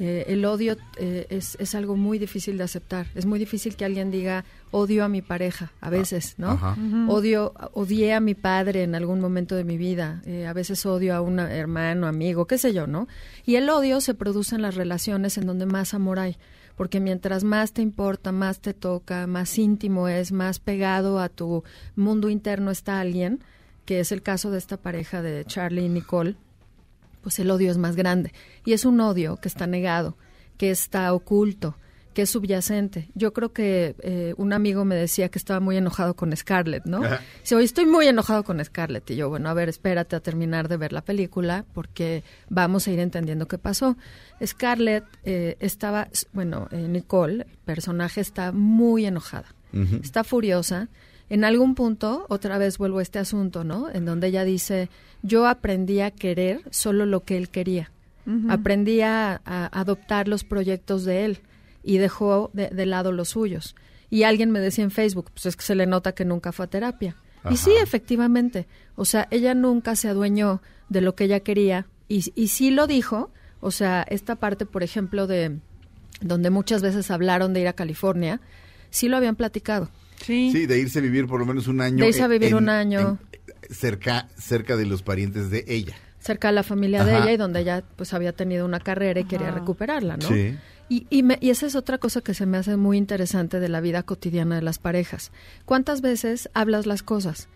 Eh, 0.00 0.24
el 0.28 0.44
odio 0.44 0.76
eh, 0.96 1.26
es, 1.30 1.56
es 1.60 1.72
algo 1.76 1.94
muy 1.96 2.18
difícil 2.18 2.58
de 2.58 2.64
aceptar. 2.64 3.06
Es 3.14 3.26
muy 3.26 3.38
difícil 3.38 3.76
que 3.76 3.84
alguien 3.84 4.10
diga 4.10 4.44
odio 4.72 5.04
a 5.04 5.08
mi 5.08 5.22
pareja, 5.22 5.70
a 5.80 5.88
veces, 5.88 6.34
¿no? 6.36 6.50
ajá. 6.50 6.76
Odio, 7.08 7.52
odié 7.74 8.12
a 8.12 8.18
mi 8.18 8.34
padre 8.34 8.82
en 8.82 8.96
algún 8.96 9.20
momento 9.20 9.54
de 9.54 9.62
mi 9.62 9.76
vida. 9.78 10.20
eh, 10.26 10.46
a 10.48 10.52
veces 10.52 10.84
odio 10.84 11.14
a 11.14 11.20
un 11.20 11.38
hermano, 11.38 12.08
amigo, 12.08 12.46
qué 12.46 12.58
sé 12.58 12.72
yo, 12.72 12.88
¿no? 12.88 13.06
Y 13.46 13.54
el 13.54 13.70
odio 13.70 14.00
se 14.00 14.14
produce 14.14 14.56
en 14.56 14.62
las 14.62 14.74
relaciones 14.74 15.38
en 15.38 15.46
donde 15.46 15.64
más 15.66 15.94
amor 15.94 16.18
hay. 16.18 16.36
Porque 16.76 17.00
mientras 17.00 17.44
más 17.44 17.72
te 17.72 17.82
importa, 17.82 18.32
más 18.32 18.60
te 18.60 18.74
toca, 18.74 19.26
más 19.26 19.58
íntimo 19.58 20.08
es, 20.08 20.32
más 20.32 20.58
pegado 20.58 21.20
a 21.20 21.28
tu 21.28 21.62
mundo 21.94 22.28
interno 22.28 22.70
está 22.70 23.00
alguien, 23.00 23.40
que 23.84 24.00
es 24.00 24.12
el 24.12 24.22
caso 24.22 24.50
de 24.50 24.58
esta 24.58 24.76
pareja 24.76 25.22
de 25.22 25.44
Charlie 25.44 25.84
y 25.84 25.88
Nicole, 25.88 26.36
pues 27.22 27.38
el 27.38 27.50
odio 27.50 27.70
es 27.70 27.78
más 27.78 27.96
grande. 27.96 28.32
Y 28.64 28.72
es 28.72 28.84
un 28.84 29.00
odio 29.00 29.36
que 29.36 29.48
está 29.48 29.66
negado, 29.66 30.16
que 30.58 30.70
está 30.70 31.12
oculto, 31.12 31.76
que 32.14 32.22
es 32.22 32.30
subyacente. 32.30 33.10
Yo 33.14 33.32
creo 33.32 33.52
que 33.52 33.96
eh, 34.00 34.32
un 34.38 34.52
amigo 34.52 34.84
me 34.84 34.94
decía 34.94 35.28
que 35.28 35.38
estaba 35.38 35.60
muy 35.60 35.76
enojado 35.76 36.14
con 36.14 36.34
Scarlett, 36.34 36.86
¿no? 36.86 37.04
Ajá. 37.04 37.20
Dice, 37.42 37.56
oye, 37.56 37.64
estoy 37.64 37.84
muy 37.84 38.06
enojado 38.06 38.44
con 38.44 38.64
Scarlett. 38.64 39.10
Y 39.10 39.16
yo, 39.16 39.28
bueno, 39.28 39.50
a 39.50 39.54
ver, 39.54 39.68
espérate 39.68 40.16
a 40.16 40.20
terminar 40.20 40.68
de 40.68 40.78
ver 40.78 40.92
la 40.92 41.02
película 41.02 41.66
porque 41.74 42.22
vamos 42.48 42.86
a 42.88 42.92
ir 42.92 43.00
entendiendo 43.00 43.46
qué 43.46 43.58
pasó. 43.58 43.96
Scarlett 44.44 45.04
eh, 45.24 45.56
estaba, 45.60 46.08
bueno, 46.32 46.68
eh, 46.70 46.88
Nicole, 46.88 47.46
el 47.50 47.58
personaje, 47.64 48.20
está 48.22 48.52
muy 48.52 49.04
enojada 49.04 49.54
está 50.02 50.24
furiosa. 50.24 50.88
En 51.28 51.44
algún 51.44 51.74
punto, 51.74 52.26
otra 52.28 52.58
vez 52.58 52.78
vuelvo 52.78 52.98
a 52.98 53.02
este 53.02 53.18
asunto, 53.18 53.64
¿no? 53.64 53.90
En 53.90 54.04
donde 54.04 54.28
ella 54.28 54.44
dice, 54.44 54.88
yo 55.22 55.46
aprendí 55.46 56.00
a 56.00 56.10
querer 56.10 56.60
solo 56.70 57.06
lo 57.06 57.20
que 57.20 57.36
él 57.36 57.48
quería. 57.48 57.90
Aprendí 58.48 59.02
a, 59.02 59.42
a 59.44 59.66
adoptar 59.78 60.28
los 60.28 60.44
proyectos 60.44 61.04
de 61.04 61.26
él 61.26 61.40
y 61.84 61.98
dejó 61.98 62.50
de, 62.54 62.68
de 62.68 62.86
lado 62.86 63.12
los 63.12 63.28
suyos. 63.30 63.76
Y 64.10 64.22
alguien 64.24 64.50
me 64.50 64.60
decía 64.60 64.84
en 64.84 64.90
Facebook, 64.90 65.30
pues 65.32 65.46
es 65.46 65.56
que 65.56 65.62
se 65.62 65.74
le 65.74 65.86
nota 65.86 66.12
que 66.12 66.24
nunca 66.24 66.52
fue 66.52 66.64
a 66.66 66.68
terapia. 66.70 67.16
Y 67.50 67.56
sí, 67.58 67.72
efectivamente. 67.80 68.66
O 68.96 69.04
sea, 69.04 69.28
ella 69.30 69.54
nunca 69.54 69.96
se 69.96 70.08
adueñó 70.08 70.62
de 70.88 71.00
lo 71.02 71.14
que 71.14 71.24
ella 71.24 71.40
quería 71.40 71.86
y, 72.08 72.24
y 72.34 72.48
sí 72.48 72.70
lo 72.70 72.86
dijo. 72.86 73.30
O 73.60 73.70
sea, 73.70 74.04
esta 74.08 74.36
parte, 74.36 74.64
por 74.66 74.82
ejemplo, 74.82 75.26
de 75.26 75.58
donde 76.20 76.48
muchas 76.50 76.80
veces 76.80 77.10
hablaron 77.10 77.52
de 77.52 77.60
ir 77.60 77.68
a 77.68 77.72
California, 77.74 78.40
sí 78.90 79.08
lo 79.08 79.16
habían 79.18 79.36
platicado. 79.36 79.90
Sí, 80.22 80.64
de 80.66 80.78
irse 80.78 81.00
a 81.00 81.02
vivir 81.02 81.26
por 81.26 81.38
lo 81.40 81.44
menos 81.44 81.66
un 81.66 81.80
año. 81.82 81.98
De 82.02 82.08
irse 82.08 82.22
a 82.22 82.28
vivir 82.28 82.48
en- 82.50 82.54
un 82.54 82.68
año. 82.70 83.00
en- 83.00 83.74
cerca, 83.74 84.28
cerca 84.38 84.76
de 84.76 84.86
los 84.86 85.02
parientes 85.02 85.50
de 85.50 85.64
ella. 85.68 85.94
cerca 86.18 86.48
de 86.48 86.54
la 86.54 86.62
familia 86.62 87.04
de 87.04 87.18
ella 87.18 87.32
y 87.32 87.36
donde 87.36 87.60
ella 87.60 87.84
pues 87.96 88.14
había 88.14 88.32
tenido 88.32 88.64
una 88.64 88.80
carrera 88.80 89.20
y 89.20 89.24
quería 89.24 89.50
recuperarla, 89.50 90.16
¿no? 90.16 90.26
Sí. 90.28 90.56
Y, 90.88 91.06
y, 91.10 91.22
me- 91.22 91.38
y 91.40 91.50
esa 91.50 91.66
es 91.66 91.76
otra 91.76 91.98
cosa 91.98 92.20
que 92.20 92.34
se 92.34 92.46
me 92.46 92.58
hace 92.58 92.76
muy 92.76 92.98
interesante 92.98 93.58
de 93.60 93.68
la 93.68 93.80
vida 93.80 94.02
cotidiana 94.02 94.56
de 94.56 94.62
las 94.62 94.78
parejas. 94.78 95.32
¿Cuántas 95.64 96.00
veces 96.02 96.50
hablas 96.54 96.86
las 96.86 97.02
cosas 97.02 97.48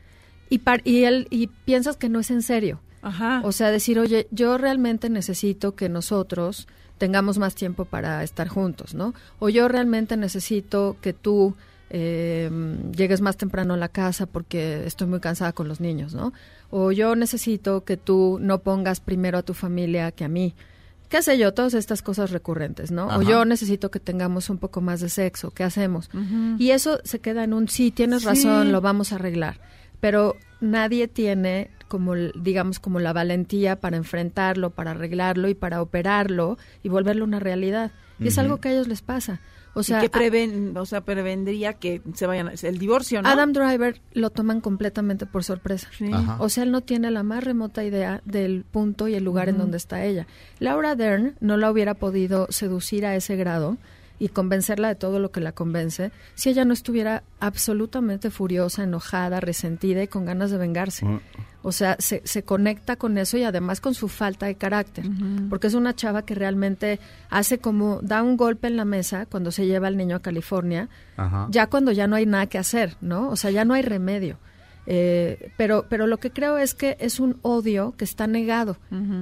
y, 0.49 0.59
par- 0.61 0.81
y, 0.85 1.05
él, 1.05 1.27
y 1.31 1.49
piensas 1.49 1.97
que 1.97 2.09
no 2.09 2.21
es 2.21 2.31
en 2.31 2.43
serio? 2.43 2.81
Ajá. 3.03 3.43
O 3.45 3.53
sea, 3.53 3.71
decir, 3.71 3.99
oye, 3.99 4.27
yo 4.31 4.59
realmente 4.59 5.09
necesito 5.11 5.75
que 5.77 5.89
nosotros 5.89 6.67
tengamos 6.97 7.39
más 7.39 7.55
tiempo 7.55 7.85
para 7.85 8.25
estar 8.25 8.49
juntos, 8.49 8.95
¿no? 8.95 9.15
O 9.39 9.49
yo 9.51 9.69
realmente 9.69 10.17
necesito 10.17 10.97
que 11.01 11.13
tú 11.13 11.55
eh, 11.91 12.51
llegues 12.97 13.21
más 13.21 13.37
temprano 13.37 13.75
a 13.75 13.77
la 13.77 13.89
casa 13.89 14.27
porque 14.27 14.85
estoy 14.87 15.07
muy 15.07 15.21
cansada 15.21 15.53
con 15.53 15.69
los 15.69 15.81
niños, 15.81 16.13
¿no? 16.15 16.33
O 16.71 16.93
yo 16.93 17.15
necesito 17.15 17.85
que 17.85 17.97
tú 17.97 18.39
no 18.41 18.59
pongas 18.63 19.01
primero 19.01 19.39
a 19.39 19.43
tu 19.43 19.55
familia 19.55 20.11
que 20.13 20.25
a 20.25 20.29
mí. 20.29 20.55
¿Qué 21.09 21.23
sé 21.23 21.39
yo? 21.39 21.55
Todas 21.55 21.75
estas 21.75 22.03
cosas 22.03 22.31
recurrentes, 22.31 22.91
¿no? 22.91 23.07
O 23.09 23.23
yo 23.23 23.45
necesito 23.45 23.91
que 23.91 23.99
tengamos 24.01 24.51
un 24.51 24.59
poco 24.59 24.81
más 24.81 25.01
de 25.01 25.09
sexo. 25.09 25.51
¿Qué 25.53 25.65
hacemos? 25.65 26.11
Y 26.59 26.71
eso 26.73 27.01
se 27.05 27.21
queda 27.21 27.45
en 27.45 27.55
un 27.55 27.69
sí, 27.69 27.91
tienes 27.91 28.23
Sí. 28.23 28.27
razón, 28.29 28.73
lo 28.73 28.81
vamos 28.81 29.13
a 29.13 29.17
arreglar. 29.17 29.61
Pero 30.01 30.37
nadie 30.61 31.09
tiene 31.09 31.71
como 31.89 32.13
el- 32.15 32.33
digamos 32.37 32.79
como 32.79 33.01
la 33.01 33.13
valentía 33.15 33.81
para 33.81 33.97
enfrentarlo, 33.97 34.71
para 34.71 34.91
arreglarlo 34.91 35.49
y 35.49 35.55
para 35.55 35.81
operarlo 35.81 36.59
y 36.83 36.89
volverlo 36.91 37.25
una 37.25 37.41
realidad. 37.41 37.91
Y 38.21 38.29
es 38.29 38.37
algo 38.39 38.59
que 38.59 38.69
a 38.69 38.73
ellos 38.73 38.89
les 38.89 39.01
pasa. 39.01 39.41
O 39.79 39.83
sea, 39.85 39.99
y 39.99 40.03
que 40.03 40.11
preven, 40.11 40.77
o 40.77 40.87
sea, 40.87 41.03
prevendría 41.03 41.75
que 41.75 42.03
se 42.15 42.27
vayan 42.27 42.51
el 42.61 42.79
divorcio, 42.79 43.23
¿no? 43.23 43.29
Adam 43.29 43.53
Driver 43.53 44.01
lo 44.13 44.31
toman 44.31 44.61
completamente 44.61 45.25
por 45.25 45.45
sorpresa. 45.45 45.89
O 46.39 46.49
sea, 46.49 46.65
él 46.65 46.73
no 46.73 46.81
tiene 46.81 47.11
la 47.11 47.23
más 47.23 47.45
remota 47.45 47.85
idea 47.85 48.21
del 48.25 48.65
punto 48.71 49.07
y 49.07 49.15
el 49.15 49.25
lugar 49.25 49.49
en 49.49 49.59
donde 49.59 49.77
está 49.77 50.05
ella. 50.05 50.27
Laura 50.59 50.97
Dern 50.97 51.37
no 51.41 51.57
la 51.57 51.71
hubiera 51.71 51.95
podido 51.95 52.49
seducir 52.51 53.07
a 53.07 53.15
ese 53.15 53.37
grado 53.37 53.79
y 54.19 54.29
convencerla 54.29 54.89
de 54.89 54.95
todo 54.95 55.19
lo 55.19 55.31
que 55.31 55.41
la 55.41 55.53
convence 55.53 56.11
si 56.35 56.51
ella 56.51 56.65
no 56.65 56.73
estuviera 56.73 57.23
absolutamente 57.41 58.31
furiosa, 58.31 58.85
enojada, 58.85 59.41
resentida 59.41 60.03
y 60.03 60.09
con 60.09 60.25
ganas 60.25 60.51
de 60.51 60.59
vengarse. 60.59 61.07
O 61.63 61.73
sea, 61.73 61.97
se, 61.99 62.23
se 62.25 62.43
conecta 62.45 62.97
con 62.97 63.19
eso 63.19 63.37
y 63.37 63.43
además 63.43 63.81
con 63.81 63.95
su 63.95 64.09
falta 64.09 64.47
de 64.47 64.55
carácter. 64.55 65.05
Porque 65.49 65.67
es 65.67 65.75
una 65.75 65.95
chava 65.95 66.23
que 66.23 66.35
realmente 66.35 67.01
hace 67.31 67.59
como, 67.59 68.01
da 68.03 68.23
un 68.23 68.37
golpe 68.37 68.69
en 68.69 68.77
la 68.77 68.85
mesa 68.85 69.27
cuando 69.27 69.51
se 69.51 69.67
lleva 69.67 69.89
al 69.89 69.97
niño 69.97 70.17
a 70.17 70.21
California, 70.21 70.89
Ajá. 71.17 71.49
ya 71.51 71.67
cuando 71.67 71.93
ya 71.93 72.07
no 72.07 72.17
hay 72.17 72.27
nada 72.27 72.47
que 72.47 72.59
hacer, 72.59 72.97
¿no? 73.01 73.29
O 73.29 73.37
sea, 73.37 73.51
ya 73.51 73.65
no 73.65 73.75
hay 73.75 73.83
remedio. 73.83 74.39
Eh, 74.91 75.53
pero, 75.59 75.85
pero 75.91 76.07
lo 76.07 76.17
que 76.17 76.31
creo 76.31 76.57
es 76.57 76.75
que 76.75 76.97
es 76.99 77.21
un 77.21 77.39
odio 77.43 77.93
que 77.99 78.07
está 78.07 78.27
negado. 78.27 78.79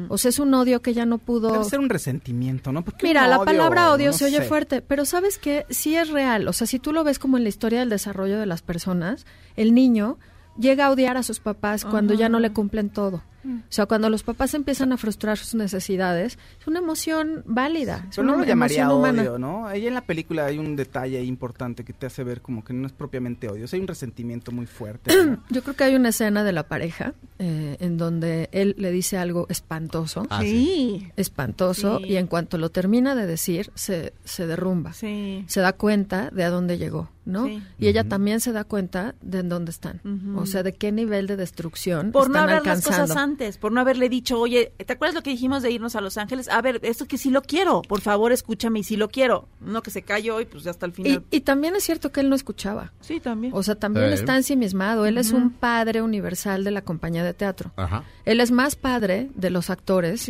O 0.09 0.17
sea, 0.17 0.29
es 0.29 0.39
un 0.39 0.55
odio 0.55 0.81
que 0.81 0.95
ya 0.95 1.07
no 1.07 1.19
pudo... 1.19 1.51
Debe 1.51 1.65
ser 1.65 1.81
un 1.81 1.89
resentimiento, 1.89 2.71
¿no? 2.71 2.85
Porque 2.85 3.05
Mira, 3.05 3.27
la 3.27 3.39
odio, 3.39 3.47
palabra 3.47 3.91
odio 3.93 4.13
no 4.13 4.17
se 4.17 4.27
oye 4.27 4.37
sé. 4.37 4.43
fuerte, 4.45 4.81
pero 4.81 5.05
¿sabes 5.05 5.39
qué? 5.39 5.67
Sí 5.69 5.97
es 5.97 6.11
real. 6.11 6.47
O 6.47 6.53
sea, 6.53 6.69
si 6.69 6.79
tú 6.79 6.93
lo 6.93 7.03
ves 7.03 7.19
como 7.19 7.37
en 7.37 7.43
la 7.43 7.49
historia 7.49 7.81
del 7.81 7.91
desarrollo 7.91 8.39
de 8.39 8.47
las 8.47 8.63
personas, 8.63 9.27
el 9.57 9.75
niño 9.75 10.19
llega 10.57 10.87
a 10.87 10.91
odiar 10.93 11.17
a 11.17 11.25
sus 11.25 11.41
papás 11.41 11.85
cuando 11.85 12.15
ya 12.15 12.29
no 12.29 12.39
le 12.39 12.53
cumplen 12.53 12.89
todo. 12.89 13.25
O 13.47 13.63
sea, 13.73 13.87
cuando 13.87 14.11
los 14.11 14.23
papás 14.23 14.55
empiezan 14.55 14.93
a 14.93 14.97
frustrar 14.97 15.39
sus 15.39 15.55
necesidades, 15.55 16.39
es 16.61 16.67
una 16.67 16.79
emoción 16.81 17.43
válida. 17.47 18.07
Es 18.11 18.17
Pero 18.17 18.29
no 18.29 18.37
lo 18.37 18.45
llamaría 18.45 18.91
humana. 18.91 19.23
odio, 19.23 19.39
¿no? 19.39 19.67
Ahí 19.67 19.87
en 19.87 19.95
la 19.95 20.01
película 20.03 20.47
hay 20.47 20.59
un 20.59 20.77
detalle 20.77 21.23
importante 21.25 21.85
que 21.85 21.93
te 21.93 22.07
hace 22.07 22.25
ver 22.25 22.41
como 22.43 22.65
que 22.65 22.73
no 22.73 22.87
es 22.87 22.93
propiamente 22.93 23.49
odio, 23.49 23.65
o 23.65 23.69
sea, 23.69 23.77
hay 23.77 23.83
un 23.83 23.89
resentimiento 23.89 24.53
muy 24.53 24.67
fuerte. 24.67 25.15
¿no? 25.25 25.43
Yo 25.51 25.63
creo 25.63 25.75
que 25.77 25.85
hay 25.85 25.95
una 25.95 26.09
escena 26.11 26.45
de 26.45 26.53
la 26.53 26.65
pareja 26.65 27.15
eh, 27.39 27.77
en 27.81 27.97
donde 27.99 28.49
él 28.53 28.75
le 28.79 28.91
dice 28.91 29.19
algo 29.19 29.47
espantoso. 29.49 30.27
Ah, 30.31 30.41
sí. 30.43 31.09
Espantoso. 31.17 31.99
Sí. 31.99 32.07
Y 32.13 32.17
en 32.17 32.27
cuanto 32.27 32.59
lo 32.59 32.71
termina 32.71 33.15
de 33.15 33.27
decir, 33.27 33.71
se, 33.75 34.13
se 34.25 34.47
derrumba. 34.47 34.93
Sí. 34.93 35.45
Se 35.49 35.61
da 35.61 35.73
cuenta 35.73 36.31
de 36.31 36.45
a 36.45 36.51
dónde 36.51 36.79
llegó, 36.79 37.11
¿no? 37.25 37.47
Sí. 37.47 37.63
Y 37.79 37.89
ella 37.89 38.05
también 38.05 38.41
se 38.41 38.53
da 38.53 38.65
cuenta 38.65 39.15
de 39.23 39.41
en 39.41 39.49
dónde 39.49 39.71
están. 39.71 40.01
O 40.37 40.47
sea, 40.47 40.63
de 40.63 40.73
qué 40.73 40.93
nivel 40.93 41.27
de 41.27 41.37
destrucción 41.37 42.13
Por 42.13 42.31
no 42.31 42.37
están 42.39 42.47
las 42.49 42.59
alcanzando. 42.59 43.03
cosas 43.03 43.17
antes, 43.37 43.59
por 43.59 43.71
no 43.73 43.81
haberle 43.83 44.09
dicho, 44.09 44.41
oye, 44.41 44.73
¿te 44.85 44.93
acuerdas 44.95 45.15
lo 45.15 45.23
que 45.23 45.31
dijimos 45.31 45.63
de 45.63 45.71
irnos 45.71 45.95
a 45.95 46.01
Los 46.01 46.17
Ángeles? 46.17 46.49
A 46.49 46.63
ver, 46.63 46.81
esto 46.83 47.07
que 47.07 47.19
sí 47.19 47.31
lo 47.31 47.43
quiero, 47.43 47.83
por 47.83 48.01
favor 48.01 48.33
escúchame 48.33 48.79
y 48.79 48.83
sí 48.85 48.97
lo 48.97 49.09
quiero. 49.09 49.47
No 49.61 49.83
que 49.83 49.91
se 49.91 50.03
cayó 50.03 50.41
y 50.41 50.47
pues 50.47 50.65
ya 50.65 50.71
hasta 50.71 50.87
el 50.87 50.93
final. 50.93 51.25
y 51.31 51.41
también 51.41 51.77
es 51.77 51.85
cierto 51.85 52.11
que 52.13 52.21
él 52.21 52.31
no 52.31 52.35
escuchaba. 52.37 52.93
Sí, 53.01 53.21
también. 53.21 53.53
O 53.55 53.63
sea, 53.63 53.75
también 53.75 54.07
Eh. 54.07 54.15
está 54.15 54.37
ensimismado. 54.37 55.05
Él 55.07 55.19
es 55.19 55.29
Ujú. 55.33 55.43
un 55.43 55.51
padre 55.51 56.01
universal 56.03 56.65
de 56.65 56.71
la 56.71 56.81
compañía 56.83 57.23
de 57.25 57.35
teatro. 57.35 57.73
Ajá. 57.77 58.05
Él 58.25 58.41
es 58.41 58.51
más 58.51 58.75
padre 58.77 59.29
de 59.35 59.51
los 59.51 59.69
actores 59.71 60.27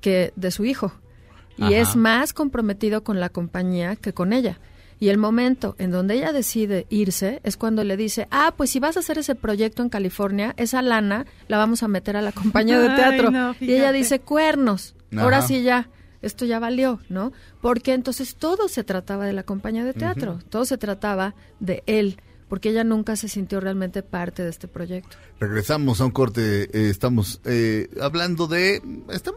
que 0.00 0.32
de 0.36 0.50
su 0.50 0.64
hijo. 0.66 0.92
Y 1.56 1.62
Ajá. 1.64 1.76
es 1.76 1.96
más 1.96 2.32
comprometido 2.32 3.02
con 3.04 3.20
la 3.20 3.28
compañía 3.30 3.96
que 3.96 4.12
con 4.12 4.32
ella. 4.32 4.58
Y 5.00 5.08
el 5.08 5.16
momento 5.16 5.74
en 5.78 5.90
donde 5.90 6.14
ella 6.14 6.32
decide 6.32 6.86
irse 6.90 7.40
es 7.42 7.56
cuando 7.56 7.82
le 7.84 7.96
dice, 7.96 8.28
ah, 8.30 8.52
pues 8.54 8.68
si 8.68 8.80
vas 8.80 8.98
a 8.98 9.00
hacer 9.00 9.16
ese 9.16 9.34
proyecto 9.34 9.82
en 9.82 9.88
California, 9.88 10.52
esa 10.58 10.82
lana 10.82 11.24
la 11.48 11.56
vamos 11.56 11.82
a 11.82 11.88
meter 11.88 12.18
a 12.18 12.22
la 12.22 12.32
compañía 12.32 12.78
de 12.78 12.88
Ay, 12.90 12.96
teatro. 12.96 13.30
no, 13.30 13.56
y 13.58 13.72
ella 13.72 13.92
dice, 13.92 14.20
cuernos, 14.20 14.94
ahora 15.16 15.40
sí 15.40 15.62
ya, 15.62 15.88
esto 16.20 16.44
ya 16.44 16.58
valió, 16.58 17.00
¿no? 17.08 17.32
Porque 17.62 17.94
entonces 17.94 18.36
todo 18.36 18.68
se 18.68 18.84
trataba 18.84 19.24
de 19.24 19.32
la 19.32 19.42
compañía 19.42 19.84
de 19.84 19.94
teatro, 19.94 20.38
todo 20.50 20.66
se 20.66 20.76
trataba 20.76 21.34
de 21.60 21.82
él 21.86 22.20
porque 22.50 22.70
ella 22.70 22.82
nunca 22.82 23.14
se 23.14 23.28
sintió 23.28 23.60
realmente 23.60 24.02
parte 24.02 24.42
de 24.42 24.50
este 24.50 24.66
proyecto. 24.66 25.16
Regresamos 25.38 26.00
a 26.00 26.04
un 26.06 26.10
corte. 26.10 26.64
eh, 26.64 26.90
estamos 26.90 27.40
eh, 27.44 27.88
hablando 28.02 28.48
de. 28.48 28.82
Está 29.08 29.30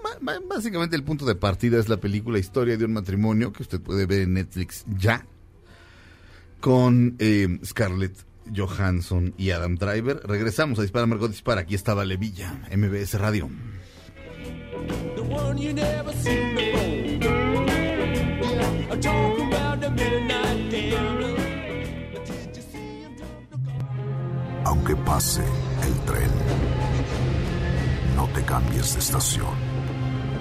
básicamente 0.49 0.95
el 0.95 1.03
punto 1.03 1.23
de 1.23 1.35
partida 1.35 1.79
es 1.79 1.87
la 1.89 1.97
película 1.97 2.39
Historia 2.39 2.75
de 2.75 2.85
un 2.85 2.93
matrimonio 2.93 3.53
que 3.53 3.61
usted 3.61 3.79
puede 3.79 4.07
ver 4.07 4.21
en 4.21 4.33
Netflix 4.33 4.83
ya. 4.97 5.27
Con 6.63 7.17
eh, 7.19 7.59
Scarlett 7.65 8.25
Johansson 8.55 9.33
y 9.37 9.49
Adam 9.49 9.75
Driver. 9.75 10.21
Regresamos 10.23 10.79
a 10.79 10.83
Dispara 10.83 11.05
Margot 11.05 11.29
Dispara. 11.29 11.59
Aquí 11.59 11.75
estaba 11.75 12.05
Levilla, 12.05 12.53
MBS 12.71 13.15
Radio. 13.15 13.49
The 15.17 15.21
one 15.23 15.61
you 15.61 15.73
never 15.73 16.13
seen 16.13 16.55
before. 16.55 16.83
I'm 18.89 19.01
talking 19.01 19.53
about 19.53 19.81
the 19.81 19.89
midnight 19.89 20.71
gambler. 20.71 21.35
Aunque 24.63 24.95
pase 24.95 25.43
el 25.85 25.93
tren, 26.05 26.31
no 28.15 28.25
te 28.29 28.41
cambies 28.45 28.93
de 28.93 28.99
estación. 28.99 29.53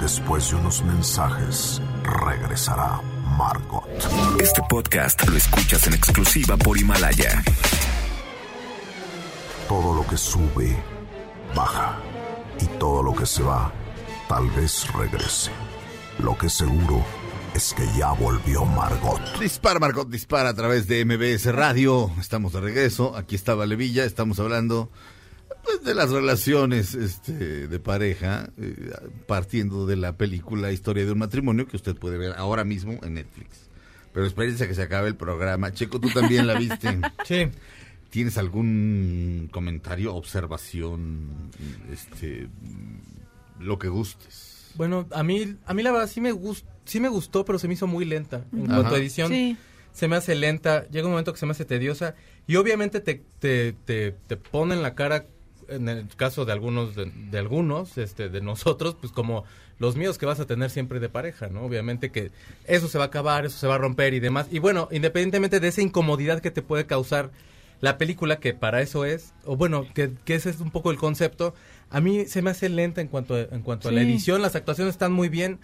Después 0.00 0.50
de 0.50 0.56
unos 0.56 0.84
mensajes, 0.84 1.82
regresará 2.04 3.00
Margot. 3.36 3.84
Este 4.40 4.62
podcast 4.68 5.26
lo 5.28 5.36
escuchas 5.36 5.86
en 5.86 5.94
exclusiva 5.94 6.56
por 6.56 6.78
Himalaya. 6.78 7.42
Todo 9.68 9.94
lo 9.94 10.06
que 10.06 10.16
sube, 10.16 10.76
baja. 11.54 11.98
Y 12.60 12.66
todo 12.78 13.02
lo 13.02 13.14
que 13.14 13.26
se 13.26 13.42
va, 13.42 13.72
tal 14.28 14.50
vez 14.50 14.86
regrese. 14.92 15.50
Lo 16.18 16.36
que 16.36 16.48
seguro 16.48 17.04
es 17.54 17.74
que 17.74 17.86
ya 17.96 18.12
volvió 18.12 18.64
Margot. 18.64 19.20
Dispara 19.38 19.80
Margot 19.80 20.08
Dispara 20.08 20.50
a 20.50 20.54
través 20.54 20.86
de 20.86 21.04
MBS 21.04 21.52
Radio. 21.52 22.10
Estamos 22.20 22.52
de 22.52 22.60
regreso. 22.60 23.16
Aquí 23.16 23.34
estaba 23.34 23.66
Levilla. 23.66 24.04
Estamos 24.04 24.38
hablando 24.40 24.90
pues, 25.64 25.82
de 25.84 25.94
las 25.94 26.10
relaciones 26.10 26.94
este, 26.94 27.66
de 27.68 27.78
pareja, 27.78 28.50
eh, 28.58 28.90
partiendo 29.26 29.86
de 29.86 29.96
la 29.96 30.16
película 30.16 30.72
Historia 30.72 31.04
de 31.04 31.12
un 31.12 31.18
matrimonio 31.18 31.66
que 31.66 31.76
usted 31.76 31.96
puede 31.96 32.18
ver 32.18 32.32
ahora 32.36 32.64
mismo 32.64 32.98
en 33.02 33.14
Netflix. 33.14 33.68
Pero 34.12 34.26
espérense 34.26 34.64
a 34.64 34.68
que 34.68 34.74
se 34.74 34.82
acabe 34.82 35.08
el 35.08 35.16
programa. 35.16 35.72
Checo, 35.72 35.98
tú 36.00 36.08
también 36.10 36.46
la 36.46 36.58
viste. 36.58 36.98
Sí. 37.24 37.48
¿Tienes 38.10 38.36
algún 38.36 39.48
comentario, 39.50 40.14
observación, 40.14 41.50
este, 41.90 42.46
lo 43.58 43.78
que 43.78 43.88
gustes? 43.88 44.70
Bueno, 44.74 45.06
a 45.12 45.22
mí, 45.22 45.56
a 45.64 45.72
mí 45.72 45.82
la 45.82 45.92
verdad 45.92 46.08
sí 46.08 46.20
me, 46.20 46.30
gust, 46.32 46.66
sí 46.84 47.00
me 47.00 47.08
gustó, 47.08 47.44
pero 47.46 47.58
se 47.58 47.68
me 47.68 47.74
hizo 47.74 47.86
muy 47.86 48.04
lenta. 48.04 48.44
En 48.52 48.64
Ajá. 48.66 48.74
cuanto 48.80 48.94
a 48.96 48.98
edición, 48.98 49.30
Sí. 49.30 49.56
se 49.94 50.08
me 50.08 50.16
hace 50.16 50.34
lenta. 50.34 50.86
Llega 50.90 51.06
un 51.06 51.12
momento 51.12 51.32
que 51.32 51.38
se 51.38 51.46
me 51.46 51.52
hace 51.52 51.64
tediosa. 51.64 52.14
Y 52.46 52.56
obviamente 52.56 53.00
te, 53.00 53.22
te, 53.38 53.72
te, 53.72 54.12
te 54.26 54.36
pone 54.36 54.74
en 54.74 54.82
la 54.82 54.94
cara, 54.94 55.26
en 55.74 55.88
el 55.88 56.08
caso 56.16 56.44
de 56.44 56.52
algunos, 56.52 56.94
de, 56.94 57.10
de 57.30 57.38
algunos, 57.38 57.98
este, 57.98 58.28
de 58.28 58.40
nosotros, 58.40 58.96
pues 59.00 59.12
como 59.12 59.44
los 59.78 59.96
míos 59.96 60.16
que 60.16 60.26
vas 60.26 60.38
a 60.38 60.46
tener 60.46 60.70
siempre 60.70 61.00
de 61.00 61.08
pareja, 61.08 61.48
¿no? 61.48 61.62
Obviamente 61.62 62.10
que 62.10 62.30
eso 62.66 62.88
se 62.88 62.98
va 62.98 63.04
a 63.04 63.06
acabar, 63.08 63.44
eso 63.46 63.58
se 63.58 63.66
va 63.66 63.74
a 63.74 63.78
romper 63.78 64.14
y 64.14 64.20
demás. 64.20 64.46
Y 64.50 64.60
bueno, 64.60 64.88
independientemente 64.92 65.58
de 65.58 65.68
esa 65.68 65.82
incomodidad 65.82 66.40
que 66.40 66.50
te 66.50 66.62
puede 66.62 66.86
causar 66.86 67.30
la 67.80 67.98
película, 67.98 68.38
que 68.38 68.54
para 68.54 68.80
eso 68.80 69.04
es, 69.04 69.34
o 69.44 69.56
bueno, 69.56 69.86
que, 69.92 70.12
que 70.24 70.36
ese 70.36 70.50
es 70.50 70.60
un 70.60 70.70
poco 70.70 70.92
el 70.92 70.98
concepto, 70.98 71.52
a 71.90 72.00
mí 72.00 72.26
se 72.26 72.40
me 72.40 72.50
hace 72.50 72.68
lenta 72.68 73.00
en 73.00 73.08
cuanto 73.08 73.34
a, 73.34 73.40
en 73.40 73.62
cuanto 73.62 73.88
a 73.88 73.92
la 73.92 74.02
edición, 74.02 74.40
las 74.40 74.54
actuaciones 74.54 74.94
están 74.94 75.12
muy 75.12 75.28
bien. 75.28 75.58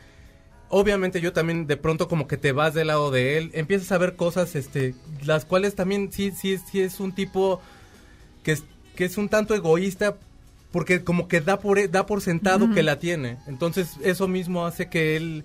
Obviamente 0.68 1.20
yo 1.20 1.32
también 1.32 1.66
de 1.66 1.76
pronto 1.76 2.08
como 2.08 2.26
que 2.26 2.36
te 2.36 2.52
vas 2.52 2.74
del 2.74 2.88
lado 2.88 3.10
de 3.10 3.38
él, 3.38 3.50
empiezas 3.54 3.92
a 3.92 3.98
ver 3.98 4.16
cosas, 4.16 4.56
este, 4.56 4.94
las 5.24 5.44
cuales 5.44 5.76
también 5.76 6.12
sí, 6.12 6.32
sí, 6.32 6.58
sí 6.58 6.80
es 6.80 6.98
un 6.98 7.14
tipo 7.14 7.62
que 8.42 8.52
es, 8.52 8.64
que 8.98 9.04
es 9.04 9.16
un 9.16 9.28
tanto 9.28 9.54
egoísta 9.54 10.16
porque 10.72 11.04
como 11.04 11.28
que 11.28 11.40
da 11.40 11.60
por, 11.60 11.88
da 11.88 12.04
por 12.04 12.20
sentado 12.20 12.68
que 12.74 12.82
la 12.82 12.98
tiene. 12.98 13.36
Entonces 13.46 13.92
eso 14.02 14.26
mismo 14.26 14.66
hace 14.66 14.88
que 14.88 15.16
él 15.16 15.44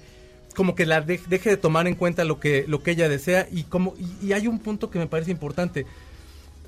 como 0.56 0.74
que 0.74 0.88
la 0.88 1.02
de- 1.02 1.22
deje 1.30 1.52
de 1.52 1.58
tomar 1.58 1.88
en 1.88 1.94
cuenta 1.94 2.24
lo 2.24 2.40
que, 2.40 2.66
lo 2.68 2.82
que 2.82 2.92
ella 2.92 3.08
desea 3.10 3.48
y 3.52 3.62
como, 3.64 3.94
y, 4.22 4.26
y 4.28 4.34
hay 4.34 4.48
un 4.48 4.58
punto 4.58 4.90
que 4.90 4.98
me 4.98 5.06
parece 5.06 5.30
importante. 5.30 5.86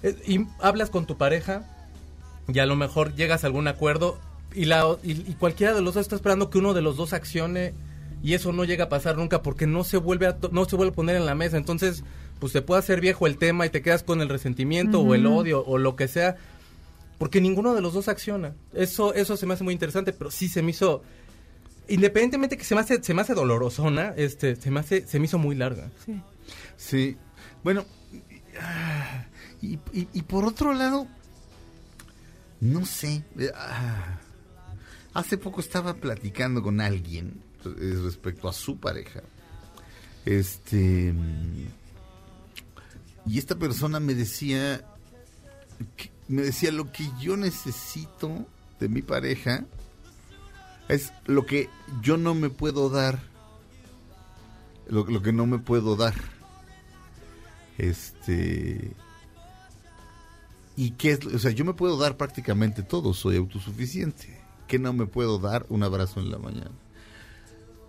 Eh, 0.03 0.15
y 0.27 0.45
hablas 0.59 0.91
con 0.91 1.07
tu 1.07 1.17
pareja 1.17 1.63
y 2.47 2.59
a 2.59 2.67
lo 2.67 2.75
mejor 2.75 3.15
llegas 3.15 3.43
a 3.43 3.47
algún 3.47 3.67
acuerdo 3.67 4.19
y, 4.53 4.65
la, 4.65 4.85
y, 5.03 5.11
y 5.13 5.33
cualquiera 5.39 5.73
de 5.73 5.81
los 5.81 5.95
dos 5.95 6.01
está 6.03 6.15
esperando 6.15 6.51
que 6.51 6.59
uno 6.59 6.75
de 6.75 6.83
los 6.83 6.97
dos 6.97 7.13
accione 7.13 7.73
y 8.23 8.35
eso 8.35 8.53
no 8.53 8.63
llega 8.63 8.85
a 8.85 8.89
pasar 8.89 9.17
nunca 9.17 9.41
porque 9.41 9.65
no 9.65 9.83
se 9.83 9.97
vuelve 9.97 10.27
a, 10.27 10.37
no 10.51 10.65
se 10.65 10.75
vuelve 10.75 10.91
a 10.91 10.95
poner 10.95 11.15
en 11.15 11.25
la 11.25 11.33
mesa. 11.35 11.57
Entonces, 11.57 12.03
pues 12.39 12.53
te 12.53 12.61
puede 12.61 12.79
hacer 12.79 13.01
viejo 13.01 13.25
el 13.27 13.37
tema 13.37 13.65
y 13.65 13.69
te 13.69 13.81
quedas 13.81 14.03
con 14.03 14.21
el 14.21 14.29
resentimiento 14.29 15.01
o 15.01 15.15
el 15.15 15.25
odio 15.25 15.63
o 15.65 15.77
lo 15.77 15.95
que 15.95 16.07
sea 16.07 16.37
porque 17.17 17.41
ninguno 17.41 17.73
de 17.73 17.81
los 17.81 17.93
dos 17.93 18.07
acciona. 18.07 18.53
Eso 18.73 19.13
eso 19.13 19.37
se 19.37 19.45
me 19.45 19.53
hace 19.53 19.63
muy 19.63 19.73
interesante, 19.73 20.13
pero 20.13 20.31
sí 20.31 20.47
se 20.49 20.61
me 20.61 20.71
hizo 20.71 21.01
independientemente 21.87 22.57
que 22.57 22.63
se 22.63 22.73
me 22.75 22.81
hace 22.81 23.01
se 23.03 23.13
me 23.13 23.21
hace 23.21 23.33
dolorosona, 23.33 24.13
este 24.17 24.55
se 24.55 24.71
me 24.71 24.79
hace 24.79 25.05
se 25.07 25.19
me 25.19 25.25
hizo 25.25 25.37
muy 25.37 25.55
larga. 25.55 25.89
Sí. 26.05 26.21
Sí, 26.77 27.17
bueno, 27.63 27.85
y, 29.61 29.73
y- 29.93 30.07
y 30.13 30.21
por 30.23 30.45
otro 30.45 30.73
lado, 30.73 31.07
no 32.59 32.85
sé, 32.85 33.23
eh, 33.39 33.51
ah, 33.55 34.19
hace 35.13 35.37
poco 35.37 35.61
estaba 35.61 35.93
platicando 35.95 36.61
con 36.61 36.81
alguien 36.81 37.41
eh, 37.65 37.99
respecto 38.03 38.47
a 38.47 38.53
su 38.53 38.77
pareja, 38.79 39.21
este, 40.25 41.13
y 43.25 43.37
esta 43.39 43.55
persona 43.55 43.99
me 43.99 44.13
decía, 44.15 44.83
que- 45.97 46.11
me 46.27 46.41
decía 46.41 46.71
lo 46.71 46.91
que 46.91 47.09
yo 47.19 47.37
necesito 47.37 48.45
de 48.79 48.89
mi 48.89 49.01
pareja 49.01 49.65
es 50.87 51.13
lo 51.25 51.45
que 51.45 51.69
yo 52.01 52.17
no 52.17 52.35
me 52.35 52.49
puedo 52.49 52.89
dar 52.89 53.19
lo, 54.87 55.05
lo 55.05 55.21
que 55.21 55.33
no 55.33 55.45
me 55.45 55.59
puedo 55.59 55.95
dar. 55.95 56.13
Este. 57.77 58.91
¿Y 60.75 60.91
qué 60.91 61.11
es? 61.11 61.25
O 61.25 61.39
sea, 61.39 61.51
yo 61.51 61.65
me 61.65 61.73
puedo 61.73 61.97
dar 61.97 62.17
prácticamente 62.17 62.83
todo, 62.83 63.13
soy 63.13 63.37
autosuficiente. 63.37 64.39
¿Qué 64.67 64.79
no 64.79 64.93
me 64.93 65.05
puedo 65.05 65.39
dar? 65.39 65.65
Un 65.69 65.83
abrazo 65.83 66.19
en 66.19 66.31
la 66.31 66.37
mañana. 66.37 66.71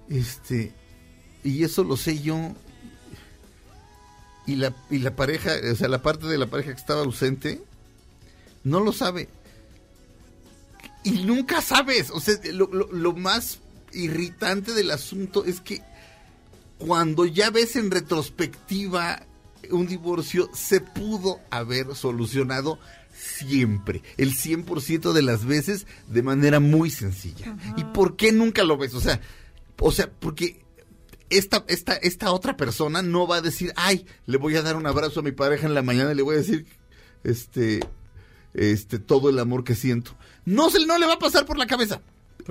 Este. 0.09 0.73
Y 1.43 1.65
eso 1.65 1.85
lo 1.85 1.97
sé 1.97 2.21
yo. 2.21 2.55
Y 4.47 4.57
la, 4.57 4.75
y 4.91 4.99
la 4.99 5.17
pareja, 5.17 5.53
o 5.73 5.75
sea, 5.75 5.89
la 5.89 6.03
parte 6.03 6.27
de 6.27 6.39
la 6.39 6.47
pareja 6.47 6.73
que 6.73 6.81
estaba 6.81 7.03
ausente, 7.03 7.63
no 8.67 8.81
lo 8.81 8.93
sabe. 8.93 9.29
Y 11.05 11.23
nunca 11.25 11.61
sabes. 11.63 12.11
O 12.11 12.21
sea, 12.21 12.35
lo, 12.53 12.67
lo- 12.73 12.91
lo 12.93 13.13
más 13.15 13.61
irritante 13.93 14.73
del 14.75 14.91
asunto 14.91 15.45
es 15.45 15.61
que 15.61 15.83
cuando 16.79 17.25
ya 17.25 17.51
ves 17.51 17.77
en 17.77 17.91
retrospectiva 17.91 19.23
un 19.71 19.87
divorcio, 19.87 20.51
se 20.53 20.81
pudo 20.81 21.41
haber 21.51 21.95
solucionado 21.95 22.79
siempre, 23.17 24.03
el 24.19 24.35
100% 24.35 25.13
de 25.13 25.23
las 25.23 25.45
veces, 25.45 25.87
de 26.09 26.23
manera 26.23 26.61
muy 26.61 26.91
sencilla. 26.91 27.57
¿Y 27.77 27.85
por 27.85 28.17
qué 28.17 28.31
nunca 28.33 28.63
lo 28.65 28.77
ves? 28.77 28.95
O 28.95 29.01
sea, 29.01 29.21
o 29.81 29.91
sea, 29.91 30.11
porque 30.21 30.61
esta, 31.31 31.65
esta, 31.69 31.95
esta 31.95 32.31
otra 32.33 32.57
persona 32.57 33.01
no 33.03 33.27
va 33.27 33.37
a 33.37 33.43
decir, 33.43 33.73
ay, 33.77 34.07
le 34.27 34.37
voy 34.39 34.55
a 34.57 34.63
dar 34.63 34.77
un 34.77 34.87
abrazo 34.87 35.21
a 35.21 35.23
mi 35.23 35.33
pareja 35.33 35.67
en 35.67 35.75
la 35.75 35.83
mañana 35.83 36.13
y 36.13 36.15
le 36.17 36.23
voy 36.23 36.35
a 36.35 36.39
decir, 36.39 36.67
este, 37.25 37.81
este, 38.57 38.99
todo 38.99 39.29
el 39.31 39.39
amor 39.39 39.63
que 39.65 39.75
siento. 39.75 40.17
No 40.45 40.71
se, 40.71 40.85
no 40.87 40.99
le 40.99 41.07
va 41.07 41.13
a 41.15 41.19
pasar 41.19 41.45
por 41.47 41.59
la 41.59 41.67
cabeza. 41.67 42.01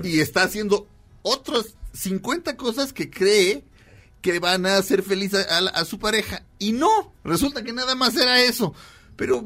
Y 0.02 0.20
está 0.20 0.42
haciendo 0.42 0.86
otras 1.22 1.74
50 1.92 2.56
cosas 2.56 2.92
que 2.92 3.10
cree 3.10 3.64
que 4.22 4.38
van 4.38 4.66
a 4.66 4.76
hacer 4.76 5.02
feliz 5.02 5.34
a, 5.34 5.42
a 5.58 5.60
la- 5.60 5.70
a 5.70 5.84
su 5.84 5.98
pareja. 5.98 6.42
Y 6.58 6.72
no, 6.72 7.12
resulta 7.24 7.62
que 7.62 7.72
nada 7.72 7.94
más 7.94 8.16
era 8.16 8.40
eso. 8.40 8.74
Pero 9.16 9.44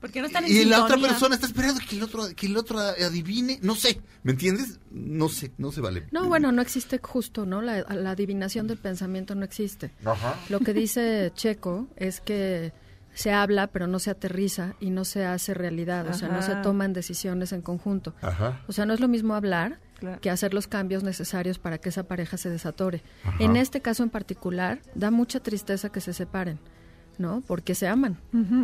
Porque 0.00 0.20
no 0.20 0.26
están 0.26 0.44
en 0.44 0.52
y 0.52 0.64
la 0.64 0.84
otra 0.84 0.98
persona 0.98 1.34
está 1.34 1.46
esperando 1.46 1.80
que 1.88 1.96
el 1.96 2.02
otro 2.02 2.28
que 2.36 2.46
el 2.46 2.56
otro 2.58 2.78
adivine, 2.78 3.58
no 3.62 3.74
sé, 3.74 4.00
¿me 4.22 4.32
entiendes? 4.32 4.78
No 4.90 5.30
sé, 5.30 5.50
no 5.56 5.72
se 5.72 5.80
vale. 5.80 6.06
No, 6.12 6.28
bueno, 6.28 6.52
no 6.52 6.60
existe 6.60 7.00
justo, 7.02 7.46
¿no? 7.46 7.62
La, 7.62 7.80
la 7.82 8.10
adivinación 8.10 8.66
del 8.66 8.76
pensamiento 8.76 9.34
no 9.34 9.44
existe. 9.46 9.90
Ajá. 10.04 10.38
Lo 10.50 10.60
que 10.60 10.74
dice 10.74 11.32
Checo 11.34 11.86
es 11.96 12.20
que 12.20 12.72
se 13.14 13.32
habla, 13.32 13.68
pero 13.68 13.86
no 13.86 13.98
se 13.98 14.10
aterriza 14.10 14.74
y 14.80 14.90
no 14.90 15.04
se 15.04 15.24
hace 15.24 15.54
realidad, 15.54 16.06
o 16.08 16.12
sea, 16.12 16.28
no 16.28 16.42
se 16.42 16.54
toman 16.56 16.92
decisiones 16.92 17.52
en 17.52 17.62
conjunto. 17.62 18.14
Ajá. 18.20 18.60
O 18.68 18.72
sea, 18.72 18.84
no 18.86 18.92
es 18.92 19.00
lo 19.00 19.08
mismo 19.08 19.34
hablar 19.34 19.78
Claro. 20.00 20.20
que 20.20 20.28
hacer 20.28 20.52
los 20.52 20.66
cambios 20.66 21.02
necesarios 21.04 21.58
para 21.58 21.78
que 21.78 21.88
esa 21.88 22.02
pareja 22.02 22.36
se 22.36 22.50
desatore. 22.50 23.02
Ajá. 23.24 23.36
En 23.38 23.56
este 23.56 23.80
caso 23.80 24.02
en 24.02 24.10
particular, 24.10 24.80
da 24.94 25.10
mucha 25.10 25.40
tristeza 25.40 25.88
que 25.90 26.00
se 26.00 26.12
separen, 26.12 26.58
¿no? 27.18 27.42
Porque 27.46 27.74
se 27.74 27.86
aman. 27.88 28.16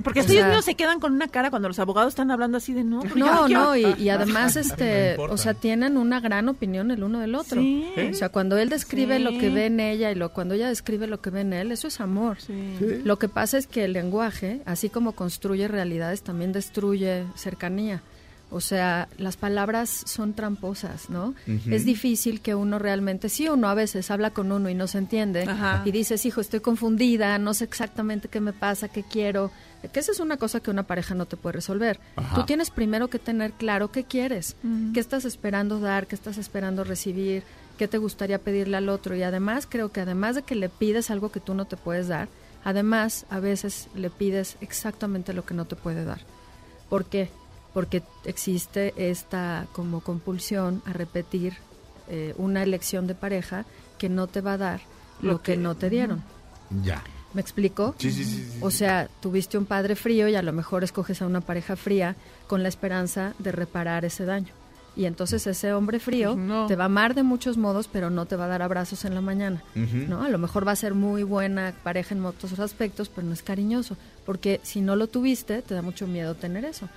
Porque 0.03 0.21
ellos 0.21 0.33
sea, 0.33 0.47
mismos 0.47 0.65
se 0.65 0.75
quedan 0.75 1.01
con 1.01 1.13
una 1.13 1.29
cara 1.29 1.51
cuando 1.51 1.69
los 1.69 1.79
abogados 1.79 2.11
están 2.13 2.31
hablando 2.31 2.57
así 2.59 2.73
de 2.73 2.85
no. 2.85 3.05
yo 3.05 3.15
No, 3.17 3.49
no, 3.49 3.77
y, 3.77 3.87
y 3.99 4.09
además, 4.09 4.57
este, 4.57 5.17
o 5.19 5.37
sea, 5.37 5.55
tienen 5.55 5.97
una 5.97 6.21
gran 6.21 6.49
opinión 6.49 6.91
el 6.91 7.03
uno 7.03 7.21
del 7.21 7.35
otro. 7.35 7.61
Sí. 7.61 7.87
O 8.11 8.15
sea, 8.15 8.29
cuando 8.29 8.57
él 8.59 8.69
describe 8.69 9.19
Sí. 9.19 9.23
lo 9.25 9.31
que 9.39 9.51
ve 9.51 9.67
en 9.67 9.81
ella 9.81 10.11
y 10.11 10.15
lo, 10.15 10.33
cuando 10.33 10.55
ella 10.55 10.69
describe 10.69 11.07
lo 11.07 11.21
que 11.21 11.31
ve 11.31 11.41
en 11.43 11.53
él, 11.53 11.73
eso 11.73 11.89
es 11.89 12.01
amor. 12.01 12.39
Lo 13.05 13.19
que 13.19 13.29
pasa 13.29 13.59
es 13.59 13.67
que 13.67 13.85
el 13.85 13.93
lenguaje, 13.93 14.63
así 14.67 14.89
como 14.89 15.13
construye 15.13 15.69
realidades, 15.69 16.23
también 16.23 16.53
destruye 16.53 17.25
cercanía. 17.35 18.03
O 18.53 18.61
sea, 18.61 19.09
las 19.17 19.37
palabras 19.37 20.03
son 20.07 20.35
tramposas, 20.35 21.09
¿no? 21.09 21.35
Es 21.47 21.85
difícil 21.85 22.41
que 22.41 22.57
uno 22.57 22.81
realmente, 22.81 23.29
sí 23.29 23.49
uno 23.49 23.69
a 23.69 23.75
veces 23.75 24.11
habla 24.11 24.31
con 24.31 24.51
uno 24.51 24.69
y 24.69 24.75
no 24.75 24.89
se 24.89 24.99
entiende 24.99 25.45
Ajá. 25.45 25.83
y 25.85 25.93
dices, 25.93 26.27
hijo, 26.27 26.41
estoy 26.41 26.59
confundida, 26.59 27.39
no 27.39 27.55
sé 27.55 27.65
exactamente 27.65 28.29
qué 28.29 28.41
me 28.41 28.53
pasa, 28.53 28.89
qué 28.89 29.05
quiero. 29.05 29.53
Que 29.93 30.01
esa 30.01 30.11
es 30.13 30.21
una 30.21 30.37
cosa 30.37 30.61
que 30.61 30.71
una 30.71 30.83
pareja 30.83 31.15
no 31.15 31.27
te 31.27 31.37
puede 31.37 31.55
resolver. 31.55 32.01
Ajá. 32.17 32.35
Tú 32.35 32.43
tienes 32.45 32.71
primero 32.71 33.09
que 33.09 33.21
tener 33.21 33.53
claro 33.53 33.93
qué 33.93 34.05
quieres, 34.05 34.57
qué 34.93 35.01
estás 35.01 35.25
esperando 35.25 35.79
dar, 35.79 36.09
qué 36.09 36.17
estás 36.17 36.37
esperando 36.37 36.83
recibir, 36.83 37.45
qué 37.79 37.87
te 37.87 37.99
gustaría 37.99 38.41
pedirle 38.41 38.77
al 38.77 38.89
otro. 38.89 39.15
Y 39.15 39.23
además 39.23 39.69
creo 39.71 39.93
que 39.93 40.01
además 40.01 40.35
de 40.35 40.43
que 40.43 40.57
le 40.57 40.69
pides 40.69 41.11
algo 41.11 41.31
que 41.31 41.41
tú 41.41 41.55
no 41.55 41.67
te 41.67 41.77
puedes 41.77 42.09
dar, 42.09 42.29
además 42.65 43.27
a 43.31 43.39
veces 43.39 43.89
le 43.95 44.11
pides 44.11 44.57
exactamente 44.61 45.33
lo 45.33 45.45
que 45.45 45.55
no 45.55 45.67
te 45.67 45.77
puede 45.77 46.05
dar. 46.05 46.21
¿Por 46.89 47.05
qué? 47.05 47.31
Porque 47.73 48.03
existe 48.25 48.93
esta 48.97 49.67
como 49.73 50.01
compulsión 50.01 50.83
a 50.87 50.93
repetir 50.93 51.55
eh, 52.09 52.35
una 52.39 52.63
elección 52.63 53.07
de 53.07 53.15
pareja 53.15 53.65
que 53.99 54.09
no 54.09 54.27
te 54.27 54.41
va 54.41 54.55
a 54.55 54.59
dar 54.59 54.81
lo, 55.23 55.33
Lo 55.33 55.43
que, 55.43 55.53
que- 55.53 55.59
no 55.59 55.75
te 55.77 55.91
dieron. 55.91 56.23
Ya. 56.83 57.03
¿Me 57.33 57.41
explico? 57.41 57.95
Sí, 57.99 58.11
sí, 58.11 58.25
sí, 58.25 58.45
sí, 58.53 58.59
O 58.61 58.73
sea, 58.73 59.09
tuviste 59.21 59.57
un 59.57 59.65
padre 59.67 59.95
frío 59.95 60.27
y 60.27 60.35
a 60.35 60.43
lo 60.43 60.53
mejor 60.53 60.83
escoges 60.83 61.23
a 61.23 61.27
una 61.27 61.41
pareja 61.41 61.77
fría 61.77 62.17
con 62.49 62.63
la 62.65 62.69
esperanza 62.69 63.35
de 63.39 63.53
reparar 63.53 64.05
ese 64.05 64.25
daño. 64.25 64.53
Y 64.97 65.05
entonces 65.05 65.47
ese 65.47 65.73
hombre 65.73 66.01
frío 66.01 66.37
te 66.67 66.77
va 66.77 66.85
a 66.85 66.87
amar 66.87 67.15
de 67.15 67.23
muchos 67.23 67.57
modos, 67.57 67.89
pero 67.89 68.11
no 68.11 68.27
te 68.27 68.37
va 68.37 68.47
a 68.47 68.49
dar 68.49 68.62
abrazos 68.62 69.05
en 69.05 69.15
la 69.15 69.21
mañana. 69.21 69.62
¿no? 69.75 70.23
A 70.23 70.29
lo 70.29 70.39
mejor 70.39 70.67
va 70.67 70.73
a 70.73 70.77
ser 70.77 70.95
muy 70.95 71.23
buena 71.23 71.73
pareja 71.83 72.15
en 72.15 72.25
otros 72.25 72.59
aspectos, 72.59 73.09
pero 73.09 73.27
no 73.27 73.33
es 73.33 73.43
cariñoso. 73.43 73.97
Porque 74.27 74.61
si 74.62 74.81
no 74.81 74.97
lo 74.97 75.07
tuviste, 75.07 75.62
te 75.62 75.75
da 75.75 75.83
mucho 75.83 76.07
miedo 76.07 76.35
tener 76.35 76.65
eso. 76.65 76.89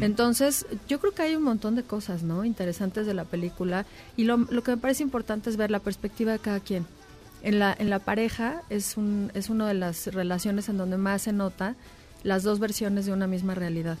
Entonces, 0.00 0.66
yo 0.88 1.00
creo 1.00 1.12
que 1.12 1.22
hay 1.22 1.36
un 1.36 1.42
montón 1.42 1.74
de 1.74 1.82
cosas, 1.82 2.22
¿no? 2.22 2.44
Interesantes 2.44 3.06
de 3.06 3.14
la 3.14 3.24
película. 3.24 3.86
Y 4.16 4.24
lo, 4.24 4.36
lo 4.36 4.62
que 4.62 4.72
me 4.72 4.76
parece 4.76 5.02
importante 5.02 5.48
es 5.50 5.56
ver 5.56 5.70
la 5.70 5.80
perspectiva 5.80 6.32
de 6.32 6.38
cada 6.38 6.60
quien. 6.60 6.86
En 7.42 7.58
la, 7.58 7.74
en 7.78 7.88
la 7.88 7.98
pareja 7.98 8.62
es, 8.68 8.96
un, 8.96 9.30
es 9.34 9.48
una 9.48 9.66
de 9.66 9.74
las 9.74 10.06
relaciones 10.08 10.68
en 10.68 10.76
donde 10.76 10.98
más 10.98 11.22
se 11.22 11.32
nota 11.32 11.74
las 12.22 12.42
dos 12.42 12.58
versiones 12.58 13.06
de 13.06 13.12
una 13.12 13.26
misma 13.26 13.54
realidad. 13.54 13.98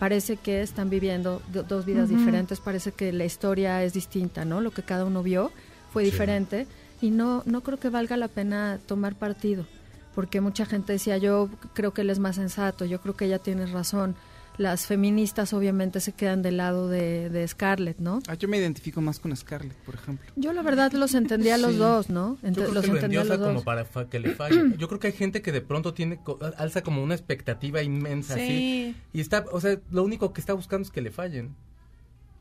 Parece 0.00 0.36
que 0.38 0.62
están 0.62 0.88
viviendo 0.90 1.40
do- 1.52 1.62
dos 1.62 1.84
vidas 1.84 2.08
diferentes, 2.08 2.58
parece 2.58 2.90
que 2.90 3.12
la 3.12 3.24
historia 3.26 3.84
es 3.84 3.92
distinta, 3.92 4.44
¿no? 4.46 4.60
Lo 4.62 4.70
que 4.72 4.82
cada 4.82 5.04
uno 5.04 5.22
vio 5.22 5.52
fue 5.92 6.04
Sí. 6.04 6.10
diferente 6.10 6.66
y 7.02 7.10
no, 7.10 7.42
no 7.44 7.60
creo 7.60 7.78
que 7.78 7.90
valga 7.90 8.16
la 8.16 8.28
pena 8.28 8.78
tomar 8.86 9.14
partido, 9.14 9.66
porque 10.14 10.40
mucha 10.40 10.64
gente 10.64 10.94
decía, 10.94 11.18
yo 11.18 11.50
creo 11.74 11.92
que 11.92 12.00
él 12.00 12.08
es 12.10 12.18
más 12.18 12.36
sensato, 12.36 12.84
yo 12.86 13.00
creo 13.02 13.14
que 13.14 13.26
ella 13.26 13.38
tiene 13.38 13.66
razón. 13.66 14.16
Las 14.60 14.84
feministas 14.86 15.54
obviamente 15.54 16.00
se 16.00 16.12
quedan 16.12 16.42
del 16.42 16.58
lado 16.58 16.86
de, 16.90 17.30
de 17.30 17.48
Scarlett, 17.48 17.98
¿no? 17.98 18.20
Ah, 18.28 18.34
yo 18.34 18.46
me 18.46 18.58
identifico 18.58 19.00
más 19.00 19.18
con 19.18 19.34
Scarlett, 19.34 19.72
por 19.86 19.94
ejemplo. 19.94 20.30
Yo 20.36 20.52
la 20.52 20.60
verdad 20.60 20.92
los 20.92 21.14
entendía 21.14 21.54
a 21.54 21.58
los 21.58 21.72
Sí. 21.72 21.78
dos, 21.78 22.10
¿no? 22.10 22.36
Ent- 22.42 22.48
Yo 22.56 22.62
creo 22.64 22.74
los 22.74 22.84
que 22.84 22.90
entendía 22.90 23.24
los 23.24 23.38
dos. 23.38 23.48
como 23.48 23.64
para 23.64 23.86
fa- 23.86 24.10
que 24.10 24.20
le 24.20 24.34
falle. 24.34 24.74
Yo 24.76 24.86
creo 24.88 25.00
que 25.00 25.06
hay 25.06 25.12
gente 25.14 25.40
que 25.40 25.50
de 25.50 25.62
pronto 25.62 25.94
tiene 25.94 26.18
co- 26.22 26.38
alza 26.58 26.82
como 26.82 27.02
una 27.02 27.14
expectativa 27.14 27.82
inmensa 27.82 28.34
Sí. 28.34 28.40
así 28.42 28.96
y 29.14 29.20
está, 29.22 29.46
o 29.50 29.60
sea, 29.62 29.78
lo 29.90 30.02
único 30.02 30.34
que 30.34 30.42
está 30.42 30.52
buscando 30.52 30.84
es 30.84 30.90
que 30.92 31.00
le 31.00 31.10
fallen 31.10 31.54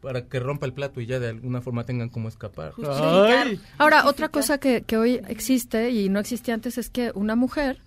para 0.02 0.26
que 0.28 0.42
rompa 0.42 0.66
el 0.66 0.74
plato 0.74 1.00
y 1.00 1.06
ya 1.06 1.20
de 1.20 1.30
alguna 1.30 1.62
forma 1.62 1.86
tengan 1.86 2.10
como 2.10 2.28
escapar. 2.28 2.74
Ay. 2.86 3.62
Ahora, 3.78 4.06
otra 4.08 4.28
cosa 4.28 4.58
que, 4.58 4.82
que 4.82 4.98
hoy 4.98 5.22
existe 5.30 5.90
y 5.92 6.10
no 6.10 6.20
existía 6.20 6.54
antes 6.54 6.78
es 6.78 6.90
que 6.90 7.12
una 7.16 7.38
mujer 7.38 7.80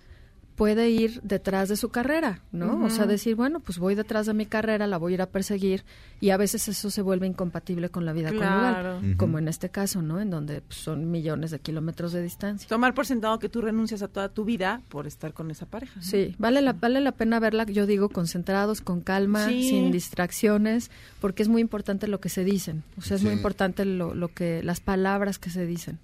puede 0.55 0.89
ir 0.89 1.19
detrás 1.23 1.67
de 1.69 1.75
su 1.77 1.89
carrera, 1.89 2.41
¿no? 2.51 2.83
O 2.85 2.89
sea, 2.89 3.05
decir, 3.05 3.35
bueno, 3.35 3.59
pues 3.59 3.79
voy 3.79 3.95
detrás 3.95 4.25
de 4.27 4.33
mi 4.33 4.45
carrera, 4.45 4.85
la 4.87 4.97
voy 4.97 5.13
a 5.13 5.15
ir 5.15 5.21
a 5.21 5.25
perseguir 5.25 5.83
y 6.21 6.29
a 6.29 6.37
veces 6.37 6.67
eso 6.67 6.89
se 6.91 7.01
vuelve 7.01 7.25
incompatible 7.27 7.89
con 7.89 8.05
la 8.05 8.13
vida 8.13 8.29
Claro. 8.29 8.95
conyugal, 8.97 9.17
como 9.17 9.39
en 9.39 9.47
este 9.47 9.69
caso, 9.69 10.01
¿no? 10.01 10.21
En 10.21 10.29
donde 10.29 10.61
pues, 10.61 10.77
son 10.79 11.09
millones 11.11 11.51
de 11.51 11.59
kilómetros 11.59 12.11
de 12.13 12.21
distancia. 12.21 12.69
Tomar 12.69 12.93
por 12.93 13.05
sentado 13.05 13.39
que 13.39 13.49
tú 13.49 13.61
renuncias 13.61 14.01
a 14.03 14.07
toda 14.07 14.29
tu 14.29 14.45
vida 14.45 14.81
por 14.89 15.07
estar 15.07 15.33
con 15.33 15.49
esa 15.51 15.65
pareja. 15.65 15.93
¿no? 15.95 16.03
Sí, 16.03 16.35
vale 16.37 16.61
la, 16.61 16.73
vale 16.73 17.01
la 17.01 17.11
pena 17.13 17.39
verla, 17.39 17.63
yo 17.65 17.85
digo, 17.85 18.09
concentrados, 18.09 18.81
con 18.81 19.01
calma, 19.01 19.47
Sí. 19.47 19.69
sin 19.69 19.91
distracciones, 19.91 20.91
porque 21.19 21.43
es 21.43 21.49
muy 21.49 21.61
importante 21.61 22.07
lo 22.07 22.19
que 22.19 22.29
se 22.29 22.43
dicen. 22.43 22.83
O 22.97 23.01
sea, 23.01 23.17
es 23.17 23.23
muy 23.23 23.33
importante 23.33 23.85
lo, 23.85 24.13
lo 24.15 24.27
que, 24.29 24.61
las 24.63 24.79
palabras 24.79 25.39
que 25.39 25.49
se 25.49 25.65
dicen. 25.65 25.99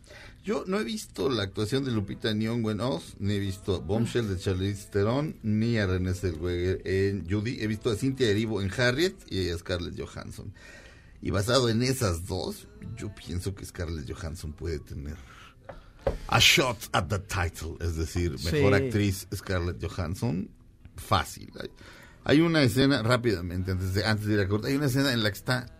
Yo 0.50 0.64
no 0.66 0.80
he 0.80 0.84
visto 0.84 1.30
la 1.30 1.44
actuación 1.44 1.86
de 1.86 1.92
Lupita 1.92 2.34
Nyong'o 2.34 2.72
en 2.72 2.82
Oz, 2.82 3.14
ni 3.20 3.36
he 3.36 3.40
visto 3.40 3.82
Bombshell 3.82 4.28
de 4.28 4.36
Charlize 4.36 4.90
Theron, 4.90 5.36
ni 5.44 5.78
a 5.78 5.86
René 5.86 6.16
Zellweger 6.16 6.82
en 6.86 7.30
Judy. 7.30 7.60
He 7.62 7.68
visto 7.68 7.92
a 7.92 7.96
Cynthia 7.96 8.32
Erivo 8.32 8.60
en 8.60 8.72
Harriet 8.76 9.14
y 9.30 9.52
a 9.52 9.58
Scarlett 9.60 9.94
Johansson. 9.96 10.52
Y 11.22 11.30
basado 11.30 11.70
en 11.70 11.84
esas 11.84 12.26
dos, 12.26 12.68
yo 12.98 13.14
pienso 13.14 13.54
que 13.54 13.64
Scarlett 13.64 14.12
Johansson 14.12 14.52
puede 14.54 14.80
tener 14.80 15.18
a 16.30 16.40
shot 16.40 16.80
at 16.94 17.10
the 17.10 17.20
title, 17.20 17.76
es 17.80 17.96
decir, 17.96 18.32
mejor 18.52 18.76
Sí. 18.76 18.84
actriz 18.86 19.28
Scarlett 19.36 19.86
Johansson, 19.86 20.50
fácil. 20.96 21.52
Hay, 21.62 21.70
hay 22.24 22.42
una 22.42 22.64
escena, 22.64 23.04
rápidamente, 23.04 23.70
antes 23.70 23.94
de, 23.94 24.04
antes 24.04 24.26
de 24.26 24.34
ir 24.34 24.40
a 24.40 24.48
corte, 24.48 24.70
hay 24.70 24.78
una 24.78 24.88
escena 24.88 25.14
en 25.14 25.22
la 25.22 25.30
que 25.30 25.38
está 25.38 25.79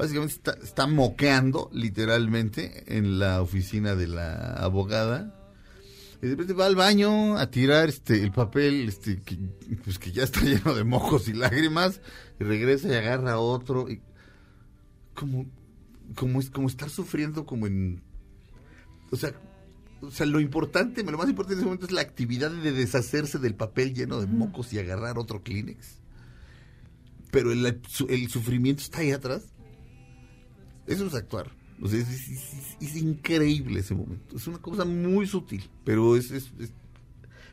Básicamente 0.00 0.32
está, 0.32 0.52
está 0.62 0.86
moqueando 0.86 1.68
literalmente 1.74 2.96
en 2.96 3.18
la 3.18 3.42
oficina 3.42 3.94
de 3.94 4.06
la 4.08 4.54
abogada. 4.54 5.38
Y 6.22 6.26
de 6.26 6.30
repente 6.30 6.54
va 6.54 6.64
al 6.64 6.74
baño 6.74 7.36
a 7.36 7.50
tirar 7.50 7.90
este 7.90 8.22
el 8.22 8.32
papel 8.32 8.88
este 8.88 9.20
que, 9.20 9.36
pues 9.84 9.98
que 9.98 10.10
ya 10.10 10.22
está 10.22 10.40
lleno 10.44 10.74
de 10.74 10.84
mojos 10.84 11.28
y 11.28 11.34
lágrimas 11.34 12.00
y 12.40 12.44
regresa 12.44 12.88
y 12.88 12.94
agarra 12.94 13.38
otro 13.38 13.90
y 13.90 14.00
como 15.14 15.44
como 16.14 16.40
es 16.40 16.48
como 16.48 16.68
estar 16.68 16.88
sufriendo 16.88 17.44
como 17.44 17.66
en 17.66 18.02
o 19.10 19.16
sea 19.16 19.34
o 20.00 20.10
sea, 20.10 20.24
lo 20.24 20.40
importante, 20.40 21.02
lo 21.04 21.18
más 21.18 21.28
importante 21.28 21.52
en 21.52 21.58
ese 21.58 21.66
momento 21.66 21.84
es 21.84 21.92
la 21.92 22.00
actividad 22.00 22.50
de 22.50 22.72
deshacerse 22.72 23.38
del 23.38 23.54
papel 23.54 23.92
lleno 23.92 24.18
de 24.18 24.26
mocos 24.26 24.72
y 24.72 24.78
agarrar 24.78 25.18
otro 25.18 25.42
Kleenex. 25.42 25.98
Pero 27.30 27.52
el, 27.52 27.66
el 27.66 28.30
sufrimiento 28.30 28.82
está 28.82 29.00
ahí 29.00 29.12
atrás. 29.12 29.42
Eso 30.90 31.06
es 31.06 31.14
actuar. 31.14 31.50
O 31.82 31.88
sea, 31.88 31.98
es, 32.00 32.08
es- 32.10 32.28
es- 32.28 32.76
es 32.80 32.96
increíble 32.96 33.80
ese 33.80 33.94
momento. 33.94 34.36
Es 34.36 34.46
una 34.46 34.58
cosa 34.58 34.84
muy 34.84 35.26
sutil, 35.26 35.68
pero 35.84 36.16
es... 36.16 36.30
es- 36.30 36.50
es- 36.60 36.72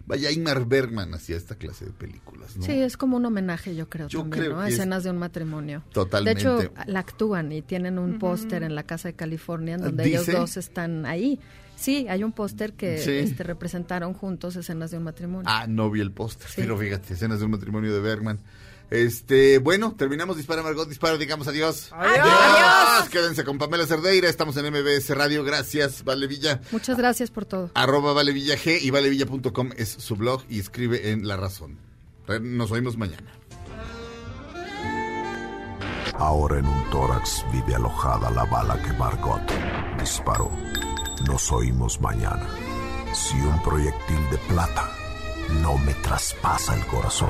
vaya, 0.05 0.31
Ingmar 0.31 0.65
Bergman 0.65 1.13
hacía 1.13 1.35
esta 1.37 1.55
clase 1.55 1.85
de 1.85 1.91
películas, 1.91 2.55
¿no? 2.57 2.63
Sí, 2.63 2.71
es 2.73 2.95
como 2.97 3.17
un 3.17 3.25
homenaje, 3.25 3.75
yo 3.75 3.89
creo, 3.89 4.07
Yo 4.07 4.19
también, 4.21 4.43
creo 4.43 4.53
¿no? 4.55 4.59
que 4.61 4.65
A 4.65 4.67
es- 4.69 4.73
escenas 4.75 5.03
de 5.03 5.09
un 5.11 5.17
matrimonio. 5.17 5.83
Totalmente. 5.93 6.43
De 6.43 6.55
hecho, 6.65 6.73
la 6.87 6.99
actúan 6.99 7.51
y 7.51 7.61
tienen 7.61 7.97
un 7.99 8.19
póster 8.19 8.63
en 8.63 8.73
la 8.75 8.83
Casa 8.83 9.09
de 9.09 9.15
California 9.15 9.75
en 9.75 9.81
donde 9.81 10.05
ellos 10.07 10.25
¿Dice? 10.25 10.37
dos 10.37 10.57
están 10.57 11.05
ahí. 11.05 11.39
Sí, 11.75 12.07
hay 12.09 12.23
un 12.23 12.31
póster 12.31 12.73
que 12.73 12.97
Sí. 12.97 13.11
este, 13.11 13.43
representaron 13.43 14.13
juntos 14.13 14.55
escenas 14.55 14.91
de 14.91 14.97
un 14.97 15.03
matrimonio. 15.03 15.43
Ah, 15.45 15.67
no 15.69 15.91
vi 15.91 15.99
el 16.01 16.11
póster, 16.11 16.47
Sí. 16.49 16.55
pero 16.61 16.75
fíjate, 16.77 17.13
escenas 17.13 17.39
de 17.39 17.45
un 17.45 17.51
matrimonio 17.51 17.93
de 17.93 17.99
Bergman. 17.99 18.39
Este, 18.89 19.59
bueno, 19.59 19.93
terminamos 19.97 20.37
Dispara 20.37 20.63
Margot, 20.63 20.87
Dispara, 20.87 21.17
digamos 21.17 21.47
adiós. 21.47 21.89
Adiós. 21.91 23.09
Quédense 23.09 23.43
con 23.43 23.57
Pamela 23.57 23.85
Cerdeira, 23.85 24.29
estamos 24.29 24.55
en 24.57 24.71
MBS 24.71 25.09
Radio, 25.09 25.43
gracias, 25.43 26.03
Vale 26.03 26.27
Villa. 26.27 26.61
Muchas 26.71 26.97
gracias 26.97 27.29
por 27.29 27.45
todo. 27.45 27.69
Arroba 27.73 28.13
Vale 28.13 28.31
Villa 28.31 28.55
G 28.55 28.79
y 28.81 28.89
valevilla.com 28.89 29.71
es 29.75 29.89
su 29.89 30.15
blog 30.15 30.43
y 30.49 30.59
escribe 30.59 31.11
en 31.11 31.27
La 31.27 31.35
Razón. 31.35 31.77
Nos 32.41 32.71
oímos 32.71 32.97
mañana. 32.97 33.33
Ahora 36.13 36.57
en 36.57 36.65
un 36.65 36.89
tórax 36.89 37.45
vive 37.51 37.75
alojada 37.75 38.31
la 38.31 38.45
bala 38.45 38.81
que 38.81 38.91
Margot 38.93 39.41
disparó. 39.99 40.49
Nos 41.27 41.51
oímos 41.51 42.01
mañana. 42.01 42.47
Si 43.13 43.35
un 43.37 43.61
proyectil 43.61 44.29
de 44.31 44.37
plata 44.49 44.91
no 45.61 45.77
me 45.77 45.93
traspasa 45.95 46.75
el 46.75 46.85
corazón. 46.87 47.29